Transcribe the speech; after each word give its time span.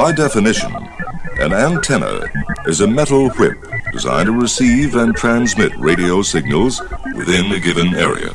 By 0.00 0.12
definition, 0.12 0.74
an 1.40 1.52
antenna 1.52 2.22
is 2.64 2.80
a 2.80 2.86
metal 2.86 3.28
whip 3.32 3.58
designed 3.92 4.28
to 4.28 4.32
receive 4.32 4.96
and 4.96 5.14
transmit 5.14 5.76
radio 5.76 6.22
signals 6.22 6.80
within 7.14 7.52
a 7.52 7.60
given 7.60 7.94
area. 7.94 8.30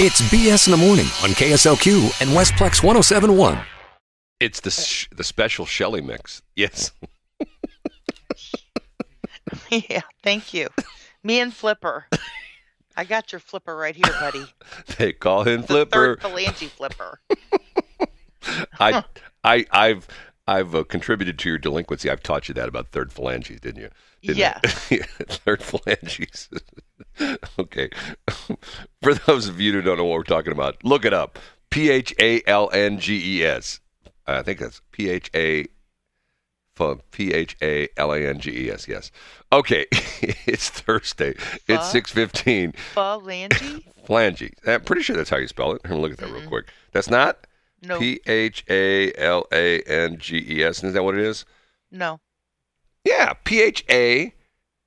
It's 0.00 0.20
BS 0.32 0.66
in 0.66 0.72
the 0.72 0.76
morning 0.76 1.04
on 1.22 1.30
KSLQ 1.30 2.20
and 2.20 2.30
Westplex 2.30 2.82
1071. 2.82 3.56
It's 4.40 4.58
the 4.58 4.72
sh- 4.72 5.06
the 5.14 5.22
special 5.22 5.64
Shelley 5.64 6.00
mix. 6.00 6.42
Yes. 6.56 6.90
yeah, 9.70 10.00
thank 10.24 10.52
you. 10.52 10.66
Me 11.22 11.38
and 11.38 11.54
Flipper. 11.54 12.06
I 12.96 13.04
got 13.04 13.30
your 13.30 13.38
flipper 13.38 13.76
right 13.76 13.94
here, 13.94 14.12
buddy. 14.18 14.44
They 14.98 15.12
call 15.12 15.44
him 15.44 15.60
The 15.60 15.66
Flipper. 15.68 15.90
third 15.92 16.20
phalange 16.20 16.68
flipper. 16.68 17.20
I 18.80 19.04
I 19.44 19.66
I've 19.70 20.08
I've 20.46 20.74
uh, 20.74 20.84
contributed 20.84 21.38
to 21.40 21.48
your 21.48 21.58
delinquency. 21.58 22.10
I've 22.10 22.22
taught 22.22 22.48
you 22.48 22.54
that 22.54 22.68
about 22.68 22.88
third 22.88 23.12
phalanges, 23.12 23.60
didn't 23.60 23.82
you? 23.82 23.90
Didn't 24.22 24.38
Yeah. 24.38 24.58
Third 25.28 25.62
phalanges. 25.62 26.48
okay. 27.58 27.90
For 29.02 29.14
those 29.14 29.48
of 29.48 29.60
you 29.60 29.72
who 29.72 29.82
don't 29.82 29.98
know 29.98 30.04
what 30.04 30.16
we're 30.16 30.22
talking 30.22 30.52
about, 30.52 30.82
look 30.84 31.04
it 31.04 31.14
up. 31.14 31.38
P 31.70 31.90
H 31.90 32.14
A 32.20 32.42
L 32.46 32.70
N 32.72 32.98
G 32.98 33.38
E 33.38 33.44
S. 33.44 33.80
I 34.26 34.42
think 34.42 34.60
that's 34.60 34.80
P 34.92 35.08
H 35.08 35.30
A 35.34 35.66
P 37.10 37.32
H 37.32 37.56
A 37.62 37.88
L 37.96 38.12
A 38.12 38.20
N 38.20 38.38
G 38.38 38.66
E 38.66 38.70
S. 38.70 38.86
Yes. 38.86 39.10
Okay. 39.52 39.86
it's 39.90 40.68
Thursday. 40.68 41.34
It's 41.68 41.90
six 41.90 42.10
fifteen. 42.10 42.72
Phalange? 42.94 43.82
Phalange. 44.06 44.52
I'm 44.66 44.82
pretty 44.82 45.02
sure 45.02 45.16
that's 45.16 45.30
how 45.30 45.38
you 45.38 45.48
spell 45.48 45.72
it. 45.72 45.80
I'm 45.84 45.90
gonna 45.90 46.02
look 46.02 46.12
at 46.12 46.18
that 46.18 46.30
real 46.30 46.46
quick. 46.46 46.66
That's 46.92 47.10
not 47.10 47.46
No, 47.82 47.98
P 47.98 48.20
H 48.26 48.64
A 48.68 49.12
L 49.14 49.46
A 49.52 49.80
N 49.82 50.18
G 50.18 50.44
E 50.48 50.62
S. 50.64 50.82
Is 50.82 50.92
that 50.94 51.04
what 51.04 51.14
it 51.14 51.20
is? 51.20 51.44
no. 51.90 52.20
Yeah, 53.04 53.34
P 53.44 53.60
H 53.60 53.84
A 53.90 54.32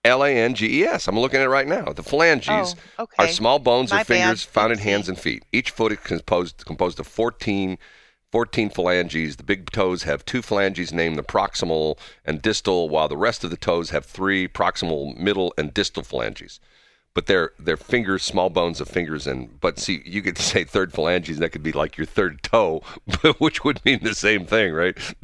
L 0.03 0.23
A 0.23 0.30
N 0.35 0.55
G 0.55 0.81
E 0.81 0.83
S. 0.85 1.08
I'm 1.08 1.19
looking 1.19 1.39
at 1.39 1.45
it 1.45 1.49
right 1.49 1.67
now. 1.67 1.93
The 1.93 2.02
phalanges 2.02 2.75
Oh, 2.97 3.03
okay. 3.03 3.15
are 3.23 3.27
small 3.27 3.59
bones 3.59 3.91
My 3.91 4.02
or 4.02 4.05
fingers 4.05 4.43
bad. 4.45 4.52
found 4.53 4.71
in 4.73 4.80
hands 4.80 5.08
and 5.08 5.19
feet. 5.19 5.43
Each 5.52 5.69
foot 5.69 5.91
is 5.91 5.99
composed 5.99 6.65
composed 6.65 6.99
of 6.99 7.05
14, 7.05 7.77
14 8.31 8.69
phalanges. 8.71 9.35
The 9.35 9.43
big 9.43 9.69
toes 9.71 10.03
have 10.03 10.25
two 10.25 10.41
phalanges 10.41 10.91
named 10.91 11.17
the 11.19 11.23
proximal 11.23 11.99
and 12.25 12.41
distal, 12.41 12.89
while 12.89 13.08
the 13.08 13.17
rest 13.17 13.43
of 13.43 13.52
the 13.52 13.58
toes 13.58 13.91
have 13.91 14.05
three 14.05 14.47
proximal, 14.47 15.15
middle, 15.15 15.53
and 15.58 15.71
distal 15.73 16.03
phalanges. 16.03 16.59
But 17.17 17.25
they're 17.25 17.51
they're 17.57 17.77
fingers, 17.77 18.21
small 18.23 18.51
bones 18.51 18.79
of 18.79 18.87
fingers, 18.87 19.25
and 19.25 19.59
but 19.59 19.79
see, 19.79 20.03
you 20.05 20.21
could 20.21 20.37
say 20.37 20.63
third 20.63 20.93
phalanges, 20.93 21.37
and 21.37 21.43
that 21.43 21.49
could 21.49 21.63
be 21.63 21.71
like 21.71 21.97
your 21.97 22.05
third 22.05 22.43
toe, 22.43 22.83
but 23.23 23.41
which 23.41 23.63
would 23.63 23.83
mean 23.85 24.01
the 24.03 24.13
same 24.13 24.45
thing, 24.45 24.71
right? 24.71 24.95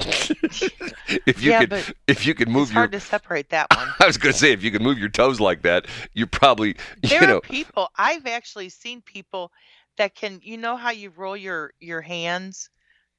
if 1.26 1.42
you 1.42 1.50
Yeah, 1.50 1.60
could 1.60 1.72
if 2.08 2.26
you 2.26 2.34
could 2.34 2.48
move 2.48 2.68
It's 2.68 2.72
your 2.72 2.80
hard 2.80 2.92
to 2.92 3.00
separate 3.00 3.50
that 3.50 3.70
one. 3.70 3.94
I 4.00 4.06
was 4.06 4.18
going 4.18 4.32
to 4.32 4.38
say, 4.38 4.52
if 4.52 4.62
you 4.64 4.72
can 4.72 4.82
move 4.82 4.98
your 4.98 5.08
toes 5.08 5.40
like 5.40 5.62
that, 5.62 5.86
you 6.14 6.26
probably, 6.26 6.76
There 7.08 7.20
you 7.20 7.26
know, 7.26 7.38
are 7.38 7.40
people. 7.40 7.88
I've 7.96 8.26
actually 8.26 8.68
seen 8.68 9.02
people 9.02 9.52
that 9.96 10.14
can. 10.14 10.40
You 10.42 10.58
know 10.58 10.76
how 10.76 10.90
you 10.90 11.10
roll 11.10 11.36
your 11.36 11.72
your 11.80 12.02
hands, 12.02 12.70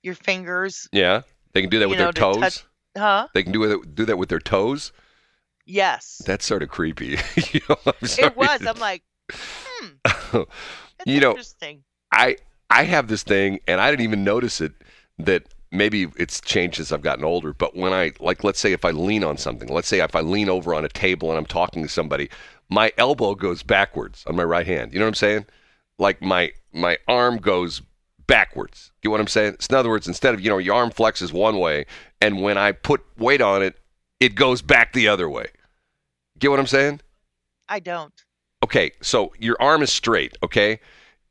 your 0.04 0.16
fingers, 0.16 0.90
yeah, 0.92 1.22
they 1.54 1.62
can 1.62 1.70
do 1.70 1.80
that 1.80 1.90
with 1.90 1.98
know, 1.98 2.12
their 2.12 2.12
to 2.12 2.24
toes. 2.24 2.36
touch- 2.40 2.66
huh? 2.98 3.28
They 3.34 3.44
can 3.44 3.52
do 3.52 3.64
it, 3.64 3.96
do 3.96 4.06
that 4.06 4.18
with 4.18 4.30
their 4.30 4.40
toes. 4.40 4.92
Yes. 5.66 6.22
That's 6.26 6.46
sort 6.46 6.64
of 6.64 6.70
creepy. 6.70 7.18
you 7.52 7.62
know, 7.70 7.78
It 8.02 8.36
was. 8.36 8.66
I'm 8.66 8.80
like, 8.80 9.04
hmm. 9.32 9.88
You 11.06 11.20
know- 11.20 11.32
interesting. 11.32 11.84
I 12.12 12.38
I 12.70 12.84
have 12.84 13.08
this 13.08 13.24
thing, 13.24 13.60
and 13.68 13.82
I 13.82 13.92
didn't 13.92 14.04
even 14.04 14.24
notice 14.24 14.62
it. 14.62 14.74
That 15.18 15.44
maybe 15.72 16.08
it's 16.18 16.42
changed 16.42 16.80
as 16.80 16.92
I've 16.92 17.02
gotten 17.02 17.24
older. 17.24 17.54
But 17.54 17.76
when 17.76 17.94
I 17.94 18.12
like, 18.20 18.44
let's 18.44 18.60
say 18.60 18.72
if 18.74 18.84
I 18.86 18.92
lean 18.92 19.24
on 19.24 19.38
something, 19.38 19.70
let's 19.70 19.88
say 19.88 20.00
if 20.00 20.16
I 20.16 20.22
lean 20.22 20.50
over 20.50 20.74
on 20.74 20.84
a 20.86 20.90
table 20.90 21.30
and 21.30 21.38
I'm 21.38 21.46
talking 21.46 21.84
to 21.84 21.90
somebody, 21.90 22.30
my 22.70 22.92
elbow 22.98 23.36
goes 23.36 23.64
backwards 23.64 24.24
on 24.28 24.36
my 24.36 24.44
right 24.44 24.66
hand. 24.68 24.94
You 24.94 25.00
know 25.00 25.06
what 25.06 25.10
I'm 25.10 25.16
saying? 25.16 25.46
Like 26.00 26.22
my 26.22 26.52
my 26.74 26.98
arm 27.08 27.38
goes 27.38 27.82
backwards. 28.28 28.92
Get 29.02 29.10
what 29.10 29.20
I'm 29.22 29.28
saying? 29.28 29.58
So 29.60 29.68
in 29.72 29.80
other 29.80 29.90
words, 29.90 30.08
instead 30.08 30.34
of 30.34 30.42
you 30.42 30.50
know 30.50 30.58
your 30.58 30.76
arm 30.76 30.92
flexes 30.92 31.32
one 31.32 31.60
way, 31.60 31.86
and 32.22 32.42
when 32.42 32.58
I 32.58 32.72
put 32.72 33.02
weight 33.18 33.42
on 33.42 33.62
it, 33.62 33.78
it 34.20 34.36
goes 34.36 34.62
back 34.62 34.94
the 34.94 35.08
other 35.08 35.30
way. 35.30 35.48
Get 36.40 36.52
what 36.52 36.60
I'm 36.60 36.68
saying? 36.68 37.02
I 37.70 37.80
don't. 37.80 38.14
Okay, 38.64 38.92
so 39.02 39.32
your 39.40 39.58
arm 39.60 39.82
is 39.84 39.92
straight, 39.92 40.38
okay, 40.44 40.80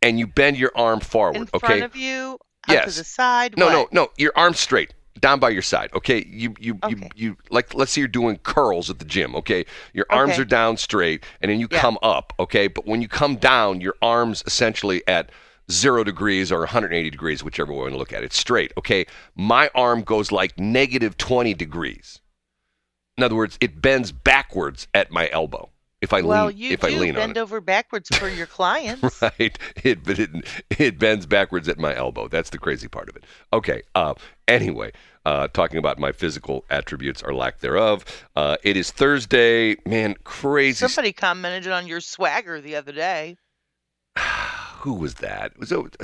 and 0.03 0.19
you 0.19 0.27
bend 0.27 0.57
your 0.57 0.73
arm 0.77 1.01
forward, 1.01 1.37
In 1.37 1.49
okay. 1.55 1.67
front 1.67 1.83
of 1.83 1.97
you, 1.97 2.39
Yes. 2.69 2.93
to 2.95 3.01
the 3.01 3.05
side. 3.05 3.55
No, 3.59 3.67
what? 3.67 3.93
no, 3.93 4.03
no. 4.05 4.09
Your 4.17 4.33
arm's 4.37 4.59
straight, 4.61 4.95
down 5.21 5.39
by 5.39 5.51
your 5.51 5.63
side. 5.63 5.91
Okay. 5.95 6.25
You, 6.27 6.55
you, 6.59 6.79
you, 6.89 6.97
Okay. 6.97 7.11
you. 7.15 7.37
Like, 7.51 7.75
let's 7.75 7.93
say 7.93 8.01
you're 8.01 8.09
doing 8.09 8.37
curls 8.39 8.89
at 8.89 8.99
the 8.99 9.05
gym. 9.05 9.35
Okay. 9.37 9.65
Your 9.93 10.07
arms 10.11 10.33
Okay. 10.33 10.43
are 10.43 10.47
down 10.47 10.77
straight, 10.77 11.25
and 11.41 11.51
then 11.51 11.61
you 11.61 11.69
Yeah. 11.71 11.81
come 11.81 11.99
up. 12.03 12.33
Okay. 12.39 12.69
But 12.69 12.87
when 12.87 13.03
you 13.03 13.09
come 13.09 13.37
down, 13.37 13.81
your 13.81 13.95
arms 14.01 14.43
essentially 14.47 15.03
at 15.07 15.31
zero 15.71 16.05
degrees 16.05 16.51
or 16.53 16.61
180 16.61 17.11
degrees, 17.11 17.43
whichever 17.45 17.73
way 17.73 17.77
you 17.79 17.83
want 17.83 17.93
to 17.95 17.99
look 17.99 18.13
at 18.13 18.23
it. 18.25 18.33
Straight. 18.33 18.73
Okay. 18.79 19.07
My 19.35 19.71
arm 19.75 20.03
goes 20.03 20.33
like 20.33 20.59
negative 20.59 21.17
20 21.19 21.53
degrees. 21.55 22.21
In 23.17 23.23
other 23.25 23.35
words, 23.37 23.57
it 23.61 23.81
bends 23.81 24.11
backwards 24.13 24.89
at 24.95 25.11
my 25.11 25.29
elbow 25.31 25.71
if 26.01 26.13
I 26.13 26.21
Well, 26.23 26.47
lean. 26.47 26.57
you 26.59 26.71
if 26.73 26.81
do 26.81 26.89
I 26.89 26.91
lean 26.91 27.11
on 27.11 27.15
bend 27.15 27.37
it. 27.37 27.41
over 27.41 27.61
backwards 27.61 28.09
for 28.17 28.29
your 28.29 28.47
clients. 28.59 29.23
right? 29.23 29.57
It, 29.85 30.05
but 30.05 30.19
it 30.19 30.31
it 30.79 30.99
bends 30.99 31.25
backwards 31.27 31.69
at 31.69 31.79
my 31.79 31.95
elbow. 31.95 32.29
That's 32.29 32.51
the 32.51 32.59
crazy 32.59 32.89
part 32.89 33.09
of 33.09 33.17
it. 33.17 33.25
Okay. 33.53 33.83
Uh, 33.95 34.15
anyway, 34.49 34.93
uh, 35.25 35.49
talking 35.49 35.79
about 35.79 35.99
my 35.99 36.13
physical 36.13 36.65
attributes 36.71 37.23
or 37.23 37.35
lack 37.35 37.61
thereof. 37.61 38.05
Uh, 38.37 38.57
it 38.65 38.77
is 38.77 38.91
Thursday. 38.91 39.77
Man, 39.87 40.17
crazy. 40.25 40.87
Somebody 40.87 41.13
commented 41.13 41.71
on 41.73 41.87
your 41.87 42.01
swagger 42.01 42.61
the 42.61 42.75
other 42.77 42.93
day. 42.93 43.37
Who 44.81 44.95
was 44.95 45.15
that? 45.15 45.57
Was 45.59 45.73
it? 45.73 45.97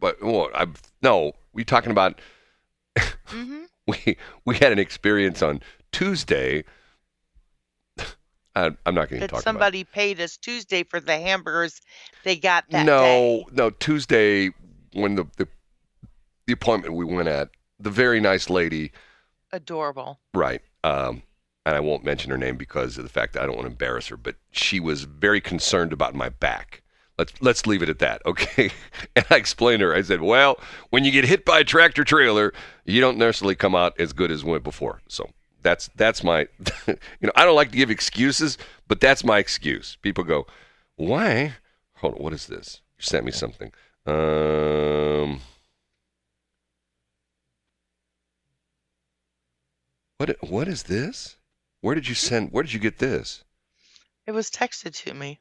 But 0.00 0.22
well, 0.22 0.48
I 0.54 0.66
no. 1.02 1.32
We 1.52 1.64
talking 1.64 1.90
about? 1.92 2.20
mm-hmm. 2.96 3.64
We 3.86 4.18
we 4.44 4.56
had 4.56 4.70
an 4.72 4.78
experience 4.78 5.40
on 5.40 5.60
Tuesday. 5.92 6.64
I, 8.54 8.70
I'm 8.86 8.94
not 8.94 9.08
going 9.08 9.20
to 9.20 9.28
talk 9.28 9.40
about. 9.40 9.44
somebody 9.44 9.84
paid 9.84 10.20
us 10.20 10.36
Tuesday 10.36 10.82
for 10.82 10.98
the 10.98 11.16
hamburgers 11.18 11.80
they 12.24 12.34
got 12.36 12.64
that 12.70 12.84
no, 12.84 13.02
day. 13.02 13.44
no. 13.52 13.70
Tuesday 13.70 14.50
when 14.94 15.14
the, 15.14 15.26
the 15.36 15.46
the 16.46 16.52
appointment 16.54 16.94
we 16.94 17.04
went 17.04 17.28
at, 17.28 17.50
the 17.78 17.90
very 17.90 18.20
nice 18.20 18.50
lady 18.50 18.90
Adorable. 19.52 20.18
Right. 20.34 20.60
Um, 20.84 21.22
and 21.64 21.76
I 21.76 21.80
won't 21.80 22.04
mention 22.04 22.30
her 22.30 22.38
name 22.38 22.56
because 22.56 22.96
of 22.98 23.04
the 23.04 23.10
fact 23.10 23.34
that 23.34 23.42
I 23.42 23.46
don't 23.46 23.56
want 23.56 23.66
to 23.66 23.72
embarrass 23.72 24.08
her, 24.08 24.16
but 24.16 24.36
she 24.50 24.80
was 24.80 25.04
very 25.04 25.40
concerned 25.40 25.92
about 25.92 26.14
my 26.14 26.28
back. 26.28 26.82
Let's 27.18 27.32
let's 27.40 27.66
leave 27.66 27.82
it 27.82 27.88
at 27.88 27.98
that, 27.98 28.22
okay? 28.26 28.70
And 29.16 29.24
I 29.30 29.36
explained 29.36 29.80
to 29.80 29.86
her. 29.86 29.94
I 29.94 30.02
said, 30.02 30.22
"Well, 30.22 30.58
when 30.90 31.04
you 31.04 31.10
get 31.10 31.24
hit 31.24 31.44
by 31.44 31.60
a 31.60 31.64
tractor 31.64 32.04
trailer, 32.04 32.52
you 32.84 33.00
don't 33.00 33.18
necessarily 33.18 33.54
come 33.54 33.74
out 33.74 33.98
as 33.98 34.12
good 34.12 34.30
as 34.30 34.44
went 34.44 34.62
before." 34.62 35.02
So 35.08 35.28
that's 35.62 35.88
that's 35.96 36.22
my, 36.22 36.48
you 36.86 36.96
know, 37.22 37.32
I 37.34 37.44
don't 37.44 37.56
like 37.56 37.70
to 37.70 37.76
give 37.76 37.90
excuses, 37.90 38.58
but 38.86 39.00
that's 39.00 39.24
my 39.24 39.38
excuse. 39.38 39.96
People 40.02 40.24
go, 40.24 40.46
"Why?" 40.96 41.54
Hold 41.96 42.14
on, 42.14 42.22
what 42.22 42.32
is 42.32 42.46
this? 42.46 42.80
You 42.98 43.02
sent 43.02 43.24
me 43.24 43.32
something. 43.32 43.72
Um. 44.06 45.40
What 50.18 50.36
what 50.42 50.68
is 50.68 50.84
this? 50.84 51.36
Where 51.80 51.94
did 51.94 52.08
you 52.08 52.14
send 52.14 52.50
where 52.52 52.62
did 52.62 52.72
you 52.72 52.80
get 52.80 52.98
this? 52.98 53.44
It 54.26 54.32
was 54.32 54.50
texted 54.50 54.94
to 55.04 55.14
me. 55.14 55.40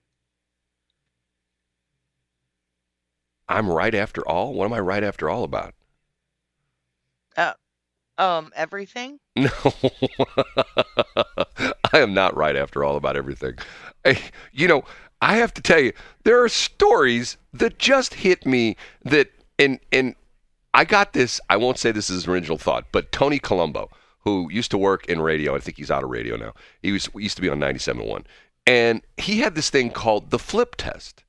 I'm 3.49 3.69
right 3.69 3.95
after 3.95 4.27
all? 4.27 4.53
What 4.53 4.65
am 4.65 4.73
I 4.73 4.79
right 4.79 5.03
after 5.03 5.29
all 5.29 5.43
about? 5.43 5.73
Um, 8.17 8.51
everything. 8.55 9.19
No. 9.35 9.49
I 11.93 11.99
am 11.99 12.13
not 12.13 12.35
right 12.35 12.55
after 12.55 12.83
all 12.83 12.97
about 12.97 13.15
everything. 13.15 13.53
I, 14.05 14.19
you 14.51 14.67
know, 14.67 14.83
I 15.21 15.37
have 15.37 15.53
to 15.55 15.61
tell 15.61 15.79
you, 15.79 15.93
there 16.23 16.43
are 16.43 16.49
stories 16.49 17.37
that 17.53 17.77
just 17.79 18.15
hit 18.15 18.45
me 18.45 18.75
that 19.03 19.29
and 19.59 19.79
and 19.91 20.15
I 20.73 20.85
got 20.85 21.13
this, 21.13 21.41
I 21.49 21.57
won't 21.57 21.79
say 21.79 21.91
this 21.91 22.09
is 22.09 22.27
original 22.27 22.57
thought, 22.57 22.85
but 22.91 23.11
Tony 23.11 23.39
Colombo, 23.39 23.89
who 24.19 24.47
used 24.51 24.71
to 24.71 24.77
work 24.77 25.07
in 25.07 25.21
radio, 25.21 25.55
I 25.55 25.59
think 25.59 25.77
he's 25.77 25.89
out 25.89 26.03
of 26.03 26.09
radio 26.09 26.35
now. 26.35 26.53
He 26.81 26.91
was 26.91 27.09
used 27.15 27.35
to 27.37 27.41
be 27.41 27.49
on 27.49 27.59
97.1. 27.59 28.25
And 28.67 29.01
he 29.17 29.39
had 29.39 29.55
this 29.55 29.69
thing 29.69 29.89
called 29.89 30.29
the 30.29 30.37
flip 30.37 30.75
test. 30.77 31.23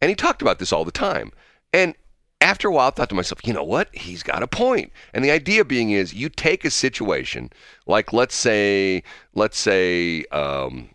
And 0.00 0.08
he 0.08 0.14
talked 0.14 0.42
about 0.42 0.58
this 0.58 0.72
all 0.72 0.84
the 0.84 0.92
time. 0.92 1.32
And 1.72 1.94
after 2.42 2.68
a 2.68 2.72
while, 2.72 2.88
I 2.88 2.90
thought 2.90 3.08
to 3.10 3.14
myself, 3.14 3.46
you 3.46 3.52
know 3.52 3.62
what? 3.62 3.94
He's 3.94 4.22
got 4.22 4.42
a 4.42 4.48
point. 4.48 4.92
And 5.14 5.24
the 5.24 5.30
idea 5.30 5.64
being 5.64 5.90
is 5.92 6.12
you 6.12 6.28
take 6.28 6.64
a 6.64 6.70
situation, 6.70 7.50
like 7.86 8.12
let's 8.12 8.34
say, 8.34 9.04
let's 9.34 9.56
say, 9.56 10.24
um, 10.32 10.90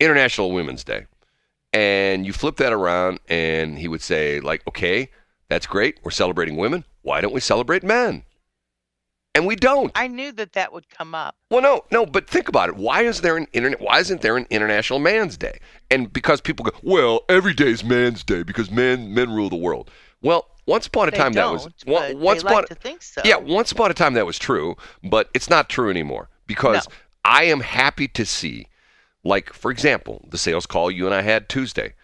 International 0.00 0.52
Women's 0.52 0.84
Day, 0.84 1.06
and 1.72 2.26
you 2.26 2.32
flip 2.32 2.56
that 2.56 2.72
around, 2.72 3.20
and 3.28 3.78
he 3.78 3.88
would 3.88 4.02
say, 4.02 4.40
like, 4.40 4.66
okay, 4.66 5.10
that's 5.48 5.66
great. 5.66 5.98
We're 6.02 6.10
celebrating 6.10 6.56
women. 6.56 6.84
Why 7.02 7.20
don't 7.20 7.32
we 7.32 7.40
celebrate 7.40 7.82
men? 7.82 8.24
And 9.34 9.46
we 9.46 9.54
don't. 9.54 9.92
I 9.94 10.08
knew 10.08 10.32
that 10.32 10.54
that 10.54 10.72
would 10.72 10.88
come 10.90 11.14
up. 11.14 11.36
Well, 11.50 11.62
no, 11.62 11.84
no, 11.92 12.04
but 12.04 12.28
think 12.28 12.48
about 12.48 12.70
it. 12.70 12.76
Why 12.76 13.02
is 13.02 13.20
there 13.20 13.36
an 13.36 13.46
internet? 13.52 13.80
Why 13.80 14.00
isn't 14.00 14.20
there 14.20 14.36
an 14.36 14.46
International 14.50 14.98
Man's 14.98 15.36
Day? 15.36 15.60
And 15.90 16.12
because 16.12 16.40
people 16.40 16.64
go, 16.64 16.72
well, 16.82 17.20
every 17.28 17.54
day's 17.54 17.84
Man's 17.84 18.24
Day 18.24 18.42
because 18.42 18.70
men 18.70 19.14
men 19.14 19.30
rule 19.30 19.48
the 19.48 19.56
world. 19.56 19.90
Well, 20.22 20.46
once 20.66 20.86
upon 20.86 21.08
a 21.08 21.12
time 21.12 21.32
that 21.32 21.50
was 21.50 21.68
once 21.86 22.42
upon 22.42 22.54
like 22.54 22.66
to 22.66 22.74
think 22.74 23.02
so. 23.02 23.22
yeah, 23.24 23.36
once 23.36 23.72
upon 23.72 23.90
a 23.90 23.94
time 23.94 24.14
that 24.14 24.26
was 24.26 24.38
true, 24.38 24.76
but 25.02 25.30
it's 25.34 25.48
not 25.48 25.68
true 25.68 25.90
anymore 25.90 26.28
because 26.46 26.88
No. 26.88 26.94
I 27.24 27.44
am 27.44 27.60
happy 27.60 28.08
to 28.08 28.24
see, 28.26 28.66
like 29.24 29.52
for 29.52 29.70
example, 29.70 30.26
the 30.30 30.38
sales 30.38 30.66
call 30.66 30.90
you 30.90 31.06
and 31.06 31.14
I 31.14 31.22
had 31.22 31.48
Tuesday, 31.48 31.94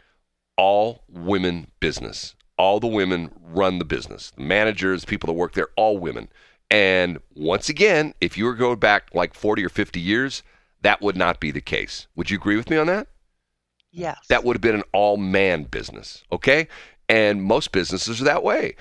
all 0.56 1.04
women 1.08 1.68
business. 1.80 2.34
All 2.56 2.78
the 2.78 2.86
women 2.86 3.32
run 3.42 3.80
the 3.80 3.84
business. 3.84 4.30
The 4.30 4.42
managers, 4.42 5.04
people 5.04 5.26
that 5.26 5.32
work 5.32 5.54
there, 5.54 5.68
all 5.76 5.98
women. 5.98 6.28
And 6.70 7.18
once 7.34 7.68
again, 7.68 8.14
if 8.20 8.38
you 8.38 8.44
were 8.44 8.54
going 8.54 8.78
back 8.78 9.10
like 9.12 9.34
40 9.34 9.64
or 9.64 9.68
50 9.68 9.98
years, 9.98 10.42
that 10.82 11.02
would 11.02 11.16
not 11.16 11.40
be 11.40 11.50
the 11.50 11.60
case. 11.60 12.06
Would 12.14 12.30
you 12.30 12.36
agree 12.36 12.56
with 12.56 12.70
me 12.70 12.76
on 12.76 12.86
that? 12.86 13.08
Yes. 13.90 14.18
that 14.28 14.42
would 14.42 14.56
have 14.56 14.60
been 14.60 14.74
an 14.74 14.82
all 14.92 15.16
man 15.16 15.64
business. 15.64 16.24
Okay. 16.32 16.66
And 17.08 17.42
most 17.42 17.72
businesses 17.72 18.20
are 18.20 18.24
that 18.24 18.42
way. 18.42 18.76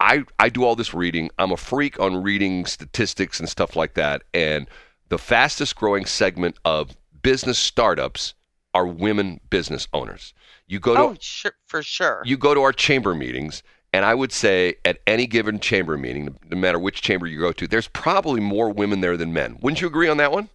I, 0.00 0.24
I 0.38 0.48
do 0.48 0.64
all 0.64 0.74
this 0.74 0.92
reading. 0.92 1.30
I'm 1.38 1.52
a 1.52 1.56
freak 1.56 2.00
on 2.00 2.22
reading 2.22 2.66
statistics 2.66 3.38
and 3.38 3.48
stuff 3.48 3.76
like 3.76 3.94
that. 3.94 4.22
And 4.34 4.68
the 5.08 5.18
fastest 5.18 5.76
growing 5.76 6.06
segment 6.06 6.56
of 6.64 6.96
business 7.22 7.58
startups 7.58 8.34
are 8.74 8.86
women 8.86 9.40
business 9.50 9.86
owners. 9.92 10.34
You 10.66 10.80
go 10.80 10.94
to 10.94 11.00
oh, 11.00 11.16
sure, 11.20 11.52
for 11.66 11.82
sure. 11.82 12.22
you 12.24 12.36
go 12.36 12.54
to 12.54 12.62
our 12.62 12.72
chamber 12.72 13.14
meetings, 13.14 13.62
and 13.92 14.04
I 14.04 14.14
would 14.14 14.32
say 14.32 14.76
at 14.84 14.98
any 15.06 15.26
given 15.26 15.60
chamber 15.60 15.98
meeting, 15.98 16.36
no 16.50 16.56
matter 16.56 16.78
which 16.78 17.02
chamber 17.02 17.26
you 17.26 17.38
go 17.38 17.52
to, 17.52 17.68
there's 17.68 17.88
probably 17.88 18.40
more 18.40 18.70
women 18.70 19.02
there 19.02 19.16
than 19.16 19.32
men. 19.32 19.58
Wouldn't 19.60 19.80
you 19.80 19.86
agree 19.86 20.08
on 20.08 20.16
that 20.16 20.32
one? 20.32 20.48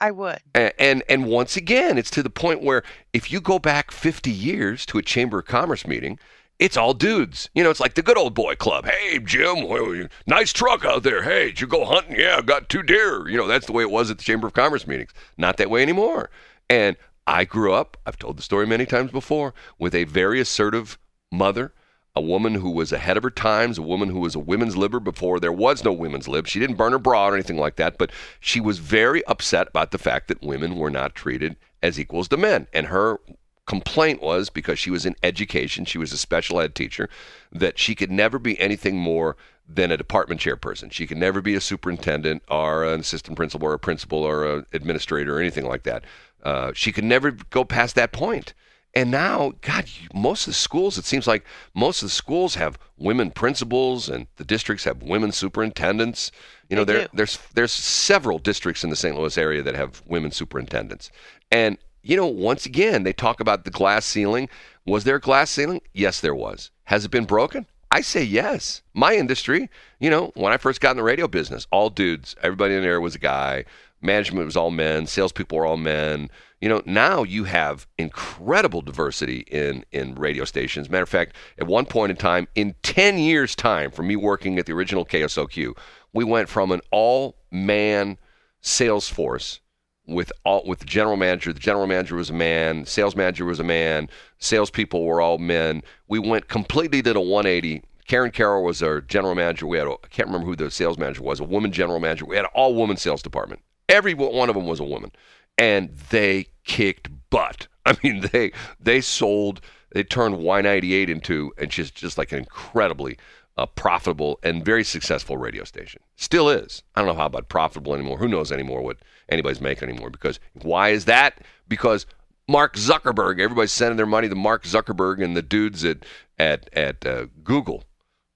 I 0.00 0.10
would. 0.10 0.40
And, 0.54 0.72
and 0.78 1.02
and 1.08 1.26
once 1.26 1.56
again, 1.56 1.96
it's 1.96 2.10
to 2.10 2.22
the 2.22 2.30
point 2.30 2.62
where 2.62 2.82
if 3.12 3.32
you 3.32 3.40
go 3.40 3.58
back 3.58 3.90
50 3.90 4.30
years 4.30 4.84
to 4.86 4.98
a 4.98 5.02
chamber 5.02 5.38
of 5.38 5.46
commerce 5.46 5.86
meeting, 5.86 6.18
it's 6.58 6.76
all 6.76 6.94
dudes. 6.94 7.50
You 7.54 7.64
know, 7.64 7.70
it's 7.70 7.80
like 7.80 7.94
the 7.94 8.02
good 8.02 8.16
old 8.16 8.34
boy 8.34 8.54
club. 8.54 8.86
Hey, 8.86 9.18
Jim, 9.18 10.08
nice 10.26 10.52
truck 10.52 10.84
out 10.84 11.02
there. 11.02 11.22
Hey, 11.22 11.46
did 11.46 11.60
you 11.60 11.66
go 11.66 11.84
hunting? 11.84 12.16
Yeah, 12.18 12.36
I 12.38 12.42
got 12.42 12.68
two 12.68 12.82
deer. 12.82 13.28
You 13.28 13.36
know, 13.36 13.46
that's 13.46 13.66
the 13.66 13.72
way 13.72 13.82
it 13.82 13.90
was 13.90 14.10
at 14.10 14.18
the 14.18 14.24
chamber 14.24 14.46
of 14.46 14.52
commerce 14.52 14.86
meetings. 14.86 15.12
Not 15.36 15.56
that 15.56 15.70
way 15.70 15.82
anymore. 15.82 16.30
And 16.70 16.96
I 17.26 17.44
grew 17.44 17.72
up. 17.72 17.96
I've 18.06 18.18
told 18.18 18.38
the 18.38 18.42
story 18.42 18.66
many 18.66 18.86
times 18.86 19.10
before 19.10 19.54
with 19.78 19.94
a 19.94 20.04
very 20.04 20.40
assertive 20.40 20.98
mother. 21.32 21.72
A 22.16 22.20
woman 22.20 22.54
who 22.54 22.70
was 22.70 22.92
ahead 22.92 23.16
of 23.16 23.24
her 23.24 23.30
times, 23.30 23.76
a 23.76 23.82
woman 23.82 24.08
who 24.08 24.20
was 24.20 24.36
a 24.36 24.38
women's 24.38 24.76
libber 24.76 25.02
before 25.02 25.40
there 25.40 25.50
was 25.52 25.82
no 25.82 25.92
women's 25.92 26.28
lib. 26.28 26.46
She 26.46 26.60
didn't 26.60 26.76
burn 26.76 26.92
her 26.92 26.98
bra 27.00 27.28
or 27.28 27.34
anything 27.34 27.56
like 27.56 27.74
that, 27.76 27.98
but 27.98 28.12
she 28.38 28.60
was 28.60 28.78
very 28.78 29.24
upset 29.26 29.66
about 29.66 29.90
the 29.90 29.98
fact 29.98 30.28
that 30.28 30.40
women 30.40 30.76
were 30.76 30.90
not 30.90 31.16
treated 31.16 31.56
as 31.82 31.98
equals 31.98 32.28
to 32.28 32.36
men. 32.36 32.68
And 32.72 32.86
her 32.86 33.18
complaint 33.66 34.22
was 34.22 34.50
because 34.50 34.78
she 34.78 34.90
was 34.90 35.06
in 35.06 35.16
education, 35.22 35.84
she 35.84 35.98
was 35.98 36.12
a 36.12 36.18
special 36.18 36.60
ed 36.60 36.74
teacher, 36.74 37.08
that 37.52 37.78
she 37.78 37.94
could 37.94 38.10
never 38.10 38.38
be 38.38 38.58
anything 38.60 38.96
more 38.96 39.36
than 39.66 39.90
a 39.90 39.96
department 39.96 40.40
chairperson. 40.40 40.92
She 40.92 41.06
could 41.06 41.16
never 41.16 41.40
be 41.40 41.54
a 41.54 41.60
superintendent 41.60 42.42
or 42.48 42.84
an 42.84 43.00
assistant 43.00 43.36
principal 43.36 43.66
or 43.68 43.74
a 43.74 43.78
principal 43.78 44.18
or 44.18 44.44
an 44.44 44.66
administrator 44.72 45.36
or 45.36 45.40
anything 45.40 45.66
like 45.66 45.84
that. 45.84 46.04
Uh, 46.42 46.72
she 46.74 46.92
could 46.92 47.04
never 47.04 47.30
go 47.30 47.64
past 47.64 47.94
that 47.94 48.12
point. 48.12 48.52
And 48.96 49.10
now, 49.10 49.54
God, 49.60 49.86
most 50.12 50.46
of 50.46 50.52
the 50.52 50.58
schools, 50.58 50.98
it 50.98 51.04
seems 51.04 51.26
like 51.26 51.44
most 51.74 52.02
of 52.02 52.06
the 52.06 52.14
schools 52.14 52.54
have 52.54 52.78
women 52.96 53.32
principals 53.32 54.08
and 54.08 54.28
the 54.36 54.44
districts 54.44 54.84
have 54.84 55.02
women 55.02 55.32
superintendents. 55.32 56.30
You 56.68 56.76
know, 56.76 56.84
there, 56.84 57.08
there's 57.12 57.38
there's 57.54 57.72
several 57.72 58.38
districts 58.38 58.84
in 58.84 58.90
the 58.90 58.96
St. 58.96 59.16
Louis 59.18 59.36
area 59.36 59.62
that 59.62 59.74
have 59.74 60.02
women 60.06 60.30
superintendents. 60.30 61.10
And 61.50 61.76
you 62.04 62.16
know, 62.16 62.26
once 62.26 62.66
again, 62.66 63.02
they 63.02 63.12
talk 63.12 63.40
about 63.40 63.64
the 63.64 63.70
glass 63.70 64.04
ceiling. 64.04 64.48
Was 64.86 65.04
there 65.04 65.16
a 65.16 65.20
glass 65.20 65.50
ceiling? 65.50 65.80
Yes, 65.94 66.20
there 66.20 66.34
was. 66.34 66.70
Has 66.84 67.04
it 67.04 67.10
been 67.10 67.24
broken? 67.24 67.66
I 67.90 68.02
say 68.02 68.22
yes. 68.22 68.82
My 68.92 69.14
industry, 69.14 69.70
you 70.00 70.10
know, 70.10 70.30
when 70.34 70.52
I 70.52 70.58
first 70.58 70.80
got 70.80 70.90
in 70.90 70.96
the 70.98 71.02
radio 71.02 71.26
business, 71.26 71.66
all 71.70 71.90
dudes, 71.90 72.36
everybody 72.42 72.74
in 72.74 72.82
there 72.82 73.00
was 73.00 73.14
a 73.14 73.20
guy. 73.20 73.64
Management 74.02 74.44
was 74.44 74.56
all 74.56 74.70
men. 74.70 75.06
Salespeople 75.06 75.56
were 75.56 75.64
all 75.64 75.78
men. 75.78 76.28
You 76.60 76.68
know, 76.68 76.82
now 76.84 77.22
you 77.22 77.44
have 77.44 77.86
incredible 77.98 78.82
diversity 78.82 79.44
in 79.50 79.84
in 79.92 80.14
radio 80.14 80.44
stations. 80.44 80.90
Matter 80.90 81.04
of 81.04 81.08
fact, 81.08 81.36
at 81.58 81.66
one 81.66 81.86
point 81.86 82.10
in 82.10 82.16
time, 82.16 82.48
in 82.54 82.74
ten 82.82 83.16
years' 83.16 83.54
time, 83.54 83.90
from 83.90 84.08
me 84.08 84.16
working 84.16 84.58
at 84.58 84.66
the 84.66 84.72
original 84.72 85.06
KSLQ, 85.06 85.76
we 86.12 86.24
went 86.24 86.48
from 86.48 86.70
an 86.70 86.80
all 86.90 87.36
man 87.50 88.18
sales 88.60 89.08
force 89.08 89.60
with 90.06 90.32
all 90.44 90.64
with 90.66 90.80
the 90.80 90.84
general 90.84 91.16
manager. 91.16 91.52
The 91.52 91.60
general 91.60 91.86
manager 91.86 92.16
was 92.16 92.30
a 92.30 92.34
man. 92.34 92.84
Sales 92.86 93.16
manager 93.16 93.44
was 93.44 93.60
a 93.60 93.64
man. 93.64 94.08
Salespeople 94.38 95.04
were 95.04 95.20
all 95.20 95.38
men. 95.38 95.82
We 96.08 96.18
went 96.18 96.48
completely 96.48 97.02
did 97.02 97.16
a 97.16 97.20
180. 97.20 97.82
Karen 98.06 98.30
Carroll 98.30 98.64
was 98.64 98.82
our 98.82 99.00
general 99.00 99.34
manager. 99.34 99.66
We 99.66 99.78
had 99.78 99.86
a, 99.86 99.92
I 99.92 100.08
can't 100.10 100.28
remember 100.28 100.46
who 100.46 100.56
the 100.56 100.70
sales 100.70 100.98
manager 100.98 101.22
was. 101.22 101.40
A 101.40 101.44
woman 101.44 101.72
general 101.72 102.00
manager. 102.00 102.26
We 102.26 102.36
had 102.36 102.44
an 102.44 102.50
all 102.54 102.74
woman 102.74 102.96
sales 102.96 103.22
department. 103.22 103.62
Every 103.88 104.14
one 104.14 104.48
of 104.48 104.54
them 104.54 104.66
was 104.66 104.80
a 104.80 104.84
woman, 104.84 105.12
and 105.56 105.96
they 106.10 106.46
kicked 106.64 107.08
butt. 107.30 107.66
I 107.86 107.96
mean, 108.02 108.28
they 108.32 108.52
they 108.80 109.00
sold. 109.00 109.60
They 109.92 110.02
turned 110.02 110.36
Y98 110.36 111.08
into 111.08 111.52
and 111.56 111.70
just 111.70 111.94
just 111.94 112.18
like 112.18 112.32
an 112.32 112.38
incredibly 112.38 113.16
uh, 113.56 113.66
profitable 113.66 114.38
and 114.42 114.64
very 114.64 114.84
successful 114.84 115.36
radio 115.36 115.64
station. 115.64 116.02
Still 116.16 116.48
is. 116.48 116.82
I 116.94 117.00
don't 117.00 117.08
know 117.08 117.18
how 117.18 117.26
about 117.26 117.48
profitable 117.48 117.94
anymore. 117.94 118.18
Who 118.18 118.28
knows 118.28 118.50
anymore 118.50 118.82
what 118.82 118.98
anybody's 119.28 119.60
making 119.60 119.88
anymore? 119.88 120.10
Because 120.10 120.40
why 120.54 120.90
is 120.90 121.04
that? 121.04 121.40
Because 121.68 122.06
Mark 122.48 122.76
Zuckerberg. 122.76 123.40
Everybody's 123.40 123.72
sending 123.72 123.96
their 123.96 124.06
money 124.06 124.28
to 124.28 124.34
Mark 124.34 124.64
Zuckerberg 124.64 125.22
and 125.22 125.36
the 125.36 125.42
dudes 125.42 125.84
at 125.84 126.04
at 126.38 126.68
at 126.72 127.06
uh, 127.06 127.26
Google. 127.42 127.84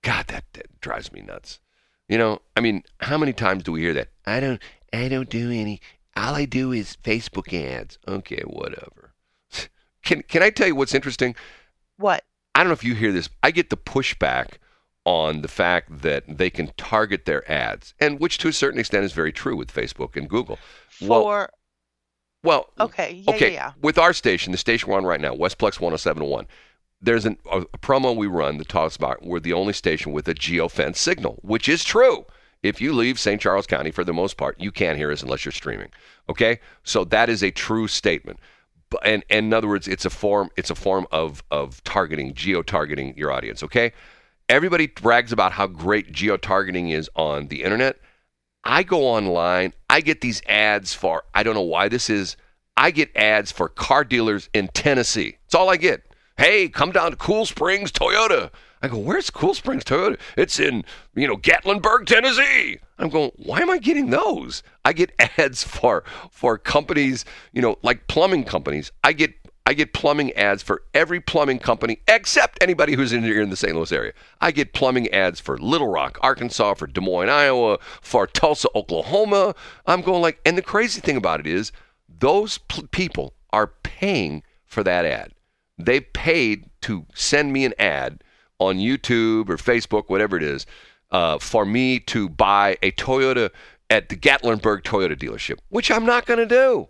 God, 0.03 0.29
that, 0.29 0.45
that 0.55 0.81
drives 0.81 1.13
me 1.13 1.21
nuts. 1.21 1.61
You 2.09 2.17
know, 2.17 2.41
I 2.57 2.61
mean, 2.61 2.85
how 3.01 3.19
many 3.19 3.33
times 3.33 3.65
do 3.65 3.73
we 3.73 3.81
hear 3.81 3.95
that? 3.95 4.09
I 4.25 4.41
don't, 4.41 4.63
I 4.93 5.09
don't 5.09 5.29
do 5.29 5.51
any. 5.51 5.81
All 6.17 6.35
I 6.35 6.47
do 6.47 6.73
is 6.73 6.97
Facebook 7.03 7.53
ads. 7.53 7.99
Okay, 8.09 8.43
whatever. 8.47 9.13
Can 10.03 10.23
can 10.23 10.43
I 10.43 10.51
tell 10.51 10.67
you 10.67 10.75
what's 10.75 10.95
interesting? 10.95 11.35
What? 11.97 12.25
I 12.55 12.61
don't 12.61 12.69
know 12.69 12.75
if 12.75 12.85
you 12.85 12.95
hear 12.95 13.13
this. 13.13 13.29
I 13.43 13.51
get 13.51 13.71
the 13.71 13.77
pushback 13.77 14.55
on 15.09 15.41
the 15.41 15.49
fact 15.49 16.03
that 16.03 16.23
they 16.29 16.51
can 16.51 16.71
target 16.77 17.25
their 17.25 17.51
ads, 17.51 17.95
and 17.99 18.21
which 18.21 18.37
to 18.39 18.49
a 18.49 18.53
certain 18.53 18.79
extent 18.79 19.05
is 19.05 19.13
very 19.13 19.33
true 19.33 19.57
with 19.57 19.73
Facebook 19.73 20.17
and 20.17 20.29
Google. 20.29 20.59
Well- 21.01 21.23
For 21.23 21.51
Well, 22.45 22.71
okay, 22.79 23.23
yeah, 23.25 23.35
okay, 23.35 23.53
yeah, 23.53 23.69
yeah. 23.69 23.73
with 23.81 23.97
our 23.99 24.13
station, 24.13 24.53
the 24.53 24.59
station 24.59 24.91
we're 24.91 24.99
on 24.99 25.07
right 25.07 25.21
now, 25.21 25.35
Westplex 25.35 25.81
1071, 25.81 26.47
there's 27.01 27.25
an, 27.25 27.39
a, 27.51 27.61
a 27.63 27.79
promo 27.79 28.15
we 28.15 28.27
run 28.27 28.59
that 28.59 28.69
talks 28.69 28.97
about 28.97 29.25
we're 29.25 29.41
the 29.41 29.53
only 29.55 29.73
station 29.73 30.13
with 30.13 30.29
a 30.29 30.35
geofence 30.35 30.97
signal, 30.97 31.39
which 31.43 31.69
is 31.69 31.83
true. 31.85 32.27
If 32.63 32.81
you 32.81 32.93
leave 32.93 33.19
St. 33.19 33.41
Charles 33.41 33.67
County, 33.67 33.91
for 33.93 34.05
the 34.05 34.13
most 34.13 34.37
part, 34.37 34.61
you 34.61 34.71
can't 34.73 34.99
hear 34.99 35.11
us 35.13 35.23
unless 35.23 35.45
you're 35.45 35.53
streaming. 35.53 35.91
Okay, 36.29 36.59
so 36.83 37.05
that 37.05 37.29
is 37.29 37.43
a 37.43 37.51
true 37.51 37.89
statement. 37.89 38.39
And, 39.05 39.25
and 39.31 39.47
in 39.47 39.55
other 39.55 39.69
words, 39.69 39.87
it's 39.89 40.05
a 40.05 40.11
form 40.11 40.51
it's 40.57 40.71
a 40.71 40.75
form 40.75 41.07
of 41.13 41.43
of 41.51 41.83
targeting, 41.85 42.35
geo 42.35 42.63
targeting 42.63 43.17
your 43.17 43.31
audience. 43.33 43.63
Okay, 43.63 43.93
everybody 44.49 44.87
brags 44.87 45.33
about 45.33 45.53
how 45.53 45.67
great 45.67 46.13
geo 46.13 46.37
targeting 46.37 46.91
is 46.91 47.11
on 47.15 47.49
the 47.49 47.63
internet. 47.63 47.99
I 48.65 48.83
go 48.83 49.03
online, 49.03 49.73
I 49.89 50.01
get 50.01 50.21
these 50.21 50.43
ads 50.47 50.95
for, 50.95 51.25
I 51.35 51.43
don't 51.43 51.55
know 51.55 51.63
why 51.63 51.89
this 51.89 52.11
is, 52.11 52.37
I 52.77 52.91
get 52.91 53.17
ads 53.17 53.53
for 53.53 53.69
car 53.69 54.05
dealers 54.05 54.49
in 54.53 54.69
Tennessee. 54.69 55.37
It's 55.47 55.55
all 55.55 55.71
I 55.71 55.77
get. 55.77 56.05
Hey, 56.37 56.69
come 56.69 56.93
down 56.93 57.11
to 57.11 57.17
Cool 57.17 57.47
Springs 57.47 57.91
Toyota. 57.91 58.51
I 58.81 58.89
go, 58.89 58.99
where's 58.99 59.31
Cool 59.31 59.55
Springs 59.55 59.85
Toyota? 59.85 60.19
It's 60.37 60.61
in, 60.61 60.85
you 61.15 61.27
know, 61.27 61.37
Gatlinburg, 61.37 62.07
Tennessee. 62.07 62.79
I'm 62.99 63.09
going, 63.09 63.33
why 63.37 63.61
am 63.61 63.71
I 63.71 63.79
getting 63.79 64.11
those? 64.11 64.63
I 64.85 64.93
get 64.93 65.11
ads 65.39 65.65
for 65.65 66.05
for 66.31 66.59
companies, 66.59 67.25
you 67.53 67.61
know, 67.61 67.77
like 67.83 68.07
plumbing 68.07 68.45
companies. 68.45 68.93
I 69.03 69.13
get 69.13 69.35
I 69.69 69.75
get 69.75 69.93
plumbing 69.93 70.33
ads 70.33 70.63
for 70.63 70.81
every 70.95 71.21
plumbing 71.21 71.59
company 71.59 72.01
except 72.09 72.57
anybody 72.63 72.95
who's 72.95 73.13
in 73.13 73.23
here 73.23 73.43
in 73.43 73.51
the 73.51 73.57
St. 73.57 73.77
Louis 73.77 73.93
area. 73.93 74.15
I 74.41 74.51
get 74.51 74.73
plumbing 74.73 75.11
ads 75.11 75.41
for 75.41 75.59
Little 75.59 75.89
Rock, 75.89 76.19
Arkansas, 76.23 76.73
for 76.73 76.87
Des 76.87 77.03
Moines, 77.03 77.29
Iowa, 77.29 77.79
for 78.01 78.27
Tulsa, 78.27 78.69
Oklahoma. 78.75 79.55
I'm 79.85 80.01
going 80.01 80.23
like, 80.23 80.41
and 80.47 80.57
the 80.57 80.63
crazy 80.63 81.03
thing 81.03 81.19
about 81.19 81.41
it 81.41 81.47
is, 81.47 81.71
those 82.09 82.57
p- 82.57 82.87
people 82.87 83.35
are 83.53 83.67
paying 83.83 84.43
for 84.65 84.83
that 84.85 85.05
ad. 85.05 85.35
They 85.77 86.01
paid 86.01 86.71
to 86.81 87.05
send 87.15 87.53
me 87.53 87.67
an 87.67 87.75
ad 87.79 88.25
on 88.59 88.79
YouTube 88.79 89.51
or 89.51 89.59
Facebook, 89.59 90.05
whatever 90.07 90.39
it 90.39 90.43
is, 90.43 90.65
uh, 91.11 91.37
for 91.37 91.67
me 91.67 92.01
to 92.01 92.31
buy 92.31 92.79
a 92.83 92.91
Toyota 92.93 93.51
at 93.91 94.09
the 94.09 94.17
Gatlinburg 94.17 94.81
Toyota 94.85 95.15
dealership, 95.15 95.59
which 95.69 95.91
I'm 95.91 96.07
not 96.07 96.25
going 96.25 96.39
to 96.39 96.47
do. 96.47 96.89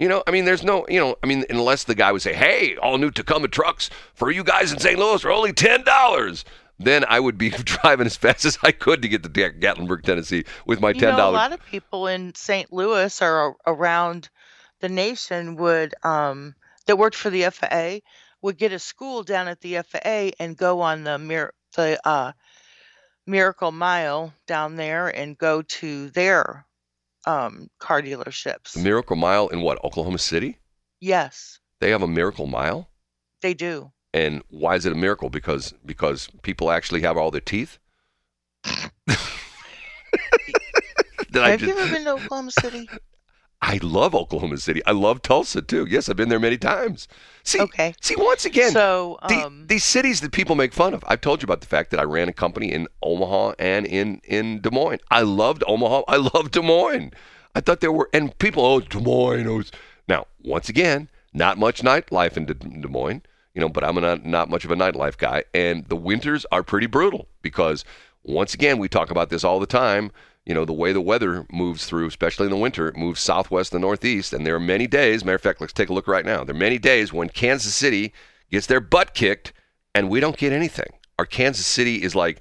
You 0.00 0.08
know, 0.08 0.22
I 0.26 0.30
mean, 0.30 0.46
there's 0.46 0.64
no, 0.64 0.86
you 0.88 0.98
know, 0.98 1.14
I 1.22 1.26
mean, 1.26 1.44
unless 1.50 1.84
the 1.84 1.94
guy 1.94 2.10
would 2.10 2.22
say, 2.22 2.32
hey, 2.32 2.74
all 2.78 2.96
new 2.96 3.10
Tacoma 3.10 3.48
trucks 3.48 3.90
for 4.14 4.30
you 4.30 4.42
guys 4.42 4.72
in 4.72 4.78
St. 4.78 4.98
Louis 4.98 5.22
are 5.26 5.30
only 5.30 5.52
$10. 5.52 6.44
then 6.78 7.04
I 7.06 7.20
would 7.20 7.36
be 7.36 7.50
driving 7.64 8.06
as 8.06 8.16
fast 8.16 8.46
as 8.46 8.58
I 8.62 8.72
could 8.72 9.02
to 9.02 9.08
get 9.08 9.22
to 9.22 9.28
Gatlinburg, 9.28 10.02
Tennessee, 10.02 10.44
with 10.64 10.80
my 10.80 10.92
You 10.92 11.00
ten 11.00 11.16
know, 11.16 11.28
a 11.28 11.30
lot 11.30 11.52
of 11.52 11.62
people 11.66 12.06
in 12.06 12.34
St. 12.34 12.72
Louis 12.72 13.20
or 13.20 13.56
around 13.66 14.30
the 14.80 14.88
nation 14.88 15.56
would 15.56 15.94
um 16.02 16.54
that 16.86 16.96
worked 16.96 17.16
for 17.16 17.28
the 17.28 17.44
FAA 17.50 17.98
would 18.40 18.56
get 18.56 18.72
a 18.72 18.78
school 18.78 19.22
down 19.22 19.48
at 19.48 19.60
the 19.60 19.82
FAA 19.82 20.30
and 20.40 20.56
go 20.56 20.80
on 20.80 21.04
the 21.04 21.18
mir- 21.18 21.52
the 21.76 22.00
uh 22.08 22.32
Miracle 23.26 23.70
Mile 23.70 24.32
down 24.46 24.76
there 24.76 25.08
and 25.08 25.36
go 25.36 25.60
to 25.60 26.08
their 26.08 26.64
um 27.26 27.68
car 27.78 28.00
dealerships. 28.02 28.76
Miracle 28.76 29.16
Mile 29.16 29.48
in 29.48 29.60
what? 29.60 29.82
Oklahoma 29.84 30.18
City? 30.18 30.58
yes, 31.00 31.58
They 31.80 31.90
have 31.90 32.02
a 32.02 32.06
Miracle 32.08 32.46
Mile, 32.46 32.88
they 33.42 33.54
do. 33.54 33.90
and 34.12 34.42
why 34.50 34.74
is 34.76 34.84
it 34.86 34.92
a 34.92 34.96
miracle? 34.96 35.30
Because 35.30 35.72
because 35.84 36.28
people 36.42 36.70
actually 36.70 37.00
have 37.02 37.16
all 37.16 37.30
their 37.30 37.40
teeth. 37.40 37.78
Did 41.32 41.42
Have 41.42 41.60
just- 41.60 41.72
you 41.72 41.78
ever 41.78 41.92
been 41.94 42.04
to 42.04 42.12
Oklahoma 42.14 42.50
City? 42.50 42.88
I 43.62 43.78
love 43.82 44.14
Oklahoma 44.14 44.56
City. 44.56 44.80
I 44.86 44.92
love 44.92 45.20
Tulsa 45.22 45.60
too. 45.60 45.86
Yes, 45.88 46.08
I've 46.08 46.16
been 46.16 46.30
there 46.30 46.40
many 46.40 46.56
times. 46.56 47.06
See, 47.44 47.60
Okay. 47.60 47.94
see 48.00 48.14
once 48.16 48.44
again, 48.46 48.72
so 48.72 49.18
the- 49.28 49.46
um 49.46 49.66
these 49.66 49.84
cities 49.84 50.20
that 50.22 50.32
people 50.32 50.56
make 50.56 50.72
fun 50.72 50.94
of. 50.94 51.04
I've 51.06 51.20
told 51.20 51.42
you 51.42 51.46
about 51.46 51.60
the 51.60 51.66
fact 51.66 51.90
that 51.90 52.00
I 52.00 52.04
ran 52.04 52.28
a 52.28 52.32
company 52.32 52.72
in 52.72 52.88
Omaha 53.02 53.52
and 53.58 53.86
in 53.86 54.20
in 54.24 54.60
Des 54.60 54.70
Moines. 54.70 55.00
I 55.10 55.22
loved 55.22 55.62
Omaha. 55.66 56.02
I 56.08 56.16
loved 56.34 56.52
Des 56.52 56.62
Moines. 56.62 57.12
I 57.54 57.60
thought 57.60 57.80
there 57.80 57.92
were 57.92 58.08
and 58.14 58.36
people. 58.38 58.64
Oh, 58.64 58.80
Des 58.80 58.98
Moines. 59.00 59.46
Oh, 59.46 59.62
now 60.08 60.26
once 60.42 60.68
again, 60.70 61.08
not 61.34 61.58
much 61.58 61.82
nightlife 61.82 62.36
in 62.38 62.46
Des, 62.46 62.54
Des 62.54 62.88
Moines. 62.88 63.22
You 63.54 63.60
know, 63.60 63.68
but 63.68 63.84
I'm 63.84 63.96
not 63.96 64.24
not 64.24 64.48
much 64.48 64.64
of 64.64 64.70
a 64.70 64.76
nightlife 64.76 65.18
guy, 65.18 65.44
and 65.52 65.84
the 65.88 65.96
winters 65.96 66.46
are 66.52 66.62
pretty 66.62 66.86
brutal 66.86 67.26
because 67.42 67.84
once 68.22 68.54
again 68.54 68.78
we 68.78 68.88
talk 68.88 69.10
about 69.10 69.28
this 69.28 69.44
all 69.44 69.60
the 69.60 69.66
time. 69.66 70.12
You 70.50 70.54
know, 70.54 70.64
the 70.64 70.72
way 70.72 70.92
the 70.92 71.00
weather 71.00 71.46
moves 71.52 71.86
through, 71.86 72.08
especially 72.08 72.46
in 72.46 72.50
the 72.50 72.56
winter, 72.56 72.88
it 72.88 72.96
moves 72.96 73.20
southwest 73.20 73.72
and 73.72 73.82
northeast. 73.82 74.32
And 74.32 74.44
there 74.44 74.56
are 74.56 74.58
many 74.58 74.88
days, 74.88 75.24
matter 75.24 75.36
of 75.36 75.42
fact, 75.42 75.60
let's 75.60 75.72
take 75.72 75.90
a 75.90 75.92
look 75.92 76.08
right 76.08 76.24
now. 76.24 76.42
There 76.42 76.56
are 76.56 76.58
many 76.58 76.76
days 76.76 77.12
when 77.12 77.28
Kansas 77.28 77.72
City 77.72 78.12
gets 78.50 78.66
their 78.66 78.80
butt 78.80 79.14
kicked 79.14 79.52
and 79.94 80.10
we 80.10 80.18
don't 80.18 80.36
get 80.36 80.52
anything. 80.52 80.88
Our 81.20 81.24
Kansas 81.24 81.66
City 81.66 82.02
is 82.02 82.16
like 82.16 82.40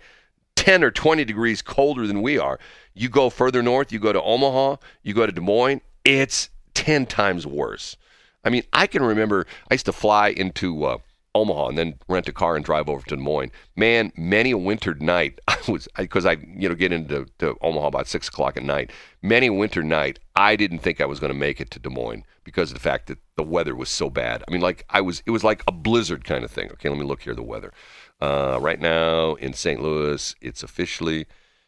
10 0.56 0.84
or 0.84 0.90
20 0.90 1.24
degrees 1.24 1.62
colder 1.62 2.08
than 2.08 2.24
we 2.24 2.40
are. 2.40 2.60
You 2.96 3.10
go 3.10 3.30
further 3.30 3.62
north, 3.62 3.92
you 3.92 4.00
go 4.00 4.12
to 4.12 4.24
Omaha, 4.24 4.78
you 5.04 5.14
go 5.14 5.28
to 5.28 5.32
Des 5.32 5.40
Moines, 5.40 5.82
it's 6.04 6.50
10 6.74 7.06
times 7.06 7.46
worse. 7.46 7.96
I 8.44 8.50
mean, 8.50 8.64
I 8.74 8.88
can 8.88 9.04
remember 9.04 9.46
I 9.70 9.76
used 9.76 9.86
to 9.86 9.94
fly 9.94 10.30
into 10.30 10.84
uh, 10.84 10.98
Omaha 11.40 11.68
and 11.70 11.78
then 11.78 11.96
rent 12.08 12.28
a 12.28 12.34
car 12.34 12.56
and 12.56 12.66
drive 12.66 12.90
over 12.90 13.06
to 13.08 13.16
Des 13.16 13.22
Moines. 13.22 13.52
Man, 13.76 14.12
many 14.18 14.52
a 14.52 14.58
winter 14.58 14.94
night, 14.96 15.40
I 15.48 15.58
was 15.68 15.88
because 15.98 16.26
I 16.26 16.34
you 16.34 16.70
know 16.70 16.76
get 16.76 16.92
into 16.92 17.26
to 17.40 17.56
Omaha 17.62 17.88
about 17.88 18.08
six 18.08 18.28
o'clock 18.28 18.58
at 18.58 18.64
night. 18.64 18.92
Many 19.22 19.48
a 19.48 19.54
winter 19.54 19.84
night, 19.84 20.20
I 20.36 20.56
didn't 20.56 20.80
think 20.80 21.02
I 21.02 21.06
was 21.06 21.20
going 21.20 21.34
to 21.34 21.38
make 21.38 21.60
it 21.60 21.72
to 21.72 21.80
Des 21.80 21.90
Moines 21.90 22.24
because 22.44 22.72
of 22.72 22.76
the 22.76 22.82
fact 22.82 23.08
that 23.08 23.20
the 23.36 23.44
weather 23.44 23.76
was 23.76 23.90
so 23.90 24.10
bad. 24.10 24.44
I 24.48 24.52
mean, 24.52 24.62
like 24.62 24.86
I 24.90 25.02
was, 25.02 25.22
it 25.26 25.32
was 25.32 25.44
like 25.44 25.64
a 25.68 25.72
blizzard 25.72 26.24
kind 26.24 26.44
of 26.44 26.52
thing. 26.52 26.72
Okay, 26.74 26.90
let 26.90 26.98
me 26.98 27.06
look 27.06 27.24
here. 27.24 27.36
The 27.36 27.44
weather 27.44 27.74
uh, 28.22 28.58
right 28.62 28.80
now 28.80 29.36
in 29.36 29.54
St. 29.54 29.82
Louis, 29.82 30.36
it's 30.42 30.64
officially. 30.64 31.26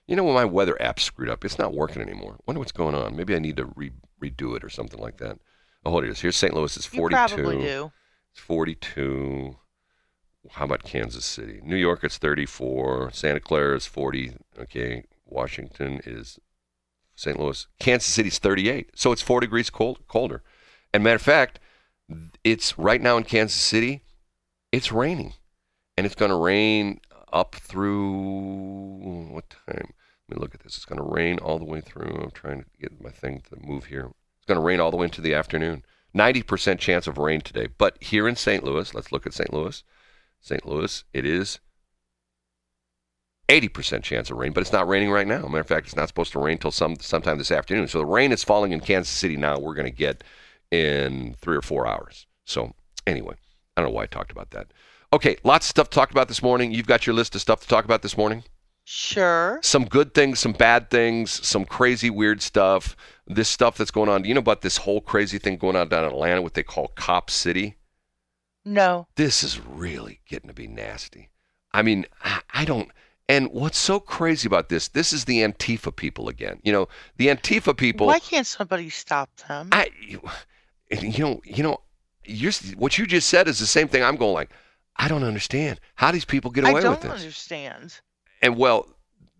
You 0.07 0.17
know, 0.17 0.23
when 0.23 0.33
my 0.33 0.45
weather 0.45 0.81
app 0.81 0.99
screwed 0.99 1.29
up, 1.29 1.45
it's 1.45 1.59
not 1.59 1.73
working 1.73 2.01
anymore. 2.01 2.37
Wonder 2.45 2.59
what's 2.59 2.73
going 2.73 2.95
on. 2.95 3.15
Maybe 3.15 3.33
I 3.33 3.39
need 3.39 3.55
to 3.57 3.65
re- 3.75 3.93
redo 4.21 4.57
it 4.57 4.63
or 4.63 4.69
something 4.69 4.99
like 4.99 5.17
that. 5.17 5.37
Oh, 5.85 5.91
hold 5.91 6.03
it 6.03 6.09
is. 6.09 6.19
Here's 6.19 6.35
St. 6.35 6.53
Louis. 6.53 6.75
It's 6.75 6.91
you 6.91 6.99
42. 6.99 7.15
probably 7.15 7.57
do. 7.57 7.91
It's 8.33 8.41
42. 8.41 9.55
How 10.49 10.65
about 10.65 10.83
Kansas 10.83 11.25
City? 11.25 11.61
New 11.63 11.75
York, 11.75 12.03
it's 12.03 12.17
34. 12.17 13.11
Santa 13.13 13.39
Clara 13.39 13.75
is 13.75 13.85
40. 13.85 14.33
Okay. 14.59 15.03
Washington 15.25 16.01
is 16.05 16.39
St. 17.15 17.39
Louis. 17.39 17.67
Kansas 17.79 18.09
City's 18.09 18.39
38. 18.39 18.91
So 18.95 19.11
it's 19.11 19.21
four 19.21 19.39
degrees 19.39 19.69
cold, 19.69 19.99
colder. 20.07 20.43
And 20.93 21.03
matter 21.03 21.15
of 21.15 21.21
fact, 21.21 21.59
it's 22.43 22.77
right 22.77 23.01
now 23.01 23.17
in 23.17 23.23
Kansas 23.23 23.59
City, 23.59 24.03
it's 24.71 24.91
raining. 24.91 25.33
And 25.95 26.05
it's 26.05 26.15
going 26.15 26.31
to 26.31 26.37
rain 26.37 26.99
up 27.31 27.55
through 27.55 29.27
what 29.31 29.49
time? 29.49 29.93
Let 30.27 30.37
me 30.37 30.41
look 30.41 30.55
at 30.55 30.61
this. 30.61 30.75
It's 30.75 30.85
going 30.85 30.97
to 30.97 31.03
rain 31.03 31.37
all 31.39 31.59
the 31.59 31.65
way 31.65 31.81
through. 31.81 32.19
I'm 32.21 32.31
trying 32.31 32.63
to 32.63 32.65
get 32.79 33.01
my 33.01 33.09
thing 33.09 33.41
to 33.49 33.57
move 33.65 33.85
here. 33.85 34.11
It's 34.37 34.47
going 34.47 34.59
to 34.59 34.65
rain 34.65 34.79
all 34.79 34.91
the 34.91 34.97
way 34.97 35.05
into 35.05 35.21
the 35.21 35.33
afternoon. 35.33 35.83
90% 36.15 36.79
chance 36.79 37.07
of 37.07 37.17
rain 37.17 37.41
today. 37.41 37.67
But 37.77 37.97
here 38.01 38.27
in 38.27 38.35
St. 38.35 38.63
Louis, 38.63 38.93
let's 38.93 39.11
look 39.11 39.25
at 39.25 39.33
St. 39.33 39.53
Louis. 39.53 39.83
St. 40.41 40.65
Louis, 40.65 41.03
it 41.13 41.25
is 41.25 41.59
80% 43.47 44.03
chance 44.03 44.31
of 44.31 44.37
rain, 44.37 44.53
but 44.53 44.61
it's 44.61 44.71
not 44.71 44.87
raining 44.87 45.11
right 45.11 45.27
now. 45.27 45.41
Matter 45.41 45.59
of 45.59 45.67
fact, 45.67 45.87
it's 45.87 45.95
not 45.95 46.07
supposed 46.07 46.31
to 46.33 46.39
rain 46.39 46.53
until 46.53 46.71
some 46.71 46.95
sometime 46.99 47.37
this 47.37 47.51
afternoon. 47.51 47.87
So 47.87 47.99
the 47.99 48.05
rain 48.05 48.31
is 48.31 48.43
falling 48.43 48.71
in 48.71 48.79
Kansas 48.79 49.13
City 49.13 49.37
now. 49.37 49.59
We're 49.59 49.75
going 49.75 49.91
to 49.91 49.91
get 49.91 50.23
in 50.71 51.35
three 51.41 51.57
or 51.57 51.61
four 51.61 51.85
hours. 51.85 52.27
So 52.45 52.73
anyway, 53.05 53.35
I 53.75 53.81
don't 53.81 53.91
know 53.91 53.95
why 53.95 54.03
I 54.03 54.07
talked 54.07 54.31
about 54.31 54.51
that. 54.51 54.67
Okay, 55.13 55.35
lots 55.43 55.65
of 55.65 55.69
stuff 55.69 55.89
to 55.89 55.95
talk 55.95 56.11
about 56.11 56.29
this 56.29 56.41
morning. 56.41 56.71
You've 56.71 56.87
got 56.87 57.05
your 57.05 57.13
list 57.13 57.35
of 57.35 57.41
stuff 57.41 57.61
to 57.61 57.67
talk 57.67 57.83
about 57.83 58.01
this 58.01 58.17
morning. 58.17 58.43
Sure. 58.85 59.59
Some 59.61 59.85
good 59.85 60.13
things, 60.13 60.39
some 60.39 60.53
bad 60.53 60.89
things, 60.89 61.45
some 61.45 61.65
crazy 61.65 62.09
weird 62.09 62.41
stuff. 62.41 62.95
This 63.27 63.49
stuff 63.49 63.77
that's 63.77 63.91
going 63.91 64.09
on. 64.09 64.21
Do 64.21 64.29
you 64.29 64.33
know 64.33 64.39
about 64.39 64.61
this 64.61 64.77
whole 64.77 65.01
crazy 65.01 65.37
thing 65.37 65.57
going 65.57 65.75
on 65.75 65.89
down 65.89 66.05
in 66.05 66.11
Atlanta, 66.11 66.41
what 66.41 66.53
they 66.53 66.63
call 66.63 66.87
Cop 66.95 67.29
City? 67.29 67.75
No. 68.63 69.07
this 69.15 69.43
is 69.43 69.59
really 69.59 70.21
getting 70.27 70.47
to 70.47 70.53
be 70.53 70.67
nasty. 70.67 71.29
I 71.73 71.81
mean, 71.81 72.05
I, 72.23 72.41
I 72.53 72.65
don't. 72.65 72.89
And 73.29 73.47
what's 73.51 73.77
so 73.77 73.99
crazy 73.99 74.45
about 74.45 74.69
this? 74.69 74.89
This 74.89 75.13
is 75.13 75.25
the 75.25 75.39
Antifa 75.39 75.95
people 75.95 76.27
again. 76.27 76.59
You 76.63 76.73
know, 76.73 76.87
the 77.17 77.27
Antifa 77.27 77.75
people. 77.75 78.07
Why 78.07 78.19
can't 78.19 78.45
somebody 78.45 78.89
stop 78.89 79.29
them? 79.47 79.69
I, 79.71 79.89
you, 80.05 80.21
you 80.89 81.23
know, 81.23 81.41
you 81.45 81.63
know, 81.63 81.79
you're, 82.25 82.51
what 82.77 82.97
you 82.97 83.07
just 83.07 83.29
said 83.29 83.47
is 83.47 83.59
the 83.59 83.67
same 83.67 83.87
thing. 83.87 84.03
I'm 84.03 84.17
going 84.17 84.33
like, 84.33 84.51
I 84.97 85.07
don't 85.07 85.23
understand 85.23 85.79
how 85.95 86.11
these 86.11 86.25
people 86.25 86.51
get 86.51 86.65
away 86.65 86.73
with 86.73 86.83
this. 86.83 87.05
I 87.05 87.07
don't 87.07 87.17
understand. 87.17 87.99
And 88.41 88.57
well, 88.57 88.89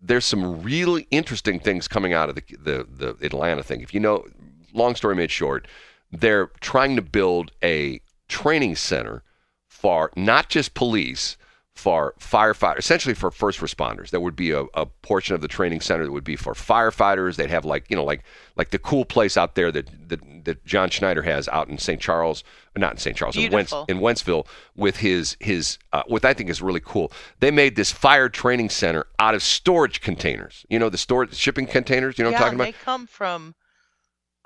there's 0.00 0.24
some 0.24 0.62
really 0.62 1.06
interesting 1.10 1.60
things 1.60 1.86
coming 1.86 2.12
out 2.12 2.28
of 2.28 2.34
the, 2.34 2.42
the 2.58 2.86
the 2.90 3.26
Atlanta 3.26 3.62
thing. 3.62 3.82
If 3.82 3.92
you 3.92 4.00
know, 4.00 4.26
long 4.72 4.94
story 4.94 5.14
made 5.14 5.30
short, 5.30 5.68
they're 6.10 6.50
trying 6.60 6.96
to 6.96 7.02
build 7.02 7.52
a 7.62 8.00
training 8.32 8.76
center 8.76 9.22
for 9.68 10.10
not 10.16 10.48
just 10.48 10.74
police, 10.74 11.36
for 11.74 12.14
firefighters, 12.20 12.78
essentially 12.78 13.14
for 13.14 13.30
first 13.30 13.60
responders. 13.60 14.10
There 14.10 14.20
would 14.20 14.36
be 14.36 14.50
a, 14.50 14.64
a 14.74 14.86
portion 14.86 15.34
of 15.34 15.40
the 15.40 15.48
training 15.48 15.80
center 15.80 16.04
that 16.04 16.12
would 16.12 16.24
be 16.24 16.36
for 16.36 16.52
firefighters. 16.52 17.36
They'd 17.36 17.50
have 17.50 17.64
like 17.64 17.86
you 17.88 17.96
know 17.96 18.04
like 18.04 18.22
like 18.56 18.70
the 18.70 18.78
cool 18.78 19.04
place 19.04 19.36
out 19.36 19.54
there 19.54 19.72
that 19.72 19.88
that, 20.08 20.44
that 20.44 20.64
John 20.64 20.90
Schneider 20.90 21.22
has 21.22 21.48
out 21.48 21.68
in 21.68 21.78
St. 21.78 22.00
Charles, 22.00 22.44
not 22.76 22.92
in 22.92 22.98
St. 22.98 23.16
Charles, 23.16 23.36
in, 23.36 23.50
Wentz, 23.50 23.72
Beautiful. 23.72 23.86
in 23.88 24.00
Wentzville 24.00 24.46
with 24.76 24.98
his 24.98 25.36
his 25.40 25.78
uh, 25.92 26.02
what 26.06 26.24
I 26.24 26.34
think 26.34 26.50
is 26.50 26.60
really 26.60 26.80
cool. 26.84 27.10
They 27.40 27.50
made 27.50 27.74
this 27.74 27.90
fire 27.90 28.28
training 28.28 28.68
center 28.68 29.06
out 29.18 29.34
of 29.34 29.42
storage 29.42 30.02
containers. 30.02 30.66
You 30.68 30.78
know 30.78 30.90
the 30.90 30.98
storage 30.98 31.34
shipping 31.34 31.66
containers. 31.66 32.18
You 32.18 32.24
know 32.24 32.30
yeah, 32.30 32.40
what 32.40 32.52
I'm 32.52 32.58
talking 32.58 32.60
about? 32.60 32.78
they 32.78 32.84
come 32.84 33.06
from 33.06 33.54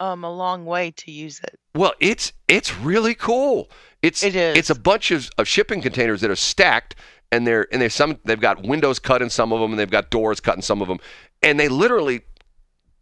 um 0.01 0.25
a 0.25 0.33
long 0.33 0.65
way 0.65 0.91
to 0.93 1.11
use 1.11 1.41
it. 1.41 1.59
Well, 1.75 1.95
it's 2.01 2.33
it's 2.49 2.77
really 2.77 3.15
cool. 3.15 3.71
It's 4.03 4.23
It 4.23 4.37
is. 4.37 4.57
It's 4.57 4.71
a 4.71 4.75
bunch 4.75 5.11
of, 5.11 5.31
of 5.39 5.49
shipping 5.49 5.83
containers 5.83 6.21
that 6.21 6.31
are 6.31 6.37
stacked, 6.37 6.97
and 7.33 7.47
they're 7.47 7.67
and 7.73 7.81
they 7.83 7.89
some 7.89 8.19
they've 8.25 8.41
got 8.41 8.63
windows 8.63 8.99
cut 8.99 9.23
in 9.23 9.31
some 9.31 9.53
of 9.53 9.61
them, 9.61 9.73
and 9.73 9.79
they've 9.79 9.91
got 9.91 10.11
doors 10.11 10.41
cut 10.41 10.57
in 10.57 10.63
some 10.63 10.83
of 10.83 10.89
them, 10.89 10.99
and 11.43 11.59
they 11.59 11.69
literally 11.69 12.23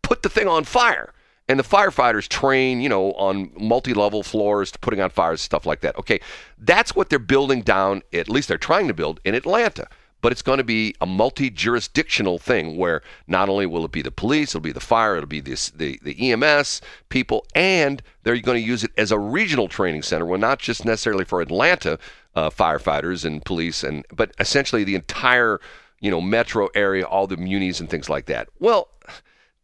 put 0.02 0.22
the 0.22 0.28
thing 0.28 0.48
on 0.48 0.64
fire. 0.64 1.12
And 1.46 1.58
the 1.58 1.64
firefighters 1.64 2.26
train, 2.26 2.80
you 2.80 2.88
know, 2.88 3.12
on 3.12 3.50
multi-level 3.54 4.22
floors 4.22 4.70
to 4.70 4.78
putting 4.78 5.02
on 5.02 5.10
fires, 5.10 5.42
stuff 5.42 5.66
like 5.66 5.82
that. 5.82 5.94
Okay, 5.98 6.20
that's 6.56 6.96
what 6.96 7.10
they're 7.10 7.18
building 7.18 7.60
down. 7.60 8.00
At 8.14 8.30
least 8.30 8.48
they're 8.48 8.56
trying 8.56 8.88
to 8.88 8.94
build 8.94 9.20
in 9.24 9.34
Atlanta. 9.34 9.86
But 10.24 10.32
it's 10.32 10.40
going 10.40 10.56
to 10.56 10.64
be 10.64 10.94
a 11.02 11.06
multi-jurisdictional 11.06 12.38
thing 12.38 12.78
where 12.78 13.02
not 13.26 13.50
only 13.50 13.66
will 13.66 13.84
it 13.84 13.92
be 13.92 14.00
the 14.00 14.10
police, 14.10 14.52
it'll 14.52 14.62
be 14.62 14.72
the 14.72 14.80
fire, 14.80 15.18
it'll 15.18 15.28
be 15.28 15.42
this, 15.42 15.68
the 15.68 16.00
the 16.02 16.32
EMS 16.32 16.80
people, 17.10 17.44
and 17.54 18.02
they're 18.22 18.40
going 18.40 18.56
to 18.56 18.66
use 18.66 18.82
it 18.84 18.90
as 18.96 19.12
a 19.12 19.18
regional 19.18 19.68
training 19.68 20.00
center. 20.00 20.24
Well, 20.24 20.40
not 20.40 20.60
just 20.60 20.86
necessarily 20.86 21.26
for 21.26 21.42
Atlanta 21.42 21.98
uh, 22.34 22.48
firefighters 22.48 23.26
and 23.26 23.44
police, 23.44 23.84
and 23.84 24.06
but 24.14 24.32
essentially 24.38 24.82
the 24.82 24.94
entire 24.94 25.60
you 26.00 26.10
know 26.10 26.22
metro 26.22 26.70
area, 26.74 27.04
all 27.04 27.26
the 27.26 27.36
munis 27.36 27.78
and 27.78 27.90
things 27.90 28.08
like 28.08 28.24
that. 28.24 28.48
Well, 28.58 28.88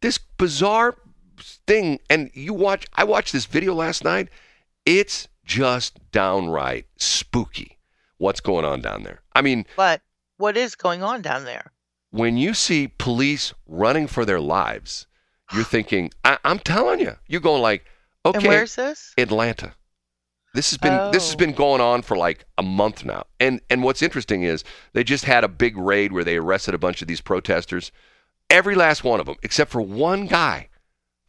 this 0.01 0.19
bizarre 0.19 0.95
thing, 1.65 2.01
and 2.07 2.29
you 2.35 2.53
watch. 2.53 2.85
I 2.93 3.03
watched 3.03 3.33
this 3.33 3.47
video 3.47 3.73
last 3.73 4.03
night. 4.03 4.29
It's 4.85 5.27
just 5.43 5.97
downright 6.11 6.85
spooky. 6.97 7.79
What's 8.19 8.41
going 8.41 8.63
on 8.63 8.81
down 8.81 9.01
there? 9.01 9.23
I 9.33 9.41
mean, 9.41 9.65
But 9.75 10.03
what 10.41 10.57
is 10.57 10.75
going 10.75 11.01
on 11.03 11.21
down 11.21 11.45
there? 11.45 11.71
when 12.13 12.35
you 12.35 12.53
see 12.53 12.89
police 12.97 13.53
running 13.67 14.05
for 14.05 14.25
their 14.25 14.41
lives, 14.41 15.07
you're 15.53 15.63
thinking, 15.75 16.11
I- 16.25 16.39
I'm 16.43 16.59
telling 16.59 16.99
you, 16.99 17.15
you're 17.27 17.39
going 17.39 17.61
like, 17.61 17.85
And 18.25 18.35
okay, 18.35 18.47
where's 18.49 18.75
this? 18.75 19.13
Atlanta. 19.17 19.75
This 20.53 20.71
has 20.71 20.77
been 20.77 21.11
this 21.13 21.27
has 21.27 21.35
Oh. 21.35 21.37
been 21.37 21.53
going 21.53 21.79
on 21.79 22.01
for 22.01 22.17
like 22.17 22.43
a 22.57 22.63
month 22.63 23.05
now. 23.05 23.23
And 23.39 23.61
and 23.69 23.81
what's 23.83 24.01
interesting 24.01 24.43
is 24.43 24.65
they 24.91 25.05
just 25.05 25.23
had 25.23 25.45
a 25.45 25.47
big 25.47 25.77
raid 25.77 26.11
where 26.11 26.25
they 26.25 26.35
arrested 26.35 26.73
a 26.73 26.77
bunch 26.77 27.01
of 27.01 27.07
these 27.07 27.21
protesters. 27.21 27.93
Every 28.49 28.75
last 28.75 29.05
one 29.05 29.21
of 29.21 29.25
them, 29.27 29.37
except 29.43 29.71
for 29.71 29.81
one 29.81 30.27
guy, 30.27 30.67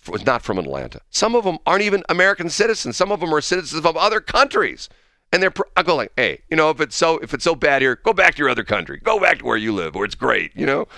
was 0.08 0.26
not 0.26 0.42
from 0.42 0.58
Atlanta. 0.58 1.00
Some 1.10 1.36
of 1.36 1.44
them 1.44 1.58
aren't 1.64 1.84
even 1.84 2.02
American 2.08 2.50
citizens. 2.50 2.96
Some 2.96 3.12
of 3.12 3.20
them 3.20 3.32
are 3.32 3.40
citizens 3.40 3.84
of 3.84 3.96
other 3.96 4.20
countries. 4.20 4.88
And 5.32 5.42
they're 5.42 5.52
I 5.76 5.82
go 5.82 5.96
like, 5.96 6.12
hey, 6.16 6.42
you 6.50 6.56
know, 6.56 6.70
if 6.70 6.80
it's 6.80 6.94
so 6.94 7.18
if 7.18 7.34
it's 7.34 7.44
so 7.44 7.54
bad 7.54 7.82
here, 7.82 7.96
go 7.96 8.12
back 8.12 8.34
to 8.34 8.38
your 8.38 8.50
other 8.50 8.64
country. 8.64 9.00
Go 9.02 9.18
back 9.18 9.38
to 9.38 9.44
where 9.44 9.56
you 9.56 9.72
live, 9.72 9.94
where 9.94 10.04
it's 10.04 10.14
great. 10.14 10.52
You 10.54 10.66
know. 10.66 10.88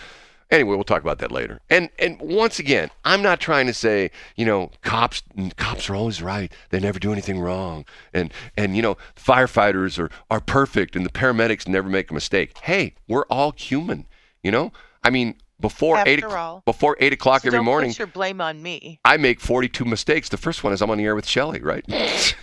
Anyway, 0.50 0.74
we'll 0.74 0.84
talk 0.84 1.02
about 1.02 1.18
that 1.18 1.32
later. 1.32 1.60
And 1.70 1.88
and 1.98 2.20
once 2.20 2.58
again, 2.58 2.90
I'm 3.04 3.22
not 3.22 3.40
trying 3.40 3.66
to 3.66 3.74
say, 3.74 4.10
you 4.36 4.44
know, 4.44 4.70
cops 4.82 5.22
cops 5.56 5.88
are 5.88 5.94
always 5.94 6.22
right. 6.22 6.52
They 6.70 6.80
never 6.80 6.98
do 6.98 7.12
anything 7.12 7.40
wrong. 7.40 7.84
And 8.12 8.32
and 8.56 8.76
you 8.76 8.82
know, 8.82 8.96
firefighters 9.16 9.98
are 9.98 10.10
are 10.30 10.40
perfect 10.40 10.96
and 10.96 11.04
the 11.04 11.10
paramedics 11.10 11.66
never 11.66 11.88
make 11.88 12.10
a 12.10 12.14
mistake. 12.14 12.58
Hey, 12.58 12.94
we're 13.08 13.24
all 13.24 13.52
human, 13.52 14.06
you 14.42 14.50
know? 14.50 14.72
I 15.02 15.10
mean, 15.10 15.34
before 15.64 15.96
eight 16.06 16.18
After 16.22 16.26
o'clock 16.26 16.38
all. 16.38 16.62
before 16.66 16.94
eight 17.00 17.14
o'clock 17.14 17.40
So 17.40 17.48
every 17.48 17.56
don't 17.60 17.64
morning, 17.64 17.90
Put 17.90 17.98
your 17.98 18.06
blame 18.06 18.42
on 18.42 18.62
me. 18.62 19.00
I 19.02 19.16
make 19.16 19.40
forty 19.40 19.66
two 19.68 19.86
mistakes. 19.86 20.28
The 20.28 20.36
first 20.36 20.62
one 20.62 20.74
is 20.74 20.82
I'm 20.82 20.90
on 20.90 20.98
the 20.98 21.04
air 21.04 21.14
with 21.14 21.26
Shelley, 21.26 21.62
right? 21.62 21.82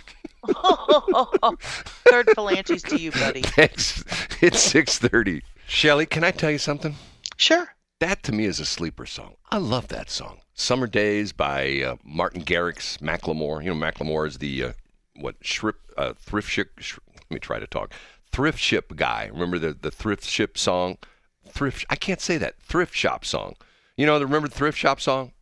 Third 2.08 2.28
phalanges 2.34 2.82
to 2.84 2.96
you, 2.96 3.12
buddy. 3.12 3.42
Thanks. 3.44 4.02
It's 4.42 4.60
six 4.60 4.98
thirty. 4.98 5.42
Shelley, 5.68 6.04
can 6.06 6.24
I 6.24 6.32
tell 6.32 6.50
you 6.50 6.58
something? 6.58 6.96
Sure. 7.36 7.68
That 8.00 8.24
to 8.24 8.32
me 8.32 8.46
is 8.46 8.58
a 8.58 8.64
sleeper 8.64 9.06
song. 9.06 9.34
I 9.52 9.58
love 9.58 9.86
that 9.88 10.10
song. 10.10 10.40
Summer 10.54 10.88
Days 10.88 11.32
by 11.32 11.80
uh, 11.82 11.96
Martin 12.04 12.42
Garrix, 12.42 12.98
Macklemore. 12.98 13.62
You 13.64 13.72
know, 13.72 13.76
Macklemore 13.80 14.26
is 14.26 14.38
the 14.38 14.64
uh, 14.64 14.72
what 15.14 15.36
shrip, 15.42 15.76
uh, 15.96 16.14
thrift 16.18 16.50
ship. 16.50 16.72
Sh- 16.80 16.98
let 17.14 17.30
me 17.30 17.38
try 17.38 17.60
to 17.60 17.66
talk. 17.68 17.92
Thrift 18.32 18.58
ship 18.58 18.96
guy. 18.96 19.30
Remember 19.32 19.60
the 19.60 19.74
the 19.80 19.92
thrift 19.92 20.24
ship 20.24 20.58
song? 20.58 20.98
Thrift. 21.52 21.84
I 21.90 21.96
can't 21.96 22.20
say 22.20 22.38
that. 22.38 22.58
Thrift 22.60 22.94
shop 22.94 23.24
song. 23.24 23.54
You 23.96 24.06
know, 24.06 24.18
the 24.18 24.26
remember 24.26 24.48
the 24.48 24.54
thrift 24.54 24.78
shop 24.78 25.00
song? 25.00 25.32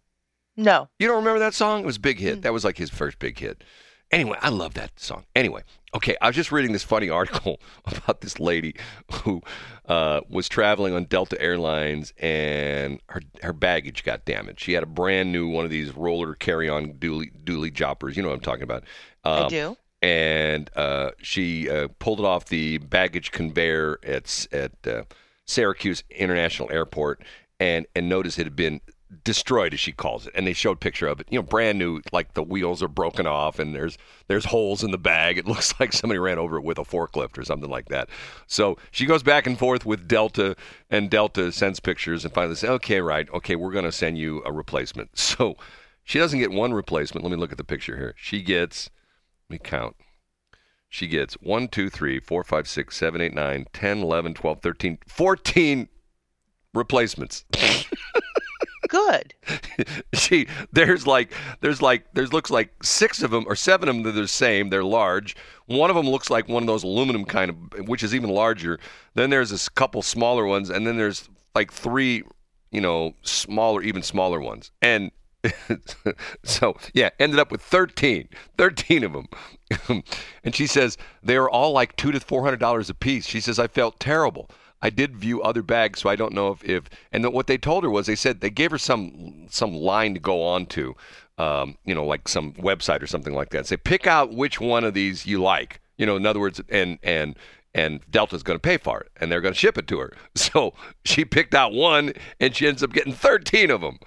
No. 0.56 0.88
You 0.98 1.06
don't 1.06 1.16
remember 1.18 1.38
that 1.38 1.54
song? 1.54 1.80
It 1.82 1.86
was 1.86 1.96
a 1.96 2.00
big 2.00 2.18
hit. 2.18 2.42
That 2.42 2.52
was 2.52 2.64
like 2.64 2.76
his 2.78 2.90
first 2.90 3.18
big 3.18 3.38
hit. 3.38 3.62
Anyway, 4.10 4.36
I 4.42 4.48
love 4.48 4.74
that 4.74 4.98
song. 4.98 5.24
Anyway, 5.36 5.62
okay, 5.94 6.16
I 6.20 6.26
was 6.26 6.34
just 6.34 6.50
reading 6.50 6.72
this 6.72 6.82
funny 6.82 7.08
article 7.20 7.60
about 7.86 8.20
this 8.22 8.40
lady 8.40 8.74
who 9.22 9.40
uh, 9.88 10.22
was 10.28 10.48
traveling 10.48 10.92
on 10.94 11.04
Delta 11.04 11.40
Airlines 11.40 12.12
and 12.18 13.00
her 13.10 13.22
her 13.42 13.52
baggage 13.52 14.02
got 14.02 14.24
damaged. 14.24 14.60
She 14.60 14.72
had 14.72 14.82
a 14.82 14.86
brand 14.86 15.30
new 15.30 15.46
one 15.48 15.64
of 15.64 15.70
these 15.70 15.94
roller 15.96 16.34
carry-on 16.34 16.94
dually 16.94 17.30
dually 17.44 17.72
joppers. 17.72 18.16
You 18.16 18.24
know 18.24 18.30
what 18.30 18.34
I'm 18.34 18.40
talking 18.40 18.64
about. 18.64 18.82
I 19.24 19.42
Um, 19.42 19.48
do. 19.48 19.76
and 20.02 20.68
uh, 20.74 21.12
she 21.22 21.70
uh, 21.70 21.86
pulled 22.00 22.18
it 22.18 22.24
off 22.26 22.46
the 22.46 22.78
baggage 22.78 23.30
conveyor 23.30 24.00
at 24.02 24.48
at 24.50 24.72
uh, 24.88 25.02
Syracuse 25.50 26.04
International 26.10 26.70
Airport, 26.70 27.22
and 27.58 27.86
and 27.94 28.08
noticed 28.08 28.38
it 28.38 28.44
had 28.44 28.56
been 28.56 28.80
destroyed, 29.24 29.74
as 29.74 29.80
she 29.80 29.92
calls 29.92 30.26
it. 30.26 30.32
And 30.36 30.46
they 30.46 30.52
showed 30.52 30.80
picture 30.80 31.08
of 31.08 31.20
it, 31.20 31.26
you 31.30 31.38
know, 31.38 31.42
brand 31.42 31.78
new, 31.78 32.00
like 32.12 32.34
the 32.34 32.42
wheels 32.42 32.82
are 32.82 32.88
broken 32.88 33.26
off, 33.26 33.58
and 33.58 33.74
there's 33.74 33.98
there's 34.28 34.46
holes 34.46 34.84
in 34.84 34.90
the 34.90 34.98
bag. 34.98 35.38
It 35.38 35.46
looks 35.48 35.78
like 35.80 35.92
somebody 35.92 36.18
ran 36.18 36.38
over 36.38 36.56
it 36.58 36.64
with 36.64 36.78
a 36.78 36.84
forklift 36.84 37.36
or 37.36 37.44
something 37.44 37.70
like 37.70 37.88
that. 37.88 38.08
So 38.46 38.78
she 38.90 39.06
goes 39.06 39.22
back 39.22 39.46
and 39.46 39.58
forth 39.58 39.84
with 39.84 40.08
Delta, 40.08 40.56
and 40.88 41.10
Delta 41.10 41.52
sends 41.52 41.80
pictures, 41.80 42.24
and 42.24 42.32
finally 42.32 42.54
says, 42.54 42.70
"Okay, 42.70 43.00
right, 43.00 43.28
okay, 43.34 43.56
we're 43.56 43.72
going 43.72 43.84
to 43.84 43.92
send 43.92 44.18
you 44.18 44.42
a 44.44 44.52
replacement." 44.52 45.10
So 45.40 45.56
she 46.02 46.18
doesn't 46.18 46.40
get 46.40 46.50
one 46.50 46.74
replacement. 46.74 47.24
Let 47.24 47.30
me 47.30 47.36
look 47.36 47.52
at 47.52 47.58
the 47.58 47.64
picture 47.64 47.96
here. 47.96 48.14
She 48.16 48.42
gets 48.42 48.90
let 49.48 49.54
me 49.54 49.58
count. 49.62 49.96
She 50.92 51.06
gets 51.06 51.34
1, 51.34 51.68
2, 51.68 51.88
3, 51.88 52.18
4, 52.18 52.44
5, 52.44 52.68
6, 52.68 52.96
7, 52.96 53.20
8, 53.20 53.32
9, 53.34 53.66
10, 53.72 53.98
11, 53.98 54.34
12, 54.34 54.60
13, 54.60 54.98
14 55.06 55.88
replacements. 56.74 57.44
Good. 58.88 59.34
she 60.14 60.48
there's 60.72 61.06
like 61.06 61.32
there's 61.60 61.80
like 61.80 62.12
there's 62.12 62.32
looks 62.32 62.50
like 62.50 62.72
six 62.82 63.22
of 63.22 63.30
them 63.30 63.44
or 63.46 63.54
seven 63.54 63.88
of 63.88 63.94
them 63.94 64.02
that 64.02 64.18
are 64.18 64.22
the 64.22 64.28
same. 64.28 64.68
They're 64.68 64.82
large. 64.82 65.36
One 65.66 65.90
of 65.90 65.96
them 65.96 66.08
looks 66.08 66.28
like 66.28 66.48
one 66.48 66.64
of 66.64 66.66
those 66.66 66.82
aluminum 66.82 67.24
kind 67.24 67.50
of, 67.50 67.86
which 67.86 68.02
is 68.02 68.12
even 68.12 68.30
larger. 68.30 68.80
Then 69.14 69.30
there's 69.30 69.52
a 69.52 69.70
couple 69.70 70.02
smaller 70.02 70.44
ones, 70.44 70.70
and 70.70 70.84
then 70.84 70.96
there's 70.96 71.28
like 71.54 71.72
three, 71.72 72.24
you 72.72 72.80
know, 72.80 73.14
smaller, 73.22 73.80
even 73.80 74.02
smaller 74.02 74.40
ones. 74.40 74.72
And 74.82 75.12
so 76.44 76.76
yeah, 76.92 77.10
ended 77.18 77.38
up 77.38 77.50
with 77.50 77.62
13, 77.62 78.28
13 78.58 79.04
of 79.04 79.12
them. 79.12 80.02
and 80.44 80.54
she 80.54 80.66
says 80.66 80.98
they 81.22 81.36
are 81.36 81.48
all 81.48 81.72
like 81.72 81.96
two 81.96 82.12
to 82.12 82.20
four 82.20 82.42
hundred 82.42 82.60
dollars 82.60 82.90
a 82.90 82.94
piece. 82.94 83.26
She 83.26 83.40
says 83.40 83.58
I 83.58 83.68
felt 83.68 84.00
terrible. 84.00 84.50
I 84.82 84.90
did 84.90 85.16
view 85.16 85.42
other 85.42 85.62
bags, 85.62 86.00
so 86.00 86.08
I 86.08 86.16
don't 86.16 86.32
know 86.32 86.50
if, 86.50 86.64
if 86.64 86.88
and 87.12 87.30
what 87.32 87.46
they 87.46 87.58
told 87.58 87.84
her 87.84 87.90
was 87.90 88.06
they 88.06 88.16
said 88.16 88.40
they 88.40 88.50
gave 88.50 88.70
her 88.70 88.78
some 88.78 89.46
some 89.50 89.74
line 89.74 90.14
to 90.14 90.20
go 90.20 90.42
on 90.42 90.66
to, 90.66 90.96
um, 91.38 91.76
you 91.84 91.94
know, 91.94 92.04
like 92.04 92.28
some 92.28 92.52
website 92.54 93.02
or 93.02 93.06
something 93.06 93.34
like 93.34 93.50
that. 93.50 93.66
Say 93.66 93.76
pick 93.76 94.06
out 94.06 94.32
which 94.32 94.60
one 94.60 94.84
of 94.84 94.94
these 94.94 95.26
you 95.26 95.42
like. 95.42 95.80
You 95.98 96.06
know, 96.06 96.16
in 96.16 96.24
other 96.24 96.40
words, 96.40 96.60
and 96.70 96.98
and 97.02 97.36
and 97.74 98.00
Delta's 98.10 98.42
going 98.42 98.56
to 98.58 98.62
pay 98.62 98.78
for 98.78 99.00
it, 99.00 99.12
and 99.20 99.30
they're 99.30 99.42
going 99.42 99.54
to 99.54 99.58
ship 99.60 99.78
it 99.78 99.86
to 99.88 99.98
her. 99.98 100.12
So 100.34 100.72
she 101.04 101.24
picked 101.24 101.54
out 101.54 101.72
one, 101.72 102.14
and 102.40 102.56
she 102.56 102.66
ends 102.66 102.82
up 102.82 102.92
getting 102.92 103.12
thirteen 103.12 103.70
of 103.70 103.82
them. 103.82 103.98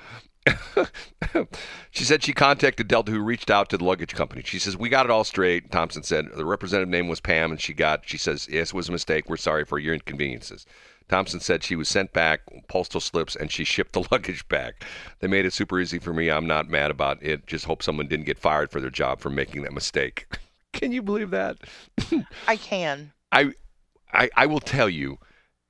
she 1.91 2.03
said 2.03 2.23
she 2.23 2.33
contacted 2.33 2.87
Delta, 2.87 3.11
who 3.11 3.19
reached 3.19 3.49
out 3.49 3.69
to 3.69 3.77
the 3.77 3.83
luggage 3.83 4.13
company. 4.13 4.41
She 4.43 4.59
says 4.59 4.77
we 4.77 4.89
got 4.89 5.05
it 5.05 5.11
all 5.11 5.23
straight. 5.23 5.71
Thompson 5.71 6.03
said 6.03 6.27
the 6.35 6.45
representative 6.45 6.89
name 6.89 7.07
was 7.07 7.19
Pam, 7.19 7.51
and 7.51 7.61
she 7.61 7.73
got. 7.73 8.07
She 8.07 8.17
says 8.17 8.47
yes, 8.49 8.69
it 8.69 8.73
was 8.73 8.89
a 8.89 8.91
mistake. 8.91 9.29
We're 9.29 9.37
sorry 9.37 9.65
for 9.65 9.79
your 9.79 9.93
inconveniences. 9.93 10.65
Thompson 11.09 11.39
said 11.39 11.63
she 11.63 11.75
was 11.75 11.89
sent 11.89 12.13
back 12.13 12.41
postal 12.67 13.01
slips 13.01 13.35
and 13.35 13.51
she 13.51 13.63
shipped 13.63 13.93
the 13.93 14.07
luggage 14.11 14.47
back. 14.47 14.83
They 15.19 15.27
made 15.27 15.45
it 15.45 15.53
super 15.53 15.79
easy 15.79 15.99
for 15.99 16.13
me. 16.13 16.29
I'm 16.29 16.47
not 16.47 16.69
mad 16.69 16.91
about 16.91 17.21
it. 17.21 17.45
Just 17.47 17.65
hope 17.65 17.83
someone 17.83 18.07
didn't 18.07 18.25
get 18.25 18.39
fired 18.39 18.71
for 18.71 18.79
their 18.79 18.89
job 18.89 19.19
for 19.19 19.29
making 19.29 19.63
that 19.63 19.73
mistake. 19.73 20.27
Can 20.73 20.91
you 20.91 21.03
believe 21.03 21.29
that? 21.29 21.57
I 22.47 22.55
can. 22.55 23.13
I, 23.31 23.53
I, 24.11 24.31
I 24.35 24.47
will 24.47 24.59
tell 24.59 24.89
you, 24.89 25.19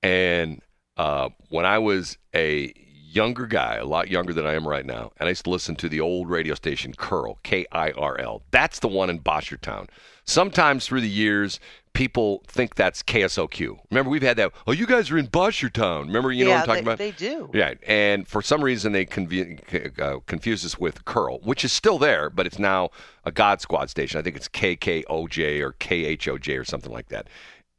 and 0.01 0.61
uh, 0.95 1.27
when 1.49 1.65
I 1.65 1.79
was 1.79 2.17
a 2.33 2.73
younger 3.15 3.45
guy, 3.45 3.75
a 3.75 3.85
lot 3.85 4.09
younger 4.09 4.33
than 4.33 4.45
I 4.45 4.53
am 4.53 4.67
right 4.67 4.85
now, 4.85 5.11
and 5.17 5.27
I 5.27 5.31
used 5.31 5.45
to 5.45 5.49
listen 5.49 5.75
to 5.77 5.89
the 5.89 6.01
old 6.01 6.29
radio 6.29 6.55
station 6.55 6.93
Curl, 6.93 7.39
K 7.43 7.65
I 7.71 7.91
R 7.91 8.19
L. 8.19 8.43
That's 8.51 8.79
the 8.79 8.87
one 8.87 9.09
in 9.09 9.19
Boschertown. 9.19 9.87
Sometimes 10.25 10.87
through 10.87 11.01
the 11.01 11.09
years, 11.09 11.59
people 11.93 12.43
think 12.47 12.75
that's 12.75 13.03
KSLQ. 13.03 13.77
Remember, 13.91 14.09
we've 14.09 14.21
had 14.21 14.37
that. 14.37 14.51
Oh, 14.65 14.71
you 14.71 14.85
guys 14.85 15.11
are 15.11 15.17
in 15.17 15.27
Boschertown. 15.27 16.07
Remember, 16.07 16.31
you 16.31 16.45
know 16.45 16.51
what 16.51 16.61
I'm 16.61 16.65
talking 16.65 16.83
they, 16.85 16.91
about? 16.91 16.97
they 16.97 17.11
do. 17.11 17.49
Yeah, 17.53 17.73
and 17.85 18.27
for 18.27 18.41
some 18.41 18.63
reason 18.63 18.93
they 18.93 19.05
conve- 19.05 19.99
uh, 19.99 20.19
confuse 20.25 20.65
us 20.65 20.79
with 20.79 21.05
Curl, 21.05 21.39
which 21.39 21.63
is 21.63 21.71
still 21.71 21.99
there, 21.99 22.29
but 22.29 22.45
it's 22.45 22.59
now 22.59 22.89
a 23.25 23.31
God 23.31 23.61
Squad 23.61 23.89
station. 23.89 24.19
I 24.19 24.23
think 24.23 24.35
it's 24.35 24.49
KKOJ 24.49 25.61
or 25.61 25.73
KHOJ 25.73 26.59
or 26.59 26.65
something 26.65 26.91
like 26.91 27.09
that. 27.09 27.27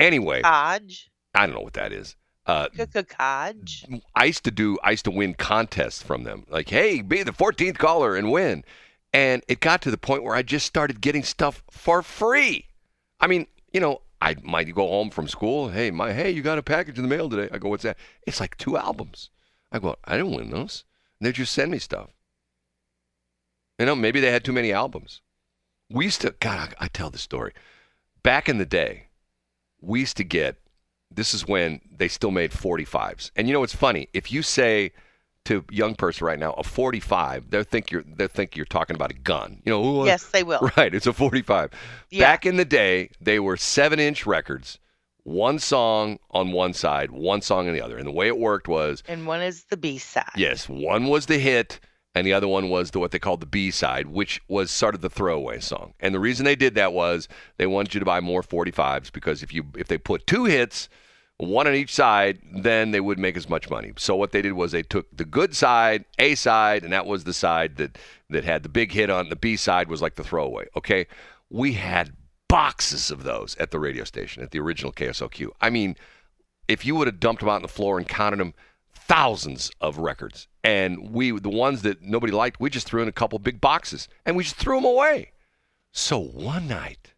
Anyway, 0.01 0.43
Codge. 0.43 1.11
I 1.35 1.47
don't 1.47 1.55
know 1.55 1.63
what 1.63 1.75
that 1.75 1.93
is. 1.93 2.17
Uh, 2.47 2.69
I 4.15 4.25
used 4.25 4.45
to 4.45 4.51
do, 4.51 4.79
I 4.83 4.91
used 4.91 5.07
to 5.07 5.11
win 5.11 5.35
contests 5.35 6.03
from 6.03 6.25
them. 6.25 6.45
Like, 6.49 6.69
hey, 6.69 7.01
be 7.01 7.23
the 7.23 7.33
14th 7.33 7.79
caller 7.79 8.17
and 8.17 8.31
win. 8.31 8.65
And 9.13 9.43
it 9.49 9.61
got 9.61 9.81
to 9.83 9.91
the 9.91 9.97
point 9.97 10.25
where 10.25 10.35
I 10.35 10.43
just 10.43 10.67
started 10.67 11.01
getting 11.01 11.23
stuff 11.23 11.63
for 11.71 12.03
free. 12.03 12.67
I 13.21 13.29
mean, 13.29 13.47
you 13.73 13.81
know, 13.81 14.03
I 14.21 14.37
might 14.43 14.75
go 14.75 14.87
home 14.89 15.11
from 15.11 15.29
school. 15.29 15.69
Hey, 15.69 15.91
my, 15.91 16.13
hey, 16.13 16.31
you 16.31 16.43
got 16.43 16.59
a 16.59 16.63
package 16.63 16.99
in 16.99 17.03
the 17.03 17.15
mail 17.15 17.29
today. 17.29 17.49
I 17.53 17.59
go, 17.59 17.69
what's 17.69 17.85
that? 17.85 17.97
It's 18.27 18.41
like 18.41 18.57
two 18.57 18.77
albums. 18.77 19.31
I 19.71 19.79
go, 19.79 19.97
I 20.05 20.17
didn't 20.17 20.35
win 20.35 20.51
those. 20.51 20.85
They 21.21 21.33
just 21.33 21.53
send 21.53 21.71
me 21.71 21.79
stuff. 21.79 22.11
You 23.79 23.87
know, 23.87 23.95
maybe 23.95 24.21
they 24.21 24.31
had 24.31 24.45
too 24.45 24.53
many 24.53 24.73
albums. 24.73 25.21
We 25.91 26.05
used 26.05 26.21
to, 26.23 26.35
God, 26.41 26.75
I, 26.79 26.85
I 26.85 26.89
tell 26.89 27.11
the 27.11 27.19
story. 27.19 27.53
Back 28.23 28.49
in 28.49 28.59
the 28.59 28.67
day, 28.67 29.09
we 29.81 30.01
used 30.01 30.17
to 30.19 30.25
get, 30.25 30.57
this 31.15 31.35
is 31.35 31.47
when 31.47 31.81
they 31.97 32.09
still 32.09 32.31
made 32.31 32.51
45s. 32.51 33.31
And 33.37 33.47
you 33.49 33.53
know 33.55 33.61
what's 33.61 33.75
funny? 33.75 34.09
If 34.13 34.33
you 34.33 34.43
say 34.43 34.93
to 35.45 35.65
a 35.71 35.75
young 35.75 35.95
person 35.95 36.27
right 36.27 36.39
now, 36.39 36.53
a 36.53 36.63
45, 36.65 37.51
they'll 37.51 37.63
think 37.65 37.91
you're, 37.91 38.03
they'll 38.17 38.29
think 38.29 38.57
you're 38.57 38.65
talking 38.67 38.97
about 38.97 39.11
a 39.11 39.15
gun. 39.15 39.61
You 39.65 39.73
know, 39.73 39.85
"Ooh, 39.85 40.01
uh, 40.03 40.05
Yes, 40.07 40.27
they 40.27 40.43
will. 40.43 40.71
Right, 40.77 40.95
it's 40.95 41.07
a 41.07 41.13
45. 41.13 41.71
Yeah. 42.11 42.21
Back 42.25 42.47
in 42.47 42.57
the 42.57 42.65
day, 42.65 43.11
they 43.21 43.39
were 43.41 43.57
seven 43.57 44.01
inch 44.01 44.25
records, 44.27 44.79
one 45.23 45.59
song 45.59 46.19
on 46.31 46.53
one 46.53 46.73
side, 46.73 47.11
one 47.11 47.43
song 47.43 47.69
on 47.69 47.75
the 47.75 47.81
other. 47.83 47.97
And 47.99 48.07
the 48.07 48.13
way 48.13 48.27
it 48.27 48.39
worked 48.39 48.69
was 48.69 49.03
And 49.07 49.27
one 49.27 49.43
is 49.43 49.65
the 49.65 49.77
B 49.77 49.99
side. 49.99 50.31
yes, 50.37 50.69
one 50.69 51.07
was 51.07 51.27
the 51.27 51.39
hit, 51.39 51.79
and 52.15 52.27
the 52.27 52.33
other 52.33 52.49
one 52.49 52.69
was 52.71 52.91
the 52.93 52.99
what 53.01 53.11
they 53.11 53.19
called 53.19 53.41
the 53.41 53.47
B 53.47 53.71
side, 53.71 54.07
which 54.07 54.41
was 54.49 54.71
sort 54.71 54.95
of 54.95 55.01
the 55.03 55.11
throwaway 55.11 55.61
song. 55.61 55.93
And 56.01 56.15
the 56.15 56.21
reason 56.21 56.45
they 56.45 56.57
did 56.57 56.75
that 56.77 56.93
was 56.93 57.29
they 57.59 57.67
wanted 57.67 57.93
you 57.93 58.01
to 58.01 58.07
buy 58.07 58.21
more 58.21 58.43
45s 58.43 59.13
because 59.13 59.43
if 59.43 59.53
you 59.53 59.65
if 59.77 59.89
they 59.89 59.99
put 59.99 60.27
two 60.27 60.45
hits, 60.45 60.89
one 61.39 61.67
on 61.67 61.75
each 61.75 61.93
side, 61.93 62.39
then 62.53 62.93
they 62.93 63.01
would 63.01 63.19
make 63.19 63.37
as 63.37 63.49
much 63.49 63.69
money. 63.69 63.93
So 63.97 64.15
what 64.15 64.33
they 64.33 64.43
did 64.43 64.53
was 64.53 64.73
they 64.73 64.83
took 64.83 65.15
the 65.17 65.25
good 65.25 65.55
side, 65.55 66.05
A 66.19 66.35
side, 66.35 66.85
and 66.85 66.93
that 66.93 67.07
was 67.07 67.25
the 67.25 67.33
side 67.33 67.77
that 67.77 67.99
that 68.31 68.45
had 68.45 68.63
the 68.63 68.69
big 68.69 68.93
hit 68.93 69.11
on. 69.11 69.29
The 69.29 69.37
B 69.37 69.57
side 69.57 69.89
was 69.89 70.01
like 70.01 70.15
the 70.15 70.25
throwaway. 70.25 70.67
Okay, 70.77 71.07
we 71.51 71.73
had 71.73 72.13
boxes 72.49 73.11
of 73.11 73.25
those 73.25 73.57
at 73.57 73.71
the 73.71 73.81
radio 73.81 74.05
station 74.05 74.43
at 74.43 74.53
the 74.53 74.61
original 74.61 74.93
KSLQ. 74.93 75.49
I 75.61 75.71
mean, 75.71 75.97
if 76.69 76.87
you 76.87 76.95
would 76.95 77.09
have 77.09 77.21
dumped 77.21 77.41
them 77.41 77.49
out 77.49 77.57
on 77.57 77.63
the 77.63 77.69
floor 77.69 77.99
and 77.99 78.09
counted 78.09 78.39
them, 78.39 78.55
thousands 78.93 79.71
of 79.81 79.99
records. 79.99 80.49
And 80.63 81.11
we, 81.11 81.33
the 81.33 81.51
ones 81.51 81.83
that 81.83 82.03
nobody 82.03 82.33
liked, 82.33 82.61
we 82.61 82.71
just 82.71 82.87
threw 82.87 83.03
in 83.03 83.09
a 83.09 83.13
couple 83.13 83.39
big 83.39 83.61
boxes 83.61 84.09
and 84.25 84.37
we 84.37 84.45
just 84.45 84.57
threw 84.57 84.77
them 84.77 84.85
away. 84.85 85.33
So 85.93 86.19
one 86.19 86.69
night, 86.69 87.13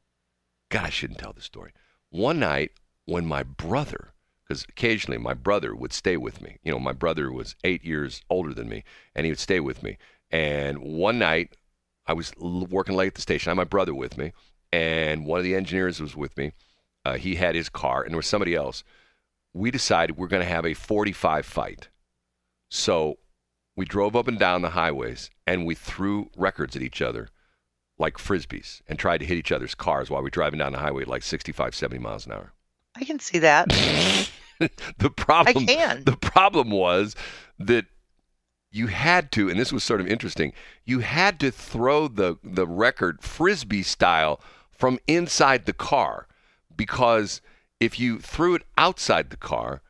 God, 0.69 0.85
I 0.85 0.91
shouldn't 0.91 1.19
tell 1.19 1.33
this 1.33 1.45
story. 1.45 1.73
One 2.11 2.41
night 2.41 2.73
when 3.07 3.25
my 3.25 3.43
brother, 3.43 4.13
because 4.47 4.65
occasionally 4.69 5.19
my 5.19 5.35
brother 5.35 5.75
would 5.75 5.93
stay 5.93 6.17
with 6.17 6.43
me. 6.43 6.59
You 6.63 6.73
know, 6.73 6.79
my 6.79 6.93
brother 6.93 7.33
was 7.33 7.57
eight 7.65 7.85
years 7.85 8.21
older 8.29 8.53
than 8.53 8.69
me, 8.69 8.85
and 9.15 9.25
he 9.25 9.33
would 9.33 9.39
stay 9.39 9.61
with 9.61 9.83
me. 9.83 9.97
And 10.31 10.79
one 10.79 11.19
night, 11.19 11.57
I 12.07 12.13
was 12.13 12.33
l- 12.43 12.67
working 12.67 12.97
late 12.97 13.09
at 13.09 13.15
the 13.15 13.23
station. 13.23 13.51
I 13.51 13.53
had 13.53 13.57
my 13.57 13.65
brother 13.65 13.95
with 13.95 14.19
me, 14.19 14.33
and 14.73 15.25
one 15.25 15.39
of 15.39 15.45
the 15.45 15.55
engineers 15.55 16.01
was 16.01 16.15
with 16.15 16.37
me. 16.37 16.53
Uh, 17.05 17.15
he 17.15 17.37
had 17.37 17.55
his 17.55 17.69
car, 17.69 18.03
and 18.03 18.11
there 18.11 18.19
was 18.19 18.27
somebody 18.27 18.55
else. 18.55 18.85
We 19.55 19.71
decided 19.71 20.17
we're 20.17 20.27
going 20.27 20.43
to 20.43 20.49
have 20.49 20.67
a 20.67 20.75
45 20.75 21.47
fight. 21.47 21.89
So 22.69 23.19
we 23.77 23.85
drove 23.85 24.17
up 24.17 24.27
and 24.27 24.39
down 24.39 24.63
the 24.63 24.71
highways, 24.71 25.31
and 25.47 25.65
we 25.65 25.75
threw 25.75 26.31
records 26.37 26.75
at 26.75 26.83
each 26.83 27.01
other 27.01 27.29
like 27.99 28.19
frisbees 28.19 28.83
and 28.87 28.99
tried 28.99 29.19
to 29.19 29.27
hit 29.27 29.39
each 29.39 29.53
other's 29.53 29.75
cars 29.75 30.11
while 30.11 30.21
we 30.21 30.27
were 30.27 30.31
driving 30.31 30.59
down 30.59 30.73
the 30.73 30.79
highway 30.79 31.03
at 31.03 31.09
like 31.09 31.23
65, 31.23 31.75
70 31.75 32.03
miles 32.03 32.27
an 32.27 32.33
hour. 32.33 32.53
I 32.97 33.05
can 33.05 33.19
see 33.19 33.39
that. 33.41 33.69
the 34.99 35.11
problem 35.11 35.65
I 35.65 35.67
can. 35.67 36.05
the 36.05 36.17
problem 36.17 36.71
was 36.71 37.15
that 37.59 37.87
you 38.71 38.89
had 38.89 39.33
to 39.33 39.49
and 39.49 39.59
this 39.59 39.73
was 39.73 39.85
sort 39.85 40.01
of 40.01 40.07
interesting 40.07 40.53
you 40.85 41.01
had 41.01 41.41
to 41.41 41.51
throw 41.51 42.09
the 42.09 42.37
the 42.43 42.67
record 42.67 43.23
frisbee 43.23 43.83
style 43.83 44.41
from 44.71 44.99
inside 45.07 45.67
the 45.67 45.73
car 45.73 46.27
because 46.77 47.41
if 47.81 47.99
you 47.99 48.19
threw 48.19 48.55
it 48.55 48.63
outside 48.77 49.31
the 49.31 49.37
car 49.37 49.83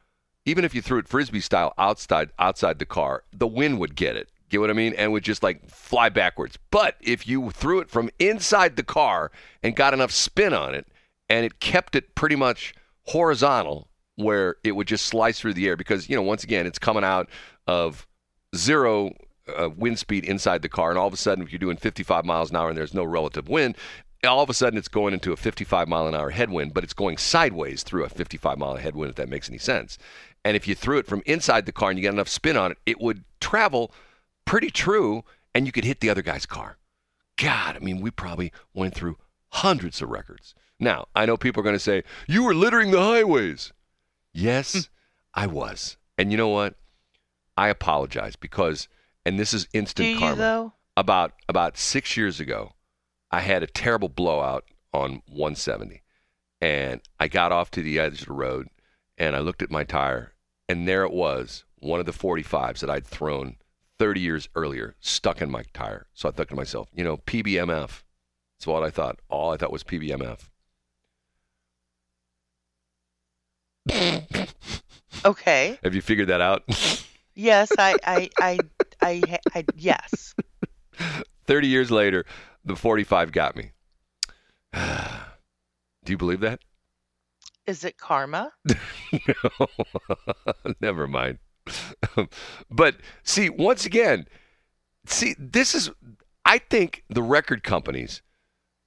even 0.45 0.65
if 0.65 0.75
you 0.75 0.83
threw 0.83 0.99
it 0.99 1.09
frisbee 1.09 1.41
style 1.41 1.75
outside 1.79 2.31
outside 2.39 2.79
the 2.79 2.87
car 2.87 3.25
the 3.33 3.47
wind 3.47 3.79
would 3.79 3.97
get 3.97 4.17
it 4.17 4.29
get 4.49 4.61
what 4.61 4.71
i 4.71 4.75
mean 4.75 4.95
and 4.95 5.13
would 5.13 5.25
just 5.25 5.43
like 5.43 5.69
fly 5.69 6.09
backwards 6.09 6.59
but 6.71 6.97
if 7.01 7.27
you 7.27 7.51
threw 7.51 7.81
it 7.81 7.91
from 7.91 8.11
inside 8.19 8.77
the 8.77 8.85
car 8.85 9.31
and 9.63 9.75
got 9.75 9.95
enough 9.95 10.13
spin 10.13 10.53
on 10.53 10.75
it 10.75 10.87
and 11.29 11.45
it 11.45 11.59
kept 11.61 11.97
it 11.97 12.15
pretty 12.15 12.37
much 12.37 12.75
horizontal 13.07 13.89
where 14.17 14.57
it 14.65 14.73
would 14.73 14.87
just 14.87 15.07
slice 15.07 15.39
through 15.39 15.55
the 15.55 15.67
air 15.67 15.77
because 15.77 16.09
you 16.09 16.17
know 16.17 16.23
once 16.23 16.43
again 16.43 16.67
it's 16.67 16.79
coming 16.79 17.05
out 17.05 17.29
of 17.67 18.07
zero 18.55 19.13
uh, 19.57 19.69
wind 19.77 19.99
speed 19.99 20.25
inside 20.25 20.63
the 20.63 20.69
car. 20.69 20.91
And 20.91 20.99
all 20.99 21.07
of 21.07 21.15
a 21.15 21.19
sudden 21.19 21.45
if 21.45 21.53
you're 21.53 21.59
doing 21.59 21.77
55 21.77 22.25
miles 22.25 22.51
an 22.51 22.57
hour 22.57 22.69
and 22.69 22.77
there's 22.77 22.95
no 22.95 23.05
relative 23.05 23.49
wind 23.49 23.77
all 24.25 24.43
of 24.43 24.51
a 24.51 24.55
sudden 24.55 24.79
it's 24.79 24.89
going 24.89 25.15
into 25.15 25.33
a 25.33 25.37
55 25.37 25.89
mile 25.89 26.07
an 26.07 26.15
hour 26.15 26.31
headwind 26.31 26.75
but 26.75 26.83
it's 26.83 26.95
going 26.95 27.17
sideways 27.17 27.83
through 27.83 28.05
a 28.05 28.09
55 28.09 28.59
mile 28.59 28.77
headwind 28.77 29.11
if 29.11 29.17
that 29.17 29.29
makes 29.29 29.49
any 29.49 29.59
sense. 29.59 29.99
And 30.45 30.57
if 30.57 30.67
you 30.67 30.75
threw 30.75 30.99
it 30.99 31.07
from 31.07 31.23
inside 31.27 31.67
the 31.67 31.73
car 31.73 31.91
and 31.91 31.99
you 31.99 32.05
got 32.05 32.15
enough 32.15 32.29
spin 32.29 32.57
on 32.57 32.73
it 32.73 32.79
it 32.87 33.01
would 33.01 33.25
travel 33.41 33.93
pretty 34.45 34.71
true 34.71 35.25
and 35.55 35.67
you 35.67 35.73
could 35.73 35.85
hit 35.85 36.01
the 36.01 36.11
other 36.11 36.23
guy's 36.23 36.47
car. 36.47 36.79
God 37.37 37.77
i 37.77 37.79
mean 37.79 38.01
we 38.01 38.11
probably 38.11 38.53
went 38.75 38.95
through 38.95 39.19
hundreds 39.51 40.03
of 40.03 40.09
records 40.11 40.55
now 40.79 41.07
i 41.15 41.25
know 41.27 41.37
people 41.37 41.61
are 41.61 41.65
going 41.65 41.75
to 41.75 41.81
say 41.81 42.03
you 42.27 42.43
were 42.43 42.55
littering 42.55 42.91
the 42.91 43.01
highways 43.01 43.73
Yes, 44.37 44.75
hmm. 44.75 44.81
I 45.33 45.47
was. 45.47 45.97
And 46.19 46.31
you 46.31 46.37
know 46.37 46.49
what? 46.49 46.75
I 47.57 47.69
apologize 47.69 48.37
because, 48.37 48.87
and 49.25 49.41
this 49.41 49.55
is 49.55 49.65
Do 49.65 49.79
instant 49.79 50.09
you 50.11 50.19
karma. 50.19 50.37
though? 50.37 50.73
About 50.95 51.33
about 51.49 51.79
six 51.79 52.19
years 52.19 52.39
ago, 52.39 52.73
I 53.31 53.41
had 53.41 53.63
a 53.63 53.67
terrible 53.67 54.11
blowout 54.11 54.65
on 54.93 55.23
170, 55.27 56.03
and 56.61 57.01
I 57.19 57.29
got 57.29 57.51
off 57.51 57.71
to 57.73 57.83
the 57.83 57.99
edge 57.99 58.21
of 58.21 58.29
the 58.29 58.35
road, 58.35 58.69
and 59.17 59.35
I 59.35 59.39
looked 59.41 59.63
at 59.63 59.71
my 59.71 59.85
tire, 59.85 60.35
and 60.69 60.87
there 60.87 61.05
it 61.05 61.13
was, 61.13 61.65
one 61.79 62.01
of 62.01 62.07
the 62.07 62.13
45s 62.13 62.81
that 62.81 62.91
I'd 62.91 63.07
thrown 63.07 63.57
30 63.99 64.21
years 64.21 64.49
earlier, 64.55 64.97
stuck 65.01 65.41
in 65.41 65.51
my 65.51 65.65
tire. 65.73 66.09
So 66.13 66.29
I 66.29 66.33
thought 66.33 66.49
to 66.49 66.55
myself, 66.55 66.89
you 66.95 67.05
know, 67.05 67.17
PBMF. 67.19 68.03
That's 68.59 68.67
what 68.67 68.83
I 68.83 68.91
thought. 68.91 69.21
All 69.29 69.53
I 69.53 69.57
thought 69.57 69.73
was 69.73 69.85
PBMF. 69.85 70.49
Okay. 75.25 75.79
Have 75.83 75.95
you 75.95 76.03
figured 76.03 76.29
that 76.29 76.41
out? 76.41 76.63
Yes, 77.35 77.71
I, 77.79 77.97
I, 78.05 78.31
I, 78.39 78.59
I, 79.03 79.23
I, 79.27 79.39
I 79.55 79.65
yes. 79.77 80.35
30 81.47 81.69
years 81.69 81.91
later, 81.91 82.25
the 82.65 82.77
45 82.77 83.33
got 83.33 83.57
me. 83.57 83.73
Do 84.73 86.13
you 86.13 86.17
believe 86.17 86.41
that? 86.41 86.61
Is 87.67 87.85
it 87.85 87.99
karma? 87.99 88.53
no. 89.13 89.67
Never 90.81 91.07
mind. 91.09 91.39
but 92.71 92.97
see, 93.25 93.51
once 93.51 93.85
again, 93.85 94.27
see, 95.07 95.35
this 95.39 95.75
is, 95.75 95.91
I 96.45 96.59
think 96.59 97.03
the 97.09 97.23
record 97.23 97.65
companies, 97.65 98.23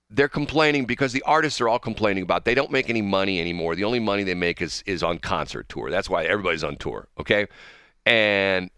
they're 0.10 0.28
complaining 0.28 0.86
because 0.86 1.14
the 1.14 1.22
artists 1.24 1.62
are 1.62 1.68
all 1.68 1.80
complaining 1.80 2.24
about 2.24 2.46
they 2.46 2.56
don't 2.56 2.72
make 2.72 2.90
any 2.90 3.02
money 3.02 3.40
anymore. 3.40 3.76
The 3.76 3.84
only 3.84 4.00
money 4.00 4.24
they 4.24 4.34
make 4.34 4.62
is, 4.62 4.84
is 4.86 5.04
on 5.04 5.20
concert 5.20 5.70
tour. 5.70 5.92
That's 5.92 6.10
why 6.10 6.24
everybody's 6.26 6.64
on 6.64 6.78
tour, 6.78 7.08
okay? 7.20 7.48
And 8.06 8.72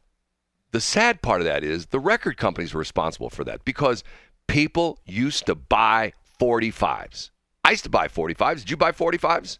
the 0.71 0.81
sad 0.81 1.21
part 1.21 1.41
of 1.41 1.45
that 1.45 1.63
is 1.63 1.87
the 1.87 1.99
record 1.99 2.37
companies 2.37 2.73
are 2.73 2.79
responsible 2.79 3.29
for 3.29 3.43
that 3.45 3.63
because 3.63 4.03
people 4.47 4.99
used 5.05 5.45
to 5.45 5.55
buy 5.55 6.13
45s. 6.39 7.29
I 7.63 7.71
used 7.71 7.83
to 7.83 7.89
buy 7.89 8.07
45s. 8.07 8.59
Did 8.59 8.71
you 8.71 8.77
buy 8.77 8.91
45s? 8.91 9.59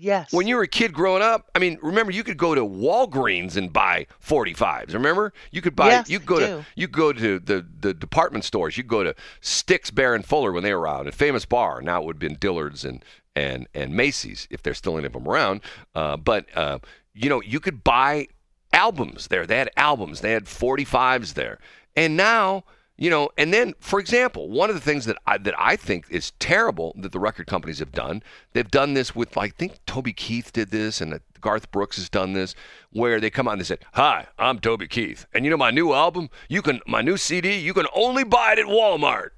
Yes. 0.00 0.32
When 0.32 0.46
you 0.46 0.56
were 0.56 0.62
a 0.62 0.68
kid 0.68 0.94
growing 0.94 1.22
up, 1.22 1.50
I 1.54 1.58
mean, 1.58 1.78
remember 1.82 2.10
you 2.10 2.24
could 2.24 2.38
go 2.38 2.54
to 2.54 2.62
Walgreens 2.62 3.56
and 3.56 3.70
buy 3.70 4.06
45s. 4.26 4.94
Remember? 4.94 5.32
You 5.50 5.60
could 5.60 5.76
buy 5.76 5.88
Yes, 5.88 6.08
you 6.08 6.18
could 6.18 6.28
go 6.28 6.38
to 6.40 6.64
you 6.74 6.88
go 6.88 7.12
to 7.12 7.38
the, 7.38 7.66
the 7.80 7.92
department 7.92 8.44
stores. 8.44 8.76
You 8.76 8.82
could 8.82 8.90
go 8.90 9.04
to 9.04 9.14
Stix, 9.42 9.94
Baer 9.94 10.14
and 10.14 10.24
Fuller 10.24 10.52
when 10.52 10.62
they 10.62 10.72
were 10.72 10.80
around, 10.80 11.06
and 11.06 11.14
Famous-Barr. 11.14 11.82
Now 11.82 12.00
it 12.00 12.06
would 12.06 12.16
have 12.16 12.20
been 12.20 12.38
Dillard's 12.38 12.84
and 12.84 13.04
and 13.36 13.68
and 13.74 13.94
Macy's 13.94 14.48
if 14.50 14.62
there's 14.62 14.78
still 14.78 14.96
any 14.96 15.06
of 15.06 15.12
them 15.12 15.28
around. 15.28 15.60
Uh, 15.94 16.16
but 16.16 16.46
uh, 16.56 16.78
you 17.12 17.28
know, 17.28 17.42
you 17.42 17.60
could 17.60 17.84
buy 17.84 18.28
albums 18.72 19.28
there. 19.28 19.46
They 19.46 19.58
had 19.58 19.70
albums. 19.76 20.20
They 20.20 20.32
had 20.32 20.44
45s 20.46 21.34
there. 21.34 21.58
And 21.96 22.16
now, 22.16 22.64
you 23.00 23.08
know, 23.08 23.30
and 23.38 23.52
then 23.52 23.74
for 23.80 23.98
example, 23.98 24.50
one 24.50 24.68
of 24.68 24.76
the 24.76 24.80
things 24.80 25.06
that 25.06 25.16
I, 25.26 25.38
that 25.38 25.54
I 25.58 25.74
think 25.74 26.04
is 26.10 26.32
terrible 26.32 26.94
that 26.98 27.12
the 27.12 27.18
record 27.18 27.46
companies 27.46 27.78
have 27.78 27.92
done, 27.92 28.22
they've 28.52 28.70
done 28.70 28.92
this 28.92 29.16
with 29.16 29.36
like 29.36 29.54
I 29.54 29.56
think 29.56 29.84
Toby 29.86 30.12
Keith 30.12 30.52
did 30.52 30.70
this 30.70 31.00
and 31.00 31.18
Garth 31.40 31.70
Brooks 31.70 31.96
has 31.96 32.10
done 32.10 32.34
this 32.34 32.54
where 32.90 33.18
they 33.18 33.30
come 33.30 33.48
out 33.48 33.52
and 33.52 33.60
they 33.62 33.64
said, 33.64 33.86
"Hi, 33.94 34.26
I'm 34.38 34.58
Toby 34.58 34.86
Keith. 34.86 35.24
And 35.32 35.46
you 35.46 35.50
know 35.50 35.56
my 35.56 35.70
new 35.70 35.94
album, 35.94 36.28
you 36.50 36.60
can 36.60 36.80
my 36.86 37.00
new 37.00 37.16
CD, 37.16 37.58
you 37.58 37.72
can 37.72 37.86
only 37.94 38.22
buy 38.22 38.52
it 38.52 38.58
at 38.58 38.66
Walmart." 38.66 39.30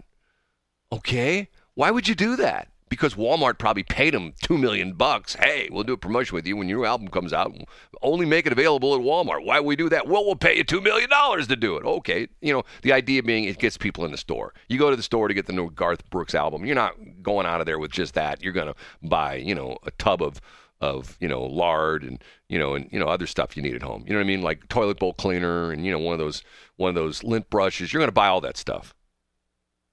Okay? 0.91 1.49
Why 1.75 1.93
would 1.93 2.09
you 2.09 2.17
do 2.17 2.35
that? 2.37 2.69
Because 2.93 3.15
Walmart 3.15 3.57
probably 3.57 3.85
paid 3.85 4.15
him 4.15 4.35
two 4.43 4.59
million 4.59 4.93
bucks. 4.93 5.35
Hey, 5.35 5.67
we'll 5.73 5.83
do 5.83 5.95
a 5.95 5.97
promotion 5.97 6.35
with 6.35 6.47
you 6.47 6.59
when 6.59 6.69
your 6.69 6.85
album 6.85 7.09
comes 7.09 7.33
out. 7.33 7.57
Only 8.03 8.27
make 8.27 8.45
it 8.45 8.53
available 8.53 8.95
at 8.95 9.01
Walmart. 9.01 9.47
Why 9.47 9.61
would 9.61 9.67
we 9.67 9.77
do 9.77 9.89
that? 9.89 10.07
Well, 10.07 10.27
we'll 10.27 10.37
pay 10.37 10.59
you 10.59 10.63
two 10.63 10.83
million 10.83 11.09
dollars 11.09 11.47
to 11.47 11.57
do 11.57 11.79
it. 11.79 11.87
Okay, 11.87 12.29
you 12.43 12.53
know 12.53 12.65
the 12.83 12.93
idea 12.93 13.23
being 13.23 13.45
it 13.45 13.57
gets 13.57 13.79
people 13.79 14.05
in 14.05 14.11
the 14.11 14.19
store. 14.19 14.53
You 14.69 14.79
go 14.79 14.91
to 14.91 14.97
the 14.97 15.03
store 15.03 15.27
to 15.27 15.33
get 15.33 15.47
the 15.47 15.55
new 15.55 15.71
Garth 15.71 16.11
Brooks 16.11 16.35
album. 16.35 16.67
You're 16.67 16.75
not 16.75 16.95
going 17.23 17.47
out 17.47 17.61
of 17.61 17.67
there 17.67 17.79
with 17.79 17.93
just 17.93 18.13
that. 18.13 18.43
You're 18.43 18.53
gonna 18.53 18.75
buy, 19.03 19.37
you 19.37 19.55
know, 19.55 19.79
a 19.87 19.91
tub 19.93 20.21
of 20.21 20.43
of 20.83 21.17
you 21.19 21.29
know 21.29 21.43
lard 21.43 22.03
and 22.05 22.23
you 22.51 22.59
know 22.59 22.75
and 22.75 22.91
you 22.93 22.99
know 22.99 23.07
other 23.07 23.27
stuff 23.27 23.57
you 23.57 23.63
need 23.63 23.75
at 23.75 23.83
home. 23.83 24.05
You 24.07 24.13
know 24.13 24.19
what 24.19 24.25
I 24.25 24.27
mean? 24.27 24.43
Like 24.43 24.69
toilet 24.69 24.99
bowl 24.99 25.15
cleaner 25.15 25.73
and 25.73 25.87
you 25.87 25.93
know 25.93 25.99
one 25.99 26.13
of 26.13 26.19
those 26.19 26.43
one 26.77 26.91
of 26.91 26.95
those 26.95 27.25
lint 27.25 27.49
brushes. 27.49 27.91
You're 27.91 28.03
gonna 28.03 28.13
buy 28.13 28.29
all 28.29 28.43
that 28.43 28.59
stuff. 28.59 28.95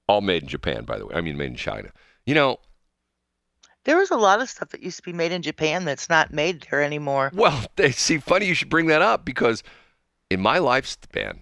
All 0.09 0.19
made 0.19 0.43
in 0.43 0.49
Japan, 0.49 0.83
by 0.83 0.97
the 0.97 1.05
way. 1.05 1.15
I 1.15 1.21
mean, 1.21 1.37
made 1.37 1.51
in 1.51 1.55
China. 1.55 1.93
You 2.25 2.35
know, 2.35 2.57
There 3.85 3.97
was 3.97 4.11
a 4.11 4.17
lot 4.17 4.41
of 4.41 4.49
stuff 4.49 4.69
that 4.69 4.83
used 4.83 4.97
to 4.97 5.03
be 5.03 5.13
made 5.13 5.31
in 5.31 5.41
Japan 5.41 5.85
that's 5.85 6.09
not 6.09 6.31
made 6.33 6.67
there 6.69 6.81
anymore. 6.83 7.31
well, 7.33 7.63
they 7.75 7.91
see, 7.91 8.17
funny 8.17 8.45
you 8.45 8.53
should 8.53 8.69
bring 8.69 8.87
that 8.87 9.01
up 9.01 9.25
because 9.25 9.63
in 10.29 10.41
my 10.41 10.59
lifespan, 10.59 11.39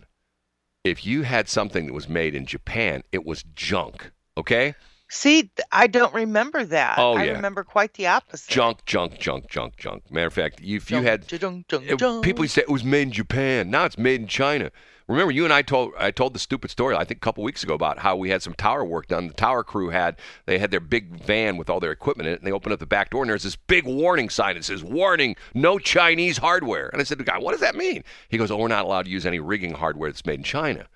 if 0.83 1.05
you 1.05 1.23
had 1.23 1.49
something 1.49 1.87
that 1.87 1.93
was 1.93 2.07
made 2.07 2.35
in 2.35 2.45
Japan, 2.45 3.03
it 3.11 3.25
was 3.25 3.43
junk. 3.55 4.11
Okay, 4.37 4.75
See, 5.09 5.49
I 5.71 5.87
don't 5.87 6.13
remember 6.13 6.65
that. 6.65 6.97
Oh, 6.99 7.13
I 7.13 7.25
yeah. 7.25 7.31
remember 7.31 7.63
quite 7.63 7.93
the 7.93 8.07
opposite. 8.07 8.51
junk, 8.51 8.83
junk, 8.85 9.17
junk, 9.17 9.47
junk, 9.49 9.77
junk. 9.77 10.11
Matter 10.11 10.27
of 10.27 10.33
fact, 10.33 10.59
if 10.61 10.91
you 10.91 11.01
had 11.01 11.25
junk, 11.29 11.67
junk, 11.69 11.85
it- 11.87 11.97
junk. 11.97 12.25
people 12.25 12.43
used 12.43 12.55
to 12.55 12.59
say 12.61 12.63
it 12.63 12.69
was 12.69 12.83
made 12.83 13.03
in 13.03 13.11
Japan. 13.13 13.69
Now 13.69 13.85
it's 13.85 13.97
made 13.97 14.19
in 14.19 14.27
China. 14.27 14.69
Remember, 15.07 15.31
you 15.31 15.45
and 15.45 15.53
I 15.53 15.61
told 15.61 15.93
I 15.97 16.11
told 16.11 16.33
the 16.33 16.39
stupid 16.39 16.69
story 16.69 16.93
I 16.95 17.05
think 17.05 17.19
a 17.19 17.21
couple 17.21 17.43
weeks 17.43 17.63
ago 17.63 17.73
about 17.73 17.99
how 17.99 18.17
we 18.17 18.29
had 18.29 18.43
some 18.43 18.53
tower 18.53 18.83
work 18.83 19.07
done. 19.07 19.27
The 19.27 19.33
tower 19.33 19.63
crew 19.63 19.89
had 19.89 20.17
they 20.45 20.59
had 20.59 20.69
their 20.69 20.81
big 20.81 21.23
van 21.23 21.55
with 21.55 21.69
all 21.69 21.79
their 21.79 21.91
equipment 21.91 22.27
in 22.27 22.33
it, 22.33 22.39
and 22.39 22.47
they 22.47 22.51
opened 22.51 22.73
up 22.73 22.79
the 22.79 22.85
back 22.85 23.11
door, 23.11 23.23
and 23.23 23.29
there's 23.29 23.43
this 23.43 23.55
big 23.55 23.85
warning 23.85 24.29
sign 24.29 24.55
that 24.55 24.65
says 24.65 24.83
"Warning: 24.83 25.37
No 25.53 25.79
Chinese 25.79 26.37
hardware." 26.37 26.89
And 26.89 26.99
I 26.99 27.05
said 27.05 27.19
to 27.19 27.23
the 27.23 27.31
guy, 27.31 27.37
"What 27.37 27.51
does 27.51 27.61
that 27.61 27.75
mean?" 27.75 28.03
He 28.27 28.37
goes, 28.37 28.51
"Oh, 28.51 28.57
we're 28.57 28.67
not 28.67 28.83
allowed 28.83 29.05
to 29.05 29.11
use 29.11 29.25
any 29.25 29.39
rigging 29.39 29.75
hardware 29.75 30.09
that's 30.11 30.25
made 30.25 30.39
in 30.39 30.43
China." 30.43 30.87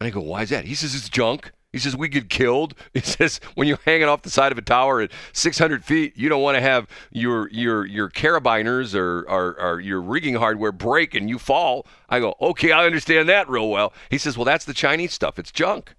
And 0.00 0.08
I 0.08 0.10
go, 0.10 0.20
"Why 0.20 0.42
is 0.42 0.50
that?" 0.50 0.64
He 0.64 0.74
says, 0.74 0.96
"It's 0.96 1.08
junk." 1.08 1.52
He 1.72 1.78
says 1.78 1.96
we 1.96 2.08
get 2.08 2.30
killed. 2.30 2.74
He 2.94 3.00
says 3.00 3.40
when 3.54 3.68
you're 3.68 3.78
hanging 3.84 4.08
off 4.08 4.22
the 4.22 4.30
side 4.30 4.52
of 4.52 4.58
a 4.58 4.62
tower 4.62 5.00
at 5.00 5.12
600 5.32 5.84
feet, 5.84 6.16
you 6.16 6.28
don't 6.28 6.42
want 6.42 6.56
to 6.56 6.62
have 6.62 6.88
your 7.10 7.50
your 7.50 7.84
your 7.84 8.08
carabiners 8.08 8.94
or, 8.94 9.22
or 9.28 9.60
or 9.60 9.80
your 9.80 10.00
rigging 10.00 10.34
hardware 10.34 10.72
break 10.72 11.14
and 11.14 11.28
you 11.28 11.38
fall. 11.38 11.86
I 12.08 12.20
go, 12.20 12.34
okay, 12.40 12.72
I 12.72 12.86
understand 12.86 13.28
that 13.28 13.48
real 13.48 13.68
well. 13.68 13.92
He 14.10 14.18
says, 14.18 14.38
well, 14.38 14.44
that's 14.44 14.64
the 14.64 14.74
Chinese 14.74 15.12
stuff. 15.12 15.38
It's 15.38 15.52
junk. 15.52 15.94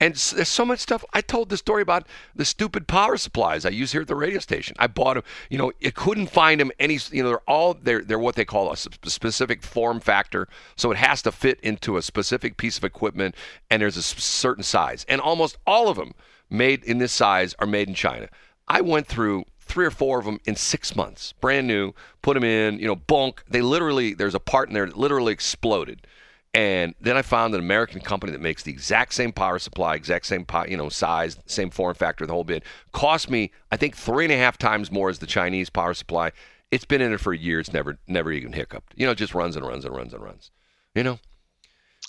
And 0.00 0.14
there's 0.14 0.48
so 0.48 0.64
much 0.64 0.78
stuff. 0.78 1.04
I 1.12 1.20
told 1.20 1.48
the 1.48 1.56
story 1.56 1.82
about 1.82 2.06
the 2.34 2.44
stupid 2.44 2.86
power 2.86 3.16
supplies 3.16 3.66
I 3.66 3.70
use 3.70 3.90
here 3.90 4.02
at 4.02 4.06
the 4.06 4.14
radio 4.14 4.38
station. 4.38 4.76
I 4.78 4.86
bought 4.86 5.14
them. 5.14 5.24
You 5.50 5.58
know, 5.58 5.72
it 5.80 5.96
couldn't 5.96 6.28
find 6.28 6.60
them 6.60 6.70
any. 6.78 7.00
You 7.10 7.24
know, 7.24 7.30
they're 7.30 7.50
all 7.50 7.74
they're 7.74 8.02
they're 8.02 8.18
what 8.18 8.36
they 8.36 8.44
call 8.44 8.72
a 8.72 8.76
specific 8.76 9.64
form 9.64 9.98
factor. 9.98 10.46
So 10.76 10.92
it 10.92 10.98
has 10.98 11.20
to 11.22 11.32
fit 11.32 11.58
into 11.62 11.96
a 11.96 12.02
specific 12.02 12.56
piece 12.56 12.78
of 12.78 12.84
equipment, 12.84 13.34
and 13.70 13.82
there's 13.82 13.96
a 13.96 14.02
certain 14.02 14.62
size. 14.62 15.04
And 15.08 15.20
almost 15.20 15.56
all 15.66 15.88
of 15.88 15.96
them 15.96 16.14
made 16.48 16.84
in 16.84 16.98
this 16.98 17.12
size 17.12 17.56
are 17.58 17.66
made 17.66 17.88
in 17.88 17.94
China. 17.94 18.28
I 18.68 18.82
went 18.82 19.08
through 19.08 19.46
three 19.58 19.84
or 19.84 19.90
four 19.90 20.20
of 20.20 20.24
them 20.24 20.38
in 20.46 20.54
six 20.54 20.94
months, 20.94 21.32
brand 21.40 21.66
new. 21.66 21.92
Put 22.22 22.34
them 22.34 22.44
in. 22.44 22.78
You 22.78 22.86
know, 22.86 22.96
bunk. 22.96 23.42
They 23.48 23.62
literally 23.62 24.14
there's 24.14 24.36
a 24.36 24.40
part 24.40 24.68
in 24.68 24.74
there 24.74 24.86
that 24.86 24.96
literally 24.96 25.32
exploded. 25.32 26.06
And 26.54 26.94
then 27.00 27.16
I 27.16 27.22
found 27.22 27.54
an 27.54 27.60
American 27.60 28.00
company 28.00 28.32
that 28.32 28.40
makes 28.40 28.62
the 28.62 28.72
exact 28.72 29.14
same 29.14 29.32
power 29.32 29.58
supply, 29.58 29.94
exact 29.94 30.26
same 30.26 30.44
po- 30.44 30.64
you 30.66 30.76
know 30.76 30.88
size, 30.88 31.38
same 31.46 31.70
form 31.70 31.94
factor, 31.94 32.26
the 32.26 32.32
whole 32.32 32.44
bit. 32.44 32.64
Cost 32.92 33.30
me, 33.30 33.50
I 33.70 33.76
think, 33.76 33.96
three 33.96 34.24
and 34.24 34.32
a 34.32 34.36
half 34.36 34.56
times 34.56 34.90
more 34.90 35.10
as 35.10 35.18
the 35.18 35.26
Chinese 35.26 35.68
power 35.68 35.94
supply. 35.94 36.32
It's 36.70 36.84
been 36.84 37.00
in 37.00 37.12
it 37.12 37.20
for 37.20 37.32
years, 37.32 37.72
never, 37.72 37.98
never 38.06 38.32
even 38.32 38.52
hiccuped. 38.52 38.92
You 38.96 39.06
know, 39.06 39.12
it 39.12 39.18
just 39.18 39.34
runs 39.34 39.56
and 39.56 39.66
runs 39.66 39.84
and 39.84 39.94
runs 39.94 40.12
and 40.12 40.22
runs. 40.22 40.50
You 40.94 41.02
know, 41.02 41.18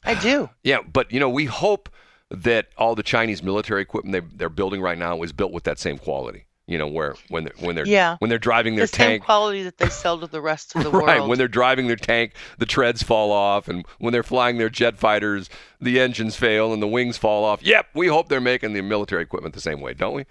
I 0.06 0.16
do. 0.16 0.50
yeah. 0.64 0.80
But 0.82 1.12
you 1.12 1.20
know, 1.20 1.30
we 1.30 1.46
hope 1.46 1.90
that 2.32 2.68
all 2.78 2.96
the 2.96 3.04
Chinese 3.04 3.44
military 3.44 3.82
equipment 3.82 4.14
they, 4.14 4.38
they're 4.38 4.50
building 4.50 4.82
right 4.82 4.98
now 4.98 5.22
is 5.22 5.34
built 5.34 5.52
with 5.52 5.66
that 5.66 5.80
same 5.80 5.98
quality. 5.98 6.46
You 6.70 6.78
know, 6.78 6.88
where 6.88 7.16
when 7.30 7.46
they're 7.46 7.54
when 7.60 7.76
they're 7.76 7.88
Yeah. 7.88 8.18
when 8.20 8.30
they're 8.30 8.38
driving 8.38 8.76
their 8.76 8.84
the 8.86 8.96
same 8.96 9.08
tank, 9.08 9.24
quality 9.24 9.64
that 9.64 9.78
they 9.80 9.90
sell 9.90 10.20
to 10.20 10.28
the 10.28 10.40
rest 10.40 10.76
of 10.76 10.84
the 10.84 10.90
right 10.92 10.94
world. 10.94 11.08
Right 11.08 11.28
when 11.28 11.38
they're 11.40 11.48
driving 11.48 11.88
their 11.88 11.96
tank 11.96 12.34
the 12.60 12.68
treads 12.68 13.02
fall 13.02 13.32
off 13.32 13.68
and 13.68 13.86
when 13.98 14.14
they're 14.14 14.22
flying 14.22 14.60
their 14.60 14.70
jet 14.70 14.96
fighters 14.98 15.50
the 15.82 16.00
engines 16.00 16.36
fail 16.36 16.72
and 16.72 16.80
the 16.82 16.88
wings 16.88 17.18
fall 17.18 17.44
off. 17.44 17.64
Yep 17.64 17.88
we 17.96 18.06
hope 18.08 18.30
they're 18.30 18.40
making 18.40 18.74
the 18.74 18.82
military 18.84 19.24
equipment 19.24 19.56
the 19.56 19.62
same 19.62 19.82
way 19.82 19.96
don't 19.96 20.14
we? 20.14 20.26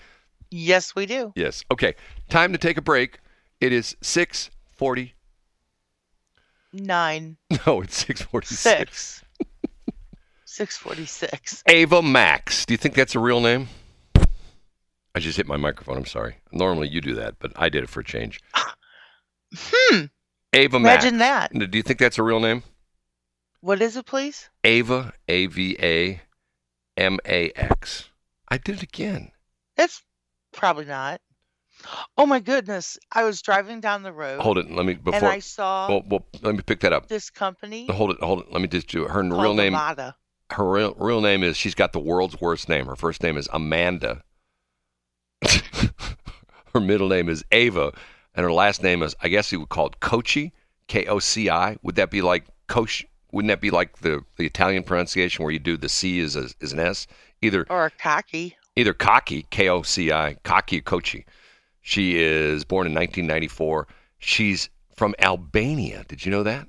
Yes, 0.51 0.95
we 0.95 1.07
do. 1.07 1.33
yes. 1.35 1.65
Okay 1.73 1.95
time 2.29 2.53
to 2.53 2.59
take 2.59 2.77
a 2.77 2.83
break. 2.83 3.19
It 3.61 3.73
is 3.73 3.97
640 4.01 5.15
Nine, 6.73 7.37
no 7.67 7.81
it's 7.81 7.97
646 8.07 8.61
six, 8.61 9.25
six 10.45 10.77
forty-six. 10.77 11.65
ava 11.67 12.03
max. 12.03 12.65
Do 12.67 12.75
you 12.75 12.79
think 12.79 12.95
that's 12.95 13.15
a 13.15 13.19
real 13.19 13.41
name 13.41 13.69
i 15.19 15.21
just 15.21 15.37
hit 15.37 15.47
my 15.49 15.57
microphone 15.57 15.97
i'm 15.97 16.07
sorry 16.07 16.37
normally 16.53 16.89
you 16.89 17.01
do 17.01 17.15
that 17.15 17.35
but 17.41 17.51
i 17.57 17.69
did 17.69 17.83
it 17.83 17.89
for 17.89 18.01
a 18.01 18.05
change 18.05 18.41
Hmm. 19.57 20.05
ava 20.53 20.79
max 20.79 21.03
Imagine 21.05 21.19
that. 21.19 21.53
do 21.53 21.77
you 21.79 21.83
think 21.83 21.99
that's 21.99 22.19
a 22.19 22.23
real 22.23 22.39
name 22.39 22.63
What 23.61 23.83
is 23.83 23.97
it, 23.97 24.07
please? 24.07 24.49
ava 24.63 25.13
a-v-a 25.27 26.21
m-a-x 26.97 28.09
i 28.49 28.59
did 28.59 28.77
it 28.77 28.83
again 28.83 29.31
It's 29.77 30.03
probably 30.53 30.85
not. 30.85 31.21
Oh 32.17 32.27
my 32.27 32.41
goodness! 32.41 32.99
I 33.13 33.23
was 33.23 33.41
driving 33.41 33.81
down 33.81 34.03
the 34.03 34.13
road 34.13 34.41
Hold 34.41 34.59
it. 34.59 34.69
Let 34.71 34.85
me 34.85 34.95
and 34.95 35.05
before. 35.05 35.29
I 35.29 35.39
saw 35.39 35.89
well, 35.89 36.03
well, 36.09 36.27
let 36.43 36.57
me 36.57 36.63
pick 36.63 36.81
that 36.81 36.93
up. 36.93 37.07
this 37.09 37.31
company 37.31 37.87
Hold 37.87 38.11
it. 38.11 38.21
Hold 38.21 38.41
it. 38.41 38.53
Let 38.53 38.61
me 38.61 38.67
just 38.69 38.89
do 38.89 39.05
it. 39.05 39.11
Her 39.13 39.23
real 39.23 39.55
name. 39.55 39.75
Amada. 39.75 40.17
Her 40.51 40.69
real, 40.69 40.95
real 40.99 41.21
name 41.21 41.45
is. 41.45 41.57
She's 41.57 41.77
got 41.77 41.93
the 41.93 42.01
world's 42.01 42.41
worst 42.41 42.69
name. 42.69 42.87
Her 42.87 42.97
first 42.97 43.23
name 43.23 43.37
is 43.37 43.49
Amanda. 43.53 44.23
her 46.75 46.81
middle 46.81 47.09
name 47.09 47.29
is 47.29 47.45
Ava, 47.53 47.93
and 48.35 48.45
her 48.45 48.53
last 48.53 48.83
name 48.83 49.03
is. 49.03 49.15
I 49.23 49.29
guess 49.29 49.51
you 49.53 49.61
would 49.61 49.69
call 49.69 49.87
it 49.87 50.01
Kochi. 50.01 50.53
K 50.89 51.05
O 51.07 51.19
C 51.19 51.51
I. 51.51 51.77
Would 51.83 51.97
that 51.97 52.11
be 52.11 52.23
like 52.23 52.45
Koch? 52.69 53.05
Wouldn't 53.33 53.49
that 53.51 53.61
be 53.61 53.71
like 53.71 53.99
the, 53.99 54.23
the 54.37 54.47
Italian 54.47 54.83
pronunciation 54.85 55.45
where 55.45 55.53
you 55.53 55.59
do 55.59 55.77
the 55.77 55.89
C 55.91 56.19
is, 56.19 56.35
a, 56.35 56.49
is 56.61 56.73
an 56.73 56.81
S? 56.81 57.07
Either 57.43 57.67
or 57.69 57.85
a 57.87 57.91
cocky. 57.91 58.57
either 58.75 58.95
cocky, 58.95 59.47
K 59.51 59.69
O 59.69 59.83
C 59.83 60.11
I, 60.13 60.35
cocky 60.45 60.81
Kochi. 60.81 61.27
She 61.83 62.19
is 62.19 62.65
born 62.65 62.87
in 62.87 62.95
1994. 62.95 63.87
She's 64.19 64.71
from 64.97 65.15
Albania. 65.21 66.05
Did 66.09 66.25
you 66.25 66.31
know 66.33 66.43
that? 66.43 66.69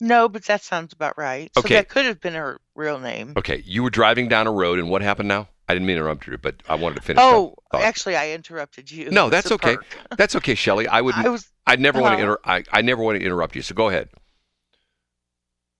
No, 0.00 0.28
but 0.28 0.44
that 0.44 0.62
sounds 0.62 0.92
about 0.92 1.16
right. 1.18 1.50
So 1.54 1.60
Okay. 1.60 1.74
that 1.74 1.88
could 1.88 2.04
have 2.04 2.20
been 2.20 2.34
her 2.34 2.60
real 2.74 2.98
name. 2.98 3.32
Okay, 3.36 3.62
you 3.66 3.82
were 3.82 3.90
driving 3.90 4.28
down 4.28 4.46
a 4.46 4.52
road, 4.52 4.78
and 4.78 4.88
what 4.90 5.02
happened 5.02 5.28
now? 5.28 5.48
I 5.68 5.74
didn't 5.74 5.86
mean 5.86 5.96
to 5.96 6.02
interrupt 6.02 6.26
you, 6.26 6.38
but 6.38 6.62
I 6.68 6.76
wanted 6.76 6.96
to 6.96 7.02
finish. 7.02 7.22
Oh, 7.22 7.54
actually, 7.72 8.16
I 8.16 8.30
interrupted 8.30 8.90
you. 8.90 9.10
no, 9.10 9.28
that's 9.30 9.50
okay. 9.50 9.76
perk. 9.76 9.86
That's 10.16 10.36
okay, 10.36 10.54
Shelley. 10.54 10.86
I 10.86 11.00
would. 11.00 11.14
I 11.14 11.28
was 11.28 11.50
I 11.66 11.76
never 11.76 12.00
want 12.00 12.12
to 12.12 12.18
uh, 12.18 12.20
inter- 12.22 12.40
I, 12.44 12.64
I 12.70 12.82
never 12.82 13.02
want 13.02 13.18
to 13.18 13.24
interrupt 13.24 13.56
you. 13.56 13.62
So 13.62 13.74
go 13.74 13.88
ahead. 13.88 14.08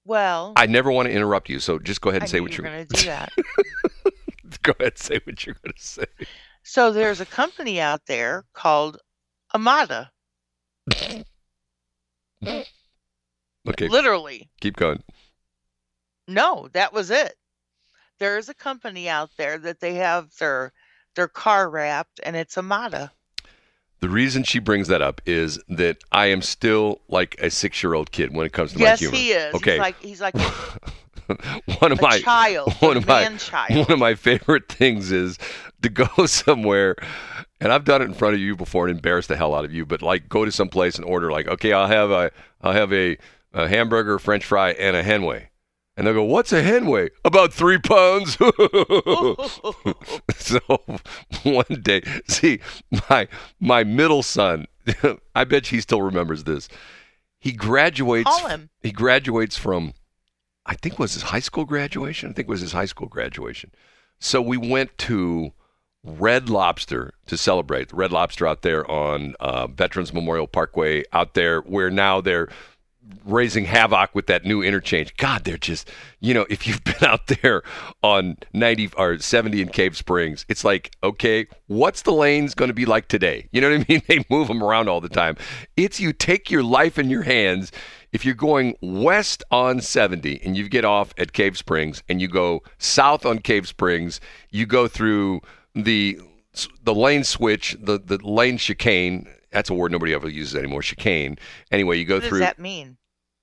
well. 0.05 0.53
I 0.57 0.67
never 0.67 0.91
want 0.91 1.07
to 1.07 1.13
interrupt 1.13 1.49
you. 1.49 1.61
So 1.61 1.79
just 1.79 2.01
go 2.01 2.11
ahead 2.11 2.23
I 2.23 2.25
and 2.25 2.31
say 2.31 2.41
what 2.41 2.57
you 2.57 2.65
you're 2.65 2.73
going 2.73 2.87
to 2.87 2.95
do 2.95 3.07
that. 3.07 3.33
Go 4.63 4.73
ahead, 4.79 4.93
and 4.93 4.99
say 4.99 5.21
what 5.25 5.45
you're 5.45 5.57
going 5.63 5.75
to 5.77 5.83
say. 5.83 6.07
So 6.63 6.93
there's 6.93 7.21
a 7.21 7.27
company 7.27 7.81
out 7.81 8.01
there 8.07 8.45
called 8.55 8.99
Amada. 9.55 10.11
Okay, 13.69 13.89
Literally. 13.89 14.49
keep 14.61 14.77
going. 14.77 15.03
No, 16.29 16.69
that 16.73 16.93
was 16.93 17.11
it. 17.11 17.35
There 18.19 18.39
is 18.39 18.49
a 18.49 18.55
company 18.55 19.09
out 19.09 19.31
there 19.37 19.59
that 19.59 19.81
they 19.81 19.95
have 19.95 20.37
their 20.39 20.73
their 21.15 21.29
car 21.29 21.69
wrapped 21.69 22.21
and 22.25 22.37
it's 22.37 22.57
Amada. 22.59 23.13
The 24.01 24.09
reason 24.11 24.43
she 24.43 24.59
brings 24.59 24.89
that 24.89 25.01
up 25.01 25.21
is 25.25 25.59
that 25.69 25.99
I 26.13 26.27
am 26.27 26.43
still 26.43 27.01
like 27.09 27.35
a 27.41 27.51
six-year-old 27.51 28.13
kid 28.13 28.35
when 28.35 28.45
it 28.47 28.53
comes 28.53 28.75
to 28.75 28.79
yes, 28.79 29.01
my 29.01 29.09
humor. 29.09 29.17
he 29.17 29.31
is. 29.31 29.55
Okay, 29.55 29.73
He's 29.73 29.81
like 29.81 30.01
he's 30.01 30.21
like 30.21 30.35
one 31.81 31.93
of 31.93 31.99
a 31.99 32.03
my 32.03 32.21
child, 32.21 32.73
one 32.81 32.97
a 32.97 33.01
of 33.01 33.07
my 33.07 33.37
child. 33.37 33.77
one 33.77 33.93
of 33.93 33.99
my 33.99 34.15
favorite 34.15 34.71
things 34.71 35.11
is 35.13 35.39
to 35.83 35.89
go 35.89 36.07
somewhere, 36.27 36.97
and 37.61 37.73
I've 37.73 37.85
done 37.85 38.03
it 38.03 38.07
in 38.07 38.15
front 38.15 38.35
of 38.35 38.41
you 38.41 38.55
before 38.55 38.87
and 38.87 38.97
embarrassed 38.97 39.29
the 39.29 39.37
hell 39.37 39.55
out 39.55 39.65
of 39.65 39.73
you. 39.73 39.87
But 39.87 40.03
like, 40.03 40.29
go 40.29 40.45
to 40.45 40.53
some 40.53 40.69
place 40.69 40.97
and 40.97 41.05
order 41.05 41.31
like, 41.33 41.49
okay, 41.49 41.73
I'll 41.73 41.89
have 41.89 42.11
a 42.11 42.31
I'll 42.61 42.73
have 42.73 42.93
a, 42.93 43.17
a 43.55 43.67
hamburger, 43.67 44.19
French 44.19 44.45
fry, 44.45 44.71
and 44.73 44.95
a 44.95 45.03
Henway. 45.03 45.47
And 45.97 46.07
they'll 46.07 46.15
go, 46.15 46.25
"What's 46.25 46.53
a 46.53 46.63
hen 46.63 46.85
Henway? 46.85 47.11
About 47.25 47.53
three 47.53 47.79
pounds." 47.79 48.37
so 50.37 50.61
one 51.43 51.83
day, 51.83 52.03
see 52.29 52.61
my 53.09 53.27
my 53.61 53.83
middle 53.83 54.23
son. 54.23 54.67
I 55.35 55.45
bet 55.45 55.69
he 55.69 55.81
still 55.81 56.03
remembers 56.03 56.45
this. 56.45 56.69
He 57.39 57.53
graduates. 57.53 58.29
Call 58.29 58.49
him. 58.49 58.71
He 58.83 58.93
graduates 58.93 59.57
from, 59.57 59.95
I 60.65 60.75
think 60.75 60.95
it 60.95 60.99
was 60.99 61.15
his 61.15 61.25
high 61.25 61.41
school 61.41 61.65
graduation. 61.65 62.31
I 62.31 62.33
think 62.33 62.49
it 62.49 62.51
was 62.51 62.61
his 62.61 62.73
high 62.73 62.87
school 62.87 63.09
graduation. 63.09 63.73
So 64.19 64.41
we 64.41 64.57
went 64.57 64.97
to 64.99 65.53
Red 66.03 66.49
Lobster 66.49 67.13
to 67.27 67.37
celebrate. 67.37 67.93
Red 67.93 68.13
Lobster 68.13 68.47
out 68.47 68.63
there 68.63 68.89
on 68.91 69.35
uh, 69.41 69.67
Veterans 69.67 70.13
Memorial 70.13 70.47
Parkway, 70.47 71.05
out 71.13 71.35
there 71.35 71.61
where 71.61 71.91
now 71.91 72.21
they're 72.21 72.49
raising 73.25 73.65
havoc 73.65 74.15
with 74.15 74.27
that 74.27 74.45
new 74.45 74.63
interchange. 74.63 75.17
God, 75.17 75.45
they're 75.45 75.57
just, 75.57 75.91
you 76.21 76.35
know, 76.35 76.47
if 76.49 76.67
you've 76.67 76.83
been 76.85 77.05
out 77.05 77.27
there 77.27 77.63
on 78.03 78.37
90 78.53 78.91
or 78.97 79.19
70 79.19 79.61
in 79.61 79.69
Cave 79.69 79.97
Springs, 79.97 80.45
it's 80.49 80.65
like, 80.65 80.95
okay, 81.03 81.47
what's 81.67 82.03
the 82.03 82.13
lanes 82.13 82.55
going 82.55 82.69
to 82.69 82.75
be 82.75 82.87
like 82.87 83.09
today? 83.09 83.49
You 83.53 83.61
know 83.61 83.71
what 83.71 83.81
I 83.81 83.85
mean? 83.89 84.03
They 84.07 84.25
move 84.31 84.49
them 84.49 84.63
around 84.63 84.89
all 84.89 85.01
the 85.01 85.09
time. 85.09 85.37
It's 85.77 85.99
you 85.99 86.13
take 86.13 86.51
your 86.51 86.63
life 86.63 86.99
in 86.99 87.11
your 87.11 87.25
hands. 87.25 87.73
If 88.13 88.25
you're 88.25 88.35
going 88.35 88.77
west 88.81 89.43
on 89.51 89.81
70 89.81 90.41
and 90.45 90.57
you 90.57 90.69
get 90.69 90.85
off 90.85 91.13
at 91.19 91.33
Cave 91.33 91.59
Springs 91.59 92.03
and 92.09 92.21
you 92.21 92.29
go 92.29 92.63
south 92.79 93.27
on 93.27 93.41
Cave 93.41 93.67
Springs, 93.67 94.21
you 94.51 94.65
go 94.65 94.87
through 94.87 95.41
the 95.75 96.21
the 96.83 96.95
lane 96.95 97.25
switch, 97.25 97.77
the 97.81 97.99
the 97.99 98.19
lane 98.19 98.59
chicane. 98.59 99.29
That's 99.57 99.71
a 99.71 99.75
word 99.75 99.91
nobody 99.91 100.13
ever 100.13 100.29
uses 100.29 100.55
anymore. 100.55 100.83
Chicane. 100.83 101.39
Anyway, 101.73 101.97
you 101.97 102.05
go 102.05 102.21
through 102.21 102.41
what 102.41 102.47
does 102.47 102.57
that 102.57 102.59
mean? 102.59 102.99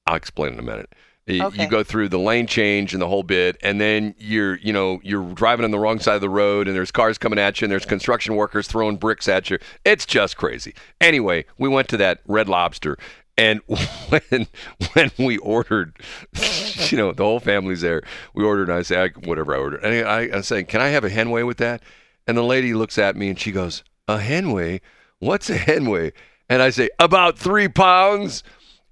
I'll 0.06 0.14
explain 0.14 0.54
in 0.54 0.60
a 0.60 0.62
minute. 0.62 0.94
You, 1.26 1.46
Okay. 1.46 1.64
you 1.64 1.68
go 1.68 1.82
through 1.84 2.10
the 2.10 2.20
lane 2.20 2.46
change 2.46 2.94
and 2.94 3.02
the 3.02 3.08
whole 3.08 3.24
bit, 3.24 3.58
and 3.64 3.82
then 3.82 4.14
you're, 4.20 4.58
you 4.58 4.72
know, 4.72 5.00
you're 5.04 5.34
driving 5.34 5.64
on 5.66 5.72
the 5.72 5.80
wrong 5.80 5.98
side 6.00 6.14
of 6.14 6.22
the 6.22 6.30
road, 6.30 6.68
and 6.68 6.76
there's 6.78 6.92
cars 6.92 7.18
coming 7.18 7.40
at 7.40 7.60
you, 7.60 7.66
and 7.66 7.72
there's 7.72 7.86
construction 7.88 8.36
workers 8.36 8.68
throwing 8.68 8.98
bricks 8.98 9.28
at 9.28 9.50
you. 9.50 9.58
It's 9.86 10.06
just 10.06 10.38
crazy. 10.38 10.76
Anyway, 11.02 11.46
we 11.58 11.68
went 11.68 11.88
to 11.88 11.98
that 11.98 12.20
Red 12.28 12.48
Lobster, 12.48 12.96
and 13.36 13.62
when 14.10 14.46
when 14.94 15.10
we 15.18 15.40
ordered, 15.40 15.98
you 16.92 16.98
know, 17.00 17.12
the 17.12 17.24
whole 17.24 17.40
family's 17.40 17.82
there. 17.82 18.04
We 18.36 18.44
ordered, 18.44 18.70
and 18.70 18.78
I 18.78 18.84
say, 18.84 19.02
I, 19.02 19.08
whatever 19.28 19.56
I 19.56 19.58
ordered, 19.58 19.84
and 19.84 20.08
I, 20.08 20.38
I 20.38 20.42
say, 20.42 20.64
can 20.64 20.80
I 20.80 20.90
have 20.90 21.04
a 21.06 21.10
Henway 21.10 21.44
with 21.48 21.58
that? 21.58 21.82
And 22.28 22.38
the 22.38 22.44
lady 22.44 22.76
looks 22.76 23.00
at 23.00 23.16
me 23.16 23.30
and 23.30 23.40
she 23.40 23.52
goes, 23.52 23.84
a 24.08 24.20
Henway? 24.20 24.82
What's 25.24 25.50
a 25.50 25.58
Henway? 25.58 26.12
And 26.50 26.62
I 26.62 26.70
say, 26.70 26.90
about 27.00 27.38
three 27.38 27.68
pounds. 27.68 28.44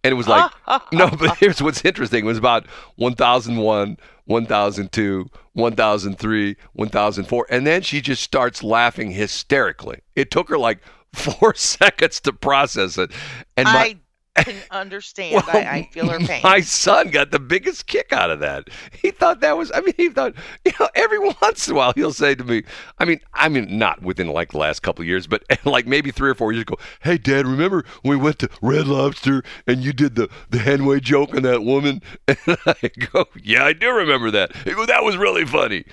And 0.03 0.11
it 0.11 0.15
was 0.15 0.27
like, 0.27 0.51
no, 0.91 1.09
but 1.09 1.37
here's 1.37 1.61
what's 1.61 1.83
interesting. 1.85 2.23
It 2.23 2.27
was 2.27 2.37
about 2.37 2.65
1,001, 2.95 3.97
1002, 4.25 5.29
1003, 5.53 6.57
1004. 6.73 7.47
And 7.49 7.67
then 7.67 7.81
she 7.81 8.01
just 8.01 8.23
starts 8.23 8.63
laughing 8.63 9.11
hysterically. 9.11 9.99
It 10.15 10.31
took 10.31 10.49
her 10.49 10.57
like 10.57 10.79
four 11.13 11.53
seconds 11.53 12.21
to 12.21 12.33
process 12.33 12.97
it. 12.97 13.11
And 13.57 13.65
my, 13.65 13.97
can 14.35 14.55
understand. 14.71 15.43
I, 15.47 15.59
I 15.59 15.89
feel 15.91 16.07
her 16.09 16.19
pain. 16.25 16.41
my 16.43 16.61
son 16.61 17.09
got 17.09 17.31
the 17.31 17.39
biggest 17.39 17.87
kick 17.87 18.13
out 18.13 18.31
of 18.31 18.39
that. 18.39 18.69
He 19.01 19.11
thought 19.11 19.41
that 19.41 19.57
was, 19.57 19.71
I 19.73 19.81
mean, 19.81 19.93
he 19.97 20.09
thought, 20.09 20.33
you 20.65 20.71
know, 20.79 20.89
every 20.95 21.19
once 21.19 21.67
in 21.67 21.73
a 21.73 21.77
while 21.77 21.93
he'll 21.95 22.13
say 22.13 22.35
to 22.35 22.43
me, 22.43 22.63
I 22.99 23.05
mean, 23.05 23.19
I 23.33 23.49
mean, 23.49 23.77
not 23.77 24.01
within 24.01 24.27
like 24.27 24.51
the 24.51 24.57
last 24.57 24.81
couple 24.81 25.03
of 25.03 25.07
years, 25.07 25.27
but 25.27 25.43
like 25.65 25.87
maybe 25.87 26.11
three 26.11 26.29
or 26.29 26.35
four 26.35 26.51
years 26.51 26.63
ago, 26.63 26.75
hey, 27.01 27.17
Dad, 27.17 27.45
remember 27.45 27.83
when 28.01 28.17
we 28.17 28.23
went 28.23 28.39
to 28.39 28.49
Red 28.61 28.87
Lobster 28.87 29.43
and 29.67 29.83
you 29.83 29.93
did 29.93 30.15
the, 30.15 30.29
the 30.49 30.59
Henway 30.59 31.01
joke 31.01 31.35
on 31.35 31.43
that 31.43 31.63
woman? 31.63 32.01
And 32.27 32.57
I 32.65 32.89
go, 33.11 33.25
yeah, 33.43 33.65
I 33.65 33.73
do 33.73 33.91
remember 33.91 34.31
that. 34.31 34.55
He 34.55 34.73
goes, 34.73 34.87
that 34.87 35.03
was 35.03 35.17
really 35.17 35.45
funny. 35.45 35.85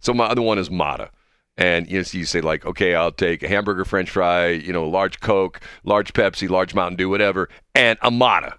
So 0.00 0.14
my 0.14 0.26
other 0.26 0.42
one 0.42 0.58
is 0.58 0.70
Mata. 0.70 1.10
And 1.56 1.90
you 1.90 1.98
know, 1.98 2.02
so 2.02 2.16
you 2.18 2.24
say 2.24 2.40
like, 2.40 2.64
okay, 2.64 2.94
I'll 2.94 3.12
take 3.12 3.42
a 3.42 3.48
hamburger, 3.48 3.84
French 3.84 4.10
fry, 4.10 4.48
you 4.48 4.72
know, 4.72 4.88
large 4.88 5.20
Coke, 5.20 5.60
large 5.84 6.12
Pepsi, 6.12 6.48
large 6.48 6.74
Mountain 6.74 6.96
Dew, 6.96 7.08
whatever, 7.08 7.48
and 7.74 7.98
a 8.02 8.10
Mata. 8.10 8.54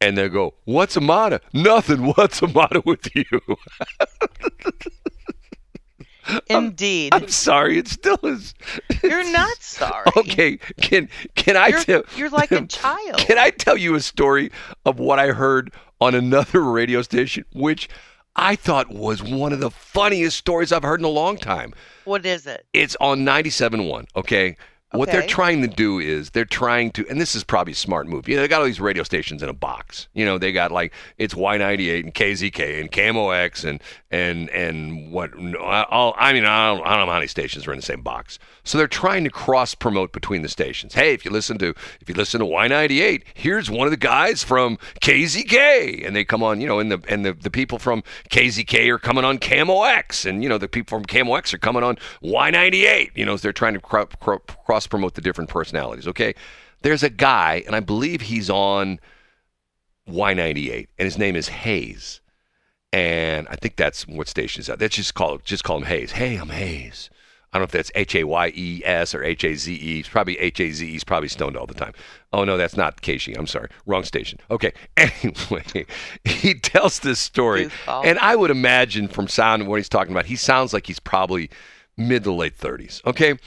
And 0.00 0.18
they 0.18 0.28
go, 0.28 0.54
what's 0.64 0.96
a 0.96 1.00
Mata? 1.00 1.40
Nothing. 1.52 2.06
What's 2.16 2.42
a 2.42 2.48
Mata 2.48 2.82
with 2.84 3.08
you? 3.14 3.24
Indeed. 6.48 7.14
I'm 7.14 7.28
sorry. 7.28 7.78
It 7.78 7.86
still 7.88 8.18
is. 8.24 8.54
You're 9.02 9.30
not 9.30 9.56
sorry. 9.60 10.06
Okay. 10.16 10.56
Can 10.80 11.08
can 11.34 11.56
I 11.56 11.68
You're, 11.68 11.80
tell? 11.80 12.02
you're 12.16 12.30
like 12.30 12.52
a 12.52 12.66
child. 12.66 13.18
Can 13.18 13.38
I 13.38 13.50
tell 13.50 13.76
you 13.76 13.94
a 13.94 14.00
story 14.00 14.50
of 14.84 14.98
what 14.98 15.18
I 15.18 15.28
heard 15.28 15.72
on 16.00 16.14
another 16.14 16.62
radio 16.62 17.02
station, 17.02 17.44
which 17.52 17.88
I 18.36 18.56
thought 18.56 18.90
was 18.90 19.22
one 19.22 19.52
of 19.52 19.60
the 19.60 19.70
funniest 19.70 20.38
stories 20.38 20.72
I've 20.72 20.82
heard 20.82 21.00
in 21.00 21.04
a 21.04 21.08
long 21.10 21.36
time. 21.36 21.74
What 22.04 22.24
is 22.24 22.46
it? 22.46 22.66
It's 22.72 22.96
on 23.00 23.20
97.1, 23.20 24.06
okay? 24.16 24.56
What 24.92 25.10
they're 25.10 25.26
trying 25.26 25.62
to 25.62 25.68
do 25.68 25.98
is 25.98 26.30
they're 26.30 26.44
trying 26.44 26.90
to, 26.92 27.08
and 27.08 27.20
this 27.20 27.34
is 27.34 27.44
probably 27.44 27.72
a 27.72 27.76
smart 27.76 28.06
move. 28.06 28.28
You 28.28 28.36
know, 28.36 28.42
they 28.42 28.48
got 28.48 28.60
all 28.60 28.66
these 28.66 28.80
radio 28.80 29.02
stations 29.02 29.42
in 29.42 29.48
a 29.48 29.54
box. 29.54 30.08
You 30.12 30.24
know, 30.24 30.38
they 30.38 30.52
got 30.52 30.70
like 30.70 30.92
it's 31.18 31.34
Y98 31.34 32.00
and 32.00 32.14
KZK 32.14 32.80
and 32.80 32.92
KMOX 32.92 33.64
and 33.64 33.82
and 34.10 34.50
and 34.50 35.10
what? 35.12 35.30
All 35.56 36.14
I 36.18 36.32
mean, 36.32 36.44
I 36.44 36.68
don't, 36.68 36.86
I 36.86 36.96
don't 36.96 37.06
know 37.06 37.12
how 37.12 37.18
many 37.18 37.26
stations 37.26 37.66
are 37.66 37.72
in 37.72 37.78
the 37.78 37.86
same 37.86 38.02
box. 38.02 38.38
So 38.64 38.78
they're 38.78 38.86
trying 38.86 39.24
to 39.24 39.30
cross 39.30 39.74
promote 39.74 40.12
between 40.12 40.42
the 40.42 40.48
stations. 40.48 40.94
Hey, 40.94 41.12
if 41.14 41.24
you 41.24 41.30
listen 41.30 41.58
to 41.58 41.74
if 42.00 42.08
you 42.08 42.14
listen 42.14 42.40
to 42.40 42.46
Y98, 42.46 43.22
here's 43.34 43.70
one 43.70 43.86
of 43.86 43.90
the 43.90 43.96
guys 43.96 44.44
from 44.44 44.78
KZK, 45.00 46.06
and 46.06 46.14
they 46.14 46.24
come 46.24 46.42
on. 46.42 46.60
You 46.60 46.66
know, 46.68 46.78
and 46.78 46.92
the 46.92 47.02
and 47.08 47.24
the, 47.24 47.32
the 47.32 47.50
people 47.50 47.78
from 47.78 48.02
KZK 48.30 48.88
are 48.90 48.98
coming 48.98 49.24
on 49.24 49.38
KMOX, 49.38 50.26
and 50.26 50.42
you 50.42 50.48
know 50.48 50.58
the 50.58 50.68
people 50.68 50.98
from 50.98 51.04
KMOX 51.04 51.52
are 51.54 51.58
coming 51.58 51.82
on 51.82 51.96
Y98. 52.22 53.10
You 53.16 53.24
know, 53.24 53.36
they're 53.36 53.52
trying 53.52 53.74
to 53.74 53.80
cro- 53.80 54.06
cro- 54.06 54.42
cross 54.82 54.86
promote 54.86 55.14
the 55.14 55.20
different 55.20 55.50
personalities. 55.50 56.08
Okay, 56.08 56.34
there's 56.82 57.02
a 57.02 57.10
guy, 57.10 57.62
and 57.66 57.76
I 57.76 57.80
believe 57.80 58.22
he's 58.22 58.50
on 58.50 58.98
Y98, 60.08 60.88
and 60.98 61.04
his 61.04 61.18
name 61.18 61.36
is 61.36 61.48
Hayes, 61.48 62.20
and 62.92 63.46
I 63.48 63.56
think 63.56 63.76
that's 63.76 64.06
what 64.06 64.28
station 64.28 64.60
is 64.60 64.66
that. 64.66 64.80
Let's 64.80 64.96
just 64.96 65.14
call 65.14 65.38
just 65.38 65.64
call 65.64 65.78
him 65.78 65.84
Hayes. 65.84 66.12
Hey, 66.12 66.36
I'm 66.36 66.50
Hayes. 66.50 67.10
I 67.54 67.58
don't 67.58 67.62
know 67.62 67.64
if 67.64 67.72
that's 67.72 67.92
H 67.94 68.14
A 68.14 68.24
Y 68.24 68.52
E 68.54 68.82
S 68.84 69.14
or 69.14 69.22
H 69.22 69.44
A 69.44 69.54
Z 69.54 69.72
E. 69.74 70.00
It's 70.00 70.08
probably 70.08 70.38
H 70.38 70.58
A 70.60 70.70
Z 70.70 70.86
E. 70.86 70.90
He's 70.90 71.04
probably 71.04 71.28
stoned 71.28 71.56
all 71.56 71.66
the 71.66 71.74
time. 71.74 71.92
Oh 72.32 72.44
no, 72.44 72.56
that's 72.56 72.78
not 72.78 73.02
Casey. 73.02 73.34
I'm 73.34 73.46
sorry, 73.46 73.68
wrong 73.86 74.04
station. 74.04 74.38
Okay. 74.50 74.72
Anyway, 74.96 75.86
he 76.24 76.54
tells 76.54 77.00
this 77.00 77.20
story, 77.20 77.70
and 77.86 78.18
I 78.18 78.34
would 78.36 78.50
imagine 78.50 79.06
from 79.08 79.28
sound 79.28 79.62
and 79.62 79.68
what 79.70 79.76
he's 79.76 79.88
talking 79.88 80.12
about, 80.12 80.26
he 80.26 80.36
sounds 80.36 80.72
like 80.72 80.86
he's 80.86 80.98
probably 80.98 81.50
mid 81.96 82.24
to 82.24 82.32
late 82.32 82.58
30s. 82.58 83.04
Okay, 83.06 83.38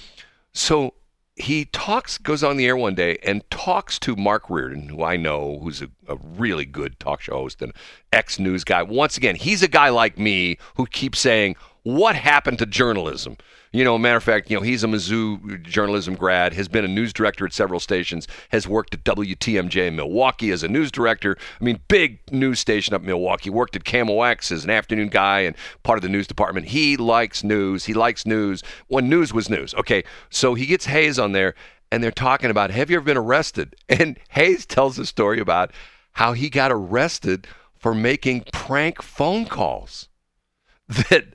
so 0.53 0.93
he 1.35 1.65
talks, 1.65 2.17
goes 2.17 2.43
on 2.43 2.57
the 2.57 2.65
air 2.65 2.77
one 2.77 2.95
day 2.95 3.17
and 3.23 3.49
talks 3.49 3.99
to 3.99 4.15
Mark 4.15 4.49
Reardon, 4.49 4.89
who 4.89 5.03
I 5.03 5.17
know, 5.17 5.59
who's 5.61 5.81
a, 5.81 5.89
a 6.07 6.15
really 6.15 6.65
good 6.65 6.99
talk 6.99 7.21
show 7.21 7.33
host 7.33 7.61
and 7.61 7.73
ex 8.13 8.39
news 8.39 8.63
guy. 8.63 8.83
Once 8.83 9.17
again, 9.17 9.35
he's 9.35 9.61
a 9.61 9.67
guy 9.67 9.89
like 9.89 10.17
me 10.17 10.57
who 10.75 10.85
keeps 10.85 11.19
saying, 11.19 11.55
What 11.85 12.15
happened 12.15 12.57
to 12.57 12.65
journalism? 12.65 13.37
You 13.71 13.83
know, 13.83 13.95
matter 13.99 14.17
of 14.17 14.23
fact, 14.23 14.49
you 14.49 14.57
know, 14.57 14.63
he's 14.63 14.83
a 14.83 14.87
Mizzou 14.87 15.61
journalism 15.61 16.15
grad, 16.15 16.53
has 16.53 16.67
been 16.67 16.83
a 16.83 16.87
news 16.87 17.13
director 17.13 17.45
at 17.45 17.53
several 17.53 17.79
stations, 17.79 18.27
has 18.49 18.67
worked 18.67 18.95
at 18.95 19.03
WTMJ 19.03 19.89
in 19.89 19.95
Milwaukee 19.95 20.49
as 20.49 20.63
a 20.63 20.67
news 20.67 20.91
director. 20.91 21.37
I 21.61 21.63
mean, 21.63 21.79
big 21.87 22.21
news 22.31 22.59
station 22.59 22.95
up 22.95 23.01
in 23.01 23.05
Milwaukee. 23.05 23.51
Worked 23.51 23.75
at 23.75 23.83
KMOX 23.83 24.51
as 24.51 24.63
an 24.63 24.71
afternoon 24.71 25.09
guy 25.09 25.41
and 25.41 25.55
part 25.83 25.99
of 25.99 26.01
the 26.01 26.09
news 26.09 26.25
department. 26.25 26.69
He 26.69 26.97
likes 26.97 27.43
news. 27.43 27.85
He 27.85 27.93
likes 27.93 28.25
news 28.25 28.63
when 28.87 29.07
news 29.07 29.31
was 29.31 29.47
news. 29.47 29.75
Okay, 29.75 30.03
so 30.31 30.55
he 30.55 30.65
gets 30.65 30.87
Hayes 30.87 31.19
on 31.19 31.33
there, 31.33 31.53
and 31.91 32.03
they're 32.03 32.09
talking 32.09 32.49
about, 32.49 32.71
have 32.71 32.89
you 32.89 32.95
ever 32.95 33.05
been 33.05 33.15
arrested? 33.15 33.75
And 33.89 34.17
Hayes 34.29 34.65
tells 34.65 34.97
a 34.97 35.05
story 35.05 35.39
about 35.39 35.71
how 36.13 36.33
he 36.33 36.49
got 36.49 36.71
arrested 36.71 37.45
for 37.77 37.93
making 37.93 38.45
prank 38.51 39.03
phone 39.03 39.45
calls 39.45 40.09
that 40.87 41.25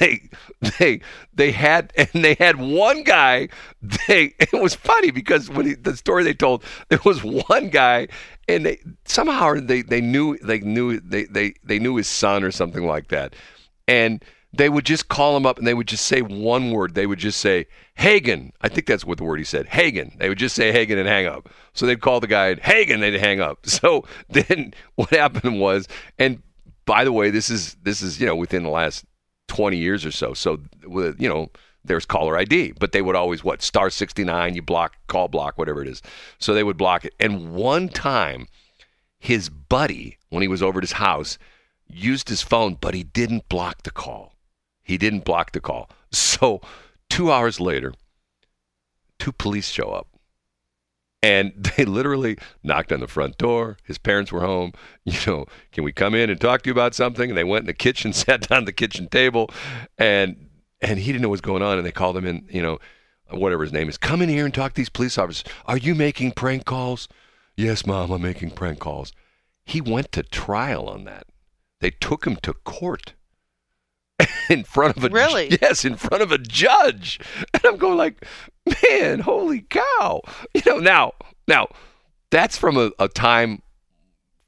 they 0.00 0.28
they 0.78 1.00
they 1.32 1.52
had 1.52 1.92
and 1.96 2.24
they 2.24 2.34
had 2.34 2.56
one 2.56 3.04
guy 3.04 3.48
they 4.08 4.34
it 4.40 4.52
was 4.52 4.74
funny 4.74 5.12
because 5.12 5.48
when 5.48 5.66
he, 5.66 5.74
the 5.74 5.96
story 5.96 6.24
they 6.24 6.34
told 6.34 6.64
there 6.88 6.98
was 7.04 7.22
one 7.22 7.68
guy 7.68 8.08
and 8.48 8.66
they 8.66 8.80
somehow 9.04 9.54
they 9.54 9.82
they 9.82 10.00
knew 10.00 10.36
they 10.38 10.60
knew 10.60 11.00
they 11.00 11.24
they 11.24 11.54
they 11.64 11.78
knew 11.78 11.96
his 11.96 12.08
son 12.08 12.44
or 12.44 12.50
something 12.50 12.86
like 12.86 13.08
that. 13.08 13.34
And 13.88 14.24
they 14.52 14.68
would 14.68 14.86
just 14.86 15.08
call 15.08 15.36
him 15.36 15.44
up 15.44 15.58
and 15.58 15.66
they 15.66 15.74
would 15.74 15.88
just 15.88 16.06
say 16.06 16.22
one 16.22 16.70
word. 16.70 16.94
They 16.94 17.06
would 17.06 17.18
just 17.18 17.40
say 17.40 17.66
Hagen. 17.94 18.52
I 18.62 18.68
think 18.68 18.86
that's 18.86 19.04
what 19.04 19.18
the 19.18 19.24
word 19.24 19.38
he 19.38 19.44
said 19.44 19.66
Hagen. 19.66 20.16
They 20.18 20.28
would 20.28 20.38
just 20.38 20.54
say 20.54 20.72
Hagen 20.72 20.98
and 20.98 21.08
hang 21.08 21.26
up. 21.26 21.48
So 21.74 21.86
they'd 21.86 22.00
call 22.00 22.20
the 22.20 22.26
guy 22.26 22.54
Hagen 22.54 23.00
they'd 23.00 23.20
hang 23.20 23.40
up. 23.40 23.58
So 23.66 24.04
then 24.28 24.72
what 24.94 25.10
happened 25.10 25.60
was 25.60 25.88
and 26.18 26.42
by 26.86 27.04
the 27.04 27.12
way, 27.12 27.30
this 27.30 27.50
is 27.50 27.76
this 27.82 28.00
is 28.00 28.20
you 28.20 28.26
know 28.26 28.36
within 28.36 28.62
the 28.62 28.70
last 28.70 29.04
20 29.48 29.76
years 29.76 30.06
or 30.06 30.10
so. 30.10 30.32
So 30.32 30.60
you 30.82 31.28
know 31.28 31.50
there's 31.84 32.06
caller 32.06 32.38
ID, 32.38 32.72
but 32.78 32.92
they 32.92 33.02
would 33.02 33.16
always 33.16 33.44
what 33.44 33.62
star 33.62 33.90
69, 33.90 34.54
you 34.54 34.62
block, 34.62 34.94
call 35.06 35.28
block, 35.28 35.58
whatever 35.58 35.82
it 35.82 35.88
is. 35.88 36.02
So 36.38 36.54
they 36.54 36.64
would 36.64 36.76
block 36.76 37.04
it. 37.04 37.14
And 37.20 37.52
one 37.54 37.88
time, 37.88 38.48
his 39.18 39.48
buddy, 39.48 40.18
when 40.30 40.42
he 40.42 40.48
was 40.48 40.62
over 40.62 40.78
at 40.78 40.84
his 40.84 40.92
house, 40.92 41.38
used 41.88 42.28
his 42.28 42.42
phone, 42.42 42.76
but 42.80 42.94
he 42.94 43.02
didn't 43.02 43.48
block 43.48 43.82
the 43.82 43.90
call. 43.90 44.34
He 44.82 44.98
didn't 44.98 45.24
block 45.24 45.52
the 45.52 45.60
call. 45.60 45.90
So 46.12 46.60
two 47.10 47.30
hours 47.30 47.60
later, 47.60 47.92
two 49.18 49.32
police 49.32 49.68
show 49.68 49.90
up. 49.90 50.08
And 51.22 51.52
they 51.76 51.84
literally 51.84 52.36
knocked 52.62 52.92
on 52.92 53.00
the 53.00 53.08
front 53.08 53.38
door. 53.38 53.76
His 53.84 53.98
parents 53.98 54.32
were 54.32 54.40
home. 54.42 54.72
You 55.04 55.18
know, 55.26 55.46
can 55.70 55.84
we 55.84 55.92
come 55.92 56.14
in 56.16 56.30
and 56.30 56.40
talk 56.40 56.62
to 56.62 56.68
you 56.68 56.72
about 56.72 56.92
something? 56.94 57.30
And 57.30 57.38
they 57.38 57.44
went 57.44 57.62
in 57.62 57.66
the 57.66 57.74
kitchen, 57.74 58.12
sat 58.12 58.48
down 58.48 58.60
at 58.60 58.66
the 58.66 58.72
kitchen 58.72 59.08
table, 59.08 59.50
and 59.98 60.48
and 60.80 60.98
he 60.98 61.12
didn't 61.12 61.22
know 61.22 61.28
what 61.28 61.32
was 61.34 61.40
going 61.40 61.62
on. 61.62 61.78
And 61.78 61.86
they 61.86 61.92
called 61.92 62.16
him 62.16 62.26
in. 62.26 62.48
You 62.50 62.62
know, 62.62 62.78
whatever 63.30 63.62
his 63.62 63.72
name 63.72 63.88
is. 63.88 63.98
Come 63.98 64.22
in 64.22 64.28
here 64.28 64.44
and 64.44 64.52
talk 64.54 64.72
to 64.72 64.76
these 64.76 64.88
police 64.88 65.16
officers. 65.18 65.44
Are 65.66 65.76
you 65.76 65.94
making 65.94 66.32
prank 66.32 66.64
calls? 66.64 67.08
Yes, 67.56 67.86
mom, 67.86 68.10
I'm 68.10 68.22
making 68.22 68.50
prank 68.50 68.78
calls. 68.80 69.12
He 69.64 69.80
went 69.80 70.12
to 70.12 70.22
trial 70.22 70.88
on 70.88 71.04
that. 71.04 71.26
They 71.80 71.90
took 71.90 72.26
him 72.26 72.36
to 72.42 72.52
court 72.52 73.14
in 74.48 74.64
front 74.64 74.96
of 74.96 75.04
a 75.04 75.08
Really? 75.08 75.58
yes, 75.60 75.84
in 75.84 75.96
front 75.96 76.22
of 76.22 76.30
a 76.32 76.38
judge. 76.38 77.18
And 77.52 77.64
I'm 77.64 77.76
going 77.76 77.96
like, 77.98 78.24
man, 78.66 79.20
holy 79.20 79.62
cow! 79.62 80.22
You 80.54 80.62
know, 80.66 80.78
now, 80.78 81.12
now, 81.48 81.68
that's 82.30 82.56
from 82.56 82.76
a, 82.76 82.90
a 82.98 83.08
time 83.08 83.62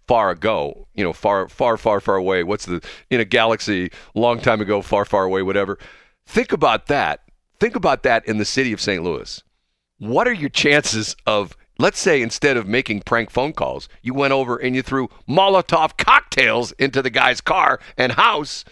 far 0.06 0.30
ago. 0.30 0.88
You 0.94 1.04
know, 1.04 1.12
far, 1.12 1.48
far, 1.48 1.76
far, 1.76 2.00
far 2.00 2.16
away. 2.16 2.42
What's 2.42 2.66
the 2.66 2.84
in 3.10 3.20
a 3.20 3.24
galaxy 3.24 3.90
long 4.14 4.40
time 4.40 4.60
ago, 4.60 4.82
far, 4.82 5.04
far 5.04 5.24
away, 5.24 5.42
whatever. 5.42 5.78
Think 6.26 6.52
about 6.52 6.86
that. 6.86 7.20
Think 7.60 7.76
about 7.76 8.02
that 8.02 8.26
in 8.26 8.38
the 8.38 8.44
city 8.44 8.72
of 8.72 8.80
St. 8.80 9.02
Louis. 9.02 9.42
What 9.98 10.28
are 10.28 10.32
your 10.32 10.50
chances 10.50 11.16
of 11.26 11.56
Let's 11.80 12.00
say 12.00 12.22
instead 12.22 12.56
of 12.56 12.66
making 12.66 13.02
prank 13.02 13.30
phone 13.30 13.52
calls, 13.52 13.88
you 14.02 14.12
went 14.12 14.32
over 14.32 14.56
and 14.56 14.74
you 14.74 14.82
threw 14.82 15.08
Molotov 15.28 15.96
cocktails 15.96 16.72
into 16.72 17.02
the 17.02 17.10
guy's 17.10 17.40
car 17.40 17.78
and 17.96 18.10
house. 18.10 18.64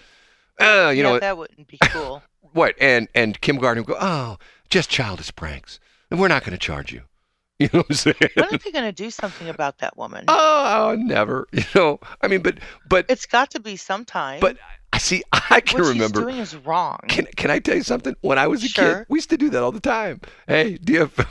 Uh, 0.60 0.90
you 0.92 0.96
yeah, 0.96 1.02
know, 1.02 1.18
that 1.20 1.38
wouldn't 1.38 1.68
be 1.68 1.78
cool. 1.84 2.20
what? 2.40 2.74
And 2.80 3.06
and 3.14 3.40
Kim 3.40 3.58
Gardner 3.58 3.82
would 3.82 3.86
go, 3.86 3.98
oh, 4.00 4.38
just 4.70 4.90
childish 4.90 5.34
pranks, 5.34 5.80
and 6.10 6.20
we're 6.20 6.28
not 6.28 6.42
going 6.44 6.52
to 6.52 6.58
charge 6.58 6.92
you. 6.92 7.02
You 7.58 7.70
know 7.72 7.78
what 7.78 7.86
I'm 7.88 7.96
saying? 7.96 8.16
when 8.34 8.44
are 8.54 8.58
they 8.58 8.70
going 8.70 8.84
to 8.84 8.92
do 8.92 9.10
something 9.10 9.48
about 9.48 9.78
that 9.78 9.96
woman? 9.96 10.26
oh, 10.28 10.94
never. 10.98 11.48
You 11.52 11.64
know, 11.74 12.00
I 12.20 12.28
mean, 12.28 12.42
but 12.42 12.58
but 12.86 13.06
it's 13.08 13.24
got 13.24 13.50
to 13.52 13.60
be 13.60 13.76
sometime. 13.76 14.40
but 14.40 14.58
I 14.92 14.98
see. 14.98 15.22
I 15.32 15.60
can 15.62 15.80
what 15.80 15.88
remember. 15.88 16.20
she's 16.20 16.26
doing 16.26 16.36
is 16.36 16.54
wrong. 16.56 16.98
Can 17.08 17.24
can 17.34 17.50
I 17.50 17.58
tell 17.60 17.76
you 17.76 17.82
something? 17.82 18.14
When 18.20 18.38
I 18.38 18.46
was 18.46 18.62
a 18.62 18.68
kid, 18.68 19.06
we 19.08 19.16
used 19.16 19.30
to 19.30 19.38
do 19.38 19.48
that 19.48 19.62
all 19.62 19.72
the 19.72 19.80
time. 19.80 20.20
Hey, 20.46 20.76
do 20.76 20.92
you 20.92 20.98
have 21.00 21.26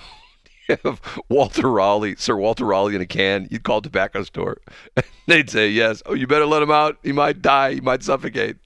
have 0.83 0.99
Walter 1.29 1.69
Raleigh, 1.69 2.15
Sir 2.15 2.36
Walter 2.36 2.65
Raleigh 2.65 2.95
in 2.95 3.01
a 3.01 3.05
can, 3.05 3.47
you'd 3.51 3.61
call 3.61 3.77
a 3.77 3.81
tobacco 3.83 4.23
store. 4.23 4.57
And 4.95 5.05
They'd 5.27 5.49
say 5.51 5.69
yes. 5.69 6.01
Oh, 6.07 6.15
you 6.15 6.25
better 6.25 6.47
let 6.47 6.63
him 6.63 6.71
out. 6.71 6.97
He 7.03 7.11
might 7.11 7.41
die. 7.43 7.75
He 7.75 7.81
might 7.81 8.01
suffocate. 8.01 8.57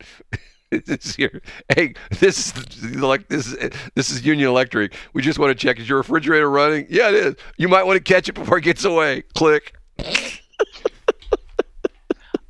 It's 0.87 1.15
here. 1.15 1.41
Hey, 1.75 1.95
this 2.19 2.55
is 2.55 2.95
like 2.95 3.27
this 3.27 3.47
is 3.47 3.71
this 3.95 4.11
is 4.11 4.23
Union 4.23 4.49
Electric. 4.49 4.93
We 5.13 5.23
just 5.23 5.39
want 5.39 5.49
to 5.49 5.55
check 5.55 5.79
is 5.79 5.89
your 5.89 5.97
refrigerator 5.97 6.49
running? 6.49 6.85
Yeah, 6.89 7.09
it 7.09 7.15
is. 7.15 7.35
You 7.57 7.67
might 7.67 7.83
want 7.87 7.97
to 7.97 8.03
catch 8.03 8.29
it 8.29 8.33
before 8.33 8.59
it 8.59 8.61
gets 8.61 8.85
away. 8.85 9.23
Click. 9.33 9.73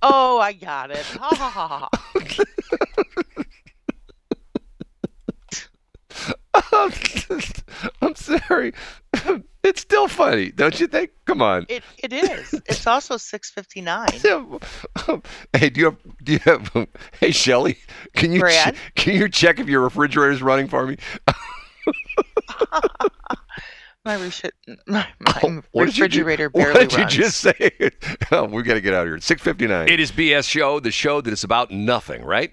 Oh, 0.02 0.40
I 0.40 0.54
got 0.54 0.92
it. 0.92 1.06
Ha 1.06 1.30
ha 1.36 1.50
ha 1.50 1.90
ha. 1.90 1.90
I'm 8.02 8.16
sorry. 8.16 8.74
It's 9.62 9.82
still 9.82 10.08
funny, 10.08 10.52
don't 10.52 10.80
you 10.80 10.88
think? 10.88 11.12
Come 11.26 11.42
on. 11.42 11.66
It 11.70 11.84
it 12.02 12.14
is. 12.14 12.54
It's 12.68 12.88
also 12.88 13.18
six 13.18 13.50
fifty 13.52 13.82
nine. 13.82 14.08
Hey, 15.54 15.70
do 15.70 15.80
you 15.82 15.86
have? 15.86 15.98
Do 16.24 16.32
you 16.34 16.40
have? 16.46 16.88
Hey, 17.20 17.32
Shelley, 17.32 17.78
can 18.16 18.32
you 18.32 18.40
Brad? 18.40 18.76
can 18.96 19.16
you 19.16 19.28
check 19.28 19.60
if 19.60 19.68
your 19.68 19.82
refrigerator 19.82 20.32
is 20.32 20.42
running 20.42 20.68
for 20.68 20.86
me? 20.88 20.98
My, 24.06 24.16
reshi- 24.16 24.50
my, 24.88 25.06
my 25.20 25.40
Oh, 25.44 25.62
What 25.72 25.86
did 25.88 25.98
you 25.98 26.08
ju- 26.08 26.24
refrigerator 26.24 26.50
What 26.50 26.64
barely 26.74 26.80
did 26.88 26.92
you 26.94 26.98
runs. 27.00 27.14
just 27.14 27.38
say? 27.42 27.72
oh, 28.32 28.46
we 28.46 28.64
got 28.64 28.76
to 28.76 28.82
get 28.82 28.94
out 28.94 29.02
of 29.06 29.08
here. 29.12 29.20
Six 29.20 29.42
fifty 29.42 29.68
nine. 29.68 29.90
It 29.90 30.00
is 30.00 30.10
BS 30.12 30.50
show, 30.50 30.80
the 30.80 30.90
show 30.90 31.20
that 31.20 31.32
is 31.32 31.44
about 31.44 31.70
nothing, 31.70 32.24
right? 32.24 32.52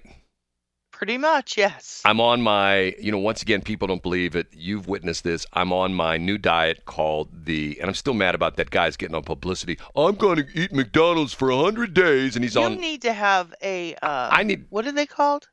Pretty 0.97 1.19
much, 1.19 1.57
yes. 1.57 2.01
I'm 2.05 2.19
on 2.19 2.41
my, 2.41 2.95
you 2.99 3.11
know, 3.11 3.19
once 3.19 3.43
again, 3.43 3.61
people 3.61 3.87
don't 3.87 4.01
believe 4.01 4.35
it. 4.35 4.47
You've 4.51 4.87
witnessed 4.87 5.23
this. 5.23 5.45
I'm 5.53 5.71
on 5.71 5.93
my 5.93 6.17
new 6.17 6.39
diet 6.39 6.85
called 6.85 7.45
the, 7.45 7.77
and 7.79 7.87
I'm 7.87 7.93
still 7.93 8.15
mad 8.15 8.33
about 8.33 8.55
that 8.55 8.71
guy's 8.71 8.97
getting 8.97 9.15
on 9.15 9.21
publicity. 9.21 9.77
I'm 9.95 10.15
going 10.15 10.37
to 10.37 10.45
eat 10.55 10.73
McDonald's 10.73 11.33
for 11.33 11.51
100 11.55 11.93
days, 11.93 12.35
and 12.35 12.43
he's 12.43 12.55
you 12.55 12.61
on, 12.63 12.73
You 12.73 12.79
need 12.79 13.03
to 13.03 13.13
have 13.13 13.53
a. 13.61 13.93
Uh, 14.01 14.29
I 14.31 14.41
need- 14.41 14.65
What 14.69 14.87
are 14.87 14.91
they 14.91 15.05
called? 15.05 15.47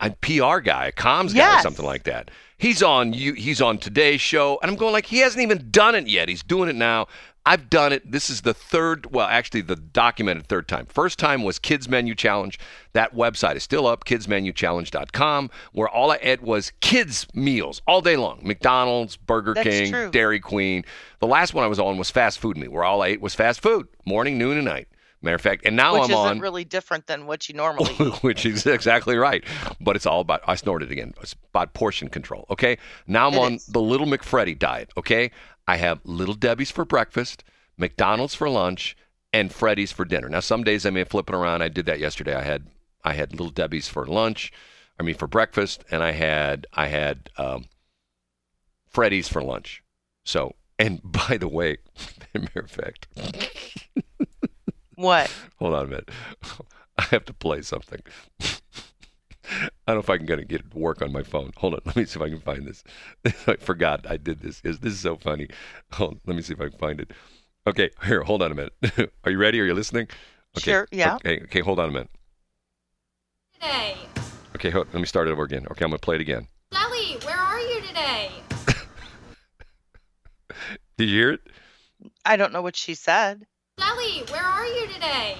A 0.00 0.10
PR 0.10 0.60
guy, 0.60 0.86
a 0.86 0.92
comms 0.92 1.34
guy, 1.34 1.58
or 1.58 1.62
something 1.62 1.84
like 1.84 2.04
that. 2.04 2.30
He's 2.58 2.82
on 2.82 3.12
you. 3.12 3.34
He's 3.34 3.60
on 3.60 3.78
today's 3.78 4.20
show, 4.20 4.58
and 4.62 4.70
I'm 4.70 4.76
going 4.76 4.92
like 4.92 5.06
he 5.06 5.18
hasn't 5.18 5.42
even 5.42 5.68
done 5.70 5.94
it 5.94 6.06
yet. 6.06 6.28
He's 6.28 6.42
doing 6.42 6.68
it 6.68 6.76
now. 6.76 7.06
I've 7.48 7.70
done 7.70 7.92
it. 7.92 8.10
This 8.10 8.28
is 8.28 8.40
the 8.40 8.52
third, 8.52 9.12
well, 9.14 9.28
actually 9.28 9.60
the 9.60 9.76
documented 9.76 10.48
third 10.48 10.66
time. 10.66 10.84
First 10.86 11.16
time 11.16 11.44
was 11.44 11.60
Kids 11.60 11.88
Menu 11.88 12.16
Challenge. 12.16 12.58
That 12.92 13.14
website 13.14 13.54
is 13.54 13.62
still 13.62 13.86
up, 13.86 14.04
kidsmenuchallenge.com, 14.04 15.50
where 15.70 15.88
all 15.88 16.10
I 16.10 16.18
ate 16.20 16.42
was 16.42 16.72
kids 16.80 17.24
meals 17.34 17.82
all 17.86 18.00
day 18.00 18.16
long. 18.16 18.40
McDonald's, 18.42 19.16
Burger 19.16 19.54
That's 19.54 19.68
King, 19.68 19.92
true. 19.92 20.10
Dairy 20.10 20.40
Queen. 20.40 20.84
The 21.20 21.28
last 21.28 21.54
one 21.54 21.62
I 21.62 21.68
was 21.68 21.78
on 21.78 21.98
was 21.98 22.10
fast 22.10 22.40
food 22.40 22.56
me, 22.56 22.66
where 22.66 22.82
all 22.82 23.00
I 23.02 23.08
ate 23.08 23.20
was 23.20 23.36
fast 23.36 23.60
food, 23.60 23.86
morning, 24.04 24.38
noon, 24.38 24.56
and 24.56 24.64
night. 24.64 24.88
Matter 25.26 25.34
of 25.34 25.42
fact, 25.42 25.66
and 25.66 25.76
now 25.76 25.94
Which 25.94 26.04
I'm 26.04 26.10
isn't 26.12 26.26
on 26.26 26.40
really 26.40 26.64
different 26.64 27.06
than 27.06 27.26
what 27.26 27.48
you 27.48 27.54
normally 27.62 27.92
which 28.22 28.46
is 28.46 28.64
exactly 28.64 29.16
right. 29.16 29.44
But 29.80 29.96
it's 29.96 30.06
all 30.06 30.20
about, 30.20 30.40
I 30.46 30.54
snorted 30.54 30.90
again, 30.90 31.12
it's 31.20 31.34
about 31.52 31.74
portion 31.74 32.08
control. 32.08 32.46
Okay. 32.48 32.78
Now 33.06 33.26
I'm 33.28 33.34
It 33.34 33.38
on 33.40 33.52
is. 33.54 33.66
the 33.66 33.80
Little 33.80 34.06
McFreddy 34.06 34.58
diet. 34.58 34.90
Okay. 34.96 35.30
I 35.68 35.76
have 35.76 36.00
Little 36.04 36.34
Debbie's 36.34 36.70
for 36.70 36.84
breakfast, 36.84 37.42
McDonald's 37.76 38.34
for 38.34 38.48
lunch, 38.48 38.96
and 39.32 39.52
Freddy's 39.52 39.92
for 39.92 40.04
dinner. 40.04 40.28
Now, 40.28 40.40
some 40.40 40.64
days 40.64 40.86
I 40.86 40.90
may 40.90 41.04
flip 41.04 41.28
it 41.28 41.34
around. 41.34 41.60
I 41.62 41.68
did 41.68 41.86
that 41.86 41.98
yesterday. 41.98 42.34
I 42.34 42.42
had, 42.42 42.68
I 43.04 43.12
had 43.12 43.32
Little 43.32 43.50
Debbie's 43.50 43.88
for 43.88 44.06
lunch, 44.06 44.52
I 44.98 45.02
mean, 45.02 45.16
for 45.16 45.26
breakfast, 45.26 45.84
and 45.90 46.02
I 46.02 46.12
had, 46.12 46.66
I 46.72 46.86
had, 46.86 47.28
um, 47.36 47.66
Freddy's 48.88 49.28
for 49.28 49.42
lunch. 49.42 49.82
So, 50.24 50.54
and 50.78 51.00
by 51.28 51.36
the 51.36 51.48
way, 51.48 51.78
matter 52.34 52.60
of 52.60 52.70
fact, 52.70 53.08
What? 54.96 55.30
Hold 55.58 55.74
on 55.74 55.84
a 55.86 55.88
minute. 55.88 56.10
I 56.98 57.02
have 57.04 57.24
to 57.26 57.34
play 57.34 57.62
something. 57.62 58.00
I 59.50 59.68
don't 59.86 59.96
know 59.96 60.00
if 60.00 60.10
I 60.10 60.16
can 60.16 60.26
get 60.26 60.38
it, 60.40 60.48
get 60.48 60.60
it 60.62 60.70
to 60.72 60.78
work 60.78 61.02
on 61.02 61.12
my 61.12 61.22
phone. 61.22 61.52
Hold 61.58 61.74
on. 61.74 61.80
Let 61.86 61.96
me 61.96 62.04
see 62.04 62.18
if 62.18 62.22
I 62.22 62.28
can 62.30 62.40
find 62.40 62.66
this. 62.66 62.82
I 63.46 63.56
forgot 63.56 64.06
I 64.08 64.16
did 64.16 64.40
this. 64.40 64.60
This 64.60 64.78
is 64.82 65.00
so 65.00 65.16
funny. 65.16 65.48
Hold 65.92 66.14
on, 66.14 66.20
let 66.26 66.36
me 66.36 66.42
see 66.42 66.54
if 66.54 66.60
I 66.60 66.68
can 66.68 66.78
find 66.78 67.00
it. 67.00 67.12
Okay, 67.66 67.90
here, 68.04 68.22
hold 68.22 68.42
on 68.42 68.52
a 68.52 68.54
minute. 68.54 68.72
Are 69.24 69.30
you 69.30 69.38
ready? 69.38 69.60
Are 69.60 69.64
you 69.64 69.74
listening? 69.74 70.08
Okay. 70.56 70.70
Sure, 70.70 70.88
yeah. 70.90 71.16
Okay, 71.16 71.40
okay, 71.44 71.60
hold 71.60 71.78
on 71.78 71.90
a 71.90 71.92
minute. 71.92 72.10
today? 73.54 73.96
Okay, 74.54 74.70
hold, 74.70 74.86
let 74.92 75.00
me 75.00 75.06
start 75.06 75.28
it 75.28 75.32
over 75.32 75.42
again. 75.44 75.66
Okay, 75.70 75.84
I'm 75.84 75.90
going 75.90 75.98
to 75.98 76.04
play 76.04 76.14
it 76.16 76.20
again. 76.20 76.48
Shelley, 76.72 77.18
where 77.24 77.36
are 77.36 77.60
you 77.60 77.80
today? 77.82 78.30
Did 80.96 81.08
you 81.08 81.16
hear 81.16 81.30
it? 81.32 81.40
I 82.24 82.36
don't 82.36 82.52
know 82.52 82.62
what 82.62 82.76
she 82.76 82.94
said. 82.94 83.46
Shelley, 83.78 84.22
where 84.30 84.42
are 84.42 84.66
you 84.66 84.86
today? 84.88 85.36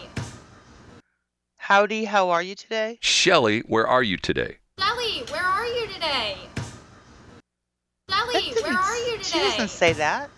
Howdy, 1.57 2.05
how 2.05 2.28
are 2.30 2.43
you 2.43 2.55
today? 2.55 2.99
Shelley, 3.01 3.61
where 3.61 3.87
are 3.87 4.03
you 4.03 4.16
today? 4.18 4.59
Shelley, 4.78 5.24
where 5.30 5.43
are 5.43 5.66
you 5.66 5.87
today? 5.89 6.37
Shelley, 8.11 8.53
where 8.62 8.72
are 8.78 8.97
you 8.97 9.18
today? 9.18 9.22
She 9.22 9.39
doesn't 9.39 9.68
say 9.68 9.95
that. 9.95 10.28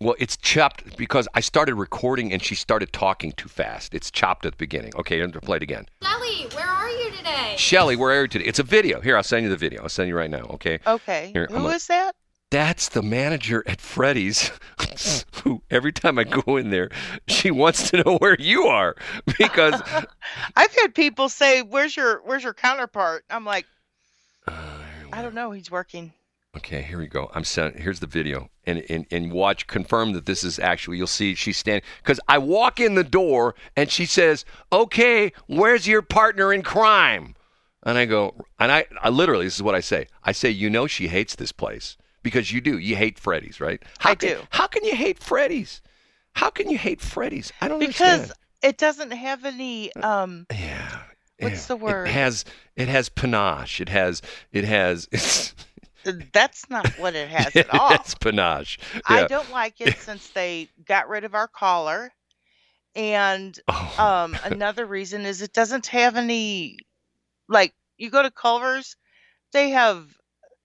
Well, 0.00 0.14
it's 0.20 0.36
chopped 0.36 0.96
because 0.96 1.26
I 1.34 1.40
started 1.40 1.74
recording 1.74 2.32
and 2.32 2.40
she 2.40 2.54
started 2.54 2.92
talking 2.92 3.32
too 3.32 3.48
fast. 3.48 3.94
It's 3.94 4.12
chopped 4.12 4.46
at 4.46 4.52
the 4.52 4.56
beginning. 4.56 4.92
Okay, 4.96 5.16
I'm 5.16 5.30
going 5.30 5.32
to 5.32 5.40
play 5.40 5.56
it 5.56 5.62
again. 5.64 5.86
Shelley, 6.02 6.46
where 6.54 6.68
are 6.68 6.88
you 6.90 7.10
today? 7.10 7.54
Shelley, 7.56 7.96
where 7.96 8.12
are 8.16 8.22
you 8.22 8.28
today? 8.28 8.44
It's 8.44 8.60
a 8.60 8.62
video. 8.62 9.00
Here, 9.00 9.16
I'll 9.16 9.24
send 9.24 9.42
you 9.42 9.50
the 9.50 9.56
video. 9.56 9.82
I'll 9.82 9.88
send 9.88 10.08
you 10.08 10.16
right 10.16 10.30
now. 10.30 10.44
Okay. 10.50 10.78
Okay. 10.86 11.30
Here, 11.32 11.48
I'm 11.50 11.62
Who 11.62 11.66
a- 11.66 11.74
is 11.74 11.88
that? 11.88 12.14
That's 12.50 12.88
the 12.88 13.02
manager 13.02 13.62
at 13.66 13.80
Freddy's. 13.80 14.50
Who 15.44 15.62
every 15.70 15.92
time 15.92 16.18
I 16.18 16.24
go 16.24 16.56
in 16.56 16.70
there, 16.70 16.90
she 17.26 17.50
wants 17.50 17.90
to 17.90 18.02
know 18.02 18.16
where 18.18 18.36
you 18.38 18.64
are 18.64 18.96
because 19.38 19.80
I've 20.56 20.74
had 20.74 20.94
people 20.94 21.28
say, 21.28 21.62
"Where's 21.62 21.96
your 21.96 22.22
Where's 22.24 22.42
your 22.42 22.54
counterpart?" 22.54 23.24
I'm 23.28 23.44
like, 23.44 23.66
Uh, 24.46 24.78
I 25.12 25.22
don't 25.22 25.34
know. 25.34 25.50
He's 25.50 25.70
working. 25.70 26.12
Okay, 26.56 26.80
here 26.82 26.98
we 26.98 27.06
go. 27.06 27.30
I'm 27.34 27.44
sent. 27.44 27.78
Here's 27.78 28.00
the 28.00 28.06
video, 28.06 28.48
and 28.66 28.82
and 28.88 29.06
and 29.10 29.30
watch. 29.30 29.66
Confirm 29.66 30.12
that 30.12 30.24
this 30.24 30.42
is 30.42 30.58
actually. 30.58 30.96
You'll 30.96 31.06
see 31.06 31.34
she's 31.34 31.58
standing 31.58 31.84
because 32.02 32.18
I 32.28 32.38
walk 32.38 32.80
in 32.80 32.94
the 32.94 33.04
door 33.04 33.54
and 33.76 33.90
she 33.90 34.06
says, 34.06 34.46
"Okay, 34.72 35.32
where's 35.46 35.86
your 35.86 36.00
partner 36.00 36.52
in 36.52 36.62
crime?" 36.62 37.34
And 37.84 37.96
I 37.96 38.06
go, 38.06 38.34
and 38.58 38.72
I, 38.72 38.86
I 39.00 39.08
literally, 39.08 39.44
this 39.46 39.54
is 39.54 39.62
what 39.62 39.76
I 39.76 39.80
say. 39.80 40.08
I 40.24 40.32
say, 40.32 40.50
you 40.50 40.68
know, 40.68 40.88
she 40.88 41.06
hates 41.06 41.36
this 41.36 41.52
place 41.52 41.96
because 42.28 42.52
you 42.52 42.60
do. 42.60 42.78
You 42.78 42.96
hate 42.96 43.18
Freddy's, 43.18 43.60
right? 43.60 43.82
How 43.98 44.10
I 44.10 44.14
can, 44.14 44.28
do. 44.36 44.42
How 44.50 44.66
can 44.66 44.84
you 44.84 44.94
hate 44.94 45.18
Freddy's? 45.18 45.80
How 46.32 46.50
can 46.50 46.70
you 46.70 46.78
hate 46.78 47.00
Freddy's? 47.00 47.52
I 47.60 47.68
don't 47.68 47.78
because 47.80 48.00
understand. 48.20 48.38
it 48.62 48.78
doesn't 48.78 49.10
have 49.12 49.44
any 49.44 49.94
um 49.96 50.46
Yeah. 50.52 51.00
What's 51.40 51.62
yeah. 51.62 51.66
the 51.68 51.76
word? 51.76 52.08
It 52.08 52.12
has 52.12 52.44
it 52.76 52.88
has 52.88 53.08
panache. 53.08 53.80
It 53.80 53.88
has 53.88 54.22
it 54.52 54.64
has 54.64 55.08
it's 55.12 55.54
that's 56.32 56.68
not 56.70 56.86
what 56.98 57.14
it 57.14 57.28
has 57.28 57.54
at 57.56 57.72
all. 57.74 57.92
It's 57.94 58.14
panache. 58.14 58.78
I 59.06 59.26
don't 59.26 59.50
like 59.50 59.80
it 59.80 59.96
since 59.98 60.28
they 60.30 60.68
got 60.84 61.08
rid 61.08 61.24
of 61.24 61.34
our 61.34 61.48
collar. 61.48 62.12
And 62.94 63.58
Oh. 63.68 63.94
um 63.98 64.36
another 64.44 64.86
reason 64.86 65.24
is 65.26 65.42
it 65.42 65.52
doesn't 65.52 65.86
have 65.88 66.16
any 66.16 66.78
like 67.48 67.74
you 67.96 68.10
go 68.10 68.22
to 68.22 68.30
Culver's, 68.30 68.96
they 69.52 69.70
have 69.70 70.06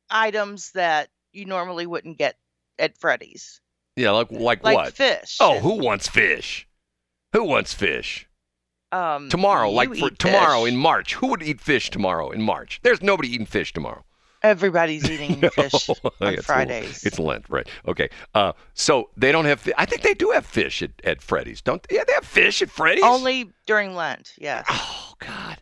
items 0.10 0.72
that 0.74 1.10
you 1.34 1.46
normally 1.46 1.86
wouldn't 1.86 2.18
get 2.18 2.38
at 2.80 2.98
Freddy's. 2.98 3.62
yeah, 3.96 4.12
like 4.12 4.32
like, 4.32 4.64
Like 4.64 4.76
what? 4.76 4.94
fish. 4.94 5.38
Oh, 5.40 5.60
who 5.60 5.76
wants 5.84 6.08
fish? 6.08 6.68
Who 7.34 7.44
wants 7.44 7.74
fish? 7.74 8.28
um 8.92 9.28
Tomorrow, 9.30 9.72
like 9.72 9.96
for 9.96 10.10
tomorrow 10.12 10.64
fish. 10.66 10.74
in 10.74 10.78
March. 10.80 11.16
Who 11.16 11.28
would 11.28 11.42
eat 11.42 11.60
fish 11.60 11.90
tomorrow 11.90 12.30
in 12.30 12.42
March? 12.44 12.80
There's 12.84 13.02
nobody 13.02 13.30
eating 13.34 13.48
fish 13.48 13.74
tomorrow. 13.74 14.04
everybody's 14.44 15.10
eating 15.10 15.42
fish 15.50 15.90
on 16.22 16.34
It's- 16.34 16.46
Fridays. 16.46 17.04
It's 17.04 17.18
Lent, 17.18 17.46
right? 17.50 17.68
Okay. 17.88 18.10
Uh, 18.36 18.54
so 18.76 19.10
they 19.18 19.32
don't 19.32 19.46
have. 19.46 19.68
I 19.78 19.86
think 19.86 20.02
they 20.04 20.14
do 20.14 20.30
have 20.32 20.46
fish 20.46 20.82
at, 20.84 20.92
at 21.04 21.22
Freddy's, 21.24 21.62
don't? 21.62 21.82
they? 21.90 21.96
Yeah, 21.96 22.04
they 22.06 22.14
have 22.14 22.26
fish 22.26 22.62
at 22.62 22.70
Freddy's. 22.70 23.04
Only 23.04 23.50
during 23.66 23.96
Lent, 23.96 24.34
yes. 24.38 24.66
Oh 24.70 25.14
God! 25.20 25.58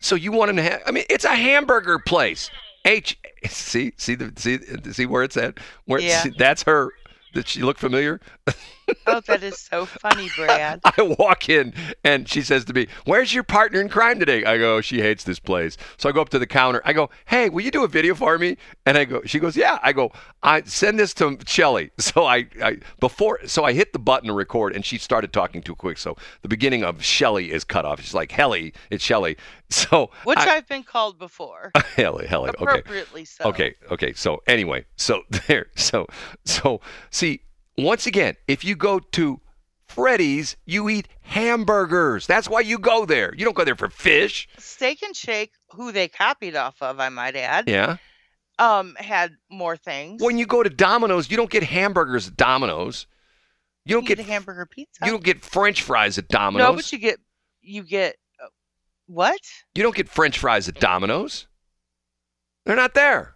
So 0.00 0.14
you 0.14 0.32
want 0.32 0.48
them 0.48 0.56
to 0.56 0.62
have? 0.62 0.82
I 0.86 0.90
mean, 0.90 1.04
it's 1.08 1.24
a 1.24 1.34
hamburger 1.34 1.98
place. 1.98 2.50
H. 2.84 3.18
See, 3.48 3.92
see 3.96 4.14
the 4.14 4.32
see 4.36 4.58
see 4.92 5.06
where 5.06 5.22
it's 5.22 5.36
at. 5.36 5.58
Where 5.84 6.00
Yeah. 6.00 6.22
see, 6.22 6.32
that's 6.38 6.62
her. 6.62 6.90
Did 7.34 7.48
she 7.48 7.62
look 7.62 7.78
familiar? 7.78 8.20
Oh, 9.06 9.20
that 9.26 9.42
is 9.42 9.58
so 9.58 9.86
funny, 9.86 10.28
Brad. 10.36 10.80
I 10.84 11.14
walk 11.18 11.48
in 11.48 11.72
and 12.04 12.28
she 12.28 12.42
says 12.42 12.64
to 12.66 12.72
me, 12.72 12.88
"Where's 13.04 13.32
your 13.32 13.42
partner 13.42 13.80
in 13.80 13.88
crime 13.88 14.18
today?" 14.18 14.44
I 14.44 14.58
go, 14.58 14.80
"She 14.80 15.00
hates 15.00 15.24
this 15.24 15.38
place." 15.38 15.76
So 15.96 16.08
I 16.08 16.12
go 16.12 16.20
up 16.20 16.28
to 16.30 16.38
the 16.38 16.46
counter. 16.46 16.82
I 16.84 16.92
go, 16.92 17.10
"Hey, 17.26 17.48
will 17.48 17.62
you 17.62 17.70
do 17.70 17.84
a 17.84 17.88
video 17.88 18.14
for 18.14 18.38
me?" 18.38 18.56
And 18.86 18.98
I 18.98 19.04
go, 19.04 19.22
she 19.24 19.38
goes, 19.38 19.56
"Yeah." 19.56 19.78
I 19.82 19.92
go, 19.92 20.12
"I 20.42 20.62
send 20.62 20.98
this 20.98 21.14
to 21.14 21.38
Shelley." 21.46 21.90
So 22.04 22.26
I, 22.26 22.46
I 22.62 22.78
before, 23.00 23.40
so 23.46 23.64
I 23.64 23.72
hit 23.72 23.94
the 23.94 23.98
button 23.98 24.28
to 24.28 24.34
record, 24.34 24.76
and 24.76 24.84
she 24.84 24.98
started 24.98 25.32
talking 25.32 25.62
too 25.62 25.74
quick. 25.74 25.96
So 25.96 26.16
the 26.42 26.48
beginning 26.48 26.84
of 26.84 27.02
Shelley 27.02 27.50
is 27.50 27.64
cut 27.64 27.86
off. 27.86 28.00
She's 28.02 28.14
like, 28.14 28.30
"Helly," 28.30 28.74
it's 28.90 29.02
Shelley. 29.02 29.36
So 29.70 30.10
Which 30.24 30.38
I, 30.38 30.56
I've 30.56 30.68
been 30.68 30.84
called 30.84 31.18
before. 31.18 31.72
Helly, 31.96 32.26
Helly. 32.26 32.50
Okay. 32.50 32.62
Appropriately 32.62 33.24
so. 33.24 33.44
Okay, 33.46 33.74
okay. 33.90 34.12
So 34.12 34.42
anyway, 34.46 34.84
so 34.96 35.22
there, 35.48 35.66
so 35.74 36.06
so 36.44 36.80
see 37.10 37.23
See, 37.24 37.40
once 37.78 38.06
again, 38.06 38.36
if 38.46 38.64
you 38.64 38.76
go 38.76 38.98
to 38.98 39.40
Freddy's, 39.86 40.56
you 40.66 40.90
eat 40.90 41.08
hamburgers. 41.22 42.26
That's 42.26 42.50
why 42.50 42.60
you 42.60 42.78
go 42.78 43.06
there. 43.06 43.34
You 43.34 43.46
don't 43.46 43.56
go 43.56 43.64
there 43.64 43.76
for 43.76 43.88
fish. 43.88 44.46
Steak 44.58 45.02
and 45.02 45.16
Shake, 45.16 45.52
who 45.70 45.90
they 45.90 46.06
copied 46.06 46.54
off 46.54 46.82
of, 46.82 47.00
I 47.00 47.08
might 47.08 47.34
add, 47.34 47.66
Yeah. 47.66 47.96
um, 48.58 48.94
had 48.98 49.32
more 49.50 49.74
things. 49.78 50.22
When 50.22 50.36
you 50.36 50.44
go 50.44 50.62
to 50.62 50.68
Domino's, 50.68 51.30
you 51.30 51.38
don't 51.38 51.48
get 51.48 51.62
hamburgers 51.62 52.28
at 52.28 52.36
Domino's. 52.36 53.06
You 53.86 53.94
don't 53.94 54.02
you 54.02 54.08
get 54.08 54.18
get 54.18 54.26
hamburger 54.26 54.66
pizza. 54.66 55.06
you 55.06 55.10
don't 55.12 55.24
get 55.24 55.42
French 55.42 55.80
fries 55.80 56.18
at 56.18 56.28
Domino's. 56.28 56.68
no, 56.68 56.74
but 56.76 56.92
you 56.92 56.98
get 56.98 57.18
you 57.62 57.82
get 57.84 58.16
uh, 58.42 58.48
what? 59.06 59.40
You 59.74 59.82
don't 59.82 59.96
get 59.96 60.10
French 60.10 60.38
fries 60.38 60.68
at 60.68 60.74
Domino's. 60.74 61.46
They're 62.66 62.76
not 62.76 62.92
there. 62.92 63.33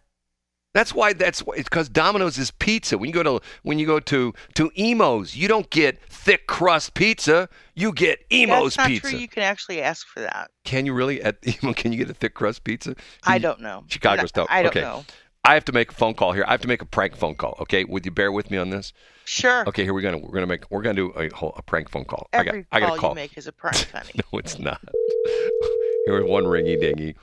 That's 0.75 0.95
why. 0.95 1.13
That's 1.13 1.41
why. 1.41 1.55
It's 1.57 1.69
because 1.69 1.89
Domino's 1.89 2.39
is 2.39 2.51
pizza. 2.51 2.99
When 2.99 3.09
you 3.09 3.15
go 3.15 3.23
to 3.23 3.41
when 3.63 3.79
you 3.79 3.87
go 3.87 4.01
to 4.01 4.35
to 4.55 4.71
Imo's, 4.75 5.37
you 5.37 5.49
don't 5.49 5.69
get 5.71 6.03
thick 6.05 6.47
crust 6.47 6.95
pizza. 6.95 7.49
You 7.75 7.93
get 7.93 8.25
Imo's 8.31 8.77
pizza. 8.77 8.77
That's 8.77 8.77
not 8.77 8.87
pizza. 8.89 9.11
true. 9.11 9.19
You 9.19 9.29
can 9.29 9.43
actually 9.43 9.83
ask 9.83 10.07
for 10.07 10.21
that. 10.21 10.51
Can 10.65 10.87
you 10.87 10.93
really 10.93 11.23
at 11.23 11.39
Imo? 11.63 11.73
Can 11.73 11.93
you 11.93 11.99
get 11.99 12.11
a 12.11 12.15
thick 12.15 12.35
crust 12.35 12.65
pizza? 12.65 12.95
Can 12.95 13.05
I 13.25 13.39
don't 13.39 13.61
know. 13.61 13.85
Chicago 13.89 14.27
style. 14.27 14.47
I 14.51 14.63
don't 14.63 14.71
okay. 14.71 14.83
know. 14.83 15.05
I 15.45 15.55
have 15.55 15.65
to 15.67 15.73
make 15.73 15.93
a 15.93 15.95
phone 15.95 16.13
call 16.15 16.33
here. 16.33 16.45
I 16.47 16.51
have 16.51 16.61
to 16.61 16.69
make 16.69 16.83
a 16.83 16.87
prank 16.87 17.17
phone 17.17 17.35
call. 17.35 17.57
Okay, 17.61 17.85
would 17.85 18.05
you 18.05 18.11
bear 18.11 18.31
with 18.31 18.51
me 18.51 18.59
on 18.59 18.69
this? 18.69 18.93
Sure. 19.25 19.67
Okay, 19.67 19.85
here 19.85 19.95
we're 19.95 20.03
gonna 20.03 20.19
we're 20.19 20.33
gonna 20.33 20.47
make 20.47 20.71
we're 20.71 20.83
gonna 20.83 20.95
do 20.95 21.11
a 21.17 21.29
whole 21.31 21.55
a 21.57 21.63
prank 21.63 21.89
phone 21.91 22.05
call. 22.05 22.29
Every 22.33 22.51
I 22.51 22.55
got 22.55 22.65
I 22.73 22.81
got 22.81 22.97
a 22.97 23.01
call. 23.01 23.11
you 23.11 23.17
make 23.17 23.39
is 23.39 23.47
a 23.47 23.53
prank, 23.63 23.91
honey. 23.91 24.11
No, 24.15 24.39
it's 24.39 24.59
not. 24.59 24.83
Here's 26.07 26.29
one 26.29 26.45
ringy 26.45 26.79
dingy. 26.79 27.15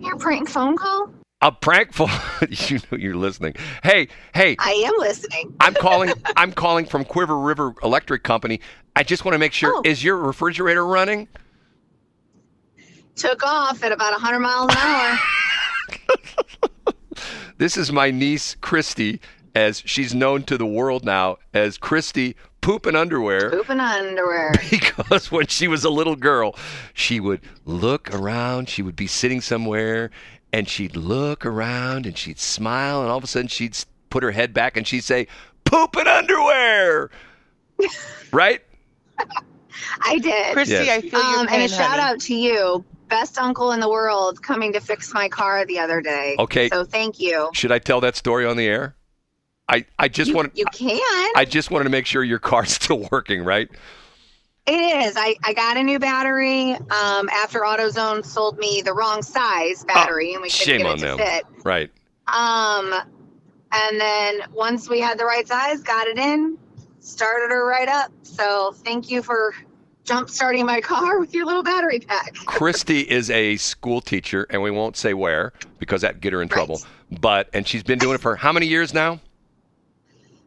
Your 0.00 0.16
prank 0.16 0.48
phone 0.48 0.76
call? 0.76 1.10
A 1.40 1.52
prank 1.52 1.92
phone. 1.92 2.08
you 2.48 2.78
know 2.90 2.98
you're 2.98 3.16
listening. 3.16 3.54
Hey, 3.82 4.08
hey, 4.34 4.56
I 4.58 4.72
am 4.72 4.94
listening. 4.98 5.54
I'm 5.60 5.74
calling. 5.74 6.12
I'm 6.36 6.52
calling 6.52 6.86
from 6.86 7.04
Cuivre 7.04 7.44
River 7.44 7.74
Electric 7.82 8.22
Company. 8.22 8.60
I 8.96 9.02
just 9.02 9.24
want 9.24 9.34
to 9.34 9.38
make 9.38 9.52
sure. 9.52 9.72
Oh. 9.74 9.82
Is 9.84 10.02
your 10.02 10.16
refrigerator 10.16 10.86
running? 10.86 11.28
Took 13.16 13.44
off 13.44 13.84
at 13.84 13.92
about 13.92 14.12
100 14.12 14.40
miles 14.40 14.70
an 14.72 14.78
hour. 14.78 15.18
This 17.56 17.76
is 17.76 17.92
my 17.92 18.10
niece 18.10 18.56
Christy, 18.60 19.20
as 19.54 19.82
she's 19.86 20.12
known 20.12 20.42
to 20.44 20.58
the 20.58 20.66
world 20.66 21.04
now 21.04 21.36
as 21.52 21.78
Christy 21.78 22.34
Poop 22.64 22.86
in 22.86 22.96
Underwear. 22.96 23.50
Pooping 23.50 23.78
underwear. 23.78 24.52
because 24.70 25.30
when 25.30 25.46
she 25.48 25.68
was 25.68 25.84
a 25.84 25.90
little 25.90 26.16
girl, 26.16 26.56
she 26.94 27.20
would 27.20 27.42
look 27.66 28.12
around. 28.14 28.70
She 28.70 28.80
would 28.80 28.96
be 28.96 29.06
sitting 29.06 29.42
somewhere, 29.42 30.10
and 30.50 30.66
she'd 30.66 30.96
look 30.96 31.44
around 31.44 32.06
and 32.06 32.16
she'd 32.16 32.38
smile, 32.38 33.02
and 33.02 33.10
all 33.10 33.18
of 33.18 33.24
a 33.24 33.26
sudden 33.26 33.48
she'd 33.48 33.76
put 34.08 34.22
her 34.22 34.30
head 34.30 34.54
back 34.54 34.78
and 34.78 34.86
she'd 34.86 35.04
say, 35.04 35.26
"Poop 35.64 35.94
in 35.98 36.08
underwear." 36.08 37.10
right? 38.32 38.62
I 40.00 40.18
did. 40.18 40.54
Christy, 40.54 40.72
Yes. 40.74 40.88
I 40.88 41.00
feel 41.02 41.20
your 41.32 41.40
Um, 41.40 41.46
pain, 41.46 41.60
and 41.60 41.70
a 41.70 41.74
shout 41.74 41.90
honey. 41.98 42.02
out 42.02 42.20
to 42.20 42.34
you, 42.34 42.82
best 43.08 43.36
uncle 43.38 43.72
in 43.72 43.80
the 43.80 43.90
world, 43.90 44.42
coming 44.42 44.72
to 44.72 44.80
fix 44.80 45.12
my 45.12 45.28
car 45.28 45.66
the 45.66 45.78
other 45.78 46.00
day. 46.00 46.36
Okay. 46.38 46.70
So 46.70 46.84
thank 46.84 47.20
you. 47.20 47.50
Should 47.52 47.72
I 47.72 47.78
tell 47.78 48.00
that 48.00 48.16
story 48.16 48.46
on 48.46 48.56
the 48.56 48.66
air? 48.66 48.96
I 49.68 49.84
I 49.98 50.08
just 50.08 50.30
you, 50.30 50.36
wanted 50.36 50.52
you 50.56 50.66
can. 50.66 51.00
I 51.36 51.44
just 51.48 51.70
wanted 51.70 51.84
to 51.84 51.90
make 51.90 52.06
sure 52.06 52.22
your 52.22 52.38
car's 52.38 52.72
still 52.74 53.08
working, 53.10 53.42
right? 53.44 53.68
It 54.66 55.06
is. 55.06 55.14
I, 55.16 55.36
I 55.44 55.52
got 55.52 55.76
a 55.76 55.82
new 55.82 55.98
battery 55.98 56.72
um, 56.72 57.28
after 57.28 57.60
AutoZone 57.60 58.24
sold 58.24 58.58
me 58.58 58.80
the 58.82 58.94
wrong 58.94 59.22
size 59.22 59.84
battery, 59.84 60.32
and 60.32 60.40
we 60.40 60.48
couldn't 60.48 60.64
shame 60.64 60.78
get 60.78 60.86
on 60.86 60.94
it 60.94 61.00
to 61.00 61.06
them. 61.06 61.18
fit. 61.18 61.44
Right. 61.64 61.90
Um, 62.28 62.94
and 63.72 64.00
then 64.00 64.40
once 64.52 64.88
we 64.88 65.00
had 65.00 65.18
the 65.18 65.26
right 65.26 65.46
size, 65.46 65.82
got 65.82 66.06
it 66.06 66.16
in, 66.16 66.56
started 67.00 67.50
her 67.50 67.66
right 67.66 67.88
up. 67.88 68.10
So 68.22 68.72
thank 68.72 69.10
you 69.10 69.22
for 69.22 69.54
jump 70.04 70.30
starting 70.30 70.64
my 70.64 70.80
car 70.80 71.18
with 71.20 71.34
your 71.34 71.44
little 71.44 71.62
battery 71.62 72.00
pack. 72.00 72.34
Christy 72.46 73.00
is 73.00 73.28
a 73.30 73.56
school 73.58 74.00
teacher, 74.00 74.46
and 74.48 74.62
we 74.62 74.70
won't 74.70 74.96
say 74.96 75.12
where 75.12 75.52
because 75.78 76.00
that'd 76.00 76.22
get 76.22 76.32
her 76.32 76.40
in 76.40 76.48
Right. 76.48 76.54
trouble. 76.54 76.80
But 77.20 77.50
and 77.52 77.68
she's 77.68 77.82
been 77.82 77.98
doing 77.98 78.14
it 78.14 78.22
for 78.22 78.34
how 78.34 78.50
many 78.52 78.66
years 78.66 78.94
now? 78.94 79.20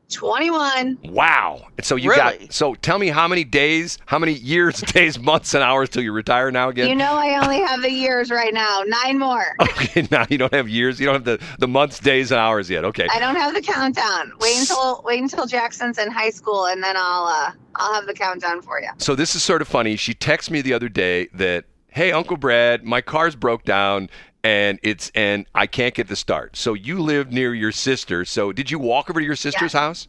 21. 0.10 0.98
Wow. 1.06 1.68
So 1.82 1.96
you 1.96 2.12
Really? 2.12 2.38
got 2.40 2.54
so 2.54 2.76
tell 2.76 3.00
me 3.00 3.08
how 3.08 3.28
many 3.28 3.44
days, 3.44 3.98
how 4.06 4.20
many 4.20 4.34
years, 4.34 4.80
days, 4.94 5.20
months, 5.20 5.54
and 5.54 5.64
hours 5.64 5.90
till 5.90 6.04
you 6.04 6.12
retire 6.12 6.52
now 6.52 6.70
again? 6.70 6.90
You 6.90 6.96
know 6.96 7.14
I 7.14 7.38
only 7.44 7.60
have 7.60 7.82
the 7.82 7.92
years 7.92 8.32
right 8.32 8.54
now. 8.54 8.84
Nine 8.86 9.20
more. 9.20 9.56
okay, 9.62 10.08
now 10.12 10.26
you 10.30 10.38
don't 10.38 10.54
have 10.54 10.70
years, 10.70 11.00
you 11.00 11.06
don't 11.06 11.16
have 11.16 11.26
the, 11.26 11.40
the 11.60 11.68
months, 11.68 12.00
days, 12.00 12.32
and 12.32 12.40
hours 12.40 12.70
yet. 12.70 12.86
Okay. 12.86 13.08
I 13.12 13.20
don't 13.20 13.36
have 13.36 13.54
the 13.54 13.62
countdown. 13.62 14.32
Wait 14.40 14.58
until 14.60 15.02
wait 15.06 15.22
until 15.22 15.46
Jackson's 15.46 15.98
in 15.98 16.10
high 16.12 16.30
school, 16.32 16.68
and 16.68 16.82
then 16.82 16.96
I'll 16.98 17.26
uh, 17.28 17.52
I'll 17.76 17.94
have 17.94 18.06
the 18.06 18.14
countdown 18.14 18.62
for 18.62 18.82
you. 18.82 18.90
So 18.98 19.16
this 19.16 19.36
is 19.36 19.44
sort 19.44 19.62
of 19.62 19.68
funny. 19.68 19.96
She 19.96 20.14
texted 20.14 20.52
me 20.52 20.62
the 20.62 20.74
other 20.74 20.90
day 20.90 21.28
that, 21.34 21.66
hey, 21.90 22.12
Uncle 22.12 22.38
Brad, 22.38 22.84
my 22.84 23.02
car's 23.02 23.36
broke 23.36 23.64
down 23.64 24.10
and 24.48 24.80
it's 24.82 25.12
and 25.14 25.46
I 25.54 25.68
can't 25.68 25.94
get 25.94 26.08
the 26.08 26.16
start. 26.16 26.56
So 26.56 26.74
you 26.74 27.02
live 27.02 27.34
near 27.34 27.54
your 27.54 27.74
sister. 27.74 28.24
So 28.24 28.54
did 28.54 28.72
you 28.72 28.80
walk 28.80 29.10
over 29.10 29.20
to 29.20 29.26
your 29.26 29.36
sister's 29.36 29.74
house? 29.74 30.08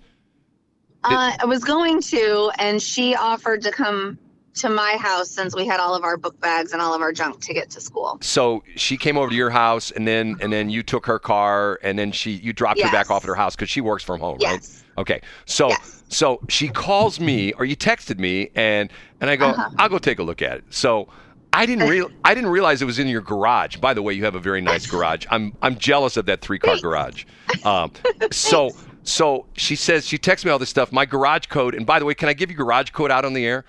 Uh, 1.03 1.33
I 1.41 1.45
was 1.45 1.65
going 1.65 2.01
to, 2.03 2.51
and 2.59 2.81
she 2.81 3.17
offered 3.17 3.63
to 3.63 3.73
come 3.73 4.17
to 4.55 4.69
my 4.69 4.97
house 5.01 5.29
since 5.29 5.57
we 5.57 5.67
had 5.67 5.81
all 5.81 5.95
of 5.95 6.05
our 6.05 6.17
book 6.17 6.39
bags 6.41 6.73
and 6.73 6.81
all 6.81 6.95
of 6.95 7.01
our 7.01 7.13
junk 7.13 7.41
to 7.41 7.55
get 7.55 7.69
to 7.71 7.81
school. 7.81 8.19
So 8.21 8.63
she 8.77 8.97
came 8.97 9.19
over 9.19 9.31
to 9.31 9.35
your 9.35 9.51
house 9.51 9.91
and 9.91 10.07
then 10.07 10.37
and 10.41 10.53
then 10.53 10.71
you 10.71 10.85
took 10.85 11.07
her 11.07 11.19
car 11.19 11.81
and 11.83 11.99
then 11.99 12.13
she 12.13 12.33
you 12.33 12.53
dropped 12.53 12.81
her 12.81 12.91
back 12.93 13.11
off 13.11 13.25
at 13.25 13.29
her 13.29 13.35
house 13.35 13.57
because 13.57 13.71
she 13.71 13.81
works 13.81 14.05
from 14.05 14.21
home, 14.21 14.39
right? 14.39 14.85
Okay. 14.99 15.21
So 15.47 15.69
Yes. 15.69 16.05
so 16.11 16.41
she 16.49 16.69
calls 16.69 17.19
me 17.19 17.53
or 17.55 17.65
you 17.65 17.77
texted 17.77 18.19
me 18.21 18.51
and 18.55 18.91
and 19.21 19.31
I 19.31 19.37
go 19.37 19.51
Uh-huh. 19.51 19.71
I'll 19.79 19.89
go 19.89 19.99
take 19.99 20.21
a 20.21 20.25
look 20.25 20.43
at 20.43 20.59
it. 20.59 20.65
So 20.71 21.09
I 21.53 21.67
didn't 21.67 21.89
real 21.89 22.11
I 22.25 22.35
didn't 22.35 22.51
realize 22.51 22.83
it 22.83 22.85
was 22.85 22.99
in 22.99 23.09
your 23.09 23.21
garage. 23.21 23.77
By 23.77 23.95
the 23.95 24.03
way, 24.03 24.13
you 24.13 24.25
have 24.25 24.35
a 24.35 24.41
very 24.41 24.61
nice 24.61 24.87
garage. 24.87 25.27
I'm 25.31 25.57
I'm 25.63 25.77
jealous 25.77 26.17
of 26.17 26.27
that 26.27 26.41
three 26.41 26.59
car 26.59 26.79
garage. 26.79 27.25
Um, 27.65 27.93
so 28.31 28.71
so 29.03 29.47
she 29.55 29.75
says 29.75 30.07
she 30.07 30.19
texts 30.19 30.45
me 30.45 30.51
all 30.51 30.59
this 30.59 30.69
stuff. 30.69 30.93
My 30.93 31.07
garage 31.07 31.47
code 31.47 31.75
and 31.75 31.87
by 31.87 31.99
the 31.99 32.05
way, 32.05 32.15
can 32.15 32.29
I 32.29 32.35
give 32.35 32.51
you 32.51 32.57
garage 32.57 32.91
code 32.91 33.11
out 33.11 33.25
on 33.25 33.33
the 33.33 33.45
air? 33.47 33.65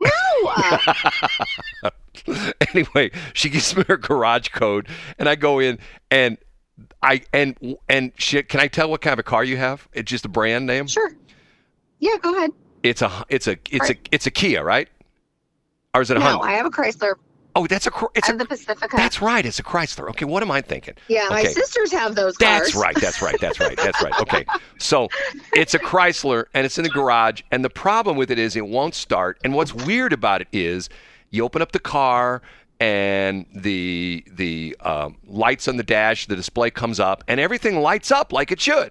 No, 0.00 1.90
anyway, 2.74 3.10
she 3.32 3.48
gives 3.48 3.76
me 3.76 3.84
her 3.88 3.96
garage 3.96 4.48
code, 4.48 4.88
and 5.18 5.28
I 5.28 5.34
go 5.34 5.58
in 5.58 5.78
and 6.10 6.38
I 7.02 7.22
and 7.32 7.76
and 7.88 8.12
shit. 8.16 8.48
Can 8.48 8.60
I 8.60 8.68
tell 8.68 8.90
what 8.90 9.00
kind 9.00 9.12
of 9.12 9.18
a 9.18 9.24
car 9.24 9.44
you 9.44 9.56
have? 9.56 9.88
It's 9.92 10.10
just 10.10 10.24
a 10.24 10.28
brand 10.28 10.66
name. 10.66 10.86
sure. 10.86 11.12
Yeah, 11.98 12.16
go 12.20 12.34
ahead. 12.36 12.50
It's 12.82 13.02
a 13.02 13.24
it's 13.28 13.46
a 13.46 13.56
it's 13.70 13.90
a 13.90 13.96
it's 14.10 14.26
a 14.26 14.30
Kia, 14.30 14.62
right? 14.62 14.88
Or 15.94 16.02
is 16.02 16.10
it 16.10 16.16
a 16.16 16.20
No, 16.20 16.26
Hyundai? 16.40 16.42
I 16.44 16.52
have 16.52 16.66
a 16.66 16.70
Chrysler. 16.70 17.14
Oh, 17.56 17.68
that's 17.68 17.86
a 17.86 17.90
it's 18.16 18.28
a 18.28 18.32
the 18.32 18.44
Pacifica. 18.46 18.96
that's 18.96 19.22
right. 19.22 19.46
It's 19.46 19.60
a 19.60 19.62
Chrysler. 19.62 20.08
Okay, 20.10 20.24
what 20.24 20.42
am 20.42 20.50
I 20.50 20.60
thinking? 20.60 20.94
yeah, 21.06 21.28
my 21.30 21.44
sisters 21.44 21.92
have 21.92 22.16
those 22.16 22.36
cars. 22.36 22.72
That's 22.72 22.74
right. 22.74 22.96
That's 23.00 23.22
right. 23.22 23.40
That's 23.40 23.60
right. 23.60 23.76
That's 23.76 24.02
right. 24.02 24.20
Okay. 24.20 24.44
So 24.78 25.08
it's 25.54 25.72
a 25.72 25.78
Chrysler 25.78 26.46
and 26.52 26.66
it's 26.66 26.76
in 26.78 26.84
the 26.84 26.90
garage. 26.90 27.42
And 27.52 27.64
the 27.64 27.70
problem 27.70 28.16
with 28.16 28.30
it 28.30 28.38
is 28.40 28.56
it 28.56 28.66
won't 28.66 28.94
start. 28.94 29.38
And 29.44 29.54
what's 29.54 29.72
weird 29.72 30.12
about 30.12 30.40
it 30.42 30.48
is 30.52 30.88
you 31.30 31.44
open 31.44 31.62
up 31.62 31.70
the 31.72 31.78
car 31.78 32.42
and 32.80 33.46
the 33.54 34.24
the 34.32 34.76
um, 34.80 35.16
lights 35.26 35.68
on 35.68 35.76
the 35.76 35.84
dash, 35.84 36.26
the 36.26 36.34
display 36.36 36.70
comes 36.70 36.98
up, 36.98 37.22
and 37.28 37.38
everything 37.38 37.76
lights 37.80 38.10
up 38.10 38.32
like 38.32 38.50
it 38.50 38.60
should. 38.60 38.90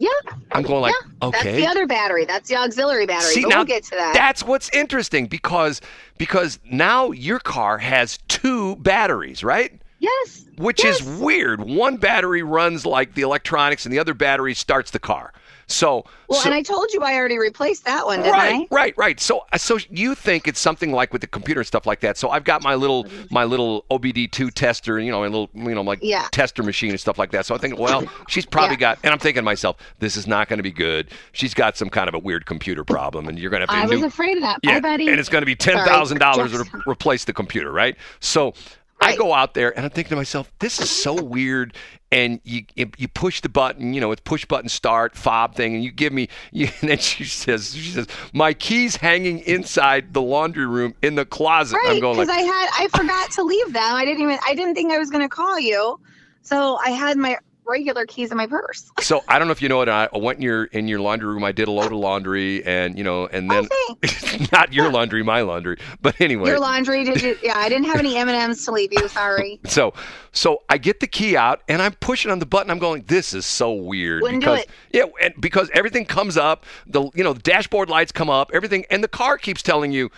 Yeah, 0.00 0.08
I'm 0.50 0.62
going 0.62 0.80
like, 0.80 0.94
yeah. 1.22 1.28
okay. 1.28 1.42
That's 1.42 1.56
the 1.56 1.66
other 1.66 1.86
battery. 1.86 2.24
That's 2.24 2.48
the 2.48 2.56
auxiliary 2.56 3.06
battery. 3.06 3.32
See, 3.34 3.42
but 3.42 3.50
now 3.50 3.56
we'll 3.58 3.66
get 3.66 3.84
to 3.84 3.90
that. 3.90 4.14
That's 4.14 4.42
what's 4.42 4.68
interesting 4.70 5.26
because 5.26 5.80
because 6.18 6.58
now 6.64 7.12
your 7.12 7.38
car 7.38 7.78
has 7.78 8.18
two 8.26 8.76
batteries, 8.76 9.44
right? 9.44 9.80
yes. 10.00 10.44
which 10.56 10.82
yes. 10.82 11.00
is 11.00 11.20
weird. 11.20 11.60
One 11.60 11.96
battery 11.96 12.42
runs 12.42 12.84
like 12.84 13.14
the 13.14 13.22
electronics, 13.22 13.86
and 13.86 13.92
the 13.92 13.98
other 13.98 14.14
battery 14.14 14.54
starts 14.54 14.90
the 14.90 14.98
car. 14.98 15.32
So, 15.70 16.04
Well, 16.28 16.40
so- 16.40 16.46
and 16.48 16.54
I 16.54 16.62
told 16.62 16.92
you 16.92 17.00
I 17.00 17.14
already 17.14 17.38
replaced 17.38 17.84
that 17.84 18.04
one, 18.04 18.18
didn't 18.20 18.32
right, 18.32 18.54
I? 18.54 18.66
right, 18.74 18.94
right. 18.96 19.20
So, 19.20 19.44
uh, 19.52 19.58
so 19.58 19.78
you 19.88 20.14
think 20.14 20.48
it's 20.48 20.58
something 20.58 20.90
like 20.92 21.12
with 21.12 21.20
the 21.20 21.26
computer 21.28 21.60
and 21.60 21.66
stuff 21.66 21.86
like 21.86 22.00
that. 22.00 22.16
So 22.18 22.30
I've 22.30 22.44
got 22.44 22.62
my 22.62 22.74
little 22.74 23.06
my 23.30 23.44
little 23.44 23.84
OBD2 23.90 24.50
tester, 24.52 24.98
you 24.98 25.10
know, 25.10 25.22
a 25.22 25.26
little 25.26 25.48
you 25.54 25.74
know 25.74 25.82
like 25.82 26.00
Yeah. 26.02 26.26
tester 26.32 26.62
machine 26.62 26.90
and 26.90 26.98
stuff 27.00 27.18
like 27.18 27.30
that. 27.32 27.46
So 27.46 27.54
I 27.54 27.58
think, 27.58 27.78
well, 27.78 28.04
she's 28.28 28.44
probably 28.46 28.74
Yeah. 28.74 28.80
got, 28.80 28.98
and 29.04 29.12
I'm 29.12 29.18
thinking 29.20 29.40
to 29.40 29.44
myself, 29.44 29.76
this 30.00 30.16
is 30.16 30.26
not 30.26 30.48
going 30.48 30.58
to 30.58 30.62
be 30.64 30.72
good. 30.72 31.10
She's 31.32 31.54
got 31.54 31.76
some 31.76 31.88
kind 31.88 32.08
of 32.08 32.14
a 32.14 32.18
weird 32.18 32.46
computer 32.46 32.84
problem, 32.84 33.28
and 33.28 33.38
you're 33.38 33.50
going 33.50 33.64
to 33.66 33.72
have 33.72 33.80
to. 33.82 33.86
I 33.86 33.88
to 33.96 34.02
was 34.02 34.12
afraid 34.12 34.36
of 34.38 34.42
that. 34.42 34.58
yeah, 34.62 34.80
Bye, 34.80 34.90
buddy. 34.90 35.08
and 35.08 35.20
it's 35.20 35.28
going 35.28 35.42
to 35.42 35.46
be 35.46 35.54
ten 35.56 35.84
thousand 35.86 36.18
dollars 36.18 36.52
to 36.52 36.64
replace 36.86 37.24
the 37.24 37.32
computer, 37.32 37.70
right? 37.70 37.96
So 38.18 38.54
I 39.00 39.16
go 39.16 39.32
out 39.32 39.54
there 39.54 39.74
and 39.76 39.86
I'm 39.86 39.90
thinking 39.90 40.10
to 40.10 40.16
myself, 40.16 40.50
this 40.58 40.80
is 40.80 40.90
so 40.90 41.14
weird. 41.14 41.74
And 42.12 42.40
you 42.42 42.64
you 42.76 43.06
push 43.06 43.40
the 43.40 43.48
button, 43.48 43.94
you 43.94 44.00
know, 44.00 44.10
it's 44.10 44.20
push 44.22 44.44
button 44.44 44.68
start 44.68 45.16
fob 45.16 45.54
thing, 45.54 45.76
and 45.76 45.84
you 45.84 45.92
give 45.92 46.12
me. 46.12 46.28
You, 46.52 46.68
and 46.80 46.90
then 46.90 46.98
she 46.98 47.24
says, 47.24 47.74
she 47.74 47.90
says, 47.90 48.08
my 48.32 48.52
keys 48.52 48.96
hanging 48.96 49.38
inside 49.40 50.12
the 50.12 50.20
laundry 50.20 50.66
room 50.66 50.94
in 51.00 51.14
the 51.14 51.24
closet. 51.24 51.76
Right, 51.76 51.92
I'm 51.92 52.00
going 52.00 52.16
because 52.16 52.28
like, 52.28 52.40
I 52.40 52.42
had 52.42 52.68
I 52.78 52.88
forgot 52.88 53.30
to 53.32 53.44
leave 53.44 53.72
them. 53.72 53.94
I 53.94 54.04
didn't 54.04 54.22
even 54.22 54.38
I 54.44 54.54
didn't 54.54 54.74
think 54.74 54.90
I 54.92 54.98
was 54.98 55.10
going 55.10 55.22
to 55.22 55.28
call 55.28 55.60
you, 55.60 56.00
so 56.42 56.76
I 56.84 56.90
had 56.90 57.16
my 57.16 57.38
regular 57.70 58.04
keys 58.06 58.30
in 58.30 58.36
my 58.36 58.46
purse. 58.46 58.90
So 59.10 59.24
I 59.28 59.38
don't 59.38 59.48
know 59.48 59.52
if 59.52 59.60
you 59.62 59.68
know 59.68 59.80
it. 59.80 59.88
I 59.88 60.08
went 60.12 60.38
in 60.38 60.42
your 60.42 60.64
in 60.66 60.86
your 60.86 61.00
laundry 61.00 61.28
room. 61.28 61.42
I 61.42 61.50
did 61.50 61.66
a 61.66 61.70
load 61.70 61.86
of 61.86 61.98
laundry, 61.98 62.64
and 62.64 62.96
you 62.96 63.02
know, 63.02 63.26
and 63.26 63.50
then 63.50 63.66
oh, 63.72 63.96
not 64.52 64.72
your 64.72 64.90
laundry, 64.92 65.22
my 65.24 65.40
laundry. 65.40 65.78
But 66.00 66.20
anyway, 66.20 66.48
Your 66.48 66.60
laundry, 66.60 67.02
did 67.02 67.20
you? 67.22 67.36
Yeah, 67.42 67.56
I 67.56 67.68
didn't 67.68 67.86
have 67.86 67.96
any 67.96 68.16
M 68.16 68.28
and 68.28 68.36
M's 68.36 68.64
to 68.66 68.72
leave 68.72 68.92
you. 68.92 69.08
Sorry. 69.08 69.58
So, 69.70 69.94
so 70.32 70.62
I 70.68 70.78
get 70.78 71.00
the 71.00 71.06
key 71.06 71.36
out 71.36 71.62
and 71.68 71.80
I'm 71.80 71.92
pushing 71.94 72.30
on 72.30 72.40
the 72.40 72.46
button. 72.46 72.70
I'm 72.70 72.78
going, 72.78 73.04
this 73.06 73.32
is 73.34 73.46
so 73.46 73.72
weird 73.72 74.22
Wouldn't 74.22 74.42
do 74.42 74.50
because 74.50 74.66
yeah, 74.92 75.04
and 75.22 75.34
because 75.40 75.70
everything 75.74 76.04
comes 76.04 76.36
up, 76.36 76.66
the 76.86 77.08
you 77.14 77.24
know 77.24 77.32
the 77.32 77.40
dashboard 77.42 77.88
lights 77.88 78.12
come 78.12 78.28
up, 78.30 78.50
everything, 78.52 78.84
and 78.90 79.02
the 79.02 79.08
car 79.08 79.38
keeps 79.38 79.62
telling 79.62 79.92
you. 79.92 80.10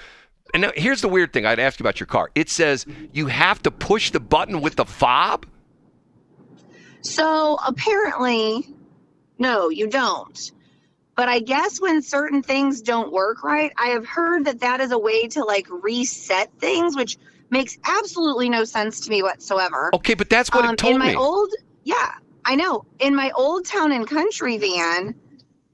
And 0.54 0.62
now 0.62 0.72
here's 0.74 1.00
the 1.00 1.08
weird 1.08 1.32
thing. 1.32 1.46
I'd 1.46 1.58
ask 1.58 1.78
you 1.78 1.84
about 1.84 1.98
your 2.00 2.06
car. 2.06 2.30
It 2.34 2.50
says 2.50 2.84
you 3.12 3.26
have 3.26 3.62
to 3.62 3.70
push 3.70 4.10
the 4.10 4.20
button 4.20 4.60
with 4.60 4.76
the 4.76 4.84
fob. 4.84 5.46
So 7.02 7.58
apparently, 7.66 8.66
no, 9.38 9.68
you 9.68 9.88
don't. 9.88 10.52
But 11.14 11.28
I 11.28 11.40
guess 11.40 11.80
when 11.80 12.00
certain 12.00 12.42
things 12.42 12.80
don't 12.80 13.12
work 13.12 13.44
right, 13.44 13.70
I 13.76 13.88
have 13.88 14.06
heard 14.06 14.46
that 14.46 14.60
that 14.60 14.80
is 14.80 14.92
a 14.92 14.98
way 14.98 15.28
to 15.28 15.44
like 15.44 15.66
reset 15.70 16.50
things, 16.58 16.96
which 16.96 17.18
makes 17.50 17.76
absolutely 17.84 18.48
no 18.48 18.64
sense 18.64 19.00
to 19.00 19.10
me 19.10 19.22
whatsoever. 19.22 19.90
Okay, 19.94 20.14
but 20.14 20.30
that's 20.30 20.50
what 20.50 20.64
Um, 20.64 20.72
it 20.72 20.78
told 20.78 20.94
in 20.94 20.98
my 20.98 21.10
me. 21.10 21.16
old, 21.16 21.50
yeah, 21.84 22.12
I 22.46 22.54
know. 22.54 22.86
In 22.98 23.14
my 23.14 23.30
old 23.32 23.66
town 23.66 23.92
and 23.92 24.06
country 24.08 24.56
van, 24.56 25.14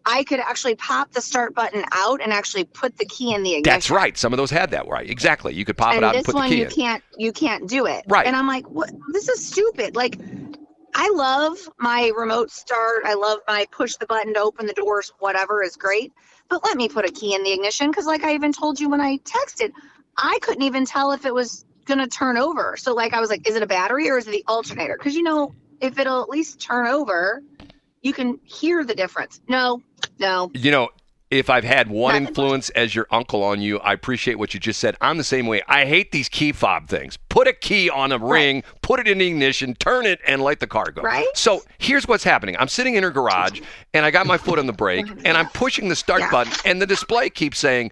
I 0.04 0.24
could 0.24 0.40
actually 0.40 0.74
pop 0.74 1.12
the 1.12 1.20
start 1.20 1.54
button 1.54 1.84
out 1.92 2.20
and 2.20 2.32
actually 2.32 2.64
put 2.64 2.96
the 2.96 3.04
key 3.04 3.32
in 3.32 3.42
the 3.44 3.50
ignition. 3.54 3.62
that's 3.74 3.90
right. 3.90 4.16
Some 4.18 4.32
of 4.32 4.38
those 4.38 4.50
had 4.50 4.70
that 4.72 4.88
right. 4.88 5.08
Exactly. 5.08 5.54
You 5.54 5.64
could 5.64 5.76
pop 5.76 5.94
and 5.94 6.02
it 6.02 6.04
out 6.04 6.16
and 6.16 6.24
put 6.24 6.34
the 6.34 6.42
key 6.42 6.62
in. 6.62 6.68
This 6.68 6.76
one 6.76 6.80
you 6.80 6.84
can't 6.84 7.04
you 7.16 7.32
can't 7.32 7.68
do 7.68 7.86
it 7.86 8.04
Right. 8.08 8.26
and 8.26 8.34
i'm 8.34 8.46
like 8.46 8.66
what 8.70 8.90
this 9.12 9.28
is 9.28 9.44
stupid 9.44 9.94
like 9.96 10.18
i 10.94 11.10
love 11.14 11.56
my 11.78 12.12
remote 12.16 12.50
start. 12.50 13.02
I 13.04 13.14
love 13.14 13.40
my 13.46 13.66
push 13.70 13.96
the 13.96 14.06
button 14.06 14.34
to 14.34 14.40
open 14.40 14.66
the 14.66 14.72
doors 14.72 15.12
whatever 15.18 15.62
is 15.62 15.76
great. 15.76 16.12
But 16.48 16.64
let 16.64 16.76
me 16.76 16.88
put 16.88 17.04
a 17.04 17.10
key 17.10 17.34
in 17.34 17.42
the 17.42 17.52
ignition 17.52 17.90
because 17.90 18.06
like 18.06 18.24
i 18.24 18.34
even 18.34 18.52
told 18.52 18.80
you 18.80 18.88
when 18.88 19.00
i 19.00 19.18
texted 19.18 19.72
i 20.16 20.38
couldn't 20.42 20.62
even 20.62 20.84
tell 20.84 21.12
if 21.12 21.24
it 21.26 21.34
was 21.34 21.64
going 21.84 21.98
to 21.98 22.06
turn 22.06 22.36
over. 22.36 22.76
So 22.76 22.94
like 22.94 23.14
i 23.14 23.20
was 23.20 23.30
like 23.30 23.48
is 23.48 23.56
it 23.56 23.62
a 23.62 23.66
battery 23.66 24.10
or 24.10 24.18
is 24.18 24.26
it 24.26 24.32
the 24.32 24.44
alternator? 24.48 24.96
Because 24.98 25.14
you 25.14 25.22
know 25.22 25.54
if 25.80 25.98
it'll 25.98 26.22
at 26.22 26.28
least 26.28 26.60
turn 26.60 26.86
over 26.86 27.42
you 28.02 28.12
can 28.12 28.38
hear 28.44 28.84
the 28.84 28.94
difference. 28.94 29.40
No 29.48 29.82
no. 30.18 30.50
You 30.54 30.70
know, 30.70 30.88
if 31.30 31.50
I've 31.50 31.64
had 31.64 31.88
one 31.90 32.16
influence 32.16 32.70
as 32.70 32.94
your 32.94 33.06
uncle 33.10 33.42
on 33.44 33.60
you, 33.60 33.78
I 33.80 33.92
appreciate 33.92 34.38
what 34.38 34.54
you 34.54 34.60
just 34.60 34.80
said. 34.80 34.96
I'm 35.00 35.18
the 35.18 35.24
same 35.24 35.46
way. 35.46 35.60
I 35.68 35.84
hate 35.84 36.10
these 36.10 36.28
key 36.28 36.52
fob 36.52 36.88
things. 36.88 37.18
Put 37.28 37.46
a 37.46 37.52
key 37.52 37.90
on 37.90 38.12
a 38.12 38.18
ring, 38.18 38.62
put 38.80 38.98
it 38.98 39.06
in 39.06 39.18
the 39.18 39.26
ignition, 39.26 39.74
turn 39.74 40.06
it, 40.06 40.20
and 40.26 40.42
let 40.42 40.60
the 40.60 40.66
car 40.66 40.90
go. 40.90 41.02
Right. 41.02 41.26
So 41.34 41.62
here's 41.78 42.08
what's 42.08 42.24
happening. 42.24 42.56
I'm 42.58 42.68
sitting 42.68 42.94
in 42.94 43.02
her 43.02 43.10
garage, 43.10 43.60
and 43.92 44.06
I 44.06 44.10
got 44.10 44.26
my 44.26 44.38
foot 44.38 44.58
on 44.58 44.66
the 44.66 44.72
brake, 44.72 45.06
and 45.24 45.36
I'm 45.36 45.48
pushing 45.50 45.88
the 45.88 45.96
start 45.96 46.20
Yeah. 46.20 46.30
button, 46.30 46.52
and 46.64 46.80
the 46.80 46.86
display 46.86 47.28
keeps 47.28 47.58
saying, 47.58 47.90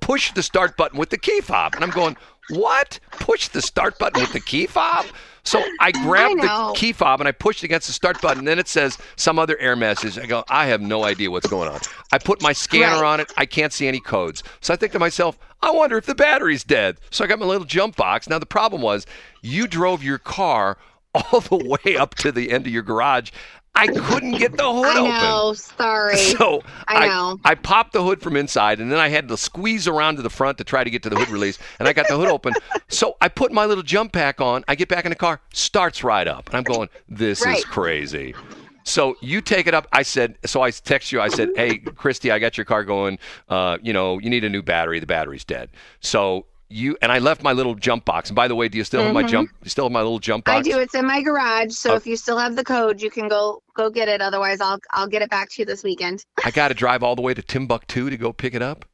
push 0.00 0.32
the 0.32 0.42
start 0.42 0.76
button 0.76 0.98
with 0.98 1.10
the 1.10 1.18
key 1.18 1.40
fob. 1.40 1.74
And 1.76 1.84
I'm 1.84 1.90
going, 1.90 2.16
what? 2.48 2.98
Push 3.12 3.48
the 3.48 3.62
start 3.62 3.98
button 3.98 4.20
with 4.20 4.32
the 4.32 4.40
key 4.40 4.66
fob? 4.66 5.06
So 5.44 5.62
I 5.80 5.90
grabbed 6.02 6.42
the 6.42 6.72
key 6.76 6.92
fob 6.92 7.20
and 7.20 7.28
I 7.28 7.32
pushed 7.32 7.62
against 7.62 7.86
the 7.86 7.92
start 7.92 8.20
button. 8.20 8.44
Then 8.44 8.58
it 8.58 8.68
says 8.68 8.98
some 9.16 9.38
other 9.38 9.56
error 9.58 9.76
message. 9.76 10.18
I 10.18 10.26
go, 10.26 10.44
I 10.48 10.66
have 10.66 10.80
no 10.80 11.04
idea 11.04 11.30
what's 11.30 11.48
going 11.48 11.68
on. 11.68 11.80
I 12.12 12.18
put 12.18 12.42
my 12.42 12.52
scanner 12.52 13.02
Right. 13.02 13.12
on 13.14 13.20
it. 13.20 13.32
I 13.36 13.46
can't 13.46 13.72
see 13.72 13.86
any 13.88 14.00
codes. 14.00 14.42
So 14.60 14.72
I 14.74 14.76
think 14.76 14.92
to 14.92 14.98
myself, 14.98 15.38
I 15.62 15.70
wonder 15.70 15.96
if 15.98 16.06
the 16.06 16.14
battery's 16.14 16.64
dead. 16.64 16.98
So 17.10 17.24
I 17.24 17.26
got 17.26 17.38
my 17.38 17.46
little 17.46 17.66
jump 17.66 17.96
box. 17.96 18.28
Now 18.28 18.38
the 18.38 18.46
problem 18.46 18.82
was 18.82 19.06
you 19.42 19.66
drove 19.66 20.02
your 20.02 20.18
car 20.18 20.78
all 21.14 21.40
the 21.40 21.56
way 21.84 21.96
up 21.96 22.14
to 22.16 22.30
the 22.32 22.50
end 22.52 22.66
of 22.66 22.72
your 22.72 22.82
garage. 22.82 23.30
I 23.74 23.86
couldn't 23.86 24.32
get 24.32 24.56
the 24.56 24.70
hood 24.70 24.84
i 24.84 24.98
open. 24.98 25.10
know 25.10 25.52
sorry 25.54 26.16
So 26.38 26.62
I 26.86 27.06
know. 27.06 27.38
I, 27.44 27.54
popped 27.54 27.92
the 27.92 28.02
hood 28.02 28.20
from 28.20 28.36
inside, 28.36 28.80
and 28.80 28.90
then 28.90 28.98
I 28.98 29.08
had 29.08 29.28
to 29.28 29.36
squeeze 29.36 29.88
around 29.88 30.16
to 30.16 30.22
the 30.22 30.30
front 30.30 30.58
to 30.58 30.64
try 30.64 30.84
to 30.84 30.90
get 30.90 31.02
to 31.04 31.10
the 31.10 31.16
hood 31.16 31.30
release, 31.30 31.58
and 31.78 31.88
I 31.88 31.92
got 31.92 32.08
the 32.08 32.16
hood 32.16 32.28
open. 32.28 32.54
So 32.88 33.16
I 33.20 33.28
put 33.28 33.52
my 33.52 33.64
little 33.64 33.84
jump 33.84 34.12
pack 34.12 34.40
on. 34.40 34.64
I 34.68 34.74
get 34.74 34.88
back 34.88 35.04
in 35.04 35.10
the 35.10 35.16
car, 35.16 35.40
starts 35.52 36.04
right 36.04 36.26
up, 36.26 36.48
and 36.48 36.56
I'm 36.56 36.64
going, 36.64 36.88
"This 37.08 37.44
is 37.46 37.64
crazy." 37.64 38.34
So 38.84 39.14
you 39.20 39.40
take 39.40 39.66
it 39.66 39.74
up. 39.74 39.86
I 39.92 40.02
said, 40.02 40.38
so 40.44 40.62
I 40.62 40.70
text 40.70 41.12
you. 41.12 41.20
I 41.20 41.28
said, 41.28 41.50
"Hey, 41.54 41.78
Christy, 41.78 42.30
I 42.30 42.38
got 42.38 42.58
your 42.58 42.64
car 42.64 42.82
going. 42.84 43.18
Uh, 43.48 43.78
you 43.82 43.92
know, 43.92 44.18
you 44.18 44.30
need 44.30 44.42
a 44.44 44.48
new 44.48 44.62
battery. 44.62 44.98
The 44.98 45.06
battery's 45.06 45.44
dead." 45.44 45.70
So 46.00 46.46
you 46.70 46.96
and 47.02 47.10
I 47.12 47.18
left 47.18 47.42
my 47.42 47.52
little 47.52 47.74
jump 47.74 48.04
box. 48.04 48.30
And 48.30 48.36
by 48.36 48.48
the 48.48 48.54
way, 48.54 48.68
do 48.68 48.78
you 48.78 48.84
still 48.84 49.02
have 49.02 49.12
my 49.12 49.22
jump? 49.24 49.50
You 49.62 49.70
still 49.70 49.84
have 49.84 49.92
my 49.92 50.00
little 50.00 50.20
jump 50.20 50.44
box? 50.44 50.66
Mm-hmm. 50.66 50.74
I 50.74 50.78
do. 50.78 50.80
It's 50.80 50.94
in 50.94 51.06
my 51.06 51.20
garage. 51.20 51.72
So 51.72 51.92
Oh. 51.92 51.96
if 51.96 52.06
you 52.06 52.16
still 52.16 52.38
have 52.38 52.56
the 52.56 52.64
code, 52.64 53.02
you 53.02 53.10
can 53.10 53.28
go 53.28 53.62
go 53.74 53.90
get 53.90 54.08
it. 54.08 54.20
Otherwise, 54.22 54.60
I'll 54.60 54.78
I'll 54.92 55.08
get 55.08 55.20
it 55.22 55.30
back 55.30 55.50
to 55.50 55.62
you 55.62 55.66
this 55.66 55.82
weekend. 55.82 56.24
I 56.44 56.50
got 56.50 56.68
to 56.68 56.74
drive 56.74 57.02
all 57.02 57.16
the 57.16 57.22
way 57.22 57.34
to 57.34 57.42
Timbuktu 57.42 58.08
to 58.08 58.16
go 58.16 58.32
pick 58.32 58.54
it 58.54 58.62
up. 58.62 58.84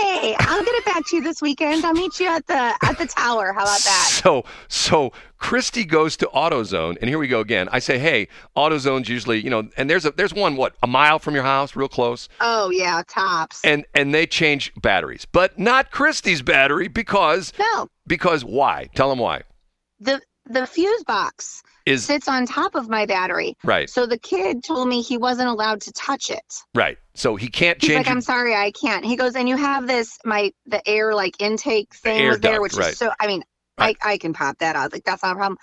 Hey, 0.00 0.34
I'll 0.40 0.64
get 0.64 0.74
it 0.74 0.84
back 0.84 1.06
to 1.06 1.16
you 1.16 1.22
this 1.22 1.40
weekend. 1.40 1.84
I'll 1.84 1.92
meet 1.92 2.18
you 2.20 2.28
at 2.28 2.46
the 2.46 2.74
at 2.82 2.98
the 2.98 3.06
tower. 3.06 3.52
How 3.52 3.62
about 3.62 3.80
that? 3.84 4.08
So 4.10 4.44
so 4.68 5.12
Christy 5.38 5.84
goes 5.84 6.16
to 6.18 6.26
AutoZone, 6.34 6.96
and 7.00 7.08
here 7.08 7.18
we 7.18 7.28
go 7.28 7.40
again. 7.40 7.68
I 7.70 7.78
say, 7.78 7.98
hey, 7.98 8.28
AutoZone's 8.56 9.08
usually, 9.08 9.40
you 9.42 9.50
know, 9.50 9.68
and 9.76 9.88
there's 9.88 10.04
a 10.04 10.10
there's 10.10 10.34
one 10.34 10.56
what 10.56 10.74
a 10.82 10.86
mile 10.86 11.18
from 11.18 11.34
your 11.34 11.44
house, 11.44 11.76
real 11.76 11.88
close, 11.88 12.28
Oh 12.40 12.70
yeah, 12.70 13.02
tops. 13.06 13.60
and 13.64 13.84
and 13.94 14.14
they 14.14 14.26
change 14.26 14.72
batteries, 14.82 15.26
but 15.30 15.58
not 15.58 15.90
Christy's 15.90 16.42
battery 16.42 16.88
because 16.88 17.52
no, 17.58 17.88
because 18.06 18.44
why? 18.44 18.88
Tell 18.94 19.08
them 19.10 19.18
why. 19.18 19.42
the 20.00 20.20
the 20.48 20.66
fuse 20.66 21.02
box 21.04 21.62
Is 21.86 22.04
sits 22.04 22.26
on 22.28 22.46
top 22.46 22.74
of 22.74 22.88
my 22.88 23.06
battery. 23.06 23.56
right, 23.64 23.88
So 23.88 24.06
the 24.06 24.18
kid 24.18 24.64
told 24.64 24.88
me 24.88 25.02
he 25.02 25.16
wasn't 25.16 25.48
allowed 25.48 25.80
to 25.82 25.92
touch 25.92 26.30
it. 26.30 26.62
right. 26.74 26.98
So 27.14 27.36
he 27.36 27.48
can't 27.48 27.80
He's 27.80 27.90
change. 27.90 28.06
like, 28.06 28.10
I'm 28.10 28.20
sorry, 28.20 28.54
I 28.54 28.72
can't. 28.72 29.04
He 29.04 29.16
goes, 29.16 29.36
and 29.36 29.48
you 29.48 29.56
have 29.56 29.86
this 29.86 30.18
my 30.24 30.52
the 30.66 30.86
air 30.88 31.14
like 31.14 31.40
intake 31.40 31.94
thing 31.94 32.20
air 32.20 32.30
was 32.32 32.40
there, 32.40 32.52
duct, 32.52 32.62
which 32.62 32.74
right. 32.74 32.92
is 32.92 32.98
so. 32.98 33.10
I 33.20 33.26
mean, 33.26 33.42
Right. 33.78 33.96
I 34.02 34.14
I 34.14 34.18
can 34.18 34.32
pop 34.32 34.58
that 34.58 34.74
out. 34.76 34.92
Like 34.92 35.04
that's 35.04 35.22
not 35.22 35.32
a 35.32 35.36
problem. 35.36 35.58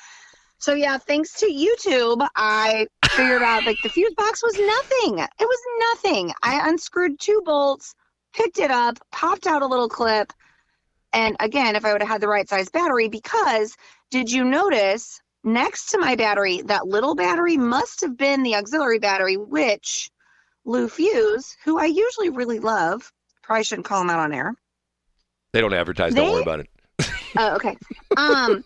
So 0.59 0.73
yeah, 0.73 0.97
thanks 0.97 1.33
to 1.41 1.45
YouTube, 1.47 2.25
I 2.35 2.87
figured 3.09 3.41
out 3.41 3.65
like 3.65 3.77
the 3.83 3.89
fuse 3.89 4.13
box 4.15 4.41
was 4.41 4.53
nothing. 4.57 5.19
It 5.19 5.29
was 5.39 5.59
nothing. 5.91 6.31
I 6.41 6.69
unscrewed 6.69 7.19
two 7.19 7.41
bolts, 7.43 7.93
picked 8.33 8.59
it 8.59 8.71
up, 8.71 8.97
popped 9.11 9.45
out 9.45 9.61
a 9.61 9.67
little 9.67 9.89
clip, 9.89 10.31
and 11.11 11.35
again, 11.39 11.75
if 11.75 11.83
I 11.85 11.91
would 11.91 12.01
have 12.01 12.09
had 12.09 12.21
the 12.21 12.27
right 12.29 12.47
size 12.47 12.69
battery, 12.69 13.09
because 13.09 13.75
did 14.09 14.31
you 14.31 14.43
notice 14.45 15.19
next 15.43 15.91
to 15.91 15.97
my 15.97 16.15
battery, 16.15 16.61
that 16.63 16.87
little 16.87 17.15
battery 17.15 17.57
must 17.57 18.01
have 18.01 18.17
been 18.17 18.43
the 18.43 18.55
auxiliary 18.55 18.99
battery, 18.99 19.37
which 19.37 20.09
Lou 20.65 20.87
Fusz, 20.87 21.55
who 21.65 21.77
I 21.79 21.85
usually 21.85 22.29
really 22.29 22.59
love, 22.59 23.11
probably 23.41 23.63
shouldn't 23.63 23.85
call 23.85 24.01
him 24.01 24.09
out 24.09 24.19
on 24.19 24.33
air. 24.33 24.55
they 25.51 25.61
don't 25.61 25.73
advertise. 25.73 26.13
Don't 26.13 26.31
worry 26.31 26.41
about 26.41 26.59
it. 26.61 26.69
Oh, 27.35 27.55
okay. 27.55 27.75
Um, 28.15 28.63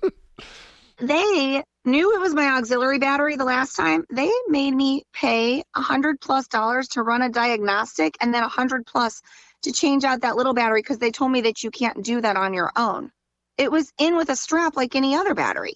they 1.00 1.64
knew 1.86 2.14
it 2.14 2.20
was 2.20 2.34
my 2.34 2.58
auxiliary 2.58 3.00
battery 3.00 3.38
the 3.38 3.46
last 3.46 3.78
time. 3.78 4.04
They 4.12 4.30
made 4.50 4.72
me 4.74 5.04
pay 5.14 5.64
a 5.74 5.82
hundred 5.82 6.20
plus 6.20 6.48
dollars 6.50 6.90
to 6.90 7.02
run 7.02 7.22
a 7.22 7.30
diagnostic, 7.30 8.18
and 8.20 8.34
then 8.34 8.44
a 8.44 8.50
hundred 8.50 8.86
plus 8.86 9.22
to 9.62 9.72
change 9.72 10.04
out 10.04 10.20
that 10.20 10.36
little 10.36 10.54
battery 10.54 10.82
because 10.82 10.98
they 10.98 11.12
told 11.12 11.32
me 11.32 11.40
that 11.42 11.64
you 11.64 11.72
can't 11.72 12.04
do 12.04 12.20
that 12.20 12.36
on 12.36 12.54
your 12.54 12.74
own. 12.76 13.10
It 13.58 13.72
was 13.72 13.94
in 13.98 14.18
with 14.18 14.30
a 14.30 14.36
strap 14.36 14.76
like 14.76 14.96
any 14.96 15.16
other 15.16 15.34
battery. 15.34 15.76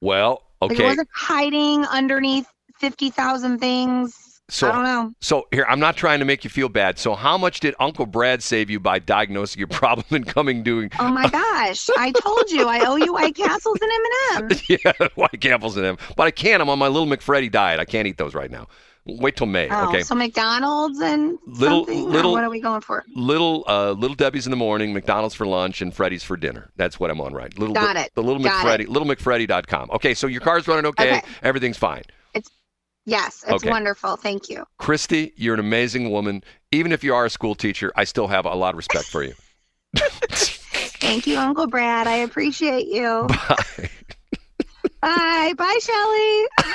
Well, 0.00 0.42
Like 0.60 0.78
it 0.78 0.82
wasn't 0.84 1.08
hiding 1.14 1.84
underneath 1.86 2.46
fifty 2.78 3.10
thousand 3.10 3.58
things. 3.58 4.40
So 4.50 4.68
I 4.68 4.72
don't 4.72 4.84
know. 4.84 5.12
So 5.20 5.46
here, 5.52 5.66
I'm 5.68 5.78
not 5.78 5.96
trying 5.96 6.20
to 6.20 6.24
make 6.24 6.42
you 6.42 6.48
feel 6.48 6.70
bad. 6.70 6.98
So 6.98 7.14
how 7.14 7.36
much 7.36 7.60
did 7.60 7.74
Uncle 7.80 8.06
Brad 8.06 8.42
save 8.42 8.70
you 8.70 8.80
by 8.80 8.98
diagnosing 8.98 9.58
your 9.58 9.68
problem 9.68 10.06
and 10.10 10.26
coming 10.26 10.62
doing? 10.62 10.90
Oh 10.98 11.08
my 11.08 11.28
gosh! 11.30 11.88
I 11.98 12.12
told 12.12 12.50
you 12.50 12.66
I 12.66 12.80
owe 12.86 12.96
you 12.96 13.12
White 13.12 13.34
Castles 13.36 13.78
and 13.80 13.90
M 13.90 14.00
and 14.40 14.52
M's. 14.52 14.70
yeah, 14.84 15.08
white 15.16 15.44
apples 15.44 15.76
and 15.76 15.84
them. 15.84 15.98
But 16.16 16.26
I 16.26 16.30
can't. 16.30 16.62
I'm 16.62 16.70
on 16.70 16.78
my 16.78 16.88
little 16.88 17.08
McFreddy 17.08 17.50
diet. 17.50 17.78
I 17.78 17.84
can't 17.84 18.06
eat 18.08 18.16
those 18.16 18.34
right 18.34 18.50
now. 18.50 18.68
Wait 19.08 19.36
till 19.36 19.46
May. 19.46 19.68
Oh, 19.70 19.88
okay. 19.88 20.02
so 20.02 20.14
McDonald's 20.14 21.00
and 21.00 21.38
Little- 21.46 21.86
something? 21.86 22.04
Little- 22.10 22.32
what 22.32 22.44
are 22.44 22.50
we 22.50 22.60
going 22.60 22.80
for? 22.82 23.04
Little 23.14 23.64
uh, 23.66 23.92
little 23.92 24.14
Debbie's 24.14 24.46
in 24.46 24.50
the 24.50 24.56
morning, 24.56 24.92
McDonald's 24.92 25.34
for 25.34 25.46
lunch, 25.46 25.80
and 25.82 25.94
Freddy's 25.94 26.22
for 26.22 26.36
dinner. 26.36 26.70
That's 26.76 27.00
what 27.00 27.10
I'm 27.10 27.20
on 27.20 27.32
right. 27.32 27.56
Little 27.58 27.74
Got 27.74 27.96
it. 27.96 28.10
The 28.14 28.22
little 28.22 28.42
Got 28.42 28.64
McFreddy, 28.66 28.86
littlemcfreddy.com. 28.86 29.90
Okay, 29.92 30.14
so 30.14 30.26
your 30.26 30.40
car's 30.42 30.68
running 30.68 30.86
okay. 30.86 31.18
Okay. 31.18 31.26
Everything's 31.42 31.78
fine. 31.78 32.02
Yes, 33.06 33.42
it's 33.48 33.64
Okay. 33.64 33.70
wonderful. 33.70 34.16
Thank 34.16 34.50
you. 34.50 34.66
Christy, 34.76 35.32
you're 35.36 35.54
an 35.54 35.60
amazing 35.60 36.10
woman. 36.10 36.44
Even 36.72 36.92
if 36.92 37.02
you 37.02 37.14
are 37.14 37.24
a 37.24 37.30
school 37.30 37.54
teacher, 37.54 37.90
I 37.96 38.04
still 38.04 38.26
have 38.26 38.44
a 38.44 38.54
lot 38.54 38.74
of 38.74 38.76
respect 38.76 39.06
for 39.06 39.22
you. 39.22 39.32
Thank 39.96 41.26
you, 41.26 41.38
Uncle 41.38 41.66
Brad. 41.68 42.06
I 42.06 42.16
appreciate 42.16 42.86
you. 42.86 43.26
Bye. 43.28 43.88
Bye. 45.00 45.54
Bye, 45.56 45.78
Shelley. 45.80 46.74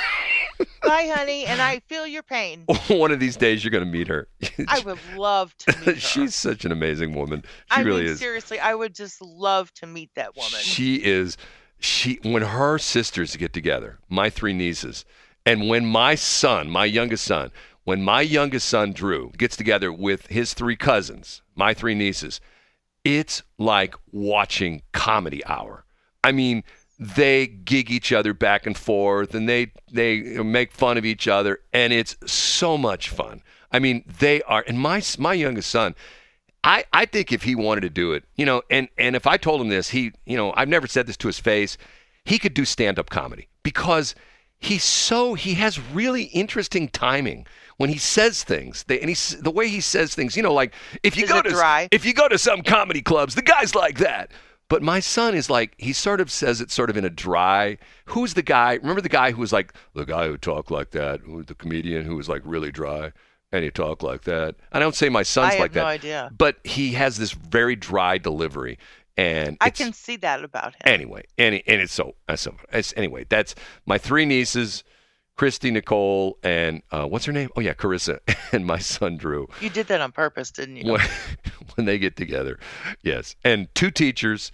Bye, 0.86 1.12
honey, 1.14 1.46
and 1.46 1.60
I 1.60 1.80
feel 1.88 2.06
your 2.06 2.22
pain. 2.22 2.64
One 2.88 3.10
of 3.10 3.20
these 3.20 3.36
days, 3.36 3.64
you're 3.64 3.70
going 3.70 3.84
to 3.84 3.90
meet 3.90 4.08
her. 4.08 4.28
I 4.68 4.80
would 4.80 4.98
love 5.16 5.56
to 5.58 5.76
meet 5.78 5.84
her. 5.94 5.94
She's 5.96 6.34
such 6.34 6.64
an 6.64 6.72
amazing 6.72 7.14
woman. 7.14 7.42
She 7.72 7.78
I 7.78 7.80
really 7.82 8.02
mean, 8.02 8.12
is. 8.12 8.18
seriously, 8.18 8.58
I 8.60 8.74
would 8.74 8.94
just 8.94 9.20
love 9.22 9.72
to 9.74 9.86
meet 9.86 10.10
that 10.14 10.36
woman. 10.36 10.60
She 10.60 10.96
is. 10.96 11.36
She 11.78 12.18
when 12.22 12.42
her 12.42 12.78
sisters 12.78 13.36
get 13.36 13.52
together, 13.52 13.98
my 14.08 14.30
three 14.30 14.52
nieces, 14.54 15.04
And 15.44 15.68
when 15.68 15.84
my 15.84 16.14
son, 16.14 16.70
my 16.70 16.84
youngest 16.86 17.24
son, 17.24 17.50
when 17.84 18.02
my 18.02 18.22
youngest 18.22 18.66
son 18.68 18.92
Drew 18.92 19.32
gets 19.36 19.56
together 19.56 19.92
with 19.92 20.26
his 20.28 20.54
three 20.54 20.76
cousins, 20.76 21.42
my 21.54 21.74
three 21.74 21.94
nieces, 21.94 22.40
it's 23.04 23.42
like 23.58 23.94
watching 24.12 24.80
comedy 24.92 25.44
hour. 25.44 25.84
I 26.22 26.32
mean, 26.32 26.64
they 27.04 27.46
gig 27.46 27.90
each 27.90 28.12
other 28.12 28.32
back 28.32 28.66
and 28.66 28.76
forth 28.76 29.34
and 29.34 29.48
they 29.48 29.72
they 29.90 30.20
make 30.42 30.72
fun 30.72 30.96
of 30.96 31.04
each 31.04 31.28
other 31.28 31.60
and 31.72 31.92
it's 31.92 32.16
so 32.26 32.78
much 32.78 33.08
fun. 33.08 33.42
I 33.72 33.78
mean, 33.78 34.04
they 34.20 34.42
are 34.42 34.64
and 34.66 34.78
my 34.80 35.02
my 35.18 35.34
youngest 35.34 35.70
son 35.70 35.94
I, 36.64 36.84
I 36.94 37.04
think 37.04 37.30
if 37.30 37.42
he 37.42 37.54
wanted 37.54 37.82
to 37.82 37.90
do 37.90 38.14
it, 38.14 38.24
you 38.36 38.46
know, 38.46 38.62
and, 38.70 38.88
and 38.96 39.14
if 39.14 39.26
I 39.26 39.36
told 39.36 39.60
him 39.60 39.68
this, 39.68 39.90
he, 39.90 40.12
you 40.24 40.36
know, 40.36 40.54
I've 40.56 40.68
never 40.68 40.86
said 40.86 41.06
this 41.06 41.18
to 41.18 41.26
his 41.26 41.38
face, 41.38 41.76
he 42.24 42.38
could 42.38 42.54
do 42.54 42.64
stand 42.64 42.98
up 42.98 43.10
comedy 43.10 43.48
because 43.62 44.14
he's 44.58 44.82
so, 44.82 45.34
he 45.34 45.54
has 45.54 45.78
really 45.78 46.24
interesting 46.24 46.88
timing 46.88 47.46
when 47.76 47.90
he 47.90 47.98
says 47.98 48.42
things. 48.42 48.84
They, 48.84 48.98
and 48.98 49.10
he's, 49.10 49.38
the 49.42 49.50
way 49.50 49.68
he 49.68 49.82
says 49.82 50.14
things, 50.14 50.38
you 50.38 50.42
know, 50.42 50.54
like 50.54 50.72
if 51.02 51.18
you 51.18 51.24
Is 51.24 51.30
go 51.30 51.42
to, 51.42 51.50
dry? 51.50 51.86
if 51.92 52.06
you 52.06 52.14
go 52.14 52.28
to 52.28 52.38
some 52.38 52.62
comedy 52.62 53.02
clubs, 53.02 53.34
the 53.34 53.42
guy's 53.42 53.74
like 53.74 53.98
that. 53.98 54.30
But 54.68 54.82
my 54.82 55.00
son 55.00 55.34
is 55.34 55.50
like, 55.50 55.74
he 55.78 55.92
sort 55.92 56.20
of 56.20 56.30
says 56.30 56.60
it 56.60 56.70
sort 56.70 56.90
of 56.90 56.96
in 56.96 57.04
a 57.04 57.10
dry. 57.10 57.78
Who's 58.06 58.34
the 58.34 58.42
guy? 58.42 58.74
Remember 58.74 59.00
the 59.00 59.08
guy 59.08 59.32
who 59.32 59.40
was 59.40 59.52
like, 59.52 59.74
the 59.94 60.04
guy 60.04 60.26
who 60.26 60.38
talked 60.38 60.70
like 60.70 60.90
that, 60.92 61.20
who, 61.20 61.42
the 61.42 61.54
comedian 61.54 62.04
who 62.06 62.16
was 62.16 62.28
like 62.28 62.42
really 62.44 62.72
dry 62.72 63.12
and 63.52 63.62
he 63.62 63.70
talked 63.70 64.02
like 64.02 64.22
that. 64.22 64.56
I 64.72 64.78
don't 64.80 64.96
say 64.96 65.08
my 65.08 65.22
son's 65.22 65.50
I 65.50 65.52
have 65.52 65.60
like 65.60 65.72
that 65.72 65.82
no 65.82 65.86
idea. 65.86 66.30
but 66.36 66.56
he 66.64 66.92
has 66.94 67.18
this 67.18 67.32
very 67.32 67.76
dry 67.76 68.18
delivery 68.18 68.78
and 69.16 69.56
I 69.60 69.70
can 69.70 69.92
see 69.92 70.16
that 70.16 70.42
about 70.42 70.74
him. 70.74 70.80
anyway 70.86 71.22
and, 71.38 71.62
and 71.66 71.80
it's 71.80 71.92
so 71.92 72.16
so 72.34 72.56
it's, 72.72 72.92
anyway 72.96 73.24
that's 73.28 73.54
my 73.86 73.96
three 73.96 74.24
nieces 74.24 74.82
christy 75.36 75.70
nicole 75.70 76.38
and 76.42 76.82
uh, 76.90 77.06
what's 77.06 77.24
her 77.24 77.32
name? 77.32 77.50
Oh 77.56 77.60
yeah 77.60 77.74
carissa 77.74 78.18
and 78.52 78.66
my 78.66 78.78
son 78.78 79.16
drew. 79.16 79.48
You 79.60 79.70
did 79.70 79.88
that 79.88 80.00
on 80.00 80.12
purpose, 80.12 80.50
didn't 80.50 80.76
you? 80.76 80.92
when, 80.92 81.00
when 81.74 81.86
they 81.86 81.98
get 81.98 82.16
together. 82.16 82.58
Yes. 83.02 83.36
And 83.44 83.72
two 83.74 83.90
teachers 83.90 84.52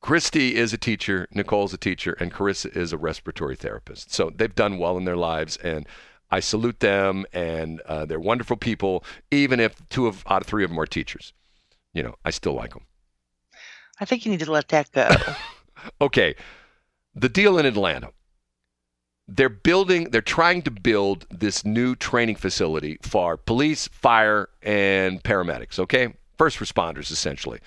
christy 0.00 0.54
is 0.54 0.72
a 0.72 0.78
teacher 0.78 1.26
nicole's 1.32 1.72
a 1.72 1.78
teacher 1.78 2.12
and 2.20 2.32
carissa 2.32 2.74
is 2.76 2.92
a 2.92 2.98
respiratory 2.98 3.56
therapist. 3.56 4.12
So 4.12 4.30
they've 4.34 4.54
done 4.54 4.78
well 4.78 4.96
in 4.96 5.04
their 5.04 5.16
lives 5.16 5.56
and 5.56 5.86
i 6.30 6.40
salute 6.40 6.80
them 6.80 7.24
and 7.32 7.80
uh, 7.82 8.04
they're 8.04 8.20
wonderful 8.20 8.56
people 8.56 9.04
even 9.30 9.60
if 9.60 9.80
two 9.88 10.06
of 10.06 10.24
out 10.28 10.42
of 10.42 10.48
three 10.48 10.64
of 10.64 10.70
them 10.70 10.80
are 10.80 10.86
teachers. 10.86 11.32
You 11.92 12.02
know 12.02 12.16
i 12.24 12.30
still 12.30 12.52
like 12.54 12.74
them 12.74 12.82
I 13.98 14.04
think 14.04 14.24
you 14.24 14.30
need 14.30 14.40
to 14.40 14.52
let 14.52 14.68
that 14.68 14.92
go. 14.92 15.08
okay, 16.00 16.34
the 17.14 17.28
deal 17.28 17.58
in 17.58 17.66
Atlanta. 17.66 18.10
They're 19.28 19.48
building, 19.48 20.10
they're 20.10 20.20
trying 20.20 20.62
to 20.62 20.70
build 20.70 21.26
this 21.30 21.64
new 21.64 21.96
training 21.96 22.36
facility 22.36 22.98
for 23.02 23.36
police, 23.36 23.88
fire, 23.88 24.48
and 24.62 25.22
paramedics, 25.22 25.78
okay? 25.80 26.14
First 26.38 26.58
responders, 26.58 27.10
essentially. 27.10 27.58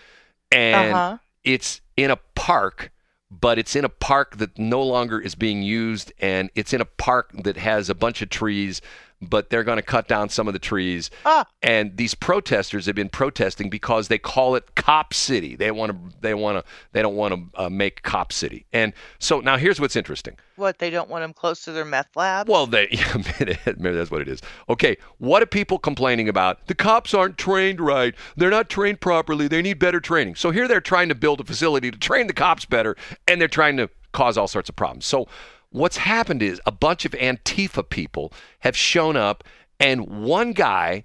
And 0.51 0.93
Uh-huh. 0.95 1.17
it's 1.43 1.81
in 1.97 2.11
a 2.11 2.15
park, 2.35 2.91
but 3.29 3.59
it's 3.59 3.75
in 3.75 3.83
a 3.83 3.89
park 3.89 4.37
that 4.37 4.57
no 4.57 4.81
longer 4.81 5.19
is 5.19 5.35
being 5.35 5.61
used, 5.61 6.13
and 6.19 6.49
it's 6.55 6.71
in 6.73 6.79
a 6.81 6.85
park 6.85 7.31
that 7.33 7.57
has 7.57 7.89
a 7.89 7.95
bunch 7.95 8.21
of 8.21 8.29
trees, 8.29 8.81
but 9.21 9.49
they're 9.49 9.63
going 9.63 9.77
to 9.77 9.83
cut 9.83 10.07
down 10.07 10.29
some 10.29 10.47
of 10.47 10.53
the 10.53 10.59
trees. 10.59 11.09
Ah. 11.25 11.45
And 11.61 11.97
these 11.97 12.15
protesters 12.15 12.85
have 12.85 12.95
been 12.95 13.09
protesting 13.09 13.69
because 13.69 14.07
they 14.07 14.17
call 14.17 14.55
it 14.55 14.75
Cop 14.75 15.13
City. 15.13 15.55
They 15.55 15.71
want 15.71 15.91
to, 15.91 16.17
they 16.21 16.33
want 16.33 16.57
to, 16.57 16.71
they 16.93 17.01
don't 17.01 17.15
want 17.15 17.33
to 17.33 17.61
uh, 17.61 17.69
make 17.69 18.01
Cop 18.03 18.31
City. 18.31 18.65
And 18.71 18.93
so 19.19 19.39
now 19.41 19.57
here's 19.57 19.79
what's 19.79 19.95
interesting. 19.95 20.37
what, 20.55 20.79
they 20.79 20.89
don't 20.89 21.09
want 21.09 21.23
them 21.23 21.33
close 21.33 21.63
to 21.65 21.71
their 21.71 21.85
meth 21.85 22.15
lab? 22.15 22.47
Well, 22.47 22.65
they, 22.65 22.87
yeah, 22.91 23.21
maybe 23.39 23.57
maybe 23.77 23.95
that's 23.95 24.11
what 24.11 24.21
it 24.21 24.27
is. 24.27 24.41
Okay, 24.69 24.97
what 25.17 25.43
are 25.43 25.47
people 25.47 25.79
complaining 25.79 26.29
about? 26.29 26.67
The 26.67 26.75
cops 26.75 27.13
aren't 27.13 27.37
trained 27.37 27.81
right. 27.81 28.15
They're 28.37 28.49
not 28.49 28.69
trained 28.69 29.01
properly. 29.01 29.47
They 29.47 29.61
need 29.61 29.79
better 29.79 29.99
training. 29.99 30.35
So 30.35 30.51
here 30.51 30.67
they're 30.67 30.81
trying 30.81 31.09
to 31.09 31.15
build 31.15 31.41
a 31.41 31.43
facility 31.43 31.91
to 31.91 31.97
train 31.97 32.27
the 32.27 32.33
cops 32.33 32.65
better, 32.65 32.95
and 33.27 33.41
they're 33.41 33.47
trying 33.47 33.77
to 33.77 33.89
cause 34.11 34.37
all 34.37 34.47
sorts 34.47 34.69
of 34.69 34.75
problems. 34.75 35.05
So 35.05 35.27
what's 35.71 35.97
happened 35.97 36.41
is 36.41 36.61
a 36.65 36.71
bunch 36.71 37.05
of 37.05 37.11
Antifa 37.13 37.87
people 37.87 38.33
have 38.59 38.75
shown 38.75 39.15
up, 39.15 39.43
and 39.79 40.23
one 40.23 40.53
guy 40.53 41.03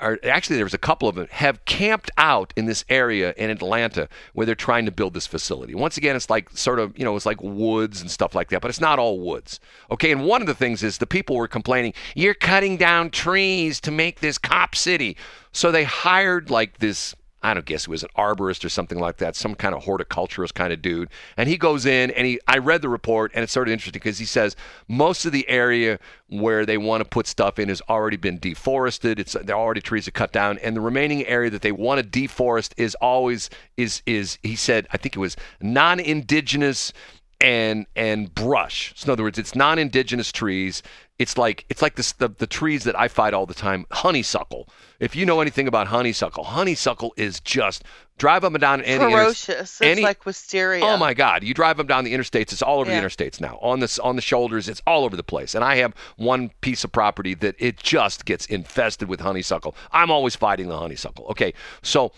or 0.00 0.18
actually 0.24 0.56
there 0.56 0.64
was 0.64 0.74
a 0.74 0.78
couple 0.78 1.08
of 1.08 1.14
them 1.14 1.26
have 1.30 1.64
camped 1.64 2.10
out 2.18 2.52
in 2.56 2.66
this 2.66 2.84
area 2.88 3.32
in 3.36 3.50
Atlanta 3.50 4.08
where 4.34 4.44
they're 4.44 4.54
trying 4.54 4.84
to 4.84 4.90
build 4.90 5.14
this 5.14 5.26
facility. 5.26 5.74
Once 5.74 5.96
again, 5.96 6.14
it's 6.14 6.28
like 6.28 6.50
sort 6.50 6.78
of, 6.78 6.96
you 6.98 7.04
know, 7.04 7.16
it's 7.16 7.26
like 7.26 7.42
woods 7.42 8.00
and 8.00 8.10
stuff 8.10 8.34
like 8.34 8.50
that, 8.50 8.60
but 8.60 8.68
it's 8.68 8.80
not 8.80 8.98
all 8.98 9.20
woods. 9.20 9.58
Okay, 9.90 10.12
and 10.12 10.24
one 10.24 10.40
of 10.42 10.46
the 10.46 10.54
things 10.54 10.82
is 10.82 10.98
the 10.98 11.06
people 11.06 11.36
were 11.36 11.48
complaining, 11.48 11.94
"You're 12.14 12.34
cutting 12.34 12.76
down 12.76 13.10
trees 13.10 13.80
to 13.80 13.90
make 13.90 14.20
this 14.20 14.38
cop 14.38 14.74
city." 14.74 15.16
So 15.52 15.72
they 15.72 15.84
hired 15.84 16.50
like 16.50 16.78
this 16.78 17.14
I 17.46 17.54
don't 17.54 17.64
guess 17.64 17.84
it 17.84 17.88
was 17.88 18.02
an 18.02 18.08
arborist 18.16 18.64
or 18.64 18.68
something 18.68 18.98
like 18.98 19.18
that, 19.18 19.36
some 19.36 19.54
kind 19.54 19.72
of 19.72 19.84
horticulturist 19.84 20.56
kind 20.56 20.72
of 20.72 20.82
dude. 20.82 21.08
And 21.36 21.48
he 21.48 21.56
goes 21.56 21.86
in 21.86 22.10
and 22.10 22.26
he 22.26 22.40
I 22.48 22.58
read 22.58 22.82
the 22.82 22.88
report 22.88 23.30
and 23.34 23.44
it's 23.44 23.52
sort 23.52 23.68
of 23.68 23.72
interesting 23.72 24.00
because 24.00 24.18
he 24.18 24.24
says 24.24 24.56
most 24.88 25.24
of 25.24 25.30
the 25.30 25.48
area 25.48 26.00
where 26.28 26.66
they 26.66 26.76
want 26.76 27.04
to 27.04 27.08
put 27.08 27.28
stuff 27.28 27.60
in 27.60 27.68
has 27.68 27.80
already 27.88 28.16
been 28.16 28.40
deforested. 28.40 29.20
It's 29.20 29.34
there 29.34 29.54
are 29.54 29.62
already 29.62 29.80
trees 29.80 30.06
to 30.06 30.10
cut 30.10 30.32
down 30.32 30.58
and 30.58 30.74
the 30.74 30.80
remaining 30.80 31.24
area 31.26 31.48
that 31.50 31.62
they 31.62 31.70
want 31.70 32.00
to 32.00 32.04
deforest 32.04 32.72
is 32.76 32.96
always 32.96 33.48
is 33.76 34.02
is 34.06 34.38
he 34.42 34.56
said 34.56 34.88
I 34.90 34.96
think 34.96 35.14
it 35.14 35.20
was 35.20 35.36
non-indigenous 35.60 36.92
and 37.40 37.86
and 37.94 38.34
brush. 38.34 38.92
So 38.96 39.06
in 39.06 39.12
other 39.12 39.22
words, 39.22 39.38
it's 39.38 39.54
non-indigenous 39.54 40.32
trees. 40.32 40.82
It's 41.18 41.38
like 41.38 41.64
it's 41.70 41.80
like 41.80 41.94
this, 41.96 42.12
the 42.12 42.28
the 42.28 42.46
trees 42.46 42.84
that 42.84 42.98
I 42.98 43.08
fight 43.08 43.32
all 43.32 43.46
the 43.46 43.54
time. 43.54 43.86
Honeysuckle. 43.90 44.68
If 45.00 45.16
you 45.16 45.24
know 45.24 45.40
anything 45.40 45.66
about 45.66 45.86
honeysuckle, 45.88 46.44
honeysuckle 46.44 47.14
is 47.16 47.40
just 47.40 47.84
drive 48.18 48.44
up 48.44 48.52
and 48.52 48.60
down 48.60 48.82
any 48.82 49.02
inter- 49.02 49.10
Ferocious. 49.10 49.60
It's 49.60 49.80
any- 49.80 50.02
like 50.02 50.26
wisteria. 50.26 50.84
Oh 50.84 50.98
my 50.98 51.14
God! 51.14 51.42
You 51.42 51.54
drive 51.54 51.78
them 51.78 51.86
down 51.86 52.04
the 52.04 52.12
interstates; 52.12 52.52
it's 52.52 52.60
all 52.60 52.80
over 52.80 52.90
Yeah. 52.90 53.00
the 53.00 53.06
interstates 53.06 53.40
now. 53.40 53.58
On 53.62 53.80
the 53.80 53.98
on 54.02 54.16
the 54.16 54.22
shoulders, 54.22 54.68
it's 54.68 54.82
all 54.86 55.04
over 55.04 55.16
the 55.16 55.22
place. 55.22 55.54
And 55.54 55.64
I 55.64 55.76
have 55.76 55.94
one 56.16 56.50
piece 56.60 56.84
of 56.84 56.92
property 56.92 57.32
that 57.34 57.54
it 57.58 57.78
just 57.78 58.26
gets 58.26 58.44
infested 58.46 59.08
with 59.08 59.20
honeysuckle. 59.20 59.74
I'm 59.92 60.10
always 60.10 60.36
fighting 60.36 60.68
the 60.68 60.76
honeysuckle. 60.78 61.26
Okay, 61.30 61.54
so 61.80 62.12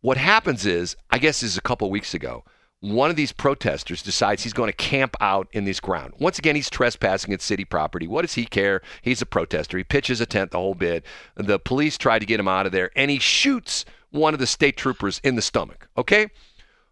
what 0.00 0.16
happens 0.16 0.64
is, 0.64 0.96
I 1.10 1.18
guess 1.18 1.40
this 1.40 1.50
is 1.50 1.58
a 1.58 1.62
couple 1.62 1.90
weeks 1.90 2.14
ago, 2.14 2.44
one 2.80 3.10
of 3.10 3.16
these 3.16 3.32
protesters 3.32 4.02
decides 4.02 4.42
he's 4.42 4.52
going 4.52 4.70
to 4.70 4.76
camp 4.76 5.16
out 5.20 5.48
in 5.52 5.64
this 5.64 5.80
ground. 5.80 6.12
Once 6.18 6.38
again, 6.38 6.54
he's 6.54 6.70
trespassing 6.70 7.32
at 7.32 7.40
city 7.40 7.64
property. 7.64 8.06
What 8.06 8.22
does 8.22 8.34
he 8.34 8.44
care? 8.44 8.82
He's 9.02 9.22
a 9.22 9.26
protester. 9.26 9.78
He 9.78 9.84
pitches 9.84 10.20
a 10.20 10.26
tent 10.26 10.50
the 10.50 10.58
whole 10.58 10.74
bit. 10.74 11.04
The 11.36 11.58
police 11.58 11.96
try 11.96 12.18
to 12.18 12.26
get 12.26 12.38
him 12.38 12.48
out 12.48 12.66
of 12.66 12.72
there, 12.72 12.90
and 12.94 13.10
he 13.10 13.18
shoots 13.18 13.84
one 14.10 14.34
of 14.34 14.40
the 14.40 14.46
state 14.46 14.76
troopers 14.76 15.20
in 15.24 15.36
the 15.36 15.42
stomach. 15.42 15.88
Okay, 15.96 16.28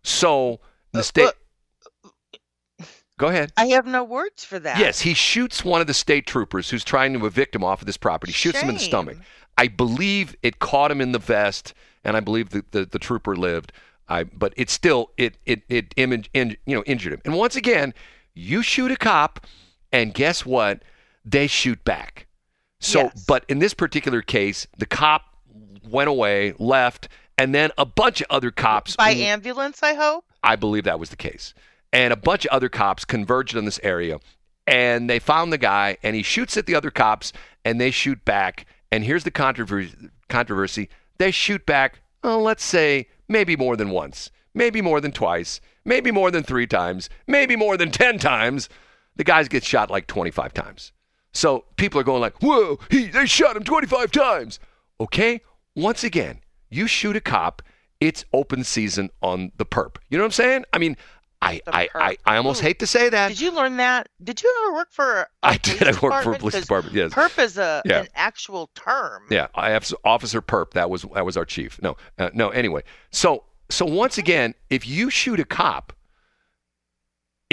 so 0.02 0.60
the 0.92 1.00
uh, 1.00 1.02
state. 1.02 1.26
Uh, 1.26 2.10
Go 3.16 3.28
ahead. 3.28 3.52
I 3.56 3.66
have 3.66 3.86
no 3.86 4.02
words 4.02 4.44
for 4.44 4.58
that. 4.58 4.78
Yes, 4.78 5.00
he 5.00 5.14
shoots 5.14 5.64
one 5.64 5.80
of 5.80 5.86
the 5.86 5.94
state 5.94 6.26
troopers 6.26 6.70
who's 6.70 6.82
trying 6.82 7.12
to 7.12 7.26
evict 7.26 7.54
him 7.54 7.62
off 7.62 7.80
of 7.80 7.86
this 7.86 7.96
property. 7.96 8.32
Shoots 8.32 8.60
him 8.60 8.68
in 8.68 8.74
the 8.74 8.80
stomach. 8.80 9.18
I 9.56 9.68
believe 9.68 10.34
it 10.42 10.58
caught 10.58 10.90
him 10.90 11.00
in 11.00 11.12
the 11.12 11.20
vest, 11.20 11.74
and 12.02 12.16
I 12.16 12.20
believe 12.20 12.50
the, 12.50 12.64
the, 12.72 12.84
the 12.86 12.98
trooper 12.98 13.36
lived. 13.36 13.72
I, 14.08 14.24
but 14.24 14.52
it 14.56 14.70
still 14.70 15.10
it 15.16 15.38
it 15.46 15.62
it 15.68 15.94
image 15.96 16.30
in, 16.34 16.56
you 16.66 16.76
know 16.76 16.82
injured 16.84 17.14
him. 17.14 17.22
And 17.24 17.34
once 17.34 17.56
again, 17.56 17.94
you 18.34 18.62
shoot 18.62 18.90
a 18.90 18.96
cop, 18.96 19.46
and 19.92 20.12
guess 20.12 20.44
what? 20.44 20.82
They 21.24 21.46
shoot 21.46 21.82
back. 21.84 22.26
So, 22.80 23.04
Yes. 23.04 23.24
but 23.26 23.44
in 23.48 23.60
this 23.60 23.72
particular 23.72 24.20
case, 24.20 24.66
the 24.76 24.84
cop 24.84 25.22
went 25.88 26.08
away, 26.08 26.52
left, 26.58 27.08
and 27.38 27.54
then 27.54 27.70
a 27.78 27.86
bunch 27.86 28.20
of 28.20 28.26
other 28.30 28.50
cops 28.50 28.96
By 28.96 29.10
ambulance, 29.12 29.82
I 29.82 29.94
hope. 29.94 30.24
I 30.42 30.56
believe 30.56 30.84
that 30.84 30.98
was 31.00 31.08
the 31.10 31.16
case. 31.16 31.54
And 31.92 32.12
a 32.12 32.16
bunch 32.16 32.44
of 32.44 32.50
other 32.52 32.68
cops 32.68 33.04
converged 33.04 33.56
on 33.56 33.64
this 33.64 33.80
area 33.82 34.18
and 34.66 35.08
they 35.08 35.18
found 35.18 35.52
the 35.52 35.58
guy 35.58 35.96
and 36.02 36.16
he 36.16 36.22
shoots 36.22 36.56
at 36.56 36.66
the 36.66 36.74
other 36.74 36.90
cops 36.90 37.32
and 37.64 37.80
they 37.80 37.90
shoot 37.90 38.24
back. 38.24 38.66
And 38.92 39.04
here's 39.04 39.24
the 39.24 39.30
controversy 39.30 39.94
controversy. 40.28 40.88
They 41.18 41.30
shoot 41.30 41.64
back, 41.66 42.00
oh, 42.22 42.40
let's 42.40 42.64
say 42.64 43.06
maybe 43.28 43.56
more 43.56 43.76
than 43.76 43.90
once, 43.90 44.30
maybe 44.54 44.80
more 44.80 45.00
than 45.00 45.12
twice, 45.12 45.60
maybe 45.84 46.10
more 46.10 46.30
than 46.30 46.42
3 46.42 46.66
times, 46.66 47.08
maybe 47.26 47.56
more 47.56 47.76
than 47.76 47.90
10 48.04 48.18
times. 48.18 48.68
The 49.16 49.24
guys 49.24 49.48
get 49.48 49.64
shot 49.64 49.90
like 49.90 50.06
25 50.06 50.52
times. 50.52 50.92
So 51.32 51.64
people 51.76 52.00
are 52.00 52.04
going 52.04 52.20
like, 52.20 52.40
"Whoa, 52.42 52.78
he 52.90 53.06
they 53.08 53.26
shot 53.26 53.56
him 53.56 53.64
25 53.64 54.10
times." 54.10 54.60
Okay? 55.00 55.40
Once 55.74 56.04
again, 56.04 56.40
you 56.70 56.86
shoot 56.86 57.16
a 57.16 57.20
cop, 57.20 57.62
it's 58.00 58.24
open 58.32 58.62
season 58.64 59.10
on 59.22 59.50
the 59.56 59.66
perp. 59.66 59.96
You 60.08 60.18
know 60.18 60.24
what 60.24 60.28
I'm 60.28 60.32
saying? 60.32 60.64
I 60.72 60.78
mean, 60.78 60.96
I 61.44 61.60
I, 61.66 61.88
I. 61.94 62.16
I 62.24 62.36
almost 62.36 62.60
Ooh. 62.62 62.66
hate 62.66 62.78
to 62.80 62.86
say 62.86 63.08
that. 63.08 63.28
Did 63.28 63.40
you 63.40 63.52
learn 63.52 63.76
that? 63.76 64.08
Did 64.22 64.42
you 64.42 64.52
ever 64.64 64.74
work 64.74 64.88
for? 64.90 65.20
a 65.20 65.26
I 65.42 65.56
did. 65.58 65.82
I 65.82 65.92
worked 66.00 66.24
for 66.24 66.32
a 66.32 66.38
police 66.38 66.60
department. 66.60 66.94
Yes. 66.96 67.12
Perp 67.12 67.38
is 67.42 67.58
a 67.58 67.82
Yeah. 67.84 68.00
an 68.00 68.08
actual 68.14 68.70
term. 68.74 69.22
Yeah, 69.30 69.48
I 69.54 69.70
have 69.70 69.90
Officer 70.04 70.40
Perp. 70.40 70.72
That 70.72 70.90
was 70.90 71.02
that 71.14 71.24
was 71.26 71.36
our 71.36 71.44
chief. 71.44 71.80
No, 71.82 71.96
uh, 72.18 72.30
no. 72.34 72.48
Anyway, 72.50 72.82
so 73.10 73.44
so 73.70 73.84
once 73.84 74.18
again, 74.18 74.54
if 74.70 74.86
you 74.86 75.10
shoot 75.10 75.40
a 75.40 75.44
cop, 75.44 75.92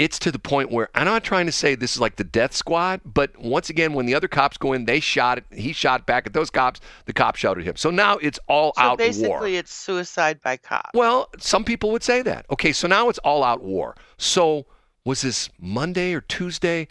it's 0.02 0.18
to 0.18 0.32
the 0.32 0.38
point 0.38 0.72
where 0.72 0.88
I'm 0.96 1.04
not 1.04 1.22
trying 1.22 1.46
to 1.46 1.52
say 1.52 1.76
this 1.76 1.94
is 1.94 2.00
like 2.00 2.16
the 2.16 2.24
death 2.24 2.54
squad, 2.54 3.02
but 3.04 3.38
once 3.38 3.70
again, 3.70 3.92
when 3.92 4.04
the 4.04 4.16
other 4.16 4.26
cops 4.26 4.56
go 4.56 4.72
in, 4.72 4.84
they 4.84 4.98
shot 4.98 5.38
it. 5.38 5.44
He 5.52 5.72
shot 5.72 6.06
back 6.06 6.26
at 6.26 6.32
those 6.32 6.50
cops. 6.50 6.80
The 7.06 7.12
cops 7.12 7.38
shot 7.38 7.56
at 7.56 7.64
him. 7.64 7.76
So 7.76 7.90
now 7.90 8.16
it's 8.18 8.40
all 8.48 8.72
So 8.76 8.82
out 8.82 8.98
basically, 8.98 9.28
war. 9.28 9.38
Basically, 9.38 9.56
it's 9.58 9.72
suicide 9.72 10.40
by 10.42 10.56
cop. 10.56 10.90
Well, 10.92 11.30
some 11.38 11.62
people 11.62 11.92
would 11.92 12.02
say 12.02 12.20
that. 12.22 12.46
Okay, 12.50 12.72
so 12.72 12.88
now 12.88 13.08
it's 13.08 13.20
all 13.20 13.44
out 13.44 13.62
war. 13.62 13.94
So 14.18 14.66
was 15.04 15.22
this 15.22 15.48
Monday 15.60 16.12
or 16.14 16.20
Tuesday? 16.20 16.88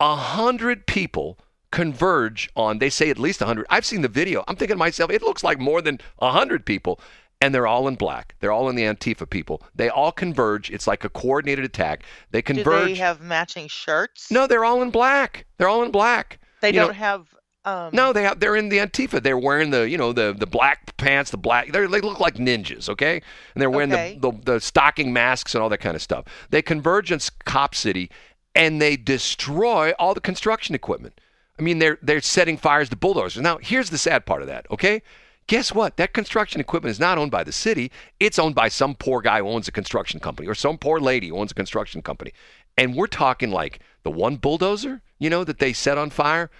A 0.00 0.16
hundred 0.16 0.86
people 0.86 1.38
converge 1.70 2.48
on. 2.56 2.78
They 2.78 2.88
say 2.88 3.10
at 3.10 3.18
least 3.18 3.42
a 3.42 3.46
hundred. 3.46 3.66
I've 3.68 3.84
seen 3.84 4.00
the 4.00 4.08
video. 4.08 4.44
I'm 4.48 4.56
thinking 4.56 4.76
to 4.76 4.78
myself, 4.78 5.10
it 5.10 5.20
looks 5.20 5.44
like 5.44 5.58
more 5.58 5.82
than 5.82 6.00
a 6.20 6.30
hundred 6.30 6.64
people, 6.64 7.00
and 7.40 7.54
they're 7.54 7.66
all 7.66 7.86
in 7.88 7.94
black. 7.96 8.34
They're 8.40 8.52
all 8.52 8.68
in 8.68 8.76
the 8.76 8.82
Antifa 8.84 9.28
people. 9.28 9.62
They 9.74 9.88
all 9.88 10.12
converge. 10.12 10.70
It's 10.70 10.86
like 10.86 11.04
a 11.04 11.08
coordinated 11.08 11.64
attack. 11.64 12.02
They 12.30 12.42
converge. 12.42 12.88
Do 12.88 12.94
they 12.94 13.00
have 13.00 13.20
matching 13.20 13.68
shirts? 13.68 14.30
no, 14.30 14.46
they're 14.46 14.64
all 14.64 14.82
in 14.82 14.90
black. 14.90 15.46
They're 15.58 15.68
all 15.68 15.82
in 15.82 15.90
black. 15.90 16.38
they 16.60 16.68
you 16.68 16.80
don't 16.80 16.94
have. 16.94 17.26
Um, 17.64 17.90
No, 17.92 18.12
they 18.12 18.22
have, 18.22 18.38
they're 18.38 18.54
in 18.54 18.68
the 18.68 18.78
Antifa. 18.78 19.20
They're 19.20 19.36
wearing 19.36 19.70
the 19.70 19.88
you 19.90 19.98
know 19.98 20.12
the 20.12 20.32
the 20.38 20.46
black 20.46 20.96
pants, 20.98 21.30
the 21.32 21.36
black. 21.36 21.72
They 21.72 21.84
they 21.86 22.00
look 22.00 22.20
like 22.20 22.36
ninjas, 22.36 22.88
okay? 22.88 23.20
And 23.54 23.60
they're 23.60 23.70
wearing 23.70 23.92
Okay. 23.92 24.18
the, 24.20 24.30
the 24.30 24.52
the 24.54 24.60
stocking 24.60 25.12
masks 25.12 25.54
and 25.54 25.62
all 25.62 25.68
that 25.70 25.78
kind 25.78 25.96
of 25.96 26.02
stuff. 26.02 26.24
They 26.50 26.62
converge 26.62 27.10
in 27.10 27.18
Cop 27.44 27.74
City, 27.74 28.08
and 28.54 28.80
they 28.80 28.96
destroy 28.96 29.92
all 29.98 30.14
the 30.14 30.20
construction 30.20 30.74
equipment. 30.76 31.20
I 31.58 31.62
mean, 31.62 31.80
they're 31.80 31.98
they're 32.02 32.20
setting 32.20 32.56
fires 32.56 32.88
to 32.90 32.96
bulldozers. 32.96 33.42
Now, 33.42 33.58
here's 33.60 33.90
the 33.90 33.98
sad 33.98 34.26
part 34.26 34.42
of 34.42 34.48
that, 34.48 34.66
okay? 34.70 35.02
Guess 35.48 35.72
what? 35.74 35.96
That 35.96 36.12
construction 36.12 36.60
equipment 36.60 36.90
is 36.90 36.98
not 37.00 37.18
owned 37.18 37.30
by 37.30 37.44
the 37.44 37.52
city. 37.52 37.92
It's 38.18 38.38
owned 38.38 38.54
by 38.56 38.68
some 38.68 38.94
poor 38.94 39.20
guy 39.20 39.38
who 39.40 39.48
owns 39.48 39.68
a 39.68 39.72
construction 39.72 40.18
company 40.18 40.48
or 40.48 40.54
some 40.54 40.76
poor 40.76 40.98
lady 40.98 41.28
who 41.28 41.36
owns 41.38 41.52
a 41.52 41.54
construction 41.54 42.02
company. 42.02 42.32
And 42.76 42.94
we're 42.96 43.06
talking 43.06 43.50
like 43.50 43.78
the 44.02 44.10
one 44.10 44.36
bulldozer, 44.36 45.02
you 45.18 45.30
know, 45.30 45.44
that 45.44 45.58
they 45.58 45.72
set 45.72 45.98
on 45.98 46.10
fire. 46.10 46.50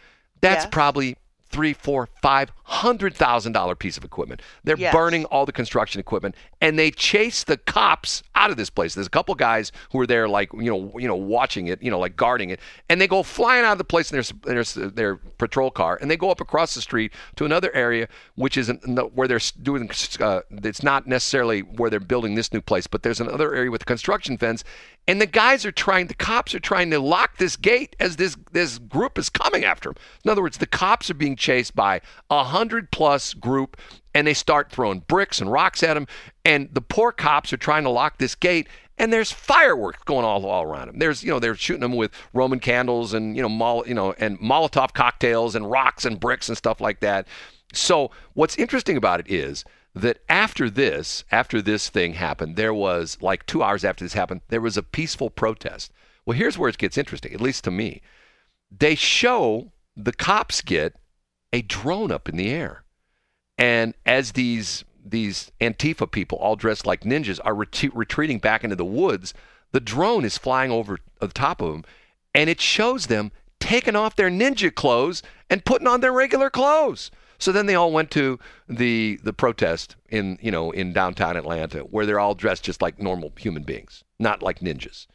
That's 0.40 0.64
Yes. 0.64 0.70
probably 0.72 1.16
three, 1.48 1.72
four, 1.72 2.08
five 2.22 2.52
hundred 2.68 3.14
thousand 3.14 3.52
dollar 3.52 3.76
piece 3.76 3.96
of 3.96 4.04
equipment. 4.04 4.42
They're 4.64 4.76
Yes. 4.76 4.92
burning 4.92 5.24
all 5.26 5.46
the 5.46 5.52
construction 5.52 6.00
equipment, 6.00 6.34
and 6.60 6.76
they 6.76 6.90
chase 6.90 7.44
the 7.44 7.56
cops 7.56 8.24
out 8.34 8.50
of 8.50 8.56
this 8.56 8.70
place. 8.70 8.94
There's 8.94 9.06
a 9.06 9.10
couple 9.10 9.34
guys 9.36 9.70
who 9.92 10.00
are 10.00 10.06
there, 10.06 10.28
like 10.28 10.52
you 10.52 10.70
know, 10.70 10.92
you 10.98 11.06
know, 11.06 11.14
watching 11.14 11.68
it, 11.68 11.80
you 11.80 11.90
know, 11.92 11.98
like 12.00 12.16
guarding 12.16 12.50
it, 12.50 12.58
and 12.88 13.00
they 13.00 13.06
go 13.06 13.22
flying 13.22 13.64
out 13.64 13.72
of 13.72 13.78
the 13.78 13.84
place 13.84 14.10
in 14.10 14.16
their 14.44 14.64
their, 14.64 14.88
their 14.90 15.16
patrol 15.16 15.70
car, 15.70 15.96
and 16.00 16.10
they 16.10 16.16
go 16.16 16.28
up 16.30 16.40
across 16.40 16.74
the 16.74 16.80
street 16.80 17.12
to 17.36 17.44
another 17.44 17.72
area, 17.72 18.08
which 18.34 18.56
is 18.56 18.70
where 19.14 19.28
they're 19.28 19.38
doing. 19.62 19.88
Uh, 20.20 20.40
it's 20.50 20.82
not 20.82 21.06
necessarily 21.06 21.60
where 21.60 21.88
they're 21.88 22.00
building 22.00 22.34
this 22.34 22.52
new 22.52 22.60
place, 22.60 22.88
but 22.88 23.04
there's 23.04 23.20
another 23.20 23.54
area 23.54 23.70
with 23.70 23.82
a 23.82 23.86
construction 23.86 24.36
fence, 24.36 24.64
and 25.06 25.20
the 25.20 25.26
guys 25.26 25.64
are 25.64 25.70
trying. 25.72 26.08
The 26.08 26.14
cops 26.14 26.52
are 26.52 26.60
trying 26.60 26.90
to 26.90 26.98
lock 26.98 27.38
this 27.38 27.54
gate 27.56 27.94
as 28.00 28.16
this 28.16 28.36
this 28.50 28.78
group 28.78 29.18
is 29.18 29.30
coming 29.30 29.64
after 29.64 29.90
them. 29.90 29.96
In 30.24 30.30
other 30.32 30.42
words, 30.42 30.58
the 30.58 30.66
cops 30.66 31.10
are 31.10 31.14
being 31.14 31.36
chased 31.36 31.76
by 31.76 32.00
a 32.28 32.42
hundred 32.56 32.90
plus 32.90 33.34
group, 33.34 33.76
and 34.14 34.26
they 34.26 34.34
start 34.34 34.70
throwing 34.70 35.00
bricks 35.00 35.40
and 35.40 35.50
rocks 35.50 35.82
at 35.82 35.94
them. 35.94 36.06
And 36.44 36.68
the 36.72 36.80
poor 36.80 37.12
cops 37.12 37.52
are 37.52 37.58
trying 37.58 37.84
to 37.84 37.90
lock 37.90 38.18
this 38.18 38.34
gate, 38.34 38.68
and 38.98 39.12
there's 39.12 39.32
fireworks 39.32 40.02
going 40.04 40.24
all, 40.24 40.44
all 40.46 40.62
around 40.62 40.88
them. 40.88 40.98
There's 40.98 41.22
you 41.22 41.30
know 41.30 41.38
they're 41.38 41.54
shooting 41.54 41.82
them 41.82 41.96
with 41.96 42.12
Roman 42.32 42.60
candles 42.60 43.12
and 43.14 43.36
you 43.36 43.42
know 43.42 43.48
mol- 43.48 43.86
you 43.86 43.94
know 43.94 44.14
and 44.18 44.38
Molotov 44.40 44.94
cocktails 44.94 45.54
and 45.54 45.70
rocks 45.70 46.04
and 46.04 46.18
bricks 46.18 46.48
and 46.48 46.56
stuff 46.56 46.80
like 46.80 47.00
that. 47.00 47.26
So 47.72 48.10
what's 48.34 48.56
interesting 48.56 48.96
about 48.96 49.20
it 49.20 49.30
is 49.30 49.64
that 49.94 50.18
after 50.28 50.68
this, 50.68 51.24
after 51.30 51.62
this 51.62 51.88
thing 51.88 52.12
happened, 52.14 52.56
there 52.56 52.74
was 52.74 53.16
like 53.20 53.46
two 53.46 53.62
hours 53.62 53.84
after 53.84 54.04
this 54.04 54.12
happened, 54.12 54.42
there 54.48 54.60
was 54.60 54.76
a 54.76 54.82
peaceful 54.82 55.30
protest. 55.30 55.90
Well, 56.24 56.36
here's 56.36 56.58
where 56.58 56.68
it 56.68 56.78
gets 56.78 56.98
interesting, 56.98 57.32
at 57.32 57.40
least 57.40 57.64
to 57.64 57.70
me. 57.70 58.02
They 58.70 58.94
show 58.94 59.72
the 59.96 60.12
cops 60.12 60.60
get 60.60 60.94
a 61.52 61.62
drone 61.62 62.10
up 62.10 62.28
in 62.28 62.36
the 62.36 62.50
air. 62.50 62.82
And 63.58 63.94
as 64.04 64.32
these 64.32 64.84
these 65.04 65.52
Antifa 65.60 66.10
people, 66.10 66.38
all 66.38 66.56
dressed 66.56 66.84
like 66.84 67.02
ninjas, 67.02 67.38
are 67.44 67.54
ret- 67.54 67.94
retreating 67.94 68.38
back 68.38 68.64
into 68.64 68.74
the 68.76 68.84
woods, 68.84 69.32
the 69.72 69.80
drone 69.80 70.24
is 70.24 70.36
flying 70.36 70.72
over 70.72 70.98
the 71.20 71.28
top 71.28 71.60
of 71.60 71.70
them, 71.70 71.84
and 72.34 72.50
it 72.50 72.60
shows 72.60 73.06
them 73.06 73.30
taking 73.60 73.96
off 73.96 74.16
their 74.16 74.30
ninja 74.30 74.74
clothes 74.74 75.22
and 75.48 75.64
putting 75.64 75.86
on 75.86 76.00
their 76.00 76.12
regular 76.12 76.50
clothes. 76.50 77.10
So 77.38 77.52
then 77.52 77.66
they 77.66 77.74
all 77.74 77.92
went 77.92 78.10
to 78.12 78.38
the 78.68 79.20
the 79.22 79.32
protest 79.32 79.96
in 80.08 80.38
you 80.40 80.50
know 80.50 80.70
in 80.70 80.92
downtown 80.92 81.36
Atlanta, 81.36 81.80
where 81.80 82.06
they're 82.06 82.20
all 82.20 82.34
dressed 82.34 82.64
just 82.64 82.82
like 82.82 82.98
normal 82.98 83.32
human 83.36 83.62
beings, 83.62 84.04
not 84.18 84.42
like 84.42 84.60
ninjas. 84.60 85.06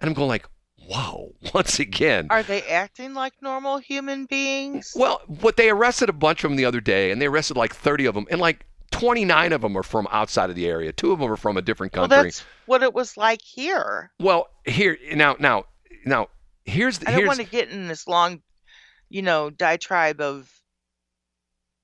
And 0.00 0.08
I'm 0.08 0.14
going 0.14 0.28
like, 0.28 0.46
wow, 0.88 1.28
once 1.54 1.78
again. 1.80 2.26
Are 2.30 2.42
they 2.42 2.62
acting 2.62 3.14
like 3.14 3.34
normal 3.40 3.78
human 3.78 4.26
beings? 4.26 4.92
Well, 4.96 5.20
what 5.26 5.56
they 5.56 5.70
arrested 5.70 6.08
a 6.08 6.12
bunch 6.12 6.44
of 6.44 6.50
them 6.50 6.56
the 6.56 6.64
other 6.64 6.80
day, 6.80 7.10
and 7.10 7.20
they 7.20 7.26
arrested 7.26 7.56
like 7.56 7.74
30 7.74 8.06
of 8.06 8.14
them, 8.14 8.26
and 8.30 8.40
like 8.40 8.66
29 8.90 9.52
of 9.52 9.62
them 9.62 9.76
are 9.76 9.82
from 9.82 10.06
outside 10.10 10.50
of 10.50 10.56
the 10.56 10.66
area. 10.66 10.92
Two 10.92 11.12
of 11.12 11.18
them 11.18 11.30
are 11.30 11.36
from 11.36 11.56
a 11.56 11.62
different 11.62 11.94
Well, 11.94 12.08
country. 12.08 12.28
that's 12.28 12.44
what 12.66 12.82
it 12.82 12.94
was 12.94 13.16
like 13.16 13.42
here. 13.42 14.10
Well, 14.20 14.48
here 14.64 14.96
now, 15.14 15.36
now, 15.38 15.64
now, 16.06 16.28
here's 16.64 16.98
the 16.98 17.08
I 17.08 17.12
don't 17.12 17.18
here's, 17.20 17.28
want 17.28 17.40
to 17.40 17.46
get 17.46 17.70
in 17.70 17.88
this 17.88 18.06
long, 18.06 18.42
you 19.08 19.22
know, 19.22 19.50
diatribe 19.50 20.20
of 20.20 20.50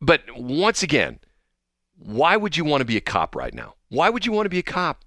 but 0.01 0.23
once 0.35 0.83
again, 0.83 1.19
why 1.99 2.37
would 2.37 2.57
you 2.57 2.65
want 2.65 2.81
to 2.81 2.87
be 2.87 2.97
a 2.97 3.03
cop 3.03 3.37
right 3.37 3.53
now? 3.53 3.75
Why 3.91 4.09
would 4.09 4.25
you 4.25 4.33
want 4.33 4.47
to 4.47 4.51
be 4.51 4.59
a 4.59 4.63
cop? 4.63 5.05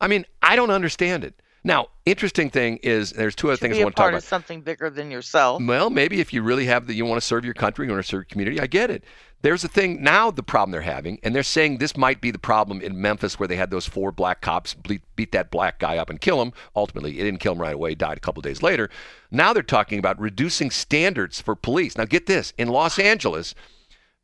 I 0.00 0.06
mean, 0.06 0.24
I 0.40 0.56
don't 0.56 0.70
understand 0.70 1.24
it. 1.24 1.42
Now, 1.62 1.88
interesting 2.06 2.48
thing 2.48 2.78
is, 2.82 3.12
there's 3.12 3.34
two 3.34 3.48
other 3.48 3.56
things 3.56 3.76
I 3.76 3.84
want 3.84 3.94
to 3.94 4.00
talk 4.00 4.04
about. 4.04 4.12
part 4.12 4.22
of 4.22 4.28
something 4.28 4.62
bigger 4.62 4.88
than 4.88 5.10
yourself. 5.10 5.62
Well, 5.62 5.90
maybe 5.90 6.20
if 6.20 6.32
you 6.32 6.42
really 6.42 6.66
have 6.66 6.86
the, 6.86 6.94
you 6.94 7.04
want 7.04 7.20
to 7.20 7.26
serve 7.26 7.44
your 7.44 7.54
country, 7.54 7.86
you 7.86 7.92
want 7.92 8.02
to 8.02 8.08
serve 8.08 8.18
your 8.18 8.24
community. 8.24 8.60
I 8.60 8.66
get 8.66 8.90
it. 8.90 9.04
There's 9.42 9.64
a 9.64 9.68
thing 9.68 10.02
now. 10.02 10.30
The 10.30 10.42
problem 10.42 10.70
they're 10.70 10.80
having, 10.82 11.18
and 11.22 11.34
they're 11.34 11.42
saying 11.42 11.78
this 11.78 11.96
might 11.96 12.20
be 12.20 12.30
the 12.30 12.38
problem 12.38 12.80
in 12.80 13.00
Memphis, 13.00 13.38
where 13.38 13.48
they 13.48 13.56
had 13.56 13.70
those 13.70 13.86
four 13.86 14.12
black 14.12 14.40
cops 14.42 14.74
beat, 14.74 15.02
beat 15.16 15.32
that 15.32 15.50
black 15.50 15.78
guy 15.78 15.96
up 15.96 16.10
and 16.10 16.20
kill 16.20 16.42
him. 16.42 16.52
Ultimately, 16.76 17.18
it 17.18 17.24
didn't 17.24 17.40
kill 17.40 17.52
him 17.52 17.60
right 17.60 17.74
away. 17.74 17.94
Died 17.94 18.18
a 18.18 18.20
couple 18.20 18.42
days 18.42 18.62
later. 18.62 18.90
Now 19.30 19.52
they're 19.52 19.62
talking 19.62 19.98
about 19.98 20.20
reducing 20.20 20.70
standards 20.70 21.40
for 21.40 21.54
police. 21.54 21.96
Now, 21.96 22.04
get 22.04 22.26
this: 22.26 22.52
in 22.58 22.68
Los 22.68 22.98
Angeles, 22.98 23.54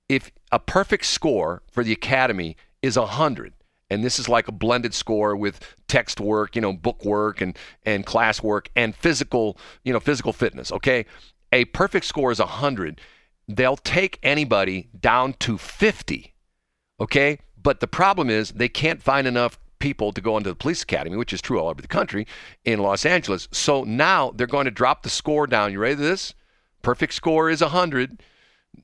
if 0.09 0.31
a 0.53 0.59
perfect 0.59 1.07
score 1.07 1.63
for 1.71 1.83
the 1.83 1.93
academy 1.93 2.57
is 2.83 2.99
100 2.99 3.55
and 3.91 4.05
this 4.05 4.19
is 4.19 4.29
like 4.29 4.49
a 4.49 4.53
blended 4.53 4.95
score 4.95 5.37
with 5.37 5.61
text 5.89 6.21
work 6.21 6.57
you 6.57 6.63
know 6.63 6.73
book 6.73 7.05
work 7.05 7.41
and 7.41 7.57
and 7.85 8.07
class 8.07 8.43
work 8.43 8.69
and 8.77 8.95
physical 8.95 9.59
you 9.85 9.93
know 9.93 10.01
physical 10.01 10.33
fitness 10.33 10.73
okay? 10.73 11.07
A 11.53 11.65
perfect 11.67 12.07
score 12.07 12.33
is 12.33 12.39
100 12.39 13.01
they'll 13.49 13.77
take 13.77 14.19
anybody 14.23 14.89
down 14.99 15.35
to 15.35 15.59
50 15.59 16.35
okay? 17.01 17.39
But 17.61 17.81
the 17.81 17.89
problem 17.89 18.31
is 18.31 18.53
they 18.53 18.69
can't 18.69 19.03
find 19.03 19.27
enough 19.27 19.59
people 19.79 20.13
to 20.13 20.21
go 20.21 20.37
into 20.37 20.49
the 20.49 20.57
police 20.57 20.83
academy 20.83 21.17
which 21.17 21.33
is 21.33 21.41
true 21.41 21.61
all 21.61 21.69
over 21.69 21.83
the 21.83 21.89
country 21.89 22.27
in 22.65 22.81
los 22.81 23.07
angeles. 23.07 23.49
So 23.53 23.85
now 23.85 24.33
they're 24.35 24.47
going 24.47 24.65
to 24.65 24.71
drop 24.71 25.03
the 25.03 25.11
score 25.11 25.47
down. 25.47 25.73
You 25.73 25.79
ready 25.79 25.97
for 25.97 26.03
this? 26.03 26.35
Perfect 26.83 27.15
score 27.15 27.51
is 27.51 27.61
100 27.61 28.23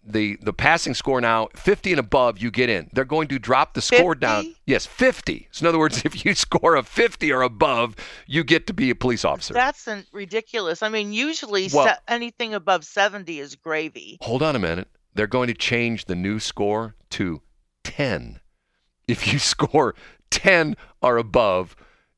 the 0.05 0.37
the 0.43 0.53
passing 0.53 0.95
score 0.95 1.21
now 1.21 1.49
50 1.57 1.93
and 1.93 2.01
above 2.01 2.39
you 2.39 2.51
get 2.51 2.69
in 2.69 2.91
they're 2.93 3.05
going 3.05 3.29
to 3.29 3.39
drop 3.39 3.75
the 3.75 3.81
score 3.81 4.15
down 4.15 4.55
yes 4.67 4.85
50 4.87 5.49
so 5.51 5.63
in 5.65 5.69
other 5.69 5.79
words 5.79 6.03
if 6.05 6.25
you 6.25 6.35
score 6.35 6.75
a 6.77 6.83
50 6.83 7.33
or 7.33 7.43
above 7.43 7.95
you 8.27 8.43
get 8.45 8.67
to 8.67 8.73
be 8.75 8.91
a 8.91 8.95
police 8.95 9.25
officer 9.25 9.55
That's 9.55 9.87
an, 9.87 10.05
ridiculous. 10.13 10.83
I 10.83 10.89
mean, 10.89 11.13
usually 11.13 11.69
Well- 11.73 11.87
se- 11.87 11.97
anything 12.09 12.55
above 12.55 12.85
70 12.85 13.39
is 13.41 13.55
gravy. 13.57 14.19
hold 14.21 14.43
on 14.43 14.57
a 14.57 14.59
minute 14.59 14.89
they're 15.15 15.27
going 15.27 15.49
to 15.49 15.55
change 15.55 16.07
the 16.07 16.15
new 16.17 16.39
score 16.41 16.95
to 17.11 17.43
10 17.85 18.41
if 19.09 19.33
you 19.33 19.39
score 19.53 19.95
10 20.31 20.77
or 21.03 21.17
above 21.19 21.77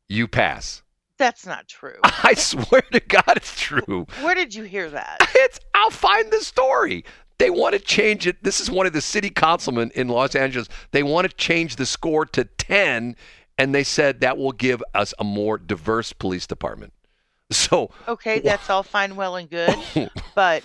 you 0.09 0.29
pass 0.29 0.83
That's 1.18 1.45
not 1.47 1.68
true. 1.68 1.97
i 2.03 2.35
swear 2.35 2.83
to 2.93 3.01
god 3.01 3.25
it's 3.37 3.61
true 3.61 4.07
Where 4.22 4.35
did 4.35 4.55
you 4.55 4.64
hear 4.64 4.89
that? 4.91 5.18
It's 5.35 5.59
I'll 5.75 5.91
find 5.91 6.31
the 6.33 6.39
story. 6.41 7.05
They 7.39 7.51
want 7.51 7.74
to 7.74 7.80
change 7.80 8.26
it. 8.26 8.43
This 8.43 8.61
is 8.61 8.70
one 8.70 8.87
of 8.87 8.93
the 8.93 9.01
city 9.01 9.30
councilmen 9.30 9.91
in 9.95 10.09
Los 10.09 10.35
Angeles. 10.35 10.68
They 10.93 11.03
want 11.03 11.28
to 11.28 11.37
change 11.37 11.76
the 11.76 11.87
score 11.87 12.24
to 12.26 12.45
10 12.45 13.16
and 13.59 13.74
they 13.74 13.85
said 13.85 14.20
that 14.20 14.37
will 14.37 14.53
give 14.53 14.82
us 14.95 15.14
a 15.18 15.24
more 15.24 15.59
diverse 15.59 16.12
police 16.12 16.47
department. 16.47 16.93
So, 17.51 17.91
Okay, 18.09 18.41
that's 18.41 18.70
all 18.70 18.82
fine, 18.82 19.16
well, 19.16 19.37
and 19.37 19.49
good. 19.49 19.76
But 20.35 20.64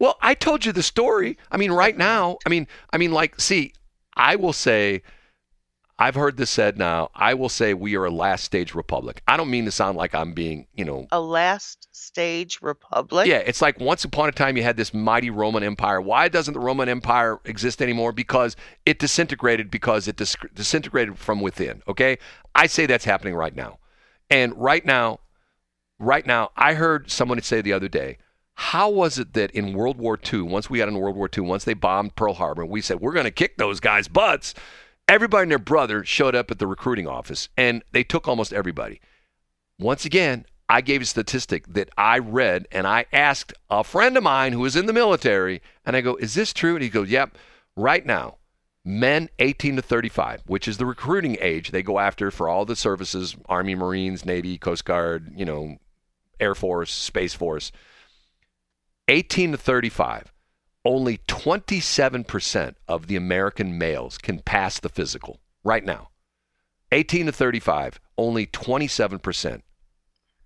well, 0.00 0.18
I 0.20 0.34
told 0.34 0.64
you 0.64 0.72
the 0.72 0.82
story. 0.82 1.38
I 1.52 1.56
mean, 1.56 1.70
right 1.70 1.96
now, 1.96 2.36
I 2.44 2.48
mean, 2.48 2.66
I 2.92 2.98
mean 2.98 3.12
like 3.12 3.40
see, 3.40 3.72
I 4.16 4.36
will 4.36 4.52
say 4.52 5.02
I've 5.96 6.16
heard 6.16 6.36
this 6.36 6.50
said 6.50 6.76
now. 6.76 7.10
I 7.14 7.34
will 7.34 7.48
say 7.48 7.72
we 7.72 7.94
are 7.96 8.04
a 8.04 8.10
last 8.10 8.44
stage 8.44 8.74
republic. 8.74 9.22
I 9.28 9.36
don't 9.36 9.50
mean 9.50 9.64
to 9.66 9.70
sound 9.70 9.96
like 9.96 10.12
I'm 10.12 10.32
being, 10.32 10.66
you 10.74 10.84
know, 10.84 11.06
a 11.12 11.20
last 11.20 11.86
stage 11.92 12.58
republic. 12.60 13.28
Yeah, 13.28 13.38
it's 13.38 13.62
like 13.62 13.78
once 13.78 14.04
upon 14.04 14.28
a 14.28 14.32
time 14.32 14.56
you 14.56 14.64
had 14.64 14.76
this 14.76 14.92
mighty 14.92 15.30
Roman 15.30 15.62
Empire. 15.62 16.00
Why 16.00 16.28
doesn't 16.28 16.54
the 16.54 16.60
Roman 16.60 16.88
Empire 16.88 17.38
exist 17.44 17.80
anymore? 17.80 18.12
Because 18.12 18.56
it 18.84 18.98
disintegrated 18.98 19.70
because 19.70 20.08
it 20.08 20.16
dis- 20.16 20.36
disintegrated 20.52 21.16
from 21.16 21.40
within. 21.40 21.82
Okay, 21.86 22.18
I 22.56 22.66
say 22.66 22.86
that's 22.86 23.04
happening 23.04 23.36
right 23.36 23.54
now. 23.54 23.78
And 24.30 24.52
right 24.56 24.84
now, 24.84 25.20
right 26.00 26.26
now, 26.26 26.50
I 26.56 26.74
heard 26.74 27.08
someone 27.08 27.40
say 27.42 27.60
the 27.60 27.72
other 27.72 27.88
day, 27.88 28.18
how 28.54 28.88
was 28.88 29.18
it 29.18 29.34
that 29.34 29.50
in 29.52 29.74
World 29.74 29.98
War 29.98 30.18
II, 30.32 30.42
once 30.42 30.70
we 30.70 30.78
got 30.78 30.88
in 30.88 30.98
World 30.98 31.16
War 31.16 31.28
II, 31.36 31.44
once 31.44 31.64
they 31.64 31.74
bombed 31.74 32.16
Pearl 32.16 32.34
Harbor, 32.34 32.64
we 32.64 32.80
said, 32.80 33.00
we're 33.00 33.12
going 33.12 33.24
to 33.24 33.30
kick 33.30 33.58
those 33.58 33.80
guys' 33.80 34.08
butts. 34.08 34.54
Everybody 35.06 35.42
and 35.42 35.50
their 35.50 35.58
brother 35.58 36.04
showed 36.04 36.34
up 36.34 36.50
at 36.50 36.58
the 36.58 36.66
recruiting 36.66 37.06
office 37.06 37.48
and 37.56 37.82
they 37.92 38.04
took 38.04 38.26
almost 38.26 38.52
everybody. 38.52 39.00
Once 39.78 40.04
again, 40.04 40.46
I 40.68 40.80
gave 40.80 41.02
a 41.02 41.04
statistic 41.04 41.66
that 41.74 41.90
I 41.98 42.18
read 42.18 42.66
and 42.72 42.86
I 42.86 43.04
asked 43.12 43.52
a 43.68 43.84
friend 43.84 44.16
of 44.16 44.22
mine 44.22 44.52
who 44.52 44.60
was 44.60 44.76
in 44.76 44.86
the 44.86 44.92
military, 44.92 45.60
and 45.84 45.94
I 45.94 46.00
go, 46.00 46.16
Is 46.16 46.34
this 46.34 46.52
true? 46.52 46.74
And 46.74 46.82
he 46.82 46.88
goes, 46.88 47.10
Yep. 47.10 47.36
Right 47.76 48.06
now, 48.06 48.36
men 48.84 49.28
18 49.40 49.76
to 49.76 49.82
35, 49.82 50.42
which 50.46 50.68
is 50.68 50.78
the 50.78 50.86
recruiting 50.86 51.36
age 51.40 51.70
they 51.70 51.82
go 51.82 51.98
after 51.98 52.30
for 52.30 52.48
all 52.48 52.64
the 52.64 52.76
services 52.76 53.36
Army, 53.46 53.74
Marines, 53.74 54.24
Navy, 54.24 54.56
Coast 54.56 54.84
Guard, 54.84 55.32
you 55.36 55.44
know, 55.44 55.76
Air 56.40 56.54
Force, 56.54 56.92
Space 56.92 57.34
Force. 57.34 57.72
18 59.08 59.52
to 59.52 59.58
35, 59.58 60.32
only 60.84 61.18
27% 61.18 62.74
of 62.88 63.06
the 63.06 63.16
American 63.16 63.78
males 63.78 64.18
can 64.18 64.40
pass 64.40 64.78
the 64.78 64.88
physical 64.88 65.40
right 65.62 65.84
now. 65.84 66.10
18 66.92 67.26
to 67.26 67.32
35, 67.32 68.00
only 68.18 68.46
27%. 68.46 69.62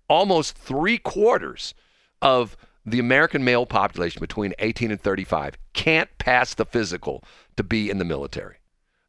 Almost 0.07 0.57
three 0.57 0.97
quarters 0.97 1.73
of 2.21 2.57
the 2.85 2.99
American 2.99 3.43
male 3.43 3.65
population 3.65 4.19
between 4.19 4.53
18 4.59 4.91
and 4.91 4.99
35 5.01 5.57
can't 5.73 6.09
pass 6.17 6.53
the 6.53 6.65
physical 6.65 7.23
to 7.57 7.63
be 7.63 7.89
in 7.89 7.97
the 7.97 8.05
military. 8.05 8.57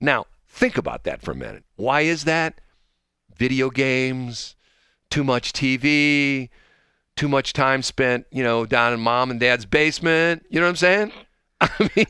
Now, 0.01 0.26
think 0.47 0.76
about 0.76 1.05
that 1.05 1.22
for 1.22 1.31
a 1.31 1.37
minute. 1.37 1.64
Why 1.76 2.03
is 2.03 2.24
that? 2.24 2.61
Video 3.37 3.70
games, 3.70 4.57
too 5.09 5.24
much 5.24 5.53
TV, 5.53 6.51
too 7.16 7.28
much 7.28 7.52
time 7.52 7.82
spent, 7.82 8.26
you 8.30 8.42
know, 8.42 8.66
down 8.66 8.92
in 8.92 9.00
mom 9.00 9.30
and 9.30 9.40
dad's 9.40 9.66
basement. 9.66 10.44
You 10.50 10.61
know 10.61 10.66
what 10.66 10.70
I'm 10.70 10.76
saying? 10.76 11.12
I 11.61 11.90
mean, 11.94 12.06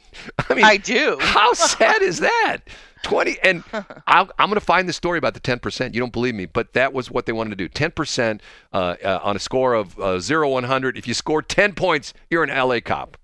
I 0.49 0.55
mean, 0.55 0.65
I 0.65 0.77
do. 0.77 1.19
how 1.21 1.53
sad 1.53 2.03
is 2.03 2.21
that? 2.21 2.59
20 3.03 3.39
and 3.43 3.65
I'll, 4.07 4.31
I'm 4.39 4.49
going 4.49 4.55
to 4.55 4.65
find 4.65 4.89
the 4.89 4.93
story 4.93 5.19
about 5.19 5.35
the 5.35 5.41
10%. 5.41 5.95
You 5.95 6.01
don't 6.01 6.13
believe 6.13 6.35
me, 6.35 6.47
but 6.47 6.73
that 6.75 6.93
was 6.93 7.11
what 7.11 7.27
they 7.27 7.33
wanted 7.33 7.51
to 7.51 7.57
do. 7.57 7.69
10% 7.69 8.41
uh, 8.73 8.77
uh, 8.77 9.21
on 9.23 9.37
a 9.37 9.39
score 9.39 9.75
of 9.75 9.99
uh, 9.99 10.21
0 10.21 10.49
100. 10.49 10.97
If 10.97 11.09
you 11.09 11.15
score 11.15 11.43
10 11.43 11.75
points, 11.75 12.13
you're 12.31 12.45
an 12.45 12.51
LA 12.51 12.81
cop. 12.81 13.17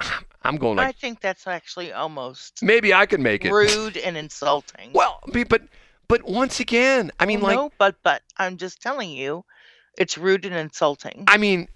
I'm 0.42 0.56
going 0.56 0.78
I 0.78 0.92
think 0.92 1.20
that's 1.20 1.46
actually 1.46 1.92
almost 1.92 2.62
maybe 2.62 2.94
I 2.94 3.06
can 3.06 3.22
make 3.22 3.44
it. 3.44 3.52
rude 3.52 3.96
and 3.98 4.16
insulting. 4.16 4.90
Well, 4.94 5.20
but 5.48 5.62
but 6.06 6.24
once 6.24 6.60
again, 6.60 7.10
I 7.18 7.26
mean 7.26 7.40
Well, 7.40 7.48
like 7.48 7.56
no, 7.56 7.72
but 7.76 7.96
but 8.02 8.22
I'm 8.38 8.56
just 8.56 8.80
telling 8.80 9.10
you, 9.10 9.44
it's 9.98 10.16
rude 10.16 10.44
and 10.44 10.54
insulting. 10.54 11.24
I 11.26 11.36
mean 11.36 11.68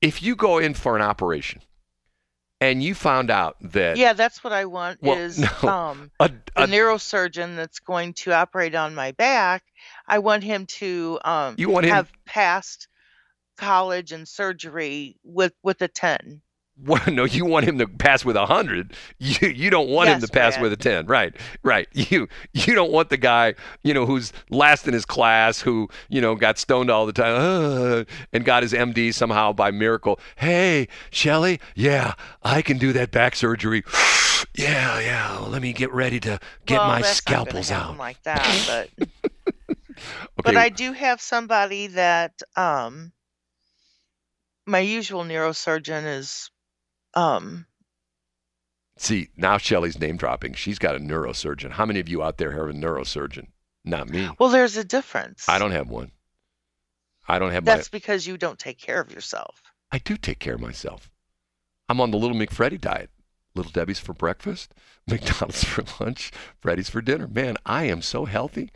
if 0.00 0.22
you 0.22 0.34
go 0.34 0.58
in 0.58 0.74
for 0.74 0.96
an 0.96 1.02
operation 1.02 1.62
and 2.60 2.82
you 2.82 2.94
found 2.94 3.30
out 3.30 3.56
that 3.60 3.96
yeah, 3.96 4.12
that's 4.12 4.42
what 4.42 4.52
I 4.52 4.64
want 4.64 5.02
Well, 5.02 5.18
is 5.18 5.38
no. 5.38 5.68
um 5.68 6.10
a, 6.20 6.28
the 6.28 6.64
a, 6.64 6.66
neurosurgeon 6.66 7.56
that's 7.56 7.78
going 7.78 8.14
to 8.14 8.32
operate 8.32 8.74
on 8.74 8.94
my 8.94 9.12
back. 9.12 9.62
I 10.06 10.18
want 10.18 10.42
him 10.42 10.66
to 10.66 11.18
um 11.24 11.54
you 11.58 11.70
want 11.70 11.86
him 11.86 11.94
have 11.94 12.12
passed 12.26 12.88
college 13.56 14.12
and 14.12 14.26
surgery 14.26 15.16
with 15.22 15.52
with 15.62 15.80
a 15.82 15.88
10. 15.88 16.40
Well, 16.86 17.02
no, 17.08 17.24
you 17.24 17.44
want 17.44 17.66
him 17.66 17.78
to 17.78 17.86
pass 17.86 18.24
with 18.24 18.36
a 18.36 18.46
hundred. 18.46 18.94
You 19.18 19.48
you 19.48 19.70
don't 19.70 19.88
want 19.88 20.08
him 20.08 20.20
to 20.20 20.28
pass 20.28 20.58
with 20.58 20.72
a 20.72 20.76
ten. 20.76 21.06
Right, 21.06 21.34
right. 21.62 21.88
You 22.10 22.28
you 22.52 22.74
don't 22.74 22.90
want 22.90 23.10
the 23.10 23.16
guy 23.16 23.54
you 23.82 23.92
know 23.92 24.06
who's 24.06 24.32
last 24.48 24.88
in 24.88 24.94
his 24.94 25.04
class, 25.04 25.60
who 25.60 25.88
you 26.08 26.20
know 26.20 26.34
got 26.34 26.58
stoned 26.58 26.90
all 26.90 27.06
the 27.06 27.12
time, 27.12 27.34
uh, 27.36 28.04
and 28.32 28.44
got 28.44 28.62
his 28.62 28.72
MD 28.72 29.12
somehow 29.12 29.52
by 29.52 29.70
miracle. 29.70 30.18
Hey, 30.36 30.88
Shelley, 31.10 31.60
yeah, 31.74 32.14
I 32.42 32.62
can 32.62 32.78
do 32.78 32.92
that 32.94 33.10
back 33.10 33.36
surgery. 33.36 33.84
yeah, 34.56 34.98
yeah. 34.98 35.38
well, 35.38 35.50
let 35.50 35.62
me 35.62 35.72
get 35.72 35.92
ready 35.92 36.18
to 36.20 36.40
get 36.66 36.78
well, 36.78 36.88
my 36.88 37.02
scalpels 37.02 37.70
out. 37.70 37.98
like 37.98 38.20
that, 38.22 38.88
but 38.98 39.08
Okay, 40.40 40.52
but 40.52 40.56
I 40.56 40.70
do 40.70 40.92
have 40.92 41.20
somebody 41.20 41.88
that 41.88 42.40
um 42.56 43.12
my 44.66 44.78
usual 44.78 45.24
neurosurgeon 45.24 46.18
is 46.18 46.50
um 47.14 47.66
see 48.96 49.28
now 49.36 49.58
Shelley's 49.58 49.98
name 49.98 50.16
dropping. 50.16 50.54
She's 50.54 50.78
got 50.78 50.94
a 50.96 50.98
neurosurgeon. 50.98 51.72
How 51.72 51.86
many 51.86 52.00
of 52.00 52.08
you 52.08 52.22
out 52.22 52.38
there 52.38 52.52
have 52.52 52.68
a 52.68 52.72
neurosurgeon? 52.72 53.48
Not 53.84 54.08
me. 54.08 54.28
well 54.38 54.50
there's 54.50 54.76
a 54.76 54.84
difference. 54.84 55.48
I 55.48 55.58
don't 55.58 55.72
have 55.72 55.88
one. 55.88 56.12
I 57.26 57.38
don't 57.38 57.52
have 57.52 57.64
my 57.64 57.76
That's 57.76 57.88
because 57.88 58.26
you 58.26 58.36
don't 58.36 58.58
take 58.58 58.78
care 58.78 59.00
of 59.00 59.12
yourself. 59.12 59.62
I 59.92 59.98
do 59.98 60.16
take 60.16 60.38
care 60.38 60.54
of 60.54 60.60
myself. 60.60 61.10
I'm 61.88 62.00
on 62.00 62.10
the 62.10 62.18
Little 62.18 62.36
McFreddy 62.36 62.80
diet. 62.80 63.10
Little 63.54 63.72
Debbie's 63.72 63.98
for 63.98 64.12
breakfast, 64.12 64.74
McDonald's 65.06 65.64
for 65.64 65.84
lunch, 65.98 66.30
Freddy's 66.60 66.88
for 66.88 67.00
dinner. 67.00 67.26
Man, 67.26 67.56
I 67.66 67.84
am 67.84 68.02
so 68.02 68.24
healthy. 68.24 68.70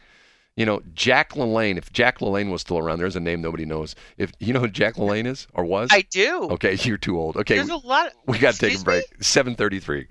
You 0.57 0.65
know, 0.67 0.83
Jack 0.95 1.31
LaLanne, 1.33 1.79
if 1.79 1.93
Jack 1.93 2.21
LaLanne 2.21 2.51
was 2.53 2.61
still 2.61 2.79
around, 2.79 3.01
there's 3.01 3.17
a 3.17 3.21
name 3.21 3.41
nobody 3.41 3.65
knows. 3.65 3.97
If 4.19 4.31
you 4.39 4.53
know 4.53 4.61
who 4.61 4.69
Jack 4.69 4.95
LaLanne 4.95 5.27
is 5.27 5.49
or 5.53 5.65
was? 5.65 5.89
I 5.93 6.03
do. 6.03 6.49
okay, 6.53 6.75
you're 6.83 6.97
too 6.97 7.19
old. 7.19 7.37
Okay, 7.37 7.57
There's 7.57 7.71
a 7.71 7.77
lot. 7.77 8.13
we 8.27 8.39
got 8.39 8.55
to 8.55 8.61
take 8.61 8.81
a 8.81 8.85
break. 8.85 9.11
me? 9.11 9.17
733. 9.21 10.07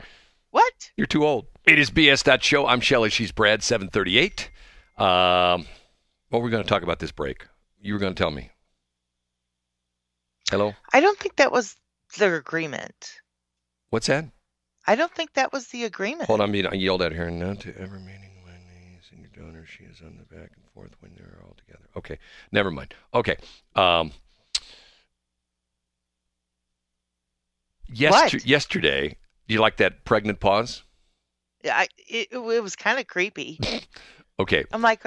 What? 0.51 0.91
You're 0.97 1.07
too 1.07 1.25
old. 1.25 1.45
It 1.65 1.79
is 1.79 1.89
BS 1.89 2.41
Show. 2.43 2.67
I'm 2.67 2.81
Shelley. 2.81 3.09
She's 3.09 3.31
Brad. 3.31 3.63
738. 3.63 4.49
Um, 4.97 5.65
what 6.29 6.39
were 6.39 6.45
we 6.45 6.51
going 6.51 6.63
to 6.63 6.69
talk 6.69 6.83
about 6.83 6.99
this 6.99 7.11
break? 7.11 7.45
You 7.81 7.93
were 7.93 7.99
going 7.99 8.13
to 8.13 8.21
tell 8.21 8.31
me. 8.31 8.49
Hello? 10.51 10.73
I 10.91 10.99
don't 10.99 11.17
think 11.17 11.37
that 11.37 11.51
was 11.51 11.75
the 12.17 12.35
agreement. 12.35 13.15
What's 13.89 14.07
that? 14.07 14.25
I 14.85 14.95
don't 14.95 15.11
think 15.13 15.33
that 15.33 15.53
was 15.53 15.67
the 15.67 15.85
agreement. 15.85 16.27
Hold 16.27 16.41
on, 16.41 16.51
me- 16.51 16.65
I 16.65 16.73
yelled 16.73 17.01
at 17.01 17.13
her. 17.13 17.27
And 17.27 17.39
not 17.39 17.61
to 17.61 17.69
ever 17.79 17.97
meeting 17.99 18.31
my 18.45 18.51
niece 18.51 19.07
and 19.11 19.21
your 19.21 19.22
donor. 19.35 19.65
She 19.65 19.83
is 19.83 20.01
on 20.01 20.17
the 20.17 20.35
back 20.35 20.51
and 20.55 20.65
forth 20.73 20.91
when 20.99 21.11
they're 21.15 21.39
all 21.43 21.55
together. 21.57 21.87
Okay, 21.97 22.17
never 22.51 22.71
mind. 22.71 22.93
Okay. 23.13 23.37
Um, 23.75 24.11
yester- 27.89 28.37
What? 28.37 28.45
yesterday, 28.45 29.09
do 29.47 29.53
you 29.53 29.59
like 29.61 29.77
that 29.77 30.05
pregnant 30.05 30.39
pause? 30.39 30.83
Yeah, 31.63 31.77
I, 31.77 31.87
it, 32.07 32.29
it 32.31 32.63
was 32.63 32.75
kind 32.75 32.99
of 32.99 33.07
creepy. 33.07 33.59
Okay. 34.39 34.65
I'm 34.71 34.81
like, 34.81 35.03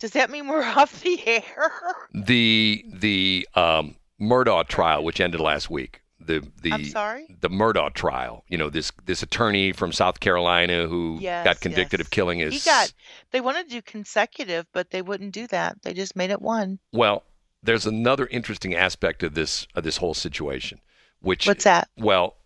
does 0.00 0.10
that 0.10 0.28
mean 0.30 0.46
we're 0.46 0.62
off 0.76 1.00
the 1.00 1.26
air? 1.26 1.72
The 2.12 2.84
the 2.92 3.48
um, 3.54 3.96
Murdaugh 4.20 4.68
trial, 4.68 5.02
which 5.02 5.18
ended 5.18 5.40
last 5.40 5.70
week. 5.70 6.02
The 6.20 6.46
the 6.62 6.72
I'm 6.72 6.84
sorry. 6.84 7.36
the 7.40 7.48
Murdaugh 7.48 7.94
trial. 7.94 8.44
You 8.48 8.58
know 8.58 8.68
this 8.70 8.92
this 9.06 9.22
attorney 9.22 9.72
from 9.72 9.92
South 9.92 10.20
Carolina 10.20 10.86
who 10.86 11.18
Yes, 11.20 11.44
got 11.44 11.60
convicted 11.60 12.00
yes. 12.00 12.06
of 12.06 12.10
killing 12.10 12.38
his. 12.40 12.52
He 12.62 12.68
got. 12.70 12.92
They 13.30 13.40
wanted 13.40 13.68
to 13.68 13.76
do 13.76 13.82
consecutive, 13.82 14.66
but 14.72 14.90
they 14.90 15.02
wouldn't 15.02 15.32
do 15.32 15.46
that. 15.48 15.82
They 15.82 15.94
just 15.94 16.14
made 16.16 16.30
it 16.30 16.42
one. 16.42 16.78
Well, 16.92 17.24
there's 17.62 17.86
another 17.86 18.26
interesting 18.26 18.74
aspect 18.74 19.22
of 19.22 19.34
this 19.34 19.66
of 19.74 19.82
this 19.84 19.96
whole 19.96 20.14
situation, 20.14 20.80
which 21.20 21.46
What's 21.46 21.64
that? 21.64 21.88
well, 21.96 22.36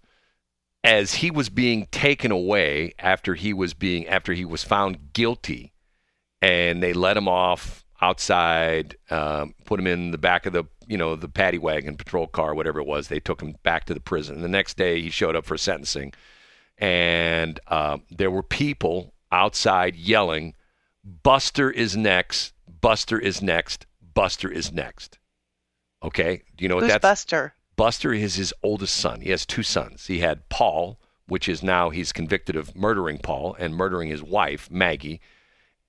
as 0.84 1.14
he 1.14 1.30
was 1.30 1.48
being 1.48 1.86
taken 1.90 2.30
away 2.30 2.92
after 2.98 3.34
he 3.34 3.52
was 3.52 3.74
being 3.74 4.06
after 4.06 4.32
he 4.32 4.44
was 4.44 4.62
found 4.62 5.12
guilty, 5.12 5.72
and 6.42 6.82
they 6.82 6.92
let 6.92 7.16
him 7.16 7.26
off 7.28 7.84
outside, 8.00 8.96
um, 9.10 9.54
put 9.64 9.80
him 9.80 9.86
in 9.86 10.10
the 10.10 10.18
back 10.18 10.44
of 10.46 10.52
the 10.52 10.64
you 10.86 10.96
know 10.96 11.16
the 11.16 11.28
paddy 11.28 11.58
wagon, 11.58 11.96
patrol 11.96 12.26
car, 12.26 12.54
whatever 12.54 12.80
it 12.80 12.86
was. 12.86 13.08
They 13.08 13.20
took 13.20 13.40
him 13.40 13.56
back 13.62 13.84
to 13.86 13.94
the 13.94 14.00
prison. 14.00 14.40
The 14.40 14.48
next 14.48 14.76
day, 14.76 15.00
he 15.00 15.10
showed 15.10 15.36
up 15.36 15.44
for 15.44 15.56
sentencing, 15.56 16.12
and 16.78 17.60
um, 17.68 18.02
there 18.10 18.30
were 18.30 18.42
people 18.42 19.14
outside 19.32 19.96
yelling, 19.96 20.54
"Buster 21.04 21.70
is 21.70 21.96
next! 21.96 22.52
Buster 22.80 23.18
is 23.18 23.42
next! 23.42 23.86
Buster 24.14 24.50
is 24.50 24.72
next!" 24.72 25.18
Okay, 26.02 26.42
do 26.56 26.64
you 26.64 26.68
know 26.68 26.76
what 26.76 26.84
Who's 26.84 26.92
that's? 26.92 27.02
Buster? 27.02 27.54
Buster 27.76 28.12
is 28.12 28.36
his 28.36 28.52
oldest 28.62 28.94
son. 28.94 29.20
He 29.20 29.30
has 29.30 29.46
two 29.46 29.62
sons. 29.62 30.06
He 30.06 30.20
had 30.20 30.48
Paul, 30.48 31.00
which 31.26 31.48
is 31.48 31.62
now 31.62 31.90
he's 31.90 32.12
convicted 32.12 32.56
of 32.56 32.76
murdering 32.76 33.18
Paul 33.18 33.56
and 33.58 33.74
murdering 33.74 34.08
his 34.08 34.22
wife, 34.22 34.70
Maggie. 34.70 35.20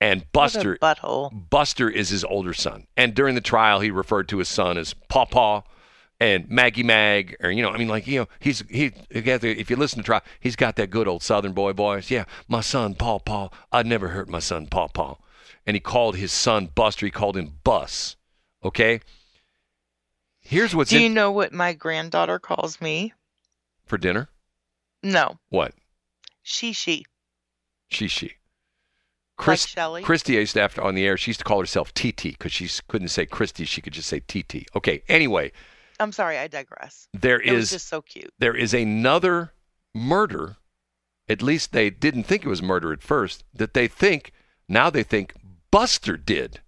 And 0.00 0.30
Buster 0.32 0.76
What 0.80 0.98
a 0.98 1.00
butthole. 1.00 1.48
Buster 1.50 1.88
is 1.88 2.10
his 2.10 2.22
older 2.24 2.52
son. 2.52 2.86
And 2.96 3.14
during 3.14 3.34
the 3.34 3.40
trial 3.40 3.80
he 3.80 3.90
referred 3.90 4.28
to 4.28 4.38
his 4.38 4.48
son 4.48 4.76
as 4.76 4.92
Paw 5.08 5.24
Paw 5.24 5.62
and 6.20 6.48
Maggie 6.50 6.82
Mag 6.82 7.36
or 7.42 7.50
you 7.50 7.62
know, 7.62 7.70
I 7.70 7.78
mean 7.78 7.88
like, 7.88 8.06
you 8.06 8.20
know, 8.20 8.28
he's 8.38 8.62
he 8.68 8.92
if 9.10 9.70
you 9.70 9.76
listen 9.76 9.98
to 10.00 10.04
trial, 10.04 10.22
he's 10.38 10.56
got 10.56 10.76
that 10.76 10.90
good 10.90 11.08
old 11.08 11.22
southern 11.22 11.52
boy 11.52 11.72
voice. 11.72 12.10
Yeah, 12.10 12.24
my 12.46 12.60
son 12.60 12.94
Paw 12.94 13.18
Paw. 13.20 13.48
I'd 13.72 13.86
never 13.86 14.08
hurt 14.08 14.28
my 14.28 14.38
son 14.38 14.66
Paw 14.66 14.88
Paw. 14.88 15.16
And 15.66 15.74
he 15.74 15.80
called 15.80 16.16
his 16.16 16.30
son 16.30 16.68
Buster, 16.74 17.06
he 17.06 17.10
called 17.10 17.36
him 17.36 17.54
Bus. 17.64 18.16
Okay? 18.64 19.00
Here's 20.40 20.74
what's 20.76 20.90
Do 20.90 21.00
you 21.00 21.06
in 21.06 21.14
know 21.14 21.32
what 21.32 21.52
my 21.52 21.72
granddaughter 21.72 22.38
calls 22.38 22.80
me? 22.80 23.12
for 23.84 23.98
dinner. 23.98 24.28
No, 25.02 25.38
What? 25.48 25.72
she 26.42 26.72
she. 26.72 27.04
She 27.88 28.08
she. 28.08 28.32
Chris, 29.36 29.64
like 29.64 29.68
Shelley. 29.68 30.02
Christy 30.02 30.34
used 30.34 30.54
to 30.54 30.62
after 30.62 30.82
on 30.82 30.94
the 30.94 31.06
air. 31.06 31.16
She 31.16 31.30
used 31.30 31.40
to 31.40 31.44
call 31.44 31.60
herself 31.60 31.92
TT 31.92 32.22
because 32.22 32.52
she 32.52 32.68
couldn't 32.88 33.08
say 33.08 33.26
Christy. 33.26 33.64
She 33.64 33.80
could 33.80 33.92
just 33.92 34.08
say 34.08 34.20
TT. 34.20 34.66
Okay. 34.74 35.02
Anyway, 35.08 35.52
I'm 36.00 36.12
sorry, 36.12 36.38
I 36.38 36.48
digress. 36.48 37.08
there 37.12 37.40
It 37.40 37.52
was 37.52 37.70
just 37.70 37.88
so 37.88 38.02
cute. 38.02 38.32
there 38.38 38.54
is 38.56 38.74
another 38.74 39.52
murder. 39.94 40.56
At 41.28 41.42
least 41.42 41.72
they 41.72 41.90
didn't 41.90 42.24
think 42.24 42.44
it 42.44 42.48
was 42.48 42.62
murder 42.62 42.92
at 42.92 43.02
first. 43.02 43.44
That 43.52 43.74
they 43.74 43.88
think 43.88 44.32
now 44.68 44.90
they 44.90 45.02
think 45.02 45.34
Buster 45.70 46.16
did. 46.16 46.60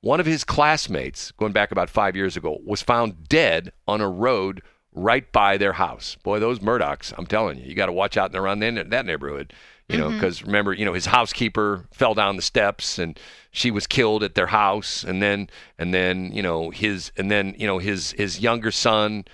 One 0.00 0.20
of 0.20 0.26
his 0.26 0.44
classmates, 0.44 1.32
going 1.32 1.52
back 1.52 1.72
about 1.72 1.90
five 1.90 2.14
years 2.14 2.36
ago, 2.36 2.58
was 2.64 2.82
found 2.82 3.28
dead 3.28 3.72
on 3.88 4.00
a 4.00 4.08
road 4.08 4.62
right 4.92 5.30
by 5.32 5.56
their 5.56 5.72
house. 5.72 6.16
Boy, 6.22 6.38
those 6.38 6.60
Murdaughs! 6.60 7.12
I'm 7.18 7.26
telling 7.26 7.58
you, 7.58 7.64
you 7.64 7.74
got 7.74 7.86
to 7.86 7.92
watch 7.92 8.16
out 8.16 8.30
and 8.30 8.36
around 8.38 8.60
that 8.60 9.06
neighborhood. 9.06 9.52
You 9.88 9.96
know, 9.96 10.10
because 10.10 10.42
remember, 10.42 10.74
you 10.74 10.84
know, 10.84 10.92
his 10.92 11.06
housekeeper 11.06 11.86
fell 11.92 12.12
down 12.12 12.36
the 12.36 12.42
steps 12.42 12.98
and 12.98 13.18
she 13.50 13.70
was 13.70 13.86
killed 13.86 14.22
at 14.22 14.34
their 14.34 14.48
house, 14.48 15.02
and 15.02 15.22
then 15.22 15.48
and 15.78 15.94
then 15.94 16.30
you 16.32 16.42
know 16.42 16.68
his 16.68 17.10
and 17.16 17.30
then 17.30 17.54
you 17.56 17.66
know 17.66 17.78
his 17.78 18.12
his 18.12 18.38
younger 18.38 18.70
son 18.70 19.24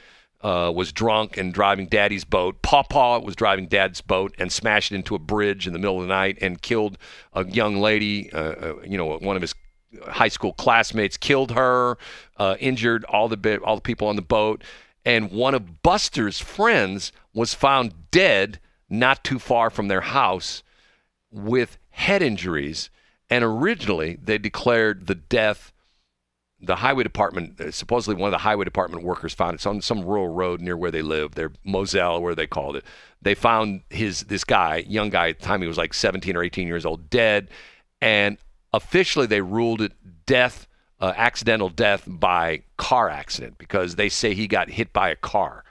uh, 0.42 0.70
was 0.72 0.92
drunk 0.92 1.36
and 1.36 1.52
driving 1.52 1.86
daddy's 1.86 2.24
boat. 2.24 2.62
Pawpaw 2.62 3.20
was 3.20 3.34
driving 3.34 3.66
dad's 3.66 4.00
boat 4.00 4.32
and 4.38 4.52
smashed 4.52 4.92
into 4.92 5.16
a 5.16 5.18
bridge 5.18 5.66
in 5.66 5.72
the 5.72 5.78
middle 5.78 5.96
of 5.96 6.02
the 6.02 6.14
night 6.14 6.38
and 6.40 6.62
killed 6.62 6.98
a 7.32 7.44
young 7.46 7.78
lady. 7.78 8.32
Uh, 8.32 8.38
uh, 8.38 8.74
you 8.84 8.96
know, 8.96 9.16
one 9.18 9.34
of 9.34 9.42
his 9.42 9.54
high 10.06 10.28
school 10.28 10.52
classmates 10.52 11.16
killed 11.16 11.52
her, 11.52 11.98
uh, 12.36 12.56
injured 12.60 13.04
all 13.06 13.28
the 13.28 13.36
bit, 13.36 13.60
all 13.62 13.74
the 13.74 13.82
people 13.82 14.06
on 14.06 14.16
the 14.16 14.22
boat, 14.22 14.62
and 15.04 15.30
one 15.30 15.54
of 15.54 15.82
Buster's 15.82 16.38
friends 16.38 17.10
was 17.32 17.54
found 17.54 18.10
dead 18.10 18.60
not 18.98 19.24
too 19.24 19.38
far 19.38 19.70
from 19.70 19.88
their 19.88 20.00
house 20.00 20.62
with 21.30 21.78
head 21.90 22.22
injuries. 22.22 22.90
And 23.30 23.44
originally, 23.44 24.18
they 24.22 24.38
declared 24.38 25.06
the 25.06 25.14
death 25.14 25.72
the 26.66 26.76
highway 26.76 27.02
department, 27.02 27.60
uh, 27.60 27.70
supposedly 27.70 28.20
one 28.20 28.28
of 28.28 28.32
the 28.32 28.38
highway 28.38 28.64
department 28.64 29.04
workers 29.04 29.34
found 29.34 29.52
it. 29.52 29.54
It's 29.56 29.66
on 29.66 29.80
some 29.80 30.04
rural 30.04 30.28
road 30.28 30.60
near 30.60 30.76
where 30.76 30.90
they 30.90 31.02
live. 31.02 31.34
They're 31.34 31.52
Moselle, 31.64 32.22
where 32.22 32.34
they 32.34 32.46
called 32.46 32.76
it. 32.76 32.84
They 33.22 33.34
found 33.34 33.82
his 33.90 34.22
this 34.22 34.44
guy, 34.44 34.84
young 34.88 35.10
guy 35.10 35.30
at 35.30 35.40
the 35.40 35.44
time 35.44 35.62
he 35.62 35.68
was 35.68 35.78
like 35.78 35.94
17 35.94 36.36
or 36.36 36.42
18 36.42 36.66
years 36.66 36.86
old, 36.86 37.10
dead, 37.10 37.48
and 38.00 38.38
officially 38.72 39.26
they 39.26 39.40
ruled 39.40 39.80
it 39.80 39.92
death, 40.26 40.66
uh, 41.00 41.12
accidental 41.16 41.68
death 41.68 42.04
by 42.06 42.62
car 42.76 43.08
accident 43.08 43.58
because 43.58 43.96
they 43.96 44.08
say 44.08 44.34
he 44.34 44.46
got 44.46 44.70
hit 44.70 44.92
by 44.92 45.10
a 45.10 45.16
car. 45.16 45.64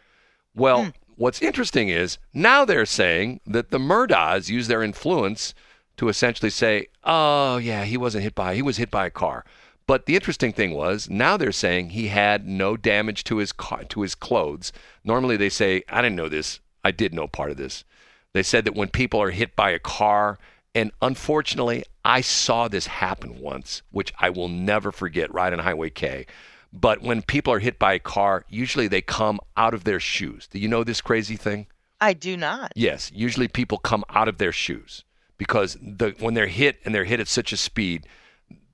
Well, 0.55 0.93
what's 1.24 1.41
interesting 1.41 1.88
is 1.88 2.17
now 2.34 2.65
they're 2.65 2.86
saying 2.86 3.39
that 3.47 3.71
the 3.71 3.80
Murdaughs 3.80 4.49
use 4.49 4.67
their 4.67 4.84
influence 4.84 5.53
to 5.95 6.09
essentially 6.09 6.49
say, 6.49 6.88
"Oh 7.05 7.55
yeah, 7.55 7.86
he 7.86 7.95
wasn't 7.95 8.26
hit 8.26 8.36
by 8.36 8.55
he 8.55 8.61
was 8.61 8.76
hit 8.76 8.91
by 8.91 9.05
a 9.05 9.09
car." 9.09 9.45
But 9.88 10.05
the 10.05 10.15
interesting 10.15 10.51
thing 10.51 10.74
was 10.74 11.09
now 11.09 11.38
they're 11.38 11.53
saying 11.53 11.91
he 11.91 12.09
had 12.09 12.45
no 12.45 12.76
damage 12.76 13.24
to 13.26 13.38
his 13.38 13.53
car, 13.53 13.86
to 13.86 14.01
his 14.01 14.15
clothes. 14.15 14.74
Normally 15.05 15.38
they 15.38 15.47
say, 15.47 15.84
"I 15.88 16.01
didn't 16.01 16.17
know 16.17 16.28
this. 16.28 16.59
I 16.84 16.91
did 16.91 17.13
know 17.13 17.28
part 17.28 17.51
of 17.51 17.57
this." 17.57 17.86
They 18.34 18.43
said 18.43 18.65
that 18.65 18.76
when 18.76 18.89
people 18.89 19.21
are 19.21 19.32
hit 19.32 19.55
by 19.55 19.69
a 19.69 19.80
car, 19.80 20.38
and 20.76 20.91
unfortunately, 21.01 21.86
I 22.03 22.19
saw 22.19 22.67
this 22.67 22.88
happen 22.88 23.39
once, 23.39 23.82
which 23.91 24.11
I 24.19 24.30
will 24.30 24.49
never 24.49 24.91
forget, 24.91 25.34
right 25.34 25.53
on 25.53 25.59
Highway 25.59 25.91
K. 25.91 26.26
But 26.74 27.01
when 27.03 27.21
people 27.21 27.53
are 27.53 27.59
hit 27.59 27.78
by 27.78 27.93
a 27.93 27.99
car, 27.99 28.45
usually 28.49 28.88
they 28.88 29.01
come 29.01 29.39
out 29.55 29.76
of 29.76 29.84
their 29.84 29.99
shoes. 29.99 30.47
Do 30.47 30.57
you 30.57 30.67
know 30.67 30.84
this 30.84 31.01
crazy 31.01 31.38
thing? 31.38 31.67
I 32.01 32.13
do 32.13 32.36
not. 32.36 32.74
Yes, 32.76 33.11
usually 33.13 33.47
people 33.47 33.78
come 33.78 34.03
out 34.09 34.28
of 34.28 34.39
their 34.39 34.51
shoes 34.51 35.05
because 35.38 35.78
the 35.82 36.15
when 36.19 36.34
they're 36.34 36.47
hit 36.47 36.80
and 36.84 36.93
they're 36.93 37.05
hit 37.05 37.19
at 37.19 37.28
such 37.28 37.53
a 37.53 37.57
speed, 37.57 38.07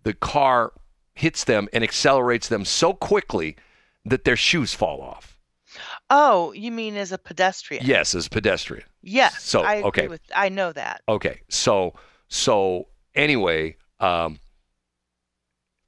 the 0.04 0.14
car 0.14 0.72
hits 1.14 1.43
them 1.43 1.68
and 1.74 1.84
accelerates 1.84 2.47
them 2.47 2.64
so 2.64 2.93
quickly 2.93 3.58
that 4.06 4.24
their 4.24 4.38
shoes 4.38 4.74
fall 4.74 5.02
off. 5.02 5.38
Oh, 6.10 6.54
you 6.54 6.72
mean 6.72 6.95
as 6.95 7.12
a 7.12 7.18
pedestrian? 7.18 7.86
Yes, 7.86 8.16
as 8.16 8.28
a 8.28 8.30
pedestrian. 8.30 8.86
Yes. 9.02 9.43
So, 9.43 9.62
I 9.62 9.76
agree 9.76 9.88
okay. 9.88 10.08
with. 10.08 10.22
I 10.34 10.50
know 10.50 10.72
that. 10.72 11.02
Okay, 11.08 11.41
so 11.50 11.93
so 12.30 12.88
anyway, 13.14 13.76
um, 14.00 14.39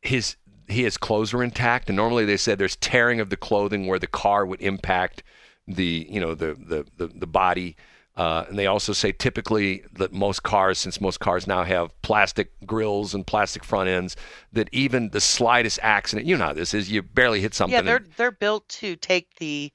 his 0.01 0.35
his 0.71 0.97
clothes 0.97 1.33
were 1.33 1.43
intact, 1.43 1.89
and 1.89 1.95
normally 1.95 2.25
they 2.25 2.37
said 2.37 2.57
there's 2.57 2.75
tearing 2.77 3.19
of 3.19 3.29
the 3.29 3.37
clothing 3.37 3.87
where 3.87 3.99
the 3.99 4.07
car 4.07 4.45
would 4.45 4.61
impact 4.61 5.23
the 5.67 6.07
you 6.09 6.19
know 6.19 6.33
the 6.35 6.53
the 6.53 6.85
the, 6.97 7.07
the 7.07 7.27
body. 7.27 7.75
Uh, 8.17 8.45
and 8.49 8.59
they 8.59 8.67
also 8.67 8.91
say 8.91 9.13
typically 9.13 9.83
that 9.93 10.11
most 10.11 10.43
cars, 10.43 10.77
since 10.77 10.99
most 10.99 11.21
cars 11.21 11.47
now 11.47 11.63
have 11.63 11.89
plastic 12.01 12.51
grills 12.65 13.15
and 13.15 13.25
plastic 13.25 13.63
front 13.63 13.87
ends, 13.87 14.17
that 14.51 14.67
even 14.73 15.09
the 15.11 15.21
slightest 15.21 15.79
accident, 15.81 16.27
you 16.27 16.37
know 16.37 16.47
how 16.47 16.53
this 16.53 16.73
is, 16.73 16.91
you 16.91 17.01
barely 17.01 17.39
hit 17.39 17.53
something. 17.53 17.73
Yeah, 17.73 17.81
they're 17.81 18.05
they're 18.17 18.31
built 18.31 18.67
to 18.67 18.97
take 18.97 19.35
the, 19.35 19.71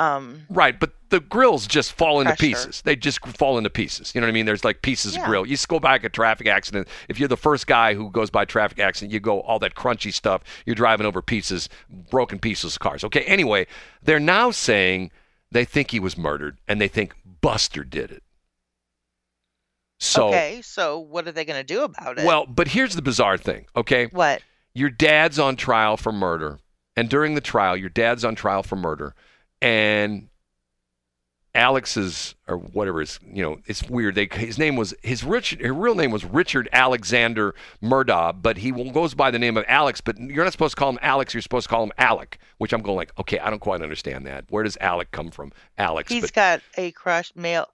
um, 0.00 0.46
Right, 0.48 0.78
but 0.78 0.92
the 1.10 1.20
grills 1.20 1.66
just 1.66 1.92
fall 1.92 2.20
into 2.20 2.30
Pressure. 2.36 2.40
pieces. 2.40 2.82
They 2.82 2.96
just 2.96 3.24
fall 3.26 3.58
into 3.58 3.68
pieces. 3.70 4.14
You 4.14 4.20
know 4.20 4.26
what 4.26 4.30
I 4.30 4.34
mean? 4.34 4.46
There's 4.46 4.64
like 4.64 4.82
pieces 4.82 5.16
of 5.16 5.24
grill. 5.24 5.44
You 5.44 5.54
just 5.54 5.68
go 5.68 5.80
back 5.80 6.04
a 6.04 6.08
traffic 6.08 6.46
accident. 6.46 6.88
If 7.08 7.18
you're 7.18 7.28
the 7.28 7.36
first 7.36 7.66
guy 7.66 7.94
who 7.94 8.10
goes 8.10 8.30
by 8.30 8.44
traffic 8.44 8.78
accident, 8.78 9.12
you 9.12 9.20
go 9.20 9.40
all 9.40 9.58
that 9.58 9.74
crunchy 9.74 10.12
stuff. 10.12 10.42
You're 10.64 10.76
driving 10.76 11.06
over 11.06 11.20
pieces, 11.20 11.68
broken 12.10 12.38
pieces 12.38 12.74
of 12.76 12.80
cars. 12.80 13.04
Okay. 13.04 13.22
Anyway, 13.22 13.66
they're 14.02 14.20
now 14.20 14.50
saying 14.50 15.10
they 15.50 15.64
think 15.64 15.90
he 15.90 16.00
was 16.00 16.16
murdered 16.16 16.58
and 16.68 16.80
they 16.80 16.88
think 16.88 17.14
Buster 17.40 17.84
did 17.84 18.10
it. 18.12 18.22
So, 19.98 20.28
okay. 20.28 20.62
So 20.62 20.98
what 20.98 21.28
are 21.28 21.32
they 21.32 21.44
going 21.44 21.60
to 21.60 21.74
do 21.74 21.82
about 21.82 22.18
it? 22.18 22.24
well, 22.24 22.46
but 22.46 22.68
here's 22.68 22.94
the 22.94 23.02
bizarre 23.02 23.36
thing. 23.36 23.66
Okay 23.76 24.06
what? 24.06 24.42
your 24.72 24.88
dad's 24.88 25.38
on 25.38 25.56
trial 25.56 25.96
for 25.96 26.12
murder, 26.12 26.58
and 26.96 27.08
during 27.10 27.34
the 27.34 27.40
trial, 27.40 27.76
your 27.76 27.88
dad's 27.90 28.24
on 28.24 28.34
trial 28.34 28.62
for 28.62 28.76
murder, 28.76 29.14
and 29.60 30.28
Alex's 31.54 32.36
or 32.46 32.58
whatever 32.58 33.02
is 33.02 33.18
you 33.26 33.42
know 33.42 33.58
it's 33.66 33.82
weird. 33.88 34.14
They 34.14 34.28
his 34.30 34.56
name 34.56 34.76
was 34.76 34.94
his 35.02 35.24
rich 35.24 35.56
his 35.58 35.70
real 35.70 35.94
name 35.96 36.12
was 36.12 36.24
Richard 36.24 36.68
Alexander 36.72 37.54
Murdaugh, 37.82 38.40
but 38.40 38.58
he 38.58 38.70
goes 38.70 39.14
by 39.14 39.30
the 39.30 39.38
name 39.38 39.56
of 39.56 39.64
Alex. 39.66 40.00
But 40.00 40.18
you're 40.18 40.44
not 40.44 40.52
supposed 40.52 40.76
to 40.76 40.80
call 40.80 40.90
him 40.90 40.98
Alex. 41.02 41.34
You're 41.34 41.42
supposed 41.42 41.64
to 41.64 41.70
call 41.70 41.82
him 41.82 41.92
Alec, 41.98 42.38
which 42.58 42.72
I'm 42.72 42.82
going 42.82 42.96
like, 42.96 43.12
okay, 43.18 43.40
I 43.40 43.50
don't 43.50 43.58
quite 43.58 43.82
understand 43.82 44.26
that. 44.26 44.44
Where 44.48 44.62
does 44.62 44.76
Alec 44.80 45.10
come 45.10 45.30
from? 45.30 45.52
Alex, 45.76 46.12
He's 46.12 46.22
but 46.22 46.32
got 46.34 46.60
a 46.76 46.92
crush 46.92 47.32
male, 47.34 47.68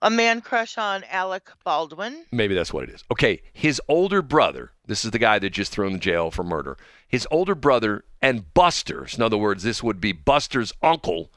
a 0.00 0.10
man 0.10 0.40
crush 0.40 0.76
on 0.76 1.04
Alec 1.08 1.50
Baldwin. 1.64 2.24
Maybe 2.32 2.54
that's 2.56 2.72
what 2.72 2.82
it 2.84 2.90
is. 2.90 3.04
Okay, 3.12 3.42
his 3.52 3.80
older 3.86 4.22
brother, 4.22 4.72
this 4.92 5.04
is 5.06 5.10
the 5.10 5.18
guy 5.18 5.38
that 5.38 5.50
just 5.50 5.72
threw 5.72 5.86
in 5.88 5.98
jail 6.00 6.30
for 6.30 6.42
murder. 6.44 6.76
His 7.08 7.26
older 7.30 7.54
brother 7.54 8.04
and 8.20 8.52
Buster, 8.52 9.06
in 9.14 9.22
other 9.22 9.38
words, 9.38 9.62
this 9.62 9.82
would 9.82 10.00
be 10.00 10.12
Buster's 10.12 10.72
uncle, 10.82 11.30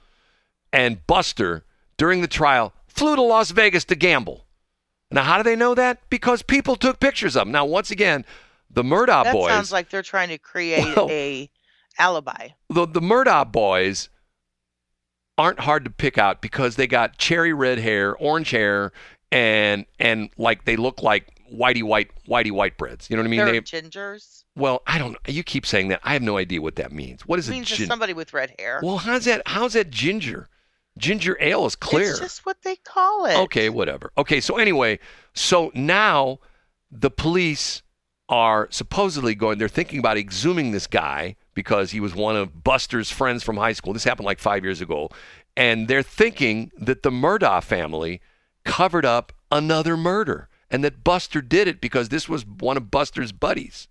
and 0.74 1.06
Buster, 1.08 1.64
during 1.98 2.20
the 2.22 2.28
trial, 2.28 2.74
flew 2.88 3.16
to 3.16 3.22
Las 3.22 3.52
Vegas 3.52 3.86
to 3.86 3.96
gamble. 3.96 4.46
Now, 5.12 5.24
how 5.24 5.38
do 5.38 5.44
they 5.44 5.56
know 5.56 5.74
that? 5.76 6.02
Because 6.10 6.42
people 6.42 6.76
took 6.76 7.00
pictures 7.00 7.36
of 7.38 7.44
him. 7.44 7.52
Now, 7.54 7.64
once 7.66 7.92
again, 7.92 8.26
the 8.70 8.84
Murdaugh 8.84 9.24
that 9.24 9.32
boys, 9.34 9.48
That 9.48 9.54
sounds 9.56 9.72
like 9.72 9.90
they're 9.90 10.02
trying 10.04 10.30
to 10.30 10.38
create 10.38 10.84
Well- 10.98 11.08
a 11.10 11.50
alibi. 11.98 12.50
the, 12.70 12.86
the 12.86 13.00
Murdaugh 13.02 13.50
boys 13.52 14.10
aren't 15.38 15.60
hard 15.62 15.86
to 15.86 15.92
pick 15.92 16.18
out 16.18 16.42
because 16.42 16.76
they 16.76 16.88
got 16.88 17.18
cherry 17.18 17.54
red 17.54 17.80
hair, 17.80 18.16
orange 18.18 18.50
hair, 18.52 18.92
and 19.32 19.86
and 20.00 20.30
like 20.38 20.66
they 20.66 20.76
look 20.76 21.02
like 21.04 21.35
whitey 21.54 21.84
white 21.84 22.10
whitey 22.28 22.52
white 22.52 22.78
breads. 22.78 23.10
You 23.10 23.16
know 23.16 23.22
what 23.24 23.28
I 23.28 23.30
mean? 23.30 23.40
they're 23.46 23.54
They, 23.54 23.62
gingers. 23.62 24.44
well, 24.56 24.82
I 24.88 24.98
don't. 24.98 25.14
Know 25.14 25.20
you 25.28 25.44
keep 25.44 25.66
saying 25.66 25.90
that. 25.90 26.00
I 26.04 26.14
have 26.14 26.22
no 26.22 26.38
idea 26.38 26.62
what 26.62 26.76
that 26.78 26.92
means. 26.92 27.26
What 27.28 27.40
is 27.40 27.48
It 27.50 27.52
means 27.52 27.68
just 27.68 27.80
gin- 27.80 27.88
somebody 27.88 28.14
with 28.14 28.34
red 28.34 28.54
hair. 28.60 28.80
Well, 28.84 28.98
how's 28.98 29.26
that? 29.26 29.42
How's 29.46 29.74
that 29.74 29.90
ginger? 29.90 30.50
Ginger 30.98 31.38
ale 31.42 31.66
is 31.66 31.76
clear. 31.76 32.12
It's 32.12 32.20
just 32.20 32.46
what 32.46 32.62
they 32.64 32.78
call 32.78 33.26
it. 33.26 33.36
Okay, 33.38 33.70
whatever. 33.70 34.12
Okay, 34.18 34.40
so 34.40 34.58
anyway, 34.58 35.00
so 35.34 35.72
now 35.74 36.40
the 36.90 37.12
police 37.12 37.82
are 38.30 38.68
supposedly 38.72 39.36
going, 39.36 39.58
they're 39.60 39.68
thinking 39.68 40.00
about 40.00 40.18
exhuming 40.18 40.72
this 40.72 40.88
guy 40.88 41.36
because 41.54 41.92
he 41.92 42.00
was 42.00 42.16
one 42.16 42.36
of 42.38 42.64
Buster's 42.64 43.12
friends 43.12 43.44
from 43.44 43.58
high 43.58 43.74
school. 43.74 43.92
This 43.94 44.06
happened 44.06 44.26
like 44.26 44.40
five 44.40 44.64
years 44.64 44.80
ago. 44.82 45.10
And 45.58 45.88
they're 45.88 46.02
thinking 46.02 46.72
that 46.78 47.04
the 47.04 47.12
Murdaugh 47.12 47.64
family 47.64 48.22
covered 48.64 49.06
up 49.06 49.32
another 49.52 49.96
murder 49.96 50.50
and 50.70 50.84
that 50.84 51.04
Buster 51.04 51.42
did 51.42 51.68
it 51.68 51.82
because 51.82 52.10
this 52.10 52.28
was 52.28 52.46
one 52.46 52.78
of 52.78 52.92
Buster's 52.92 53.32
buddies. 53.32 53.88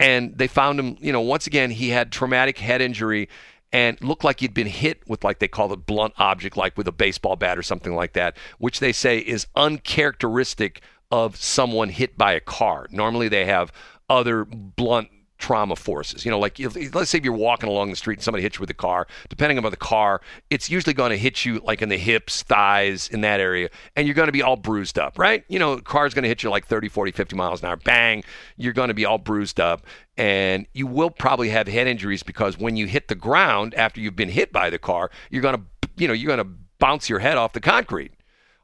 And 0.00 0.38
they 0.38 0.46
found 0.46 0.78
him, 0.78 0.96
you 1.00 1.12
know, 1.12 1.20
once 1.20 1.46
again, 1.46 1.70
he 1.70 1.90
had 1.90 2.12
traumatic 2.12 2.58
head 2.58 2.80
injury 2.80 3.28
and 3.72 4.00
looked 4.02 4.24
like 4.24 4.40
he'd 4.40 4.54
been 4.54 4.66
hit 4.66 5.06
with 5.08 5.24
like 5.24 5.40
they 5.40 5.48
call 5.48 5.72
it 5.72 5.86
blunt 5.86 6.14
object, 6.18 6.56
like 6.56 6.76
with 6.76 6.88
a 6.88 6.92
baseball 6.92 7.36
bat 7.36 7.58
or 7.58 7.62
something 7.62 7.94
like 7.94 8.14
that, 8.14 8.36
which 8.58 8.80
they 8.80 8.92
say 8.92 9.18
is 9.18 9.46
uncharacteristic 9.54 10.80
of 11.10 11.36
someone 11.36 11.88
hit 11.88 12.16
by 12.16 12.32
a 12.32 12.40
car. 12.40 12.86
Normally 12.90 13.28
they 13.28 13.44
have 13.44 13.72
other 14.08 14.44
blunt 14.44 15.08
trauma 15.38 15.76
forces. 15.76 16.24
You 16.24 16.30
know, 16.30 16.38
like 16.38 16.58
if, 16.60 16.94
let's 16.94 17.10
say 17.10 17.18
if 17.18 17.24
you're 17.24 17.32
walking 17.32 17.68
along 17.68 17.90
the 17.90 17.96
street 17.96 18.18
and 18.18 18.24
somebody 18.24 18.42
hits 18.42 18.56
you 18.56 18.60
with 18.60 18.70
a 18.70 18.74
car, 18.74 19.06
depending 19.28 19.58
on 19.58 19.70
the 19.70 19.76
car, 19.76 20.20
it's 20.50 20.68
usually 20.68 20.94
going 20.94 21.10
to 21.10 21.16
hit 21.16 21.44
you 21.44 21.60
like 21.60 21.80
in 21.80 21.88
the 21.88 21.96
hips, 21.96 22.42
thighs, 22.42 23.08
in 23.08 23.20
that 23.22 23.40
area, 23.40 23.70
and 23.96 24.06
you're 24.06 24.14
going 24.14 24.26
to 24.28 24.32
be 24.32 24.42
all 24.42 24.56
bruised 24.56 24.98
up, 24.98 25.18
right? 25.18 25.44
You 25.48 25.58
know, 25.58 25.78
car's 25.78 26.14
going 26.14 26.24
to 26.24 26.28
hit 26.28 26.42
you 26.42 26.50
like 26.50 26.66
30, 26.66 26.88
40, 26.88 27.12
50 27.12 27.36
miles 27.36 27.62
an 27.62 27.68
hour. 27.68 27.76
Bang, 27.76 28.24
you're 28.56 28.72
going 28.72 28.88
to 28.88 28.94
be 28.94 29.04
all 29.04 29.18
bruised 29.18 29.60
up. 29.60 29.86
And 30.16 30.66
you 30.72 30.88
will 30.88 31.10
probably 31.10 31.50
have 31.50 31.68
head 31.68 31.86
injuries 31.86 32.24
because 32.24 32.58
when 32.58 32.76
you 32.76 32.86
hit 32.86 33.06
the 33.06 33.14
ground 33.14 33.72
after 33.74 34.00
you've 34.00 34.16
been 34.16 34.28
hit 34.28 34.52
by 34.52 34.68
the 34.68 34.78
car, 34.78 35.12
you're 35.30 35.42
going 35.42 35.54
to, 35.54 35.62
you 35.96 36.08
know, 36.08 36.14
you're 36.14 36.34
going 36.34 36.44
to 36.44 36.52
bounce 36.80 37.08
your 37.08 37.20
head 37.20 37.36
off 37.36 37.52
the 37.52 37.60
concrete 37.60 38.12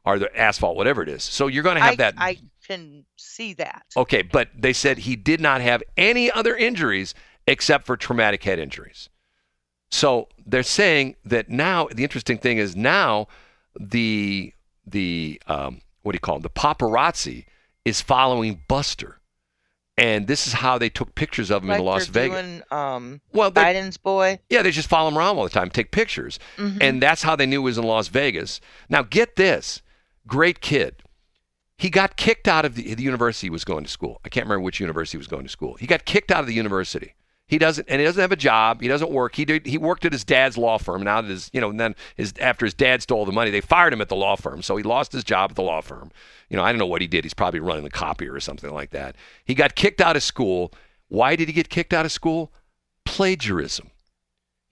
or 0.05 0.19
the 0.19 0.37
asphalt, 0.37 0.75
whatever 0.75 1.01
it 1.01 1.09
is. 1.09 1.23
So 1.23 1.47
you're 1.47 1.63
going 1.63 1.77
to 1.77 1.81
have 1.81 1.93
I, 1.93 1.95
that. 1.95 2.13
I 2.17 2.37
can 2.67 3.05
see 3.15 3.53
that. 3.53 3.85
Okay, 3.95 4.21
but 4.21 4.49
they 4.57 4.73
said 4.73 4.99
he 4.99 5.15
did 5.15 5.39
not 5.41 5.61
have 5.61 5.81
any 5.97 6.31
other 6.31 6.55
injuries 6.55 7.13
except 7.47 7.85
for 7.85 7.95
traumatic 7.97 8.43
head 8.43 8.59
injuries. 8.59 9.09
So 9.91 10.27
they're 10.45 10.63
saying 10.63 11.15
that 11.25 11.49
now 11.49 11.87
the 11.93 12.03
interesting 12.03 12.37
thing 12.37 12.57
is 12.57 12.75
now 12.75 13.27
the 13.79 14.53
the 14.85 15.41
um, 15.47 15.81
what 16.01 16.11
do 16.11 16.15
you 16.15 16.19
call 16.19 16.35
them? 16.35 16.41
The 16.43 16.49
paparazzi 16.49 17.45
is 17.85 18.01
following 18.01 18.61
Buster, 18.67 19.19
and 19.97 20.27
this 20.27 20.47
is 20.47 20.53
how 20.53 20.77
they 20.77 20.89
took 20.89 21.15
pictures 21.15 21.51
of 21.51 21.61
him 21.63 21.69
like 21.69 21.79
in 21.79 21.85
Las 21.85 22.07
Vegas. 22.07 22.41
Doing, 22.41 22.61
um, 22.71 23.21
well, 23.31 23.51
Biden's 23.51 23.97
boy. 23.97 24.39
yeah, 24.49 24.61
they 24.63 24.71
just 24.71 24.89
follow 24.89 25.09
him 25.09 25.17
around 25.17 25.37
all 25.37 25.43
the 25.43 25.49
time, 25.49 25.69
take 25.69 25.91
pictures. 25.91 26.39
Mhm. 26.57 26.77
And 26.81 27.01
that's 27.01 27.21
how 27.23 27.35
they 27.35 27.45
knew 27.45 27.61
he 27.61 27.65
was 27.65 27.77
in 27.77 27.83
Las 27.85 28.07
Vegas. 28.07 28.59
Now, 28.89 29.03
get 29.03 29.35
this 29.35 29.81
great 30.27 30.61
kid. 30.61 31.03
He 31.77 31.89
got 31.89 32.15
kicked 32.15 32.47
out 32.47 32.65
of 32.65 32.75
the, 32.75 32.93
the 32.93 33.03
university 33.03 33.47
he 33.47 33.51
was 33.51 33.65
going 33.65 33.83
to 33.83 33.89
school. 33.89 34.21
I 34.23 34.29
can't 34.29 34.45
remember 34.45 34.63
which 34.63 34.79
university 34.79 35.17
he 35.17 35.19
was 35.19 35.27
going 35.27 35.43
to 35.43 35.49
school. 35.49 35.75
He 35.75 35.87
got 35.87 36.05
kicked 36.05 36.31
out 36.31 36.39
of 36.39 36.47
the 36.47 36.53
university. 36.53 37.15
He 37.47 37.59
doesn't, 37.59 37.87
and 37.89 37.99
he 37.99 38.05
doesn't 38.05 38.21
have 38.21 38.31
a 38.31 38.37
job. 38.37 38.81
He 38.81 38.87
doesn't 38.87 39.11
work. 39.11 39.35
He 39.35 39.45
did, 39.45 39.67
he 39.67 39.77
worked 39.77 40.03
at 40.03 40.11
his 40.11 40.23
dad's 40.23 40.57
law 40.57 40.79
firm. 40.79 41.03
Now 41.03 41.21
that 41.21 41.29
his, 41.29 41.49
you 41.53 41.61
know, 41.61 41.69
and 41.69 41.79
then 41.79 41.95
his 42.15 42.33
after 42.39 42.65
his 42.65 42.73
dad 42.73 43.03
stole 43.03 43.25
the 43.25 43.31
money, 43.31 43.51
they 43.51 43.61
fired 43.61 43.93
him 43.93 44.01
at 44.01 44.09
the 44.09 44.15
law 44.15 44.35
firm. 44.35 44.63
So 44.63 44.77
he 44.77 44.83
lost 44.83 45.11
his 45.11 45.23
job 45.23 45.51
at 45.51 45.55
the 45.55 45.61
law 45.61 45.81
firm. 45.81 46.11
You 46.49 46.57
know, 46.57 46.63
I 46.63 46.71
don't 46.71 46.79
know 46.79 46.87
what 46.87 47.01
he 47.01 47.07
did. 47.07 47.23
He's 47.23 47.35
probably 47.35 47.59
running 47.59 47.83
the 47.83 47.91
copier 47.91 48.33
or 48.33 48.39
something 48.39 48.73
like 48.73 48.91
that. 48.91 49.15
He 49.43 49.53
got 49.53 49.75
kicked 49.75 50.01
out 50.01 50.15
of 50.15 50.23
school. 50.23 50.73
Why 51.07 51.35
did 51.35 51.47
he 51.47 51.53
get 51.53 51.69
kicked 51.69 51.93
out 51.93 52.05
of 52.05 52.11
school? 52.11 52.51
Plagiarism 53.05 53.91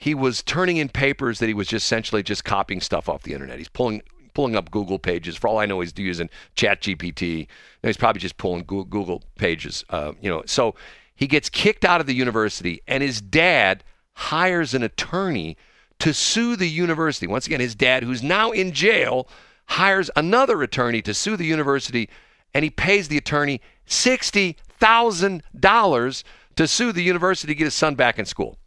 he 0.03 0.13
was 0.13 0.43
turning 0.43 0.75
in 0.75 0.89
papers 0.89 1.39
that 1.39 1.47
he 1.47 1.53
was 1.53 1.65
just 1.65 1.85
essentially 1.85 2.21
just 2.21 2.43
copying 2.43 2.81
stuff 2.81 3.07
off 3.07 3.23
the 3.23 3.31
internet. 3.31 3.57
He's 3.57 3.69
pulling 3.69 4.01
pulling 4.33 4.55
up 4.55 4.71
Google 4.71 4.99
pages. 4.99 5.35
For 5.35 5.47
all 5.47 5.59
I 5.59 5.65
know, 5.65 5.79
he's 5.79 5.93
using 5.97 6.29
Chat 6.55 6.81
GPT. 6.81 7.47
He's 7.81 7.97
probably 7.97 8.19
just 8.19 8.37
pulling 8.37 8.63
Google 8.63 9.23
pages. 9.37 9.83
Uh, 9.89 10.13
you 10.21 10.29
know, 10.29 10.43
so 10.45 10.75
he 11.15 11.27
gets 11.27 11.49
kicked 11.49 11.85
out 11.85 12.01
of 12.01 12.07
the 12.07 12.15
university, 12.15 12.81
and 12.87 13.03
his 13.03 13.21
dad 13.21 13.83
hires 14.13 14.73
an 14.73 14.83
attorney 14.83 15.57
to 15.99 16.13
sue 16.13 16.55
the 16.55 16.67
university. 16.67 17.27
Once 17.27 17.47
again, 17.47 17.59
his 17.59 17.75
dad, 17.75 18.03
who's 18.03 18.23
now 18.23 18.51
in 18.51 18.71
jail, 18.71 19.27
hires 19.67 20.09
another 20.15 20.61
attorney 20.61 21.01
to 21.01 21.13
sue 21.13 21.37
the 21.37 21.45
university, 21.45 22.09
and 22.53 22.63
he 22.63 22.69
pays 22.69 23.07
the 23.07 23.17
attorney 23.17 23.61
sixty 23.85 24.57
thousand 24.79 25.43
dollars 25.57 26.23
to 26.55 26.67
sue 26.67 26.91
the 26.91 27.03
university 27.03 27.53
to 27.53 27.57
get 27.57 27.65
his 27.65 27.73
son 27.73 27.95
back 27.95 28.19
in 28.19 28.25
school. 28.25 28.57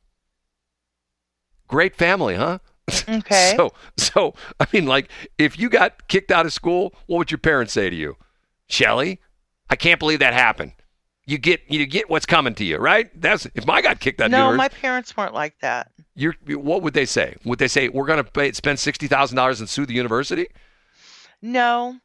Great 1.68 1.96
family, 1.96 2.36
huh? 2.36 2.58
Okay. 3.08 3.54
So, 3.56 3.72
so 3.96 4.34
I 4.60 4.66
mean, 4.72 4.86
like, 4.86 5.10
if 5.38 5.58
you 5.58 5.68
got 5.68 6.06
kicked 6.08 6.30
out 6.30 6.46
of 6.46 6.52
school, 6.52 6.94
what 7.06 7.18
would 7.18 7.30
your 7.30 7.38
parents 7.38 7.72
say 7.72 7.90
to 7.90 7.96
you, 7.96 8.16
Shelley? 8.68 9.20
I 9.70 9.76
can't 9.76 9.98
believe 9.98 10.20
that 10.20 10.34
happened. 10.34 10.72
You 11.28 11.38
get, 11.38 11.60
you 11.68 11.84
get 11.86 12.08
what's 12.08 12.26
coming 12.26 12.54
to 12.54 12.64
you, 12.64 12.76
right? 12.76 13.10
That's 13.20 13.46
if 13.56 13.68
I 13.68 13.82
got 13.82 13.98
kicked 13.98 14.20
out 14.20 14.30
no, 14.30 14.50
of 14.50 14.56
my 14.56 14.68
parents 14.68 15.16
weren't 15.16 15.34
like 15.34 15.58
that. 15.60 15.90
you're, 16.14 16.34
what 16.46 16.82
would 16.82 16.94
they 16.94 17.04
say? 17.06 17.34
Would 17.44 17.58
they 17.58 17.66
say 17.66 17.88
we're 17.88 18.06
going 18.06 18.22
to 18.22 18.30
pay, 18.30 18.52
spend 18.52 18.78
sixty 18.78 19.08
thousand 19.08 19.36
dollars 19.36 19.58
and 19.58 19.68
sue 19.68 19.86
the 19.86 19.94
university? 19.94 20.46
No, 21.42 21.96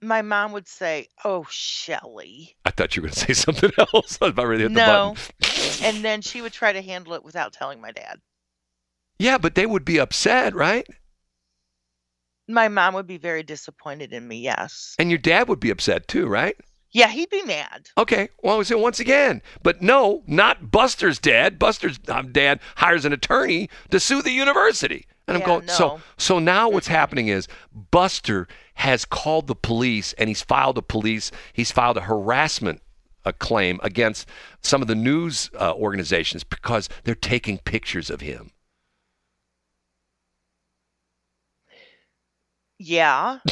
my 0.00 0.22
mom 0.22 0.52
would 0.52 0.66
say, 0.68 1.08
"Oh, 1.24 1.46
Shelley," 1.50 2.56
I 2.64 2.70
thought 2.70 2.96
you 2.96 3.02
were 3.02 3.08
going 3.08 3.14
to 3.14 3.20
say 3.20 3.32
something 3.34 3.70
else. 3.78 4.18
I 4.22 4.24
was 4.24 4.32
about 4.32 4.46
ready 4.46 4.62
to 4.64 4.68
hit 4.70 4.72
No. 4.72 5.14
the 5.14 5.46
button. 5.46 5.84
and 5.96 6.04
then 6.04 6.22
she 6.22 6.40
would 6.40 6.52
try 6.52 6.72
to 6.72 6.80
handle 6.82 7.12
it 7.14 7.22
without 7.24 7.52
telling 7.52 7.80
my 7.80 7.92
dad. 7.92 8.20
Yeah, 9.22 9.38
but 9.38 9.54
they 9.54 9.66
would 9.66 9.84
be 9.84 9.98
upset, 9.98 10.52
right? 10.54 10.86
My 12.48 12.66
mom 12.66 12.94
would 12.94 13.06
be 13.06 13.18
very 13.18 13.44
disappointed 13.44 14.12
in 14.12 14.26
me. 14.26 14.40
Yes. 14.40 14.96
And 14.98 15.10
your 15.10 15.18
dad 15.18 15.48
would 15.48 15.60
be 15.60 15.70
upset 15.70 16.08
too, 16.08 16.26
right? 16.26 16.56
Yeah, 16.90 17.06
he'd 17.06 17.30
be 17.30 17.42
mad. 17.44 17.88
Okay, 17.96 18.28
well, 18.42 18.62
so 18.64 18.76
once 18.76 19.00
again, 19.00 19.40
but 19.62 19.80
no, 19.80 20.24
not 20.26 20.70
Buster's 20.70 21.18
dad. 21.18 21.58
Buster's 21.58 21.98
um, 22.08 22.32
dad 22.32 22.60
hires 22.76 23.04
an 23.04 23.12
attorney 23.12 23.70
to 23.90 24.00
sue 24.00 24.22
the 24.22 24.32
university. 24.32 25.06
And 25.28 25.36
I'm 25.36 25.42
Yeah, 25.42 25.46
going, 25.46 25.68
so 25.68 26.00
so 26.18 26.40
now 26.40 26.68
what's 26.68 26.88
happening 26.88 27.28
is 27.28 27.46
Buster 27.92 28.48
has 28.74 29.04
called 29.04 29.46
the 29.46 29.54
police 29.54 30.12
and 30.14 30.28
he's 30.28 30.42
filed 30.42 30.76
a 30.76 30.82
police, 30.82 31.30
he's 31.52 31.70
filed 31.70 31.96
a 31.96 32.02
harassment 32.02 32.82
a 33.24 33.32
claim 33.32 33.78
against 33.84 34.28
some 34.62 34.82
of 34.82 34.88
the 34.88 34.96
news 34.96 35.48
uh, 35.58 35.72
organizations 35.74 36.42
because 36.42 36.88
they're 37.04 37.14
taking 37.14 37.58
pictures 37.58 38.10
of 38.10 38.20
him. 38.20 38.50
Yeah. 42.82 43.38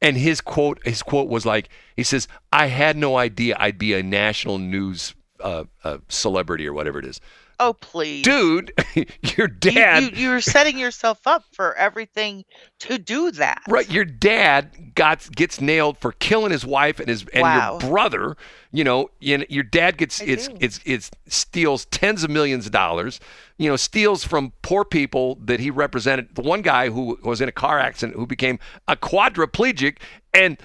And 0.00 0.16
his 0.16 0.40
quote, 0.40 0.80
his 0.84 1.00
quote 1.00 1.28
was 1.28 1.46
like, 1.46 1.68
he 1.94 2.02
says, 2.02 2.26
"I 2.52 2.66
had 2.66 2.96
no 2.96 3.16
idea 3.16 3.54
I'd 3.56 3.78
be 3.78 3.94
a 3.94 4.02
national 4.02 4.58
news 4.58 5.14
uh, 5.38 5.62
uh, 5.84 5.98
celebrity 6.08 6.66
or 6.66 6.72
whatever 6.72 6.98
it 6.98 7.04
is." 7.04 7.20
Oh, 7.64 7.74
please. 7.74 8.22
dude, 8.24 8.72
your 8.96 9.48
You- 9.48 9.48
dad, 9.48 10.02
You, 10.02 10.08
you're 10.30 10.40
setting 10.40 10.78
yourself 10.78 11.20
up 11.26 11.44
for 11.52 11.74
everything 11.76 12.44
to 12.80 12.98
do 12.98 13.30
that. 13.32 13.62
right? 13.68 13.88
Your 13.90 14.04
dad 14.04 14.94
got 14.94 15.30
gets 15.34 15.60
nailed 15.60 15.98
for 15.98 16.12
killing 16.12 16.50
his 16.52 16.64
wife 16.66 16.98
and 17.00 17.08
his 17.08 17.24
and 17.32 17.42
Wow. 17.42 17.78
your 17.80 17.90
brother. 17.90 18.36
You 18.72 18.84
know, 18.84 19.10
and 19.22 19.44
your 19.50 19.64
dad 19.64 19.96
gets 19.98 20.20
I 20.20 20.24
it's 20.24 20.48
do. 20.48 20.56
it's 20.60 20.80
it's 20.84 21.10
steals 21.28 21.84
tens 21.86 22.24
of 22.24 22.30
millions 22.30 22.66
of 22.66 22.72
dollars. 22.72 23.20
You 23.58 23.68
know, 23.68 23.76
steals 23.76 24.24
from 24.24 24.52
poor 24.62 24.84
people 24.84 25.36
that 25.44 25.60
he 25.60 25.70
represented. 25.70 26.34
The 26.34 26.42
one 26.42 26.62
guy 26.62 26.88
who 26.90 27.18
was 27.22 27.40
in 27.40 27.48
a 27.48 27.52
car 27.52 27.78
accident 27.78 28.18
who 28.18 28.26
became 28.26 28.58
a 28.88 28.96
quadriplegic 28.96 29.98
and. 30.34 30.58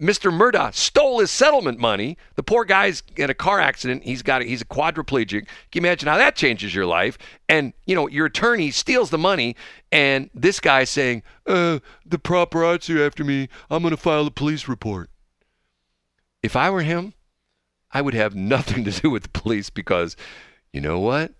Mr. 0.00 0.32
Murdaugh 0.32 0.74
stole 0.74 1.20
his 1.20 1.30
settlement 1.30 1.78
money. 1.78 2.16
The 2.34 2.42
poor 2.42 2.64
guy's 2.64 3.02
in 3.16 3.30
a 3.30 3.34
car 3.34 3.60
accident. 3.60 4.02
He's 4.04 4.22
got 4.22 4.42
a, 4.42 4.44
he's 4.44 4.62
a 4.62 4.66
quadriplegic. 4.66 5.46
Can 5.46 5.48
you 5.74 5.80
imagine 5.80 6.08
how 6.08 6.18
that 6.18 6.36
changes 6.36 6.74
your 6.74 6.86
life? 6.86 7.18
And 7.48 7.72
you 7.86 7.94
know 7.94 8.08
your 8.08 8.26
attorney 8.26 8.70
steals 8.70 9.10
the 9.10 9.18
money, 9.18 9.56
and 9.90 10.30
this 10.34 10.60
guy's 10.60 10.90
saying, 10.90 11.22
"Uh, 11.46 11.80
the 12.04 12.18
paparazzi 12.18 13.04
after 13.04 13.24
me. 13.24 13.48
I'm 13.70 13.82
going 13.82 13.92
to 13.92 13.96
file 13.96 14.26
a 14.26 14.30
police 14.30 14.68
report." 14.68 15.10
If 16.42 16.56
I 16.56 16.70
were 16.70 16.82
him, 16.82 17.14
I 17.90 18.02
would 18.02 18.14
have 18.14 18.34
nothing 18.54 18.84
to 18.84 18.90
do 18.90 19.10
with 19.10 19.24
the 19.24 19.40
police 19.40 19.70
because, 19.70 20.16
you 20.72 20.80
know 20.80 20.98
what? 20.98 21.32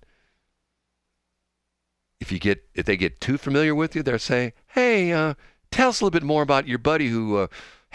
If 2.20 2.32
you 2.32 2.38
get 2.38 2.64
if 2.74 2.86
they 2.86 2.96
get 2.96 3.20
too 3.20 3.36
familiar 3.36 3.74
with 3.74 3.94
you, 3.94 4.02
they'll 4.02 4.18
say, 4.18 4.54
"Hey, 4.68 5.12
uh, 5.12 5.34
tell 5.70 5.90
us 5.90 6.00
a 6.00 6.04
little 6.04 6.18
bit 6.18 6.26
more 6.26 6.42
about 6.42 6.66
your 6.66 6.78
buddy 6.78 7.08
who 7.08 7.36
uh, 7.36 7.46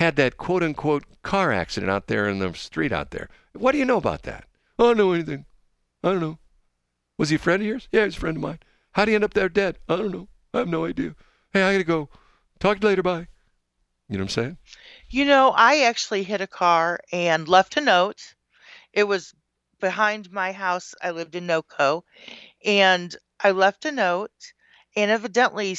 had 0.02 0.16
that 0.16 0.36
quote 0.36 0.64
unquote 0.64 1.04
car 1.22 1.52
accident 1.52 1.92
out 1.92 2.08
there 2.08 2.28
in 2.28 2.40
the 2.40 2.52
street 2.56 2.92
out 2.92 3.12
there. 3.12 3.30
What 3.54 3.72
do 3.72 3.78
you 3.78 3.86
know 3.86 3.98
about 3.98 4.24
that? 4.24 4.46
I 4.80 4.84
don't 4.84 4.98
know 4.98 5.12
anything. 5.12 5.46
I 6.04 6.10
don't 6.10 6.22
know. 6.22 6.40
Was 7.20 7.30
he 7.30 7.36
a 7.36 7.40
friend 7.40 7.62
of 7.62 7.68
yours? 7.68 7.88
Yeah, 7.92 8.06
he's 8.06 8.18
a 8.18 8.20
friend 8.20 8.38
of 8.38 8.42
mine. 8.42 8.58
How'd 8.94 9.10
he 9.10 9.14
end 9.14 9.24
up 9.24 9.36
there 9.36 9.48
dead? 9.48 9.78
I 9.88 9.96
don't 9.96 10.12
know. 10.12 10.28
I 10.56 10.58
have 10.58 10.68
no 10.68 10.86
idea. 10.86 11.14
Hey, 11.54 11.62
I 11.62 11.74
gotta 11.74 11.84
go. 11.84 12.10
Talk 12.60 12.80
to 12.80 12.88
you 12.88 12.90
later. 12.90 13.04
Bye. 13.04 13.28
You 14.10 14.18
know 14.18 14.24
what 14.24 14.38
I'm 14.38 14.44
saying? 14.44 14.58
You 15.12 15.26
know, 15.26 15.52
I 15.56 15.82
actually 15.82 16.24
hit 16.24 16.42
a 16.42 16.48
car 16.48 17.00
and 17.12 17.48
left 17.48 17.78
a 17.78 17.82
note. 17.82 18.34
It 18.94 19.04
was 19.04 19.36
behind 19.80 20.32
my 20.32 20.52
house. 20.52 20.96
I 21.00 21.12
lived 21.12 21.36
in 21.36 21.46
NoCo, 21.46 22.02
and 22.66 23.16
I 23.40 23.52
left 23.52 23.86
a 23.86 23.92
note, 23.92 24.32
and 24.96 25.12
evidently 25.12 25.78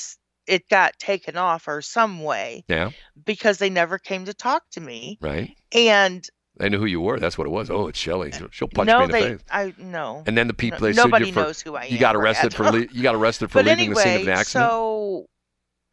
it 0.53 0.69
got 0.69 0.99
taken 0.99 1.37
off 1.37 1.67
or 1.67 1.81
some 1.81 2.23
way 2.23 2.65
Yeah. 2.69 2.91
because 3.25 3.57
they 3.59 3.71
never 3.71 3.99
came 3.99 4.27
to 4.27 4.35
talk 4.35 4.63
to 4.73 4.81
me. 4.81 5.19
Right. 5.21 5.57
And 5.73 6.23
They 6.59 6.69
knew 6.69 6.79
who 6.79 6.85
you 6.85 7.01
were. 7.01 7.19
That's 7.19 7.39
what 7.39 7.47
it 7.47 7.51
was. 7.51 7.71
Oh, 7.71 7.89
it's 7.89 7.99
Shelley. 7.99 8.31
She'll, 8.33 8.45
uh, 8.45 8.49
she'll 8.53 8.69
punch 8.69 8.87
me 8.89 8.93
no, 8.93 9.01
in 9.05 9.09
the 9.09 9.13
they, 9.13 9.29
face. 9.31 9.41
I 9.51 9.75
no. 9.79 10.23
And 10.27 10.37
then 10.37 10.49
the 10.49 10.55
people 10.55 10.81
no- 10.81 10.87
they 10.89 10.93
nobody 10.93 11.27
you 11.29 11.33
for 11.33 11.41
knows 11.45 11.63
who 11.63 11.75
I 11.75 11.85
am. 11.85 11.93
you 11.93 11.99
got 11.99 12.15
arrested 12.17 12.53
for 12.55 12.65
le- 12.71 12.87
you 12.93 13.03
got 13.03 13.15
arrested 13.15 13.51
for 13.51 13.59
but 13.61 13.65
leaving 13.65 13.87
anyway, 13.87 13.95
the 13.95 14.01
scene 14.03 14.21
of 14.23 14.29
an 14.29 14.35
accident. 14.35 14.71
so 14.71 15.27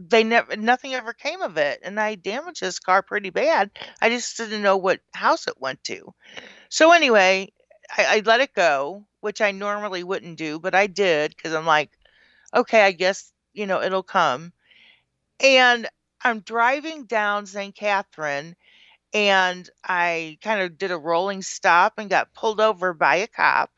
they 0.01 0.23
never 0.23 0.55
nothing 0.57 0.93
ever 0.93 1.13
came 1.13 1.41
of 1.41 1.57
it, 1.57 1.79
and 1.83 1.99
I 1.99 2.15
damaged 2.15 2.61
this 2.61 2.79
car 2.79 3.01
pretty 3.01 3.29
bad. 3.29 3.71
I 4.01 4.09
just 4.09 4.35
didn't 4.37 4.61
know 4.61 4.77
what 4.77 4.99
house 5.13 5.47
it 5.47 5.55
went 5.59 5.83
to. 5.85 6.13
So 6.69 6.91
anyway, 6.91 7.51
I, 7.97 8.17
I 8.17 8.21
let 8.25 8.41
it 8.41 8.53
go, 8.53 9.05
which 9.21 9.41
I 9.41 9.51
normally 9.51 10.03
wouldn't 10.03 10.37
do, 10.37 10.59
but 10.59 10.75
I 10.75 10.87
did 10.87 11.33
because 11.35 11.53
I'm 11.53 11.65
like, 11.65 11.91
okay, 12.53 12.81
I 12.83 12.91
guess 12.91 13.31
you 13.59 13.67
know 13.67 13.81
it'll 13.83 14.03
come. 14.03 14.53
And 15.41 15.89
I'm 16.23 16.41
driving 16.41 17.05
down 17.05 17.45
St. 17.47 17.75
Catherine, 17.75 18.55
and 19.13 19.69
I 19.83 20.37
kind 20.43 20.61
of 20.61 20.77
did 20.77 20.91
a 20.91 20.97
rolling 20.97 21.41
stop 21.43 21.95
and 21.99 22.09
got 22.09 22.33
pulled 22.33 22.61
over 22.61 22.93
by 22.93 23.17
a 23.17 23.27
cop. 23.27 23.71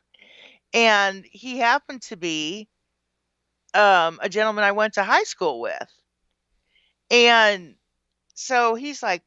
and 0.74 1.26
he 1.32 1.58
happened 1.58 2.02
to 2.02 2.16
be 2.16 2.68
um, 3.74 4.18
a 4.22 4.28
gentleman 4.28 4.64
I 4.64 4.72
went 4.72 4.94
to 4.94 5.04
high 5.04 5.24
school 5.24 5.60
with. 5.60 5.88
And 7.12 7.76
so 8.34 8.74
he's 8.76 9.02
like, 9.02 9.24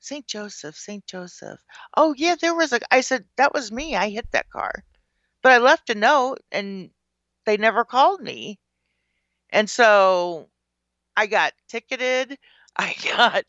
St. 0.00 0.26
Joseph, 0.26 0.76
St. 0.76 1.06
Joseph. 1.06 1.60
Oh, 1.96 2.14
yeah, 2.16 2.36
there 2.40 2.54
was 2.54 2.72
a. 2.72 2.80
I 2.92 3.02
said, 3.02 3.26
that 3.36 3.54
was 3.54 3.72
me. 3.72 3.96
I 3.96 4.10
hit 4.10 4.30
that 4.32 4.50
car. 4.50 4.84
But 5.42 5.52
I 5.52 5.58
left 5.58 5.90
a 5.90 5.96
note 5.96 6.40
and 6.52 6.90
they 7.46 7.58
never 7.58 7.84
called 7.84 8.22
me. 8.22 8.60
And 9.52 9.68
so 9.70 10.48
I 11.16 11.26
got 11.26 11.52
ticketed. 11.68 12.38
I 12.76 12.94
got, 13.16 13.44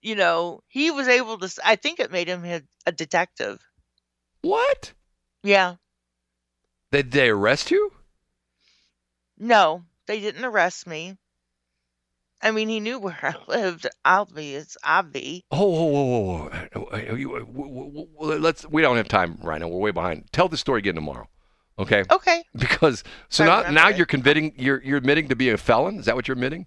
you 0.00 0.14
know, 0.14 0.62
he 0.68 0.90
was 0.92 1.08
able 1.08 1.38
to, 1.38 1.52
I 1.64 1.76
think 1.76 1.98
it 2.00 2.12
made 2.12 2.28
him 2.28 2.44
a, 2.44 2.92
detective. 2.92 3.60
What? 4.42 4.92
Yeah. 5.42 5.74
Did 6.92 7.10
they 7.10 7.28
arrest 7.30 7.70
you? 7.72 7.92
No, 9.36 9.84
they 10.06 10.20
didn't 10.20 10.44
arrest 10.44 10.86
me. 10.86 11.16
I 12.40 12.50
mean, 12.50 12.68
he 12.68 12.78
knew 12.78 12.98
where 12.98 13.18
I 13.22 13.34
lived. 13.48 13.86
Obvious, 14.04 14.76
obvi. 14.84 15.42
Oh, 15.50 15.66
whoa, 15.66 15.84
whoa, 15.84 16.04
whoa, 16.04 16.20
whoa. 16.36 16.50
Uh, 16.74 16.96
uh, 17.12 17.14
you- 17.16 17.34
uh, 17.34 17.40
w- 17.40 17.74
w- 17.74 18.06
w- 18.18 18.38
Let's. 18.38 18.68
We 18.68 18.82
don't 18.82 18.98
have 18.98 19.08
time 19.08 19.38
right 19.42 19.58
now. 19.60 19.68
We're 19.68 19.78
way 19.80 19.90
behind. 19.92 20.30
Tell 20.30 20.48
the 20.48 20.58
story 20.58 20.80
again 20.80 20.94
tomorrow. 20.94 21.26
Okay. 21.78 22.04
Okay. 22.10 22.44
Because 22.56 23.02
so 23.28 23.44
now 23.44 23.70
now 23.70 23.88
it. 23.88 23.96
you're 23.96 24.06
convicting 24.06 24.52
you're 24.56 24.82
you're 24.82 24.98
admitting 24.98 25.28
to 25.28 25.36
being 25.36 25.54
a 25.54 25.58
felon. 25.58 25.98
Is 25.98 26.06
that 26.06 26.14
what 26.14 26.28
you're 26.28 26.34
admitting? 26.34 26.66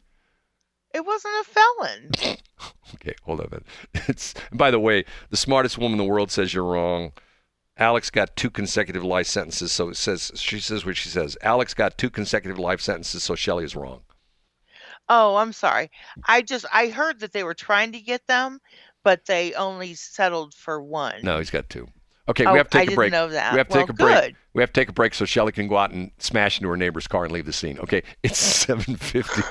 It 0.94 1.06
wasn't 1.06 1.34
a 1.42 1.44
felon. 1.44 2.38
Okay, 2.96 3.14
hold 3.24 3.42
on. 3.42 3.64
It's 4.08 4.34
by 4.52 4.72
the 4.72 4.80
way, 4.80 5.06
the 5.30 5.38
smartest 5.38 5.78
woman 5.78 6.00
in 6.00 6.06
the 6.06 6.12
world 6.12 6.32
says 6.32 6.54
you're 6.54 6.64
wrong. 6.64 7.12
Alex 7.78 8.10
got 8.10 8.36
two 8.36 8.50
consecutive 8.50 9.04
life 9.04 9.28
sentences, 9.28 9.72
so 9.72 9.90
it 9.90 9.98
says 9.98 10.32
she 10.36 10.60
says 10.60 10.86
what 10.86 10.98
she 10.98 11.10
says. 11.10 11.38
Alex 11.42 11.74
got 11.74 11.98
two 11.98 12.10
consecutive 12.10 12.58
life 12.58 12.82
sentences, 12.82 13.24
so 13.24 13.36
Shelley 13.36 13.66
is 13.66 13.76
wrong. 13.76 14.02
Oh, 15.10 15.36
I'm 15.36 15.54
sorry. 15.54 15.92
I 16.28 16.42
just 16.42 16.66
I 16.74 16.88
heard 16.88 17.20
that 17.20 17.34
they 17.34 17.44
were 17.44 17.54
trying 17.54 17.92
to 17.92 18.00
get 18.00 18.26
them, 18.28 18.60
but 19.04 19.26
they 19.26 19.54
only 19.54 19.94
settled 19.94 20.54
for 20.54 20.82
one. 20.82 21.22
No, 21.22 21.38
he's 21.38 21.52
got 21.52 21.70
two. 21.70 21.88
Okay, 22.30 22.46
Oh, 22.46 22.52
we 22.52 22.58
have 22.58 22.70
to 22.72 22.78
I 22.78 22.82
take 22.82 22.88
a 22.88 22.90
didn't 22.92 22.96
break. 22.98 23.12
know 23.14 23.30
that. 23.30 23.54
We 23.54 23.58
have 23.58 23.68
to 23.70 23.74
Well, 23.78 23.84
take 23.88 23.90
a 23.90 23.94
break. 23.94 24.22
good. 24.24 24.36
We 24.54 24.62
have 24.62 24.74
to 24.74 24.82
take 24.82 24.90
a 24.90 24.94
break 24.94 25.14
so 25.14 25.24
Shelley 25.26 25.52
can 25.54 25.68
go 25.68 25.78
out 25.78 25.92
and 25.92 26.12
smash 26.18 26.58
into 26.60 26.68
her 26.70 26.76
neighbor's 26.78 27.08
car 27.08 27.24
and 27.24 27.32
leave 27.34 27.46
the 27.46 27.54
scene. 27.54 27.80
Okay, 27.80 28.04
it's 28.24 28.38
seven 28.66 28.96
fifty. 28.98 29.42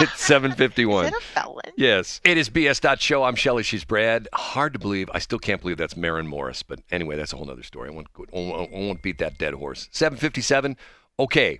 it's 0.00 0.20
seven 0.20 0.52
fifty 0.52 0.84
one. 0.86 1.06
Is 1.06 1.12
it 1.12 1.18
a 1.18 1.20
felon? 1.20 1.62
Yes. 1.76 2.20
It 2.24 2.38
is 2.38 2.50
BS. 2.50 3.00
Show. 3.00 3.24
I'm 3.24 3.34
Shelley. 3.34 3.62
She's 3.62 3.84
Brad. 3.84 4.28
Hard 4.34 4.74
to 4.74 4.78
believe. 4.78 5.10
I 5.12 5.18
still 5.18 5.38
can't 5.38 5.60
believe 5.60 5.76
that's 5.78 5.96
Maren 5.96 6.26
Morris. 6.26 6.62
But 6.62 6.80
anyway, 6.90 7.16
that's 7.16 7.32
a 7.32 7.36
whole 7.36 7.50
other 7.50 7.62
story. 7.62 7.88
I 7.88 7.92
won't, 7.92 8.06
I 8.16 8.36
won't, 8.36 8.72
I 8.72 8.78
won't 8.78 9.02
beat 9.02 9.18
that 9.18 9.38
dead 9.38 9.54
horse. 9.54 9.88
757. 9.92 10.76
Okay. 11.18 11.58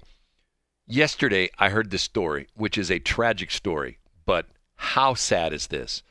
Yesterday, 0.87 1.51
I 1.59 1.69
heard 1.71 1.91
this 1.91 2.03
story, 2.03 2.49
which 2.55 2.77
is 2.77 2.91
a 2.91 2.99
tragic 2.99 3.51
story. 3.51 3.99
But 4.27 4.47
how 4.77 5.15
sad 5.15 5.53
is 5.53 5.69
this? 5.69 6.03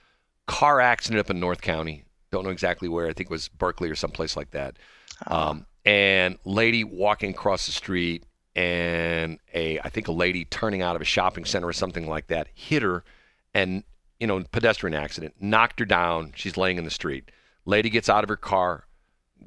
Car 0.47 0.81
accident 0.81 1.19
up 1.19 1.29
in 1.29 1.39
North 1.39 1.61
County. 1.61 2.03
Don't 2.31 2.43
know 2.43 2.49
exactly 2.49 2.87
where. 2.87 3.07
I 3.07 3.13
think 3.13 3.29
it 3.29 3.33
was 3.33 3.49
Berkeley 3.49 3.89
or 3.89 3.95
someplace 3.95 4.37
like 4.37 4.51
that. 4.51 4.77
Um, 5.27 5.65
and 5.85 6.37
lady 6.45 6.83
walking 6.83 7.31
across 7.31 7.65
the 7.65 7.71
street 7.71 8.25
and 8.55 9.39
a 9.53 9.79
I 9.79 9.89
think 9.89 10.07
a 10.07 10.11
lady 10.11 10.45
turning 10.45 10.81
out 10.81 10.95
of 10.95 11.01
a 11.01 11.05
shopping 11.05 11.45
center 11.45 11.67
or 11.67 11.73
something 11.73 12.07
like 12.07 12.27
that 12.27 12.47
hit 12.53 12.83
her 12.83 13.03
and 13.53 13.83
you 14.19 14.27
know 14.27 14.43
pedestrian 14.51 14.93
accident 14.93 15.35
knocked 15.39 15.79
her 15.79 15.85
down. 15.85 16.33
She's 16.35 16.57
laying 16.57 16.77
in 16.77 16.83
the 16.85 16.91
street. 16.91 17.31
Lady 17.65 17.89
gets 17.89 18.09
out 18.09 18.23
of 18.23 18.29
her 18.29 18.37
car 18.37 18.85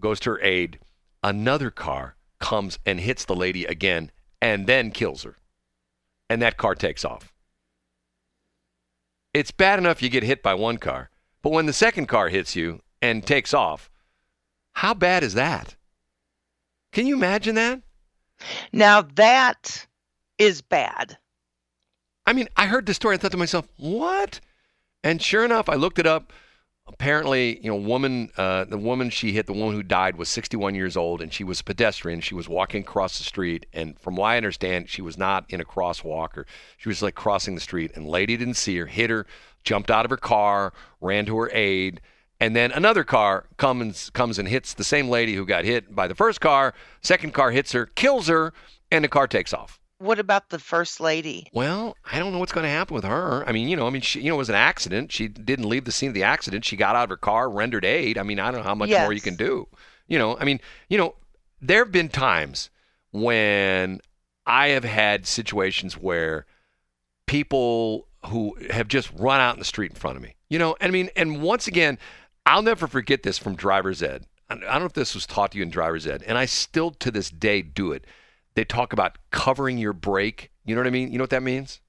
goes 0.00 0.20
to 0.20 0.30
her 0.30 0.40
aid. 0.42 0.78
Another 1.22 1.70
car 1.70 2.16
comes 2.38 2.78
and 2.84 3.00
hits 3.00 3.24
the 3.24 3.36
lady 3.36 3.64
again 3.64 4.10
and 4.42 4.66
then 4.66 4.90
kills 4.90 5.22
her. 5.22 5.36
And 6.28 6.42
that 6.42 6.56
car 6.56 6.74
takes 6.74 7.04
off. 7.04 7.32
It's 9.32 9.50
bad 9.50 9.78
enough 9.78 10.02
you 10.02 10.08
get 10.08 10.22
hit 10.22 10.42
by 10.42 10.54
one 10.54 10.78
car 10.78 11.10
but 11.44 11.52
when 11.52 11.66
the 11.66 11.72
second 11.72 12.06
car 12.06 12.28
hits 12.28 12.56
you 12.56 12.80
and 13.00 13.24
takes 13.24 13.54
off 13.54 13.88
how 14.72 14.92
bad 14.92 15.22
is 15.22 15.34
that 15.34 15.76
can 16.90 17.06
you 17.06 17.14
imagine 17.14 17.54
that 17.54 17.80
Now 18.72 19.02
that 19.14 19.86
is 20.38 20.62
bad. 20.62 21.18
I 22.26 22.32
mean, 22.32 22.48
I 22.56 22.66
heard 22.66 22.86
the 22.86 22.94
story. 22.94 23.14
I 23.14 23.18
thought 23.18 23.32
to 23.32 23.36
myself, 23.36 23.68
what? 23.76 24.40
And 25.02 25.20
sure 25.20 25.44
enough, 25.44 25.68
I 25.68 25.74
looked 25.74 25.98
it 25.98 26.06
up. 26.06 26.32
Apparently, 27.04 27.58
you 27.60 27.70
know, 27.70 27.76
woman, 27.76 28.30
uh, 28.36 28.64
the 28.64 28.78
woman 28.78 29.10
she 29.10 29.32
hit, 29.32 29.46
the 29.46 29.52
woman 29.52 29.74
who 29.74 29.82
died, 29.82 30.16
was 30.16 30.28
61 30.28 30.74
years 30.74 30.96
old, 30.96 31.20
and 31.20 31.32
she 31.32 31.42
was 31.42 31.60
a 31.60 31.64
pedestrian. 31.64 32.20
She 32.20 32.34
was 32.34 32.48
walking 32.48 32.82
across 32.82 33.18
the 33.18 33.24
street, 33.24 33.66
and 33.72 33.98
from 33.98 34.16
what 34.16 34.28
I 34.28 34.36
understand, 34.36 34.88
she 34.88 35.02
was 35.02 35.18
not 35.18 35.44
in 35.48 35.60
a 35.60 35.64
crosswalk, 35.64 36.36
or 36.36 36.46
she 36.76 36.88
was 36.88 37.02
like 37.02 37.14
crossing 37.14 37.54
the 37.54 37.60
street. 37.60 37.92
And 37.94 38.06
lady 38.06 38.36
didn't 38.36 38.54
see 38.54 38.76
her, 38.76 38.86
hit 38.86 39.10
her, 39.10 39.26
jumped 39.64 39.90
out 39.90 40.04
of 40.04 40.10
her 40.10 40.16
car, 40.16 40.72
ran 41.00 41.26
to 41.26 41.36
her 41.38 41.50
aid, 41.52 42.00
and 42.38 42.54
then 42.54 42.70
another 42.72 43.04
car 43.04 43.46
comes 43.56 44.10
comes 44.10 44.38
and 44.38 44.48
hits 44.48 44.74
the 44.74 44.84
same 44.84 45.08
lady 45.08 45.34
who 45.34 45.46
got 45.46 45.64
hit 45.64 45.94
by 45.94 46.06
the 46.06 46.14
first 46.14 46.40
car. 46.40 46.74
Second 47.00 47.34
car 47.34 47.50
hits 47.50 47.72
her, 47.72 47.86
kills 47.86 48.28
her, 48.28 48.52
and 48.90 49.04
the 49.04 49.08
car 49.08 49.26
takes 49.26 49.52
off. 49.52 49.80
What 50.04 50.18
about 50.18 50.50
the 50.50 50.58
first 50.58 51.00
lady? 51.00 51.48
Well, 51.54 51.96
I 52.12 52.18
don't 52.18 52.32
know 52.32 52.38
what's 52.38 52.52
going 52.52 52.64
to 52.64 52.70
happen 52.70 52.94
with 52.94 53.04
her. 53.04 53.42
I 53.48 53.52
mean, 53.52 53.68
you 53.68 53.76
know, 53.76 53.86
I 53.86 53.90
mean, 53.90 54.02
she, 54.02 54.20
you 54.20 54.28
know, 54.28 54.34
it 54.34 54.38
was 54.38 54.50
an 54.50 54.54
accident. 54.54 55.10
She 55.10 55.28
didn't 55.28 55.66
leave 55.68 55.86
the 55.86 55.92
scene 55.92 56.08
of 56.08 56.14
the 56.14 56.24
accident. 56.24 56.66
She 56.66 56.76
got 56.76 56.94
out 56.94 57.04
of 57.04 57.10
her 57.10 57.16
car, 57.16 57.48
rendered 57.48 57.86
aid. 57.86 58.18
I 58.18 58.22
mean, 58.22 58.38
I 58.38 58.50
don't 58.50 58.60
know 58.60 58.66
how 58.66 58.74
much 58.74 58.90
more 58.90 59.14
you 59.14 59.22
can 59.22 59.36
do. 59.36 59.66
You 60.06 60.18
know, 60.18 60.36
I 60.38 60.44
mean, 60.44 60.60
you 60.90 60.98
know, 60.98 61.14
there 61.62 61.78
have 61.78 61.90
been 61.90 62.10
times 62.10 62.68
when 63.12 64.00
I 64.46 64.68
have 64.68 64.84
had 64.84 65.26
situations 65.26 65.94
where 65.94 66.44
people 67.26 68.06
who 68.26 68.56
have 68.70 68.88
just 68.88 69.10
run 69.16 69.40
out 69.40 69.54
in 69.54 69.58
the 69.58 69.64
street 69.64 69.92
in 69.92 69.96
front 69.96 70.18
of 70.18 70.22
me. 70.22 70.34
You 70.50 70.58
know, 70.58 70.76
and 70.80 70.90
I 70.90 70.92
mean, 70.92 71.08
and 71.16 71.42
once 71.42 71.66
again, 71.66 71.98
I'll 72.44 72.62
never 72.62 72.86
forget 72.86 73.22
this 73.22 73.38
from 73.38 73.56
driver's 73.56 74.02
ed. 74.02 74.26
I 74.50 74.56
don't 74.56 74.80
know 74.80 74.84
if 74.84 74.92
this 74.92 75.14
was 75.14 75.24
taught 75.24 75.52
to 75.52 75.58
you 75.58 75.62
in 75.62 75.70
driver's 75.70 76.06
ed, 76.06 76.22
and 76.26 76.36
I 76.36 76.44
still 76.44 76.90
to 76.90 77.10
this 77.10 77.30
day 77.30 77.62
do 77.62 77.92
it. 77.92 78.04
They 78.54 78.64
talk 78.64 78.92
about 78.92 79.18
covering 79.30 79.78
your 79.78 79.92
brake. 79.92 80.50
You 80.64 80.74
know 80.74 80.80
what 80.80 80.86
I 80.86 80.90
mean? 80.90 81.10
You 81.12 81.18
know 81.18 81.24
what 81.24 81.30
that 81.30 81.42
means? 81.42 81.80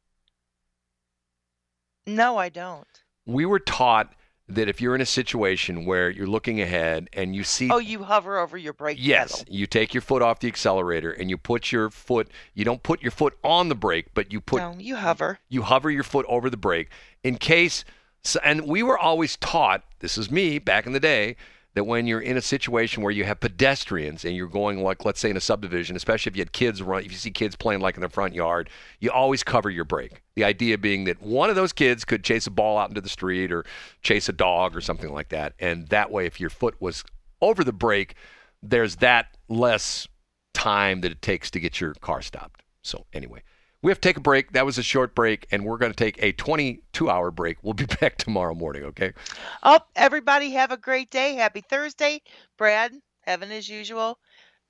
No, 2.07 2.37
I 2.37 2.49
don't. 2.49 2.87
We 3.25 3.45
were 3.45 3.59
taught 3.59 4.13
that 4.47 4.69
if 4.69 4.79
you're 4.79 4.93
in 4.93 5.01
a 5.01 5.05
situation 5.07 5.85
where 5.85 6.07
you're 6.09 6.27
looking 6.27 6.61
ahead 6.61 7.09
and 7.13 7.35
you 7.35 7.43
see 7.43 7.69
Oh, 7.71 7.79
you 7.79 8.03
hover 8.03 8.37
over 8.37 8.55
your 8.57 8.73
brake 8.73 8.97
Yes, 9.01 9.39
pedal. 9.39 9.53
you 9.55 9.65
take 9.65 9.95
your 9.95 10.01
foot 10.01 10.21
off 10.21 10.39
the 10.39 10.47
accelerator 10.47 11.11
and 11.11 11.31
you 11.31 11.37
put 11.37 11.71
your 11.71 11.89
foot. 11.89 12.29
You 12.53 12.63
don't 12.63 12.83
put 12.83 13.01
your 13.01 13.09
foot 13.11 13.35
on 13.43 13.69
the 13.69 13.75
brake, 13.75 14.13
but 14.13 14.31
you 14.31 14.39
put 14.41 14.57
no, 14.61 14.75
you 14.77 14.97
hover. 14.97 15.39
you 15.49 15.63
hover 15.63 15.89
your 15.89 16.03
foot 16.03 16.27
over 16.29 16.49
the 16.51 16.57
brake 16.57 16.89
in 17.23 17.37
case. 17.37 17.83
So, 18.23 18.39
and 18.43 18.67
we 18.67 18.83
were 18.83 18.97
always 18.99 19.35
taught. 19.37 19.83
This 19.99 20.15
is 20.17 20.29
me 20.29 20.59
back 20.59 20.85
in 20.85 20.93
the 20.93 20.99
day. 20.99 21.35
That 21.75 21.83
when 21.83 22.07
you're 22.07 22.21
in 22.21 22.37
a 22.37 22.41
situation 22.41 23.03
where 23.03 23.11
you 23.11 23.25
have 23.25 23.39
pedestrians 23.39 24.25
and 24.25 24.35
you're 24.35 24.47
going 24.47 24.81
like, 24.81 25.05
let's 25.05 25.19
say 25.19 25.29
in 25.29 25.37
a 25.37 25.41
subdivision, 25.41 25.95
especially 25.95 26.29
if 26.31 26.37
you 26.37 26.41
had 26.41 26.53
kids 26.53 26.81
run, 26.81 27.03
if 27.03 27.11
you 27.11 27.17
see 27.17 27.31
kids 27.31 27.55
playing 27.55 27.81
like 27.81 27.95
in 27.95 28.01
the 28.01 28.09
front 28.09 28.33
yard, 28.33 28.69
you 29.01 29.11
always 29.11 29.43
cover 29.43 29.69
your 29.69 29.83
brake. 29.85 30.23
The 30.35 30.45
idea 30.45 30.77
being 30.77 31.03
that 31.03 31.21
one 31.21 31.49
of 31.49 31.57
those 31.57 31.73
kids 31.73 32.05
could 32.05 32.23
chase 32.23 32.47
a 32.47 32.51
ball 32.51 32.77
out 32.77 32.89
into 32.89 33.01
the 33.01 33.09
street 33.09 33.51
or 33.51 33.65
chase 34.01 34.29
a 34.29 34.33
dog 34.33 34.75
or 34.75 34.81
something 34.81 35.13
like 35.13 35.29
that, 35.29 35.53
and 35.59 35.87
that 35.89 36.11
way, 36.11 36.25
if 36.25 36.39
your 36.39 36.49
foot 36.49 36.75
was 36.79 37.03
over 37.41 37.63
the 37.63 37.73
brake, 37.73 38.15
there's 38.63 38.95
that 38.97 39.37
less 39.49 40.07
time 40.53 41.01
that 41.01 41.11
it 41.11 41.21
takes 41.21 41.51
to 41.51 41.59
get 41.59 41.81
your 41.81 41.93
car 41.95 42.21
stopped. 42.21 42.63
So 42.81 43.05
anyway, 43.13 43.43
we 43.85 43.91
have 43.91 44.01
to 44.01 44.09
take 44.09 44.17
a 44.17 44.21
break. 44.21 44.53
That 44.53 44.65
was 44.65 44.79
a 44.79 44.83
short 44.83 45.13
break, 45.13 45.45
and 45.51 45.63
we're 45.63 45.77
going 45.77 45.91
to 45.91 45.95
take 45.95 46.17
a 46.17 46.33
22-hour 46.33 47.29
break. 47.29 47.57
We'll 47.61 47.75
be 47.75 47.85
back 48.01 48.17
tomorrow 48.17 48.55
morning. 48.55 48.83
Okay. 48.85 49.13
Oh, 49.61 49.79
everybody 49.95 50.49
have 50.53 50.71
a 50.71 50.77
great 50.77 51.11
day. 51.11 51.35
Happy 51.35 51.61
Thursday. 51.61 52.23
Brad, 52.57 52.93
heaven 53.21 53.51
as 53.51 53.69
usual. 53.69 54.17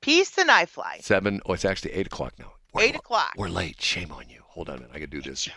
Peace 0.01 0.37
and 0.37 0.51
I 0.51 0.65
fly. 0.65 0.97
Seven. 0.99 1.39
Oh, 1.45 1.53
it's 1.53 1.63
actually 1.63 1.93
eight 1.93 2.07
o'clock 2.07 2.33
now. 2.37 2.51
We're, 2.73 2.81
Eight 2.81 2.95
o'clock. 2.97 3.31
We're 3.37 3.47
late. 3.47 3.81
Shame 3.81 4.11
on 4.11 4.27
you. 4.27 4.41
Hold 4.47 4.67
on 4.67 4.79
a 4.79 4.79
minute. 4.81 4.91
I 4.93 4.99
can 4.99 5.09
do 5.09 5.21
this. 5.21 5.47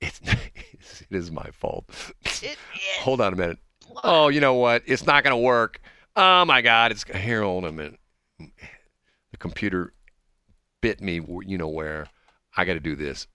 It's 0.00 0.20
it 0.24 1.12
is 1.12 1.30
my 1.30 1.48
fault. 1.52 1.84
It 2.24 2.42
is. 2.42 2.56
Hold 2.98 3.20
on 3.20 3.34
a 3.34 3.36
minute. 3.36 3.58
Oh, 4.02 4.30
you 4.30 4.40
know 4.40 4.54
what? 4.54 4.82
It's 4.86 5.06
not 5.06 5.22
going 5.22 5.36
to 5.36 5.40
work. 5.40 5.80
Oh 6.16 6.44
my 6.44 6.60
God! 6.60 6.90
It's 6.90 7.04
here. 7.04 7.42
Hold 7.44 7.66
on 7.66 7.70
a 7.70 7.72
minute. 7.72 8.00
The 8.40 9.36
computer 9.38 9.92
bit 10.80 11.00
me. 11.00 11.20
You 11.46 11.56
know 11.56 11.68
where? 11.68 12.08
I 12.56 12.64
got 12.64 12.74
to 12.74 12.80
do 12.80 12.96
this. 12.96 13.26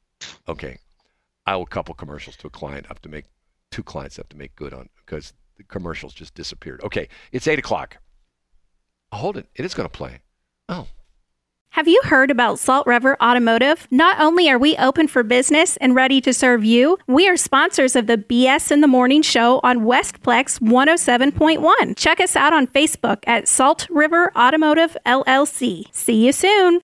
Okay. 0.48 0.78
I 1.46 1.54
owe 1.54 1.62
a 1.62 1.68
couple 1.68 1.94
commercials 1.96 2.36
to 2.38 2.48
a 2.48 2.50
client. 2.50 2.86
I 2.86 2.90
have 2.90 3.02
to 3.04 3.10
make 3.10 3.26
two 3.72 3.84
clients 3.84 4.18
have 4.18 4.30
to 4.30 4.38
make 4.38 4.56
good 4.56 4.74
on 4.74 4.90
because 5.06 5.34
the 5.58 5.64
commercials 5.64 6.14
just 6.14 6.34
disappeared. 6.34 6.82
Okay, 6.84 7.08
it's 7.32 7.48
eight 7.48 7.60
o'clock. 7.60 7.98
Oh, 9.12 9.18
hold 9.18 9.38
it. 9.38 9.48
It 9.56 9.66
is 9.66 9.74
going 9.74 9.88
to 9.88 9.96
play. 9.98 10.22
Oh, 10.70 10.88
Have 11.70 11.88
you 11.88 12.00
heard 12.06 12.32
about 12.32 12.58
Salt 12.58 12.88
River 12.88 13.16
Automotive? 13.22 13.88
Not 13.92 14.20
only 14.20 14.50
are 14.50 14.58
we 14.58 14.76
open 14.78 15.08
for 15.08 15.24
business 15.24 15.78
and 15.78 15.94
ready 15.94 16.20
to 16.22 16.34
serve 16.34 16.64
you, 16.66 16.98
we 17.08 17.28
are 17.28 17.38
sponsors 17.38 17.96
of 17.96 18.08
the 18.08 18.18
BS 18.18 18.72
in 18.72 18.82
the 18.82 18.88
Morning 18.88 19.22
show 19.22 19.60
on 19.62 19.82
Westplex 19.82 20.60
107.1. 20.62 21.96
Check 21.98 22.20
us 22.20 22.36
out 22.36 22.54
on 22.54 22.68
Facebook 22.68 23.20
at 23.28 23.48
Salt 23.48 23.88
River 23.90 24.32
Automotive 24.36 24.98
LLC. 25.06 25.84
See 25.92 26.26
you 26.26 26.32
soon. 26.32 26.82